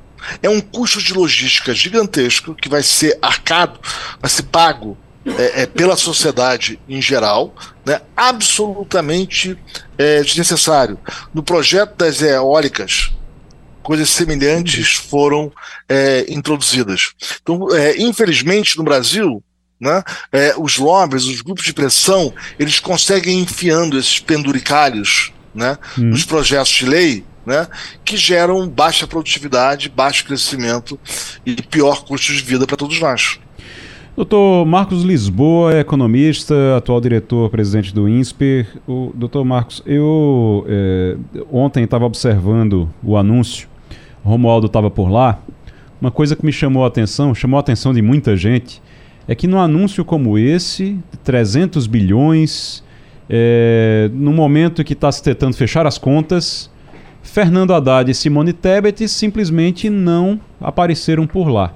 É 0.43 0.49
um 0.49 0.61
custo 0.61 1.03
de 1.03 1.13
logística 1.13 1.75
gigantesco 1.75 2.55
que 2.55 2.69
vai 2.69 2.83
ser 2.83 3.19
arcado, 3.21 3.79
vai 4.21 4.31
ser 4.31 4.45
pago 4.45 4.97
é, 5.27 5.63
é, 5.63 5.67
pela 5.67 5.97
sociedade 5.97 6.81
em 6.89 7.03
geral, 7.03 7.55
né, 7.85 8.01
absolutamente 8.17 9.59
é, 9.97 10.23
desnecessário. 10.23 10.99
No 11.35 11.43
projeto 11.43 11.97
das 11.97 12.23
eólicas, 12.23 13.13
coisas 13.83 14.09
semelhantes 14.09 14.95
foram 14.95 15.53
é, 15.89 16.25
introduzidas. 16.29 17.13
Então, 17.43 17.75
é, 17.75 17.97
infelizmente, 18.01 18.77
no 18.77 18.85
Brasil, 18.85 19.43
né, 19.81 20.03
é, 20.33 20.55
os 20.59 20.79
lobbies, 20.79 21.25
os 21.25 21.41
grupos 21.41 21.65
de 21.65 21.73
pressão, 21.73 22.33
eles 22.59 22.81
conseguem 22.81 23.41
enfiando 23.41 23.99
esses 23.99 24.19
penduricalhos 24.19 25.33
né, 25.55 25.79
hum. 25.99 26.05
nos 26.05 26.25
projetos 26.25 26.73
de 26.73 26.87
lei 26.87 27.25
né, 27.49 27.67
que 28.05 28.17
geram 28.17 28.69
baixa 28.69 29.07
produtividade, 29.07 29.89
baixo 29.89 30.25
crescimento 30.27 31.01
e 31.45 31.57
pior 31.63 32.05
custo 32.05 32.33
de 32.33 32.43
vida 32.43 32.67
para 32.67 32.77
todos 32.77 33.01
nós. 33.01 33.41
Doutor 34.15 34.67
Marcos 34.67 35.05
Lisboa 35.05 35.79
economista, 35.79 36.77
atual 36.77 37.01
diretor-presidente 37.01 37.95
do 37.95 38.09
INSPER. 38.09 38.67
O, 38.87 39.13
doutor 39.15 39.45
Marcos, 39.45 39.81
eu 39.87 40.67
é, 40.69 41.17
ontem 41.51 41.85
estava 41.85 42.05
observando 42.05 42.91
o 43.03 43.17
anúncio, 43.17 43.69
o 44.25 44.29
Romualdo 44.29 44.67
estava 44.67 44.91
por 44.91 45.09
lá. 45.09 45.41
Uma 46.01 46.11
coisa 46.11 46.37
que 46.37 46.45
me 46.45 46.53
chamou 46.53 46.85
a 46.85 46.89
atenção, 46.89 47.35
chamou 47.35 47.59
a 47.59 47.61
atenção 47.61 47.95
de 47.95 48.03
muita 48.03 48.37
gente, 48.37 48.83
é 49.27 49.35
que 49.35 49.47
num 49.47 49.61
anúncio 49.61 50.05
como 50.05 50.37
esse, 50.37 50.99
300 51.23 51.87
bilhões, 51.87 52.83
é, 53.31 54.11
no 54.13 54.33
momento 54.33 54.83
que 54.83 54.95
está 54.95 55.13
se 55.13 55.23
tentando 55.23 55.55
fechar 55.55 55.87
as 55.87 55.99
contas, 55.99 56.71
Fernando 57.31 57.75
Haddad 57.75 58.11
e 58.11 58.15
Simone 58.15 58.53
Tebet 58.53 59.07
simplesmente 59.09 59.91
não 59.91 60.41
apareceram 60.61 61.27
por 61.27 61.49
lá. 61.49 61.73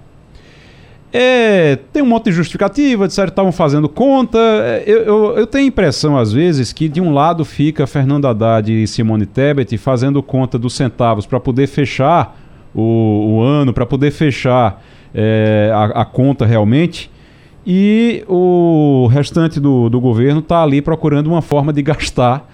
É, 1.13 1.77
tem 1.93 2.03
um 2.03 2.07
monte 2.07 2.25
de 2.25 2.33
justificativa, 2.33 3.07
de 3.07 3.13
certo 3.13 3.31
estavam 3.31 3.53
fazendo 3.53 3.87
conta. 3.87 4.39
É, 4.39 4.83
eu, 4.87 5.03
eu, 5.03 5.39
eu, 5.39 5.47
tenho 5.47 5.65
a 5.65 5.69
impressão, 5.69 6.17
às 6.17 6.33
vezes, 6.33 6.73
que 6.73 6.89
de 6.89 7.03
um 7.03 7.13
lado 7.13 7.45
fica 7.45 7.87
Fernando 7.87 8.27
Haddad 8.27 8.73
e 8.73 8.87
Simone 8.87 9.27
Tebet 9.27 9.77
fazendo 9.77 10.23
conta 10.23 10.59
dos 10.59 10.73
centavos 10.73 11.27
para 11.27 11.39
poder 11.39 11.67
fechar 11.67 12.35
o, 12.75 13.35
o 13.37 13.43
ano, 13.43 13.75
para 13.75 13.85
poder 13.85 14.11
fechar 14.11 14.83
é, 15.15 15.71
a, 15.75 16.01
a, 16.01 16.05
conta 16.07 16.47
realmente, 16.47 17.11
e 17.67 18.25
o 18.27 19.07
restante 19.13 19.61
do, 19.61 19.91
do 19.91 20.01
governo 20.01 20.41
está 20.41 20.63
ali 20.63 20.81
procurando 20.81 21.27
uma 21.27 21.43
forma 21.43 21.75
de 21.75 21.83
gastar 21.83 22.51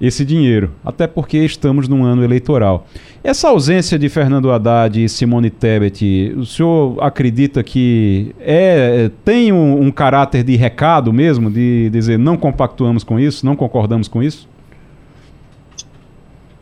esse 0.00 0.24
dinheiro, 0.24 0.72
até 0.82 1.06
porque 1.06 1.38
estamos 1.38 1.86
num 1.86 2.04
ano 2.04 2.24
eleitoral. 2.24 2.86
Essa 3.22 3.48
ausência 3.48 3.98
de 3.98 4.08
Fernando 4.08 4.50
Haddad 4.50 5.04
e 5.04 5.08
Simone 5.08 5.50
Tebet, 5.50 6.34
o 6.36 6.46
senhor 6.46 6.96
acredita 7.02 7.62
que 7.62 8.34
é, 8.40 9.10
tem 9.24 9.52
um, 9.52 9.82
um 9.82 9.90
caráter 9.90 10.42
de 10.42 10.56
recado 10.56 11.12
mesmo, 11.12 11.50
de 11.50 11.90
dizer 11.90 12.18
não 12.18 12.36
compactuamos 12.36 13.04
com 13.04 13.20
isso, 13.20 13.44
não 13.44 13.54
concordamos 13.54 14.08
com 14.08 14.22
isso? 14.22 14.48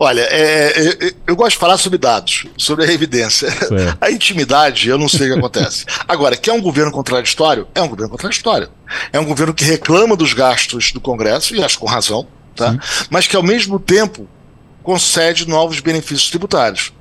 Olha, 0.01 0.21
é, 0.21 0.73
é, 0.77 1.07
é 1.07 1.13
eu 1.27 1.35
gosto 1.35 1.53
de 1.53 1.59
falar 1.59 1.77
sobre 1.77 1.99
dados, 1.99 2.47
sobre 2.57 2.85
a 2.85 2.93
evidência. 2.93 3.49
A 4.01 4.11
intimidade, 4.11 4.89
eu 4.89 4.97
não 4.97 5.09
sei 5.09 5.29
o 5.29 5.33
que 5.33 5.39
acontece. 5.39 5.85
Agora, 6.07 6.37
que 6.37 6.49
é 6.49 6.53
um 6.53 6.61
governo 6.61 6.93
contraditório? 6.93 7.67
É 7.75 7.83
um 7.83 7.89
governo 7.89 8.11
contraditório. 8.11 8.69
É 9.13 9.19
um 9.19 9.25
governo 9.25 9.53
que 9.53 9.65
reclama 9.65 10.17
dos 10.17 10.33
gastos 10.33 10.93
do 10.93 11.01
Congresso, 11.01 11.55
e 11.55 11.63
acho 11.63 11.81
com 11.81 11.87
razão 11.87 12.27
tá? 12.59 12.79
mas 13.09 13.27
que 13.27 13.37
ao 13.37 13.43
mesmo 13.43 13.79
tempo 13.79 14.29
concede 14.83 15.47
novos 15.47 15.81
benefícios 15.81 16.31
tributários. 16.31 16.93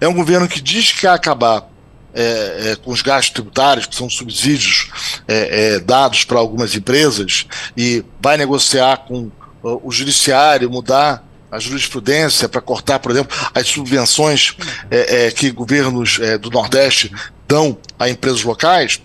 É 0.00 0.08
um 0.08 0.14
governo 0.14 0.48
que 0.48 0.60
diz 0.60 0.92
que 0.92 1.00
quer 1.00 1.08
acabar 1.08 1.68
é, 2.14 2.70
é, 2.70 2.76
com 2.76 2.92
os 2.92 3.02
gastos 3.02 3.34
tributários, 3.34 3.86
que 3.86 3.96
são 3.96 4.08
subsídios 4.08 4.88
é, 5.26 5.74
é 5.74 5.80
dados 5.80 6.24
para 6.24 6.38
algumas 6.38 6.74
empresas, 6.74 7.46
e 7.76 8.04
vai 8.20 8.36
negociar 8.36 8.98
com 8.98 9.30
o 9.62 9.90
judiciário, 9.90 10.70
mudar 10.70 11.24
a 11.50 11.58
jurisprudência 11.58 12.48
para 12.48 12.60
cortar, 12.60 12.98
por 12.98 13.10
exemplo, 13.10 13.36
as 13.54 13.66
subvenções 13.66 14.56
é, 14.90 15.26
é, 15.26 15.30
que 15.30 15.50
governos 15.50 16.20
do 16.40 16.50
Nordeste 16.50 17.12
dão 17.48 17.78
a 17.98 18.08
empresas 18.08 18.42
locais. 18.42 19.00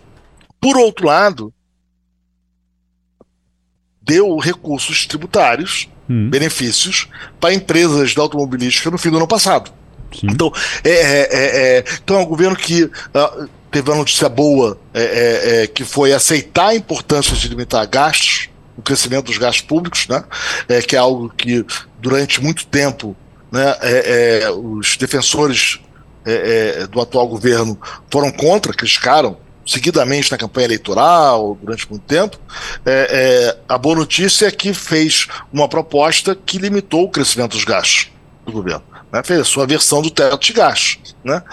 Por 0.60 0.78
outro 0.78 1.08
lado, 1.08 1.54
deu 4.10 4.38
recursos 4.38 5.06
tributários, 5.06 5.88
hum. 6.10 6.30
benefícios, 6.30 7.08
para 7.40 7.54
empresas 7.54 8.16
da 8.16 8.24
automobilística 8.24 8.90
no 8.90 8.98
fim 8.98 9.12
do 9.12 9.18
ano 9.18 9.28
passado. 9.28 9.72
Sim. 10.12 10.28
Então 10.32 10.52
é, 10.84 10.90
é, 10.90 11.30
é, 11.32 11.78
é, 11.78 11.86
então 12.04 12.18
é 12.18 12.20
um 12.20 12.26
governo 12.26 12.56
que 12.56 12.86
uh, 12.86 13.50
teve 13.70 13.92
uma 13.92 13.98
notícia 13.98 14.28
boa, 14.28 14.80
é, 14.92 15.02
é, 15.02 15.64
é, 15.64 15.68
que 15.68 15.84
foi 15.84 16.12
aceitar 16.12 16.70
a 16.70 16.76
importância 16.76 17.36
de 17.36 17.48
limitar 17.48 17.88
gastos, 17.88 18.50
o 18.76 18.82
crescimento 18.82 19.26
dos 19.26 19.38
gastos 19.38 19.62
públicos, 19.62 20.08
né? 20.08 20.24
É, 20.68 20.82
que 20.82 20.96
é 20.96 21.00
algo 21.00 21.30
que 21.30 21.64
durante 22.00 22.42
muito 22.42 22.66
tempo 22.66 23.16
né, 23.52 23.76
os 24.58 24.96
defensores 24.96 25.80
do 26.92 27.02
atual 27.02 27.28
governo 27.28 27.78
foram 28.10 28.32
contra, 28.32 28.74
criticaram 28.74 29.38
seguidamente 29.66 30.32
na 30.32 30.38
campanha 30.38 30.66
eleitoral 30.66 31.58
durante 31.62 31.90
muito 31.90 32.04
tempo. 32.04 32.40
a 33.68 33.78
boa 33.78 33.96
notícia 33.96 34.48
é 34.48 34.52
que 34.52 34.74
fez 34.74 35.28
uma 35.52 35.68
proposta 35.68 36.36
que 36.36 36.58
limitou 36.58 37.04
o 37.04 37.10
crescimento 37.10 37.52
dos 37.52 37.64
gastos 37.64 38.12
do 38.46 38.52
governo. 38.52 38.84
Né, 39.12 39.24
fez 39.24 39.40
a 39.40 39.44
sua 39.44 39.66
versão 39.66 40.02
do 40.02 40.10
teto 40.10 40.40
de 40.40 40.54
gastos. 40.54 41.16
Né? 41.24 41.44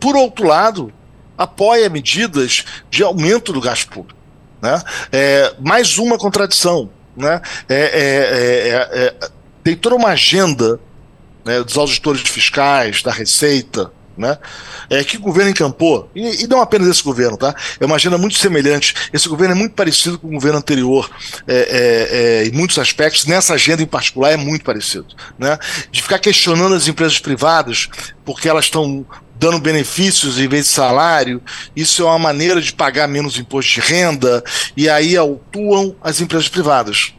por 0.00 0.16
outro 0.16 0.46
lado, 0.46 0.92
apoia 1.36 1.88
medidas 1.88 2.64
de 2.90 3.02
aumento 3.02 3.52
do 3.52 3.60
gasto 3.60 3.88
público. 3.88 4.18
Né? 4.60 4.82
É, 5.12 5.54
mais 5.60 5.98
uma 5.98 6.18
contradição. 6.18 6.90
Né? 7.16 7.40
É, 7.68 7.74
é, 7.74 8.98
é, 8.98 9.06
é 9.06 9.28
tem 9.62 9.76
toda 9.76 9.96
uma 9.96 10.10
agenda 10.10 10.80
né, 11.44 11.62
dos 11.62 11.76
auditores 11.76 12.22
fiscais, 12.22 13.02
da 13.02 13.12
Receita, 13.12 13.92
né? 14.18 14.36
É, 14.90 15.04
que 15.04 15.16
governo 15.16 15.50
encampou, 15.50 16.10
e, 16.14 16.44
e, 16.44 16.46
não 16.46 16.60
apenas 16.60 16.88
esse 16.88 17.02
governo, 17.02 17.36
tá? 17.36 17.54
É 17.78 17.86
uma 17.86 17.96
agenda 17.96 18.18
muito 18.18 18.36
semelhante. 18.36 18.94
Esse 19.12 19.28
governo 19.28 19.54
é 19.54 19.56
muito 19.56 19.74
parecido 19.74 20.18
com 20.18 20.26
o 20.26 20.32
governo 20.32 20.58
anterior 20.58 21.08
é, 21.46 21.54
é, 21.54 22.42
é, 22.42 22.48
em 22.48 22.52
muitos 22.52 22.78
aspectos. 22.78 23.24
Nessa 23.24 23.54
agenda 23.54 23.82
em 23.82 23.86
particular 23.86 24.32
é 24.32 24.36
muito 24.36 24.64
parecido, 24.64 25.06
né? 25.38 25.56
De 25.90 26.02
ficar 26.02 26.18
questionando 26.18 26.74
as 26.74 26.88
empresas 26.88 27.18
privadas 27.18 27.88
porque 28.24 28.48
elas 28.48 28.66
estão 28.66 29.06
dando 29.38 29.60
benefícios 29.60 30.38
em 30.38 30.48
vez 30.48 30.64
de 30.64 30.72
salário, 30.72 31.40
isso 31.74 32.02
é 32.02 32.06
uma 32.06 32.18
maneira 32.18 32.60
de 32.60 32.72
pagar 32.72 33.06
menos 33.06 33.38
imposto 33.38 33.72
de 33.72 33.80
renda, 33.80 34.42
e 34.76 34.88
aí 34.88 35.16
autuam 35.16 35.94
as 36.02 36.20
empresas 36.20 36.48
privadas. 36.48 37.14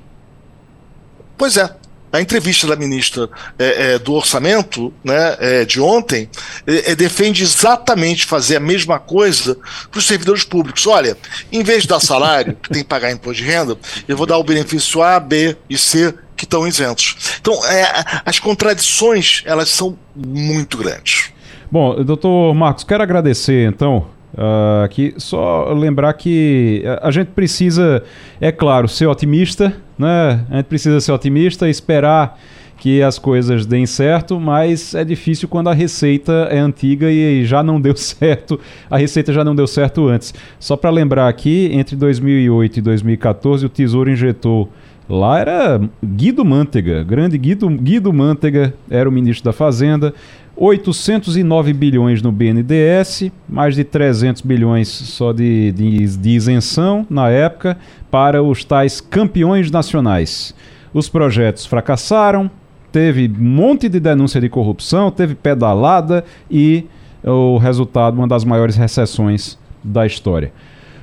Pois 1.38 1.56
é, 1.56 1.74
a 2.12 2.22
entrevista 2.22 2.68
da 2.68 2.76
ministra 2.76 3.30
é, 3.58 3.94
é, 3.94 4.00
do 4.00 4.14
Orçamento 4.14 4.94
né, 5.04 5.38
é, 5.40 5.66
de 5.66 5.80
ontem 5.80 6.30
é, 6.66 6.92
é, 6.92 6.96
defende 6.96 7.44
exatamente 7.44 8.26
fazer 8.26 8.58
a 8.58 8.60
mesma 8.60 9.00
coisa 9.00 9.58
para 9.92 10.00
os 10.00 10.06
servidores 10.06 10.44
públicos. 10.44 10.86
Olha, 10.88 11.18
em 11.52 11.64
vez 11.64 11.84
de 11.84 11.90
dar 11.90 12.00
salário, 12.00 12.56
que 12.62 12.70
tem 12.70 12.84
que 12.84 12.90
pagar 12.90 13.12
imposto 13.12 13.44
de 13.44 13.50
renda, 13.50 13.78
eu 14.08 14.18
vou 14.18 14.26
dar 14.26 14.38
o 14.38 14.44
benefício 14.44 15.02
A, 15.02 15.20
B 15.20 15.56
e 15.70 15.78
C 15.78 16.14
que 16.36 16.46
estão 16.46 16.66
isentos. 16.66 17.38
Então, 17.40 17.54
é, 17.66 17.86
as 18.26 18.40
contradições 18.40 19.44
elas 19.46 19.70
são 19.70 19.98
muito 20.16 20.78
grandes. 20.78 21.32
Bom, 21.72 22.04
doutor 22.04 22.56
Marcos, 22.56 22.84
quero 22.84 23.04
agradecer 23.04 23.68
então. 23.68 24.08
Uh, 24.34 24.84
aqui 24.84 25.14
só 25.18 25.74
lembrar 25.74 26.14
que 26.14 26.84
a 27.02 27.10
gente 27.10 27.30
precisa, 27.30 28.04
é 28.40 28.52
claro, 28.52 28.88
ser 28.88 29.08
otimista, 29.08 29.74
né? 29.98 30.46
A 30.50 30.58
gente 30.58 30.66
precisa 30.68 31.02
ser 31.02 31.12
otimista, 31.12 31.68
esperar 31.68 32.40
que 32.80 33.02
as 33.02 33.20
coisas 33.20 33.66
deem 33.66 33.86
certo, 33.86 34.40
mas 34.40 34.96
é 34.96 35.04
difícil 35.04 35.50
quando 35.50 35.70
a 35.70 35.74
receita 35.74 36.48
é 36.50 36.60
antiga 36.60 37.12
e 37.12 37.46
já 37.46 37.62
não 37.62 37.80
deu 37.82 37.96
certo. 37.96 38.60
A 38.90 38.98
receita 38.98 39.34
já 39.34 39.44
não 39.44 39.56
deu 39.56 39.68
certo 39.68 40.08
antes. 40.08 40.34
Só 40.60 40.78
para 40.78 40.90
lembrar 40.90 41.28
aqui, 41.28 41.70
entre 41.74 41.96
2008 41.96 42.78
e 42.78 42.82
2014, 42.82 43.66
o 43.66 43.70
Tesouro 43.70 44.10
injetou 44.10 44.70
Lá 45.10 45.40
era 45.40 45.82
Guido 46.06 46.46
Mantega, 46.46 47.04
grande 47.04 47.36
Guido, 47.36 47.68
Guido 47.68 48.14
Mantega 48.14 48.76
era 48.92 49.10
o 49.10 49.12
ministro 49.12 49.46
da 49.46 49.52
Fazenda. 49.52 50.14
809 50.62 51.72
bilhões 51.72 52.22
no 52.22 52.34
BNDES, 52.34 53.32
mais 53.48 53.76
de 53.76 53.86
300 53.86 54.42
bilhões 54.42 54.90
só 54.90 55.32
de, 55.32 55.72
de, 55.72 56.18
de, 56.18 56.30
isenção 56.32 57.08
na 57.10 57.30
época 57.30 57.78
para 58.12 58.44
os 58.44 58.66
tais 58.66 59.00
campeões 59.00 59.72
nacionais. 59.72 60.54
Os 60.94 61.08
projetos 61.08 61.66
fracassaram, 61.66 62.52
teve 62.92 63.30
um 63.30 63.42
monte 63.42 63.88
de 63.88 64.02
denúncia 64.02 64.42
de 64.42 64.50
corrupção, 64.50 65.10
teve 65.10 65.34
pedalada 65.34 66.26
e 66.52 66.84
o 67.24 67.58
resultado, 67.58 68.18
uma 68.18 68.28
das 68.28 68.44
maiores 68.44 68.76
recessões 68.76 69.58
da 69.82 70.06
história. 70.06 70.52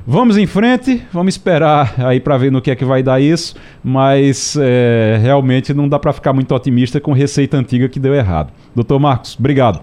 Vamos 0.08 0.36
em 0.36 0.46
frente, 0.46 1.04
vamos 1.12 1.34
esperar 1.34 1.94
aí 1.98 2.20
para 2.20 2.38
ver 2.38 2.52
no 2.52 2.62
que 2.62 2.70
é 2.70 2.76
que 2.76 2.84
vai 2.84 3.02
dar 3.02 3.20
isso, 3.20 3.56
mas 3.82 4.56
é, 4.56 5.18
realmente 5.20 5.74
não 5.74 5.88
dá 5.88 5.98
para 5.98 6.12
ficar 6.12 6.32
muito 6.32 6.54
otimista 6.54 7.00
com 7.00 7.12
receita 7.12 7.56
antiga 7.56 7.88
que 7.88 7.98
deu 7.98 8.14
errado. 8.14 8.52
Doutor 8.72 9.00
Marcos, 9.00 9.36
obrigado. 9.36 9.80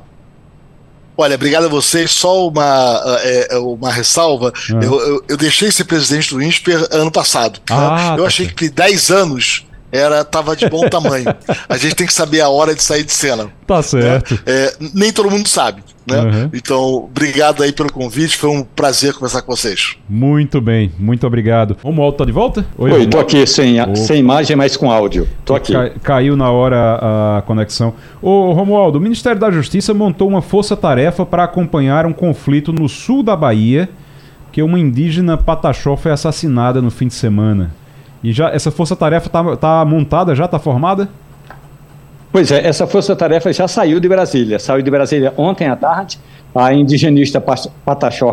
Olha, 1.18 1.36
obrigado 1.36 1.66
a 1.66 1.68
vocês. 1.68 2.12
Só 2.12 2.48
uma, 2.48 3.02
é, 3.22 3.58
uma 3.58 3.92
ressalva. 3.92 4.54
Ah. 4.56 4.80
Eu, 4.82 5.00
eu, 5.02 5.24
eu, 5.28 5.38
deixei 5.38 5.70
ser 5.70 5.84
presidente 5.84 6.34
do 6.34 6.42
INSPER 6.42 6.88
ano 6.92 7.12
passado. 7.12 7.60
Ah, 7.70 8.16
eu 8.18 8.24
tá 8.24 8.28
achei 8.28 8.48
que 8.48 8.70
10 8.70 9.12
anos 9.12 9.66
era 9.94 10.26
tava 10.26 10.56
de 10.56 10.68
bom 10.68 10.90
tamanho. 10.90 11.26
A 11.70 11.78
gente 11.78 11.96
tem 11.96 12.08
que 12.08 12.14
saber 12.14 12.42
a 12.42 12.50
hora 12.50 12.74
de 12.74 12.82
sair 12.82 13.04
de 13.04 13.12
cena. 13.12 13.48
Tá 13.68 13.84
certo. 13.84 14.34
Né? 14.34 14.40
É, 14.48 14.74
nem 14.92 15.14
todo 15.14 15.30
mundo 15.30 15.48
sabe. 15.48 15.84
Né? 16.06 16.20
Uhum. 16.20 16.50
Então, 16.52 16.96
obrigado 16.96 17.62
aí 17.62 17.72
pelo 17.72 17.92
convite, 17.92 18.36
foi 18.36 18.50
um 18.50 18.64
prazer 18.64 19.14
conversar 19.14 19.44
com 19.44 19.56
vocês. 19.56 19.96
Muito 20.10 20.60
bem, 20.60 20.92
muito 20.98 21.26
obrigado. 21.26 21.78
Romualdo 21.82 22.18
tá 22.18 22.26
de 22.26 22.32
volta? 22.32 22.66
Oi, 22.78 22.92
Oi 22.92 23.08
tô 23.08 23.20
aqui 23.20 23.46
sem, 23.46 23.78
sem 23.96 24.20
imagem, 24.20 24.58
mas 24.58 24.76
com 24.76 24.92
áudio. 24.92 25.30
Tô 25.46 25.56
aqui. 25.56 25.72
Ca 25.72 25.92
caiu 26.02 26.36
na 26.36 26.52
hora 26.52 27.38
a 27.38 27.44
conexão. 27.44 27.94
Ô, 28.22 28.52
Romualdo, 28.52 28.98
o 28.98 29.02
Ministério 29.02 29.40
da 29.40 29.52
Justiça 29.52 29.94
montou 29.94 30.28
uma 30.28 30.42
força-tarefa 30.42 31.26
para 31.26 31.44
acompanhar 31.44 32.06
um 32.06 32.14
conflito 32.14 32.74
no 32.74 32.90
sul 32.90 33.24
da 33.24 33.36
Bahia, 33.36 33.88
que 34.52 34.62
uma 34.62 34.80
indígena 34.80 35.38
pataxó 35.38 35.96
foi 35.96 36.12
assassinada 36.12 36.82
no 36.82 36.92
fim 36.92 37.08
de 37.08 37.14
semana. 37.14 37.72
E 38.24 38.32
já 38.32 38.50
essa 38.50 38.72
força-tarefa 38.72 39.28
está 39.28 39.58
tá 39.58 39.86
montada, 39.86 40.34
já 40.34 40.46
está 40.46 40.58
formada? 40.58 41.10
Pois 42.32 42.52
é, 42.52 42.66
essa 42.66 42.88
força-tarefa 42.88 43.54
já 43.54 43.68
saiu 43.68 44.00
de 44.00 44.10
Brasília. 44.10 44.58
Saiu 44.58 44.82
de 44.82 44.90
Brasília 44.90 45.32
ontem 45.38 45.68
à 45.68 45.76
tarde. 45.76 46.18
A 46.56 46.72
indigenista 46.72 47.42
Pataxó 47.42 48.32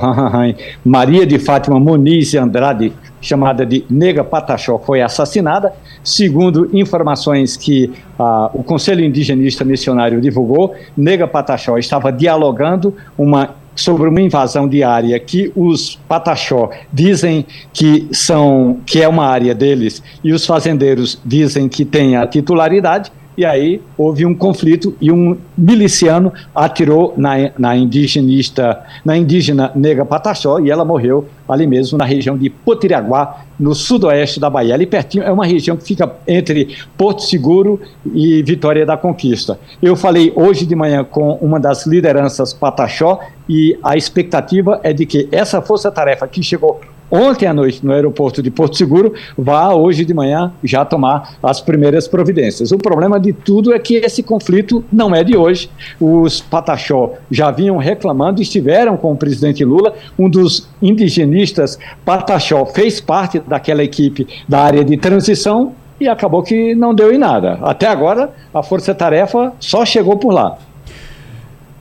Maria 0.84 1.26
de 1.26 1.38
Fátima 1.38 1.80
Muniz 1.80 2.34
Andrade, 2.34 2.92
chamada 3.20 3.64
de 3.64 3.84
Nega 3.90 4.22
Pataxó, 4.22 4.78
foi 4.78 5.00
assassinada. 5.00 5.72
Segundo 6.04 6.68
informações 6.72 7.56
que 7.56 7.92
ah, 8.18 8.50
o 8.54 8.62
Conselho 8.62 9.04
Indigenista 9.04 9.64
Missionário 9.64 10.20
divulgou, 10.20 10.74
Nega 10.96 11.26
Pataxó 11.26 11.78
estava 11.78 12.12
dialogando 12.12 12.94
uma 13.18 13.54
sobre 13.74 14.08
uma 14.08 14.20
invasão 14.20 14.68
de 14.68 14.82
área 14.82 15.18
que 15.18 15.52
os 15.54 15.96
Pataxó 16.08 16.70
dizem 16.92 17.46
que 17.72 18.08
são 18.12 18.78
que 18.84 19.02
é 19.02 19.08
uma 19.08 19.26
área 19.26 19.54
deles 19.54 20.02
e 20.22 20.32
os 20.32 20.44
fazendeiros 20.44 21.20
dizem 21.24 21.68
que 21.68 21.84
tem 21.84 22.16
a 22.16 22.26
titularidade 22.26 23.12
e 23.40 23.44
aí 23.46 23.80
houve 23.96 24.26
um 24.26 24.34
conflito 24.34 24.94
e 25.00 25.10
um 25.10 25.34
miliciano 25.56 26.30
atirou 26.54 27.14
na, 27.16 27.50
na 27.58 27.74
indigenista, 27.74 28.84
na 29.02 29.16
indígena 29.16 29.72
nega 29.74 30.04
Pataxó 30.04 30.60
e 30.60 30.70
ela 30.70 30.84
morreu 30.84 31.26
ali 31.48 31.66
mesmo 31.66 31.96
na 31.96 32.04
região 32.04 32.36
de 32.36 32.50
Potiraguá, 32.50 33.44
no 33.58 33.74
sudoeste 33.74 34.38
da 34.38 34.50
Bahia. 34.50 34.74
Ali 34.74 34.86
pertinho 34.86 35.24
é 35.24 35.32
uma 35.32 35.46
região 35.46 35.74
que 35.74 35.84
fica 35.84 36.12
entre 36.28 36.76
Porto 36.98 37.22
Seguro 37.22 37.80
e 38.14 38.42
Vitória 38.42 38.84
da 38.84 38.96
Conquista. 38.96 39.58
Eu 39.82 39.96
falei 39.96 40.32
hoje 40.36 40.66
de 40.66 40.76
manhã 40.76 41.02
com 41.02 41.32
uma 41.40 41.58
das 41.58 41.86
lideranças 41.86 42.52
Pataxó 42.52 43.20
e 43.48 43.78
a 43.82 43.96
expectativa 43.96 44.80
é 44.82 44.92
de 44.92 45.06
que 45.06 45.28
essa 45.32 45.62
força-tarefa 45.62 46.28
que 46.28 46.42
chegou 46.42 46.78
ontem 47.10 47.46
à 47.46 47.52
noite 47.52 47.84
no 47.84 47.92
aeroporto 47.92 48.42
de 48.42 48.50
Porto 48.50 48.76
Seguro, 48.76 49.12
vá 49.36 49.72
hoje 49.74 50.04
de 50.04 50.14
manhã 50.14 50.52
já 50.62 50.84
tomar 50.84 51.36
as 51.42 51.60
primeiras 51.60 52.06
providências. 52.06 52.72
O 52.72 52.78
problema 52.78 53.18
de 53.18 53.32
tudo 53.32 53.72
é 53.72 53.78
que 53.78 53.96
esse 53.96 54.22
conflito 54.22 54.84
não 54.92 55.14
é 55.14 55.24
de 55.24 55.36
hoje. 55.36 55.70
Os 56.00 56.40
Pataxó 56.40 57.14
já 57.30 57.50
vinham 57.50 57.76
reclamando, 57.76 58.40
estiveram 58.40 58.96
com 58.96 59.12
o 59.12 59.16
presidente 59.16 59.64
Lula, 59.64 59.94
um 60.18 60.28
dos 60.28 60.68
indigenistas 60.80 61.78
Pataxó 62.04 62.64
fez 62.66 63.00
parte 63.00 63.40
daquela 63.40 63.82
equipe 63.82 64.26
da 64.48 64.60
área 64.60 64.84
de 64.84 64.96
transição 64.96 65.72
e 66.00 66.08
acabou 66.08 66.42
que 66.42 66.74
não 66.74 66.94
deu 66.94 67.12
em 67.12 67.18
nada. 67.18 67.58
Até 67.62 67.86
agora, 67.86 68.30
a 68.54 68.62
força-tarefa 68.62 69.52
só 69.60 69.84
chegou 69.84 70.16
por 70.16 70.32
lá. 70.32 70.56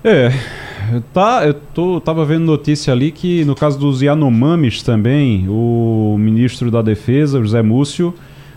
É, 0.03 0.31
Tá, 1.13 1.45
eu 1.45 1.53
tô, 1.53 1.99
tava 1.99 2.25
vendo 2.25 2.45
notícia 2.45 2.93
ali 2.93 3.11
que 3.11 3.43
no 3.45 3.55
caso 3.55 3.77
dos 3.77 4.01
Yanomamis 4.01 4.83
também, 4.83 5.45
o 5.47 6.15
ministro 6.17 6.69
da 6.71 6.81
Defesa, 6.81 7.39
José 7.39 7.61
Múcio, 7.61 8.13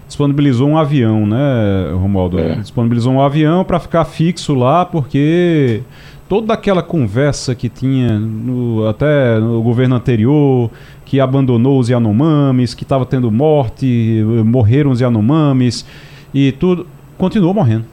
disponibilizou 0.07 0.69
um 0.69 0.77
avião, 0.77 1.27
né, 1.27 1.91
Romualdo? 1.95 2.39
É. 2.39 2.57
Disponibilizou 2.57 3.13
um 3.13 3.21
avião 3.21 3.65
para 3.65 3.81
ficar 3.81 4.05
fixo 4.05 4.55
lá, 4.55 4.85
porque 4.85 5.83
toda 6.29 6.55
aquela 6.55 6.83
conversa 6.83 7.55
que 7.55 7.69
tinha 7.69 8.19
no, 8.19 8.87
até 8.87 9.39
no 9.39 9.63
governo 9.63 9.95
anterior, 9.95 10.71
que 11.05 11.21
abandonou 11.21 11.79
os 11.79 11.89
Yanomamis, 11.89 12.75
que 12.75 12.85
estava 12.85 13.05
tendo 13.05 13.31
morte, 13.31 14.23
morreram 14.45 14.91
os 14.91 15.01
Yanomamis 15.01 15.85
e 16.33 16.53
tudo, 16.53 16.87
continuou 17.19 17.53
morrendo. 17.55 17.85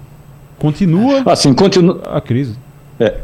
Continua 0.57 1.23
assim, 1.25 1.53
continua 1.53 2.01
a 2.05 2.19
crise. 2.19 2.57
É, 2.99 3.17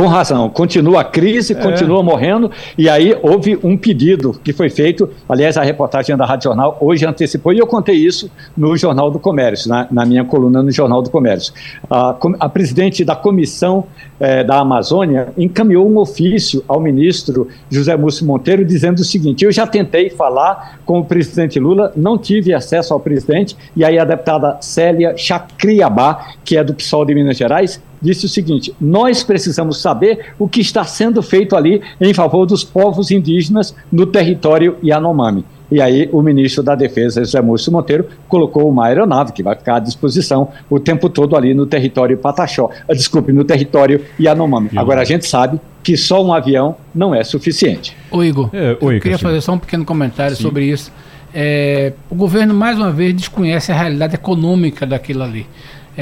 com 0.00 0.06
razão. 0.06 0.48
Continua 0.48 1.02
a 1.02 1.04
crise, 1.04 1.52
é. 1.52 1.56
continua 1.56 2.02
morrendo, 2.02 2.50
e 2.78 2.88
aí 2.88 3.14
houve 3.22 3.58
um 3.62 3.76
pedido 3.76 4.32
que 4.42 4.50
foi 4.50 4.70
feito, 4.70 5.10
aliás, 5.28 5.58
a 5.58 5.62
reportagem 5.62 6.16
da 6.16 6.24
Rádio 6.24 6.44
Jornal 6.44 6.78
hoje 6.80 7.04
antecipou, 7.04 7.52
e 7.52 7.58
eu 7.58 7.66
contei 7.66 7.96
isso 7.96 8.30
no 8.56 8.74
Jornal 8.78 9.10
do 9.10 9.18
Comércio, 9.18 9.68
na, 9.68 9.86
na 9.90 10.06
minha 10.06 10.24
coluna 10.24 10.62
no 10.62 10.70
Jornal 10.70 11.02
do 11.02 11.10
Comércio. 11.10 11.52
A, 11.90 12.16
a 12.38 12.48
presidente 12.48 13.04
da 13.04 13.14
Comissão 13.14 13.84
eh, 14.18 14.42
da 14.42 14.60
Amazônia 14.60 15.34
encaminhou 15.36 15.86
um 15.86 15.98
ofício 15.98 16.64
ao 16.66 16.80
ministro 16.80 17.48
José 17.68 17.94
Múcio 17.94 18.24
Monteiro 18.24 18.64
dizendo 18.64 19.00
o 19.00 19.04
seguinte: 19.04 19.44
eu 19.44 19.52
já 19.52 19.66
tentei 19.66 20.08
falar 20.08 20.80
com 20.86 21.00
o 21.00 21.04
presidente 21.04 21.60
Lula, 21.60 21.92
não 21.94 22.16
tive 22.16 22.54
acesso 22.54 22.94
ao 22.94 23.00
presidente, 23.00 23.54
e 23.76 23.84
aí 23.84 23.98
a 23.98 24.04
deputada 24.06 24.56
Célia 24.62 25.14
Chacriabá, 25.14 26.28
que 26.42 26.56
é 26.56 26.64
do 26.64 26.72
PSOL 26.72 27.04
de 27.04 27.14
Minas 27.14 27.36
Gerais, 27.36 27.82
disse 28.00 28.26
o 28.26 28.28
seguinte: 28.28 28.74
nós 28.80 29.22
precisamos 29.22 29.80
saber 29.80 30.34
o 30.38 30.48
que 30.48 30.60
está 30.60 30.84
sendo 30.84 31.22
feito 31.22 31.56
ali 31.56 31.82
em 32.00 32.14
favor 32.14 32.46
dos 32.46 32.64
povos 32.64 33.10
indígenas 33.10 33.74
no 33.90 34.06
território 34.06 34.76
Yanomami. 34.82 35.44
E 35.70 35.80
aí 35.80 36.08
o 36.12 36.20
ministro 36.20 36.64
da 36.64 36.74
Defesa, 36.74 37.20
José 37.20 37.40
Múcio 37.40 37.70
Monteiro, 37.70 38.06
colocou 38.28 38.68
uma 38.68 38.86
aeronave 38.86 39.32
que 39.32 39.42
vai 39.42 39.54
ficar 39.54 39.76
à 39.76 39.78
disposição 39.78 40.48
o 40.68 40.80
tempo 40.80 41.08
todo 41.08 41.36
ali 41.36 41.54
no 41.54 41.64
território 41.64 42.18
Pataxó. 42.18 42.70
Ah, 42.88 42.92
desculpe, 42.92 43.32
no 43.32 43.44
território 43.44 44.04
Yanomami. 44.18 44.70
Agora 44.74 45.00
a 45.00 45.04
gente 45.04 45.26
sabe 45.26 45.60
que 45.82 45.96
só 45.96 46.24
um 46.24 46.34
avião 46.34 46.76
não 46.92 47.14
é 47.14 47.22
suficiente. 47.22 47.96
Ô 48.10 48.22
Igor, 48.24 48.50
é, 48.52 48.76
oi, 48.80 48.96
eu 48.96 49.00
queria 49.00 49.18
fazer 49.18 49.40
só 49.40 49.52
um 49.52 49.58
pequeno 49.58 49.84
comentário 49.84 50.34
Sim. 50.34 50.42
sobre 50.42 50.64
isso. 50.64 50.92
É, 51.32 51.92
o 52.10 52.16
governo, 52.16 52.52
mais 52.52 52.76
uma 52.76 52.90
vez, 52.90 53.14
desconhece 53.14 53.70
a 53.70 53.74
realidade 53.76 54.16
econômica 54.16 54.84
daquilo 54.84 55.22
ali 55.22 55.46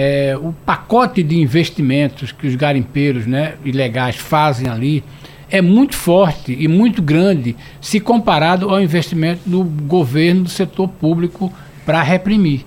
é, 0.00 0.38
o 0.40 0.52
pacote 0.64 1.24
de 1.24 1.36
investimentos 1.36 2.30
que 2.30 2.46
os 2.46 2.54
garimpeiros 2.54 3.26
né, 3.26 3.54
ilegais 3.64 4.14
fazem 4.14 4.68
ali 4.68 5.02
é 5.50 5.60
muito 5.60 5.96
forte 5.96 6.56
e 6.56 6.68
muito 6.68 7.02
grande 7.02 7.56
se 7.80 7.98
comparado 7.98 8.70
ao 8.70 8.80
investimento 8.80 9.40
do 9.44 9.64
governo 9.64 10.44
do 10.44 10.48
setor 10.48 10.86
público 10.86 11.52
para 11.84 12.00
reprimir. 12.00 12.64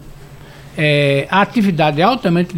É, 0.77 1.25
a 1.31 1.41
atividade 1.41 2.01
é 2.01 2.03
altamente 2.03 2.53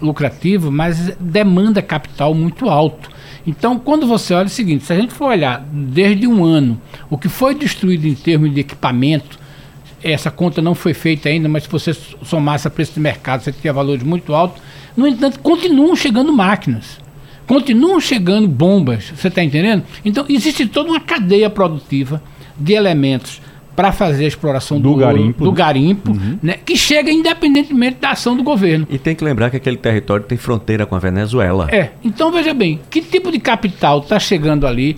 lucrativa, 0.00 0.70
mas 0.70 1.14
demanda 1.20 1.82
capital 1.82 2.32
muito 2.32 2.70
alto. 2.70 3.10
Então, 3.46 3.78
quando 3.78 4.06
você 4.06 4.32
olha 4.32 4.44
é 4.44 4.46
o 4.46 4.48
seguinte, 4.48 4.84
se 4.84 4.92
a 4.94 4.96
gente 4.96 5.12
for 5.12 5.26
olhar 5.26 5.62
desde 5.70 6.26
um 6.26 6.42
ano 6.42 6.80
o 7.10 7.18
que 7.18 7.28
foi 7.28 7.54
destruído 7.54 8.06
em 8.06 8.14
termos 8.14 8.54
de 8.54 8.60
equipamento, 8.60 9.38
essa 10.04 10.30
conta 10.30 10.60
não 10.60 10.74
foi 10.74 10.92
feita 10.92 11.28
ainda, 11.28 11.48
mas 11.48 11.64
se 11.64 11.68
você 11.68 11.94
somasse 12.22 12.68
a 12.68 12.70
preço 12.70 12.94
de 12.94 13.00
mercado, 13.00 13.42
você 13.42 13.52
teria 13.52 13.72
valores 13.72 14.02
muito 14.02 14.34
altos. 14.34 14.62
No 14.96 15.08
entanto, 15.08 15.40
continuam 15.40 15.96
chegando 15.96 16.32
máquinas, 16.32 17.00
continuam 17.46 17.98
chegando 17.98 18.46
bombas, 18.46 19.12
você 19.16 19.28
está 19.28 19.42
entendendo? 19.42 19.82
Então, 20.04 20.24
existe 20.28 20.66
toda 20.66 20.90
uma 20.90 21.00
cadeia 21.00 21.48
produtiva 21.48 22.22
de 22.56 22.74
elementos 22.74 23.40
para 23.74 23.90
fazer 23.92 24.24
a 24.24 24.28
exploração 24.28 24.80
do, 24.80 24.92
do 24.92 24.96
garimpo, 24.96 25.44
do 25.44 25.52
garimpo 25.52 26.12
uhum. 26.12 26.38
né, 26.42 26.56
que 26.64 26.76
chega 26.76 27.10
independentemente 27.10 27.98
da 28.00 28.10
ação 28.10 28.36
do 28.36 28.42
governo. 28.42 28.86
E 28.88 28.98
tem 28.98 29.14
que 29.14 29.24
lembrar 29.24 29.50
que 29.50 29.56
aquele 29.56 29.76
território 29.76 30.24
tem 30.24 30.38
fronteira 30.38 30.86
com 30.86 30.94
a 30.94 30.98
Venezuela. 30.98 31.68
É, 31.72 31.90
então 32.02 32.30
veja 32.30 32.54
bem, 32.54 32.80
que 32.88 33.02
tipo 33.02 33.32
de 33.32 33.38
capital 33.38 33.98
está 33.98 34.18
chegando 34.18 34.66
ali? 34.66 34.96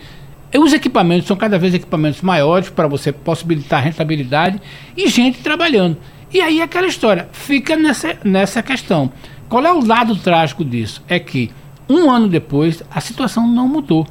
Os 0.59 0.73
equipamentos 0.73 1.27
são 1.27 1.37
cada 1.37 1.59
vez 1.59 1.75
equipamentos 1.75 2.21
maiores 2.23 2.71
para 2.71 2.87
você 2.87 3.13
possibilitar 3.13 3.83
rentabilidade 3.83 4.61
e 4.97 5.09
gente 5.09 5.39
trabalhando. 5.39 5.97
E 6.33 6.41
aí 6.41 6.61
aquela 6.61 6.87
história 6.87 7.29
fica 7.33 7.77
nessa, 7.77 8.17
nessa 8.25 8.63
questão. 8.63 9.11
Qual 9.49 9.65
é 9.65 9.73
o 9.73 9.85
lado 9.85 10.17
trágico 10.17 10.65
disso? 10.65 11.03
É 11.09 11.19
que 11.19 11.51
um 11.89 12.11
ano 12.11 12.29
depois 12.29 12.83
a 12.91 13.01
situação 13.01 13.47
não 13.47 13.69
mudou. 13.69 14.07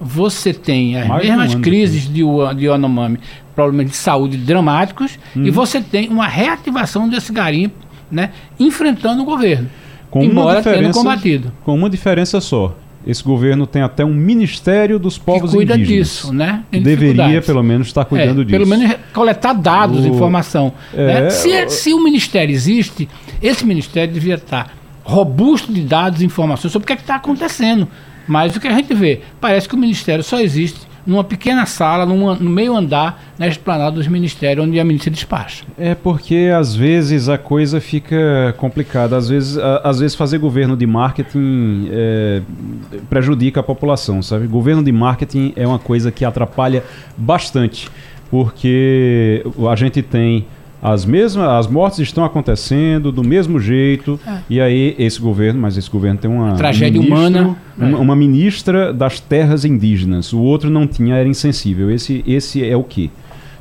Você 0.00 0.52
tem 0.52 0.96
as 0.96 1.08
Mais 1.08 1.26
mesmas 1.26 1.54
um 1.54 1.60
crises 1.60 2.02
de, 2.02 2.22
de 2.56 2.66
Yanomami, 2.66 3.18
problemas 3.54 3.90
de 3.90 3.96
saúde 3.96 4.36
dramáticos, 4.36 5.18
e 5.34 5.38
uhum. 5.40 5.52
você 5.52 5.80
tem 5.80 6.08
uma 6.08 6.28
reativação 6.28 7.08
desse 7.08 7.32
garimpo, 7.32 7.76
né, 8.10 8.30
enfrentando 8.60 9.22
o 9.22 9.24
governo. 9.24 9.70
Com 10.10 10.22
embora 10.22 10.62
tendo 10.62 10.92
combatido. 10.92 11.52
Com 11.64 11.74
uma 11.74 11.90
diferença 11.90 12.40
só 12.40 12.76
esse 13.06 13.22
governo 13.22 13.66
tem 13.66 13.82
até 13.82 14.04
um 14.04 14.12
Ministério 14.12 14.98
dos 14.98 15.16
Povos 15.16 15.50
que 15.50 15.56
cuida 15.56 15.76
Indígenas. 15.76 16.08
disso, 16.08 16.32
né? 16.32 16.64
Tem 16.70 16.82
Deveria, 16.82 17.40
pelo 17.40 17.62
menos, 17.62 17.86
estar 17.86 18.04
cuidando 18.04 18.42
é, 18.42 18.44
disso. 18.44 18.58
Pelo 18.58 18.66
menos 18.66 18.96
coletar 19.12 19.52
dados, 19.52 20.04
o... 20.04 20.08
informação. 20.08 20.72
É, 20.92 21.22
né? 21.22 21.30
se, 21.30 21.68
se 21.70 21.94
o 21.94 22.02
Ministério 22.02 22.52
existe, 22.52 23.08
esse 23.40 23.64
Ministério 23.64 24.12
devia 24.12 24.34
estar 24.34 24.74
robusto 25.04 25.72
de 25.72 25.82
dados 25.82 26.20
e 26.20 26.24
informações 26.24 26.72
sobre 26.72 26.84
o 26.84 26.86
que 26.86 26.92
é 26.94 26.96
está 26.96 27.14
acontecendo. 27.14 27.86
Mas 28.26 28.56
o 28.56 28.60
que 28.60 28.66
a 28.66 28.74
gente 28.74 28.92
vê, 28.92 29.20
parece 29.40 29.68
que 29.68 29.76
o 29.76 29.78
Ministério 29.78 30.24
só 30.24 30.40
existe 30.40 30.80
numa 31.06 31.22
pequena 31.22 31.64
sala, 31.66 32.04
numa, 32.04 32.34
no 32.34 32.50
meio 32.50 32.74
andar, 32.76 33.22
na 33.38 33.46
esplanada 33.46 33.92
dos 33.92 34.08
ministérios, 34.08 34.66
onde 34.66 34.80
a 34.80 34.84
ministra 34.84 35.10
despacha. 35.10 35.64
É 35.78 35.94
porque 35.94 36.50
às 36.56 36.74
vezes 36.74 37.28
a 37.28 37.38
coisa 37.38 37.80
fica 37.80 38.54
complicada. 38.58 39.16
Às 39.16 39.28
vezes, 39.28 39.56
a, 39.56 39.78
às 39.84 40.00
vezes 40.00 40.16
fazer 40.16 40.38
governo 40.38 40.76
de 40.76 40.86
marketing 40.86 41.88
é, 41.90 42.42
prejudica 43.08 43.60
a 43.60 43.62
população, 43.62 44.20
sabe? 44.22 44.46
Governo 44.46 44.82
de 44.82 44.92
marketing 44.92 45.52
é 45.54 45.66
uma 45.66 45.78
coisa 45.78 46.10
que 46.10 46.24
atrapalha 46.24 46.82
bastante, 47.16 47.88
porque 48.30 49.44
a 49.70 49.76
gente 49.76 50.02
tem 50.02 50.46
as 50.92 51.04
mesmas, 51.04 51.48
as 51.48 51.66
mortes 51.66 51.98
estão 51.98 52.24
acontecendo 52.24 53.10
do 53.10 53.24
mesmo 53.24 53.58
jeito. 53.58 54.20
É. 54.24 54.38
E 54.48 54.60
aí 54.60 54.94
esse 54.96 55.20
governo, 55.20 55.60
mas 55.60 55.76
esse 55.76 55.90
governo 55.90 56.16
tem 56.16 56.30
uma 56.30 56.54
tragédia 56.54 57.00
humana, 57.00 57.56
uma, 57.76 57.98
uma, 57.98 58.14
ministra 58.14 58.92
das 58.92 59.18
terras 59.18 59.64
indígenas. 59.64 60.32
O 60.32 60.40
outro 60.40 60.70
não 60.70 60.86
tinha, 60.86 61.16
era 61.16 61.28
insensível. 61.28 61.90
Esse, 61.90 62.22
esse 62.24 62.64
é 62.64 62.76
o 62.76 62.84
que 62.84 63.10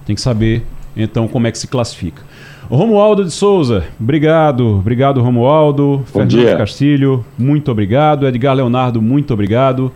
tem 0.05 0.15
que 0.15 0.21
saber. 0.21 0.63
Então 0.95 1.27
como 1.27 1.47
é 1.47 1.51
que 1.51 1.57
se 1.57 1.67
classifica? 1.67 2.21
Romualdo 2.69 3.23
de 3.23 3.31
Souza, 3.31 3.85
obrigado, 3.99 4.77
obrigado 4.77 5.19
Romualdo. 5.19 5.97
Bom 5.97 6.03
Fernando 6.05 6.29
dia. 6.29 6.55
Castilho, 6.57 7.25
muito 7.35 7.71
obrigado. 7.71 8.27
Edgar 8.27 8.53
Leonardo, 8.53 9.01
muito 9.01 9.33
obrigado. 9.33 9.91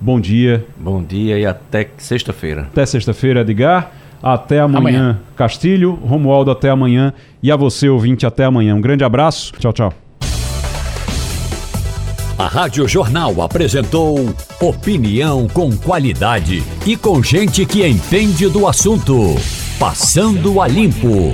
Bom 0.00 0.20
dia. 0.20 0.66
Bom 0.76 1.00
dia 1.04 1.38
e 1.38 1.46
até 1.46 1.88
sexta-feira. 1.98 2.62
Até 2.62 2.84
sexta-feira, 2.84 3.42
Edgar. 3.42 3.92
Até 4.24 4.58
amanhã, 4.60 4.78
amanhã. 4.78 5.20
Castilho. 5.36 5.98
Romualdo, 6.02 6.50
até 6.50 6.70
amanhã. 6.70 7.12
E 7.42 7.52
a 7.52 7.56
você, 7.56 7.90
ouvinte, 7.90 8.24
até 8.24 8.44
amanhã. 8.44 8.74
Um 8.74 8.80
grande 8.80 9.04
abraço. 9.04 9.52
Tchau, 9.58 9.72
tchau. 9.72 9.92
A 12.38 12.48
Rádio 12.48 12.88
Jornal 12.88 13.42
apresentou 13.42 14.34
opinião 14.60 15.46
com 15.46 15.76
qualidade 15.76 16.64
e 16.86 16.96
com 16.96 17.22
gente 17.22 17.66
que 17.66 17.86
entende 17.86 18.48
do 18.48 18.66
assunto. 18.66 19.36
Passando 19.78 20.60
a 20.60 20.66
limpo. 20.66 21.32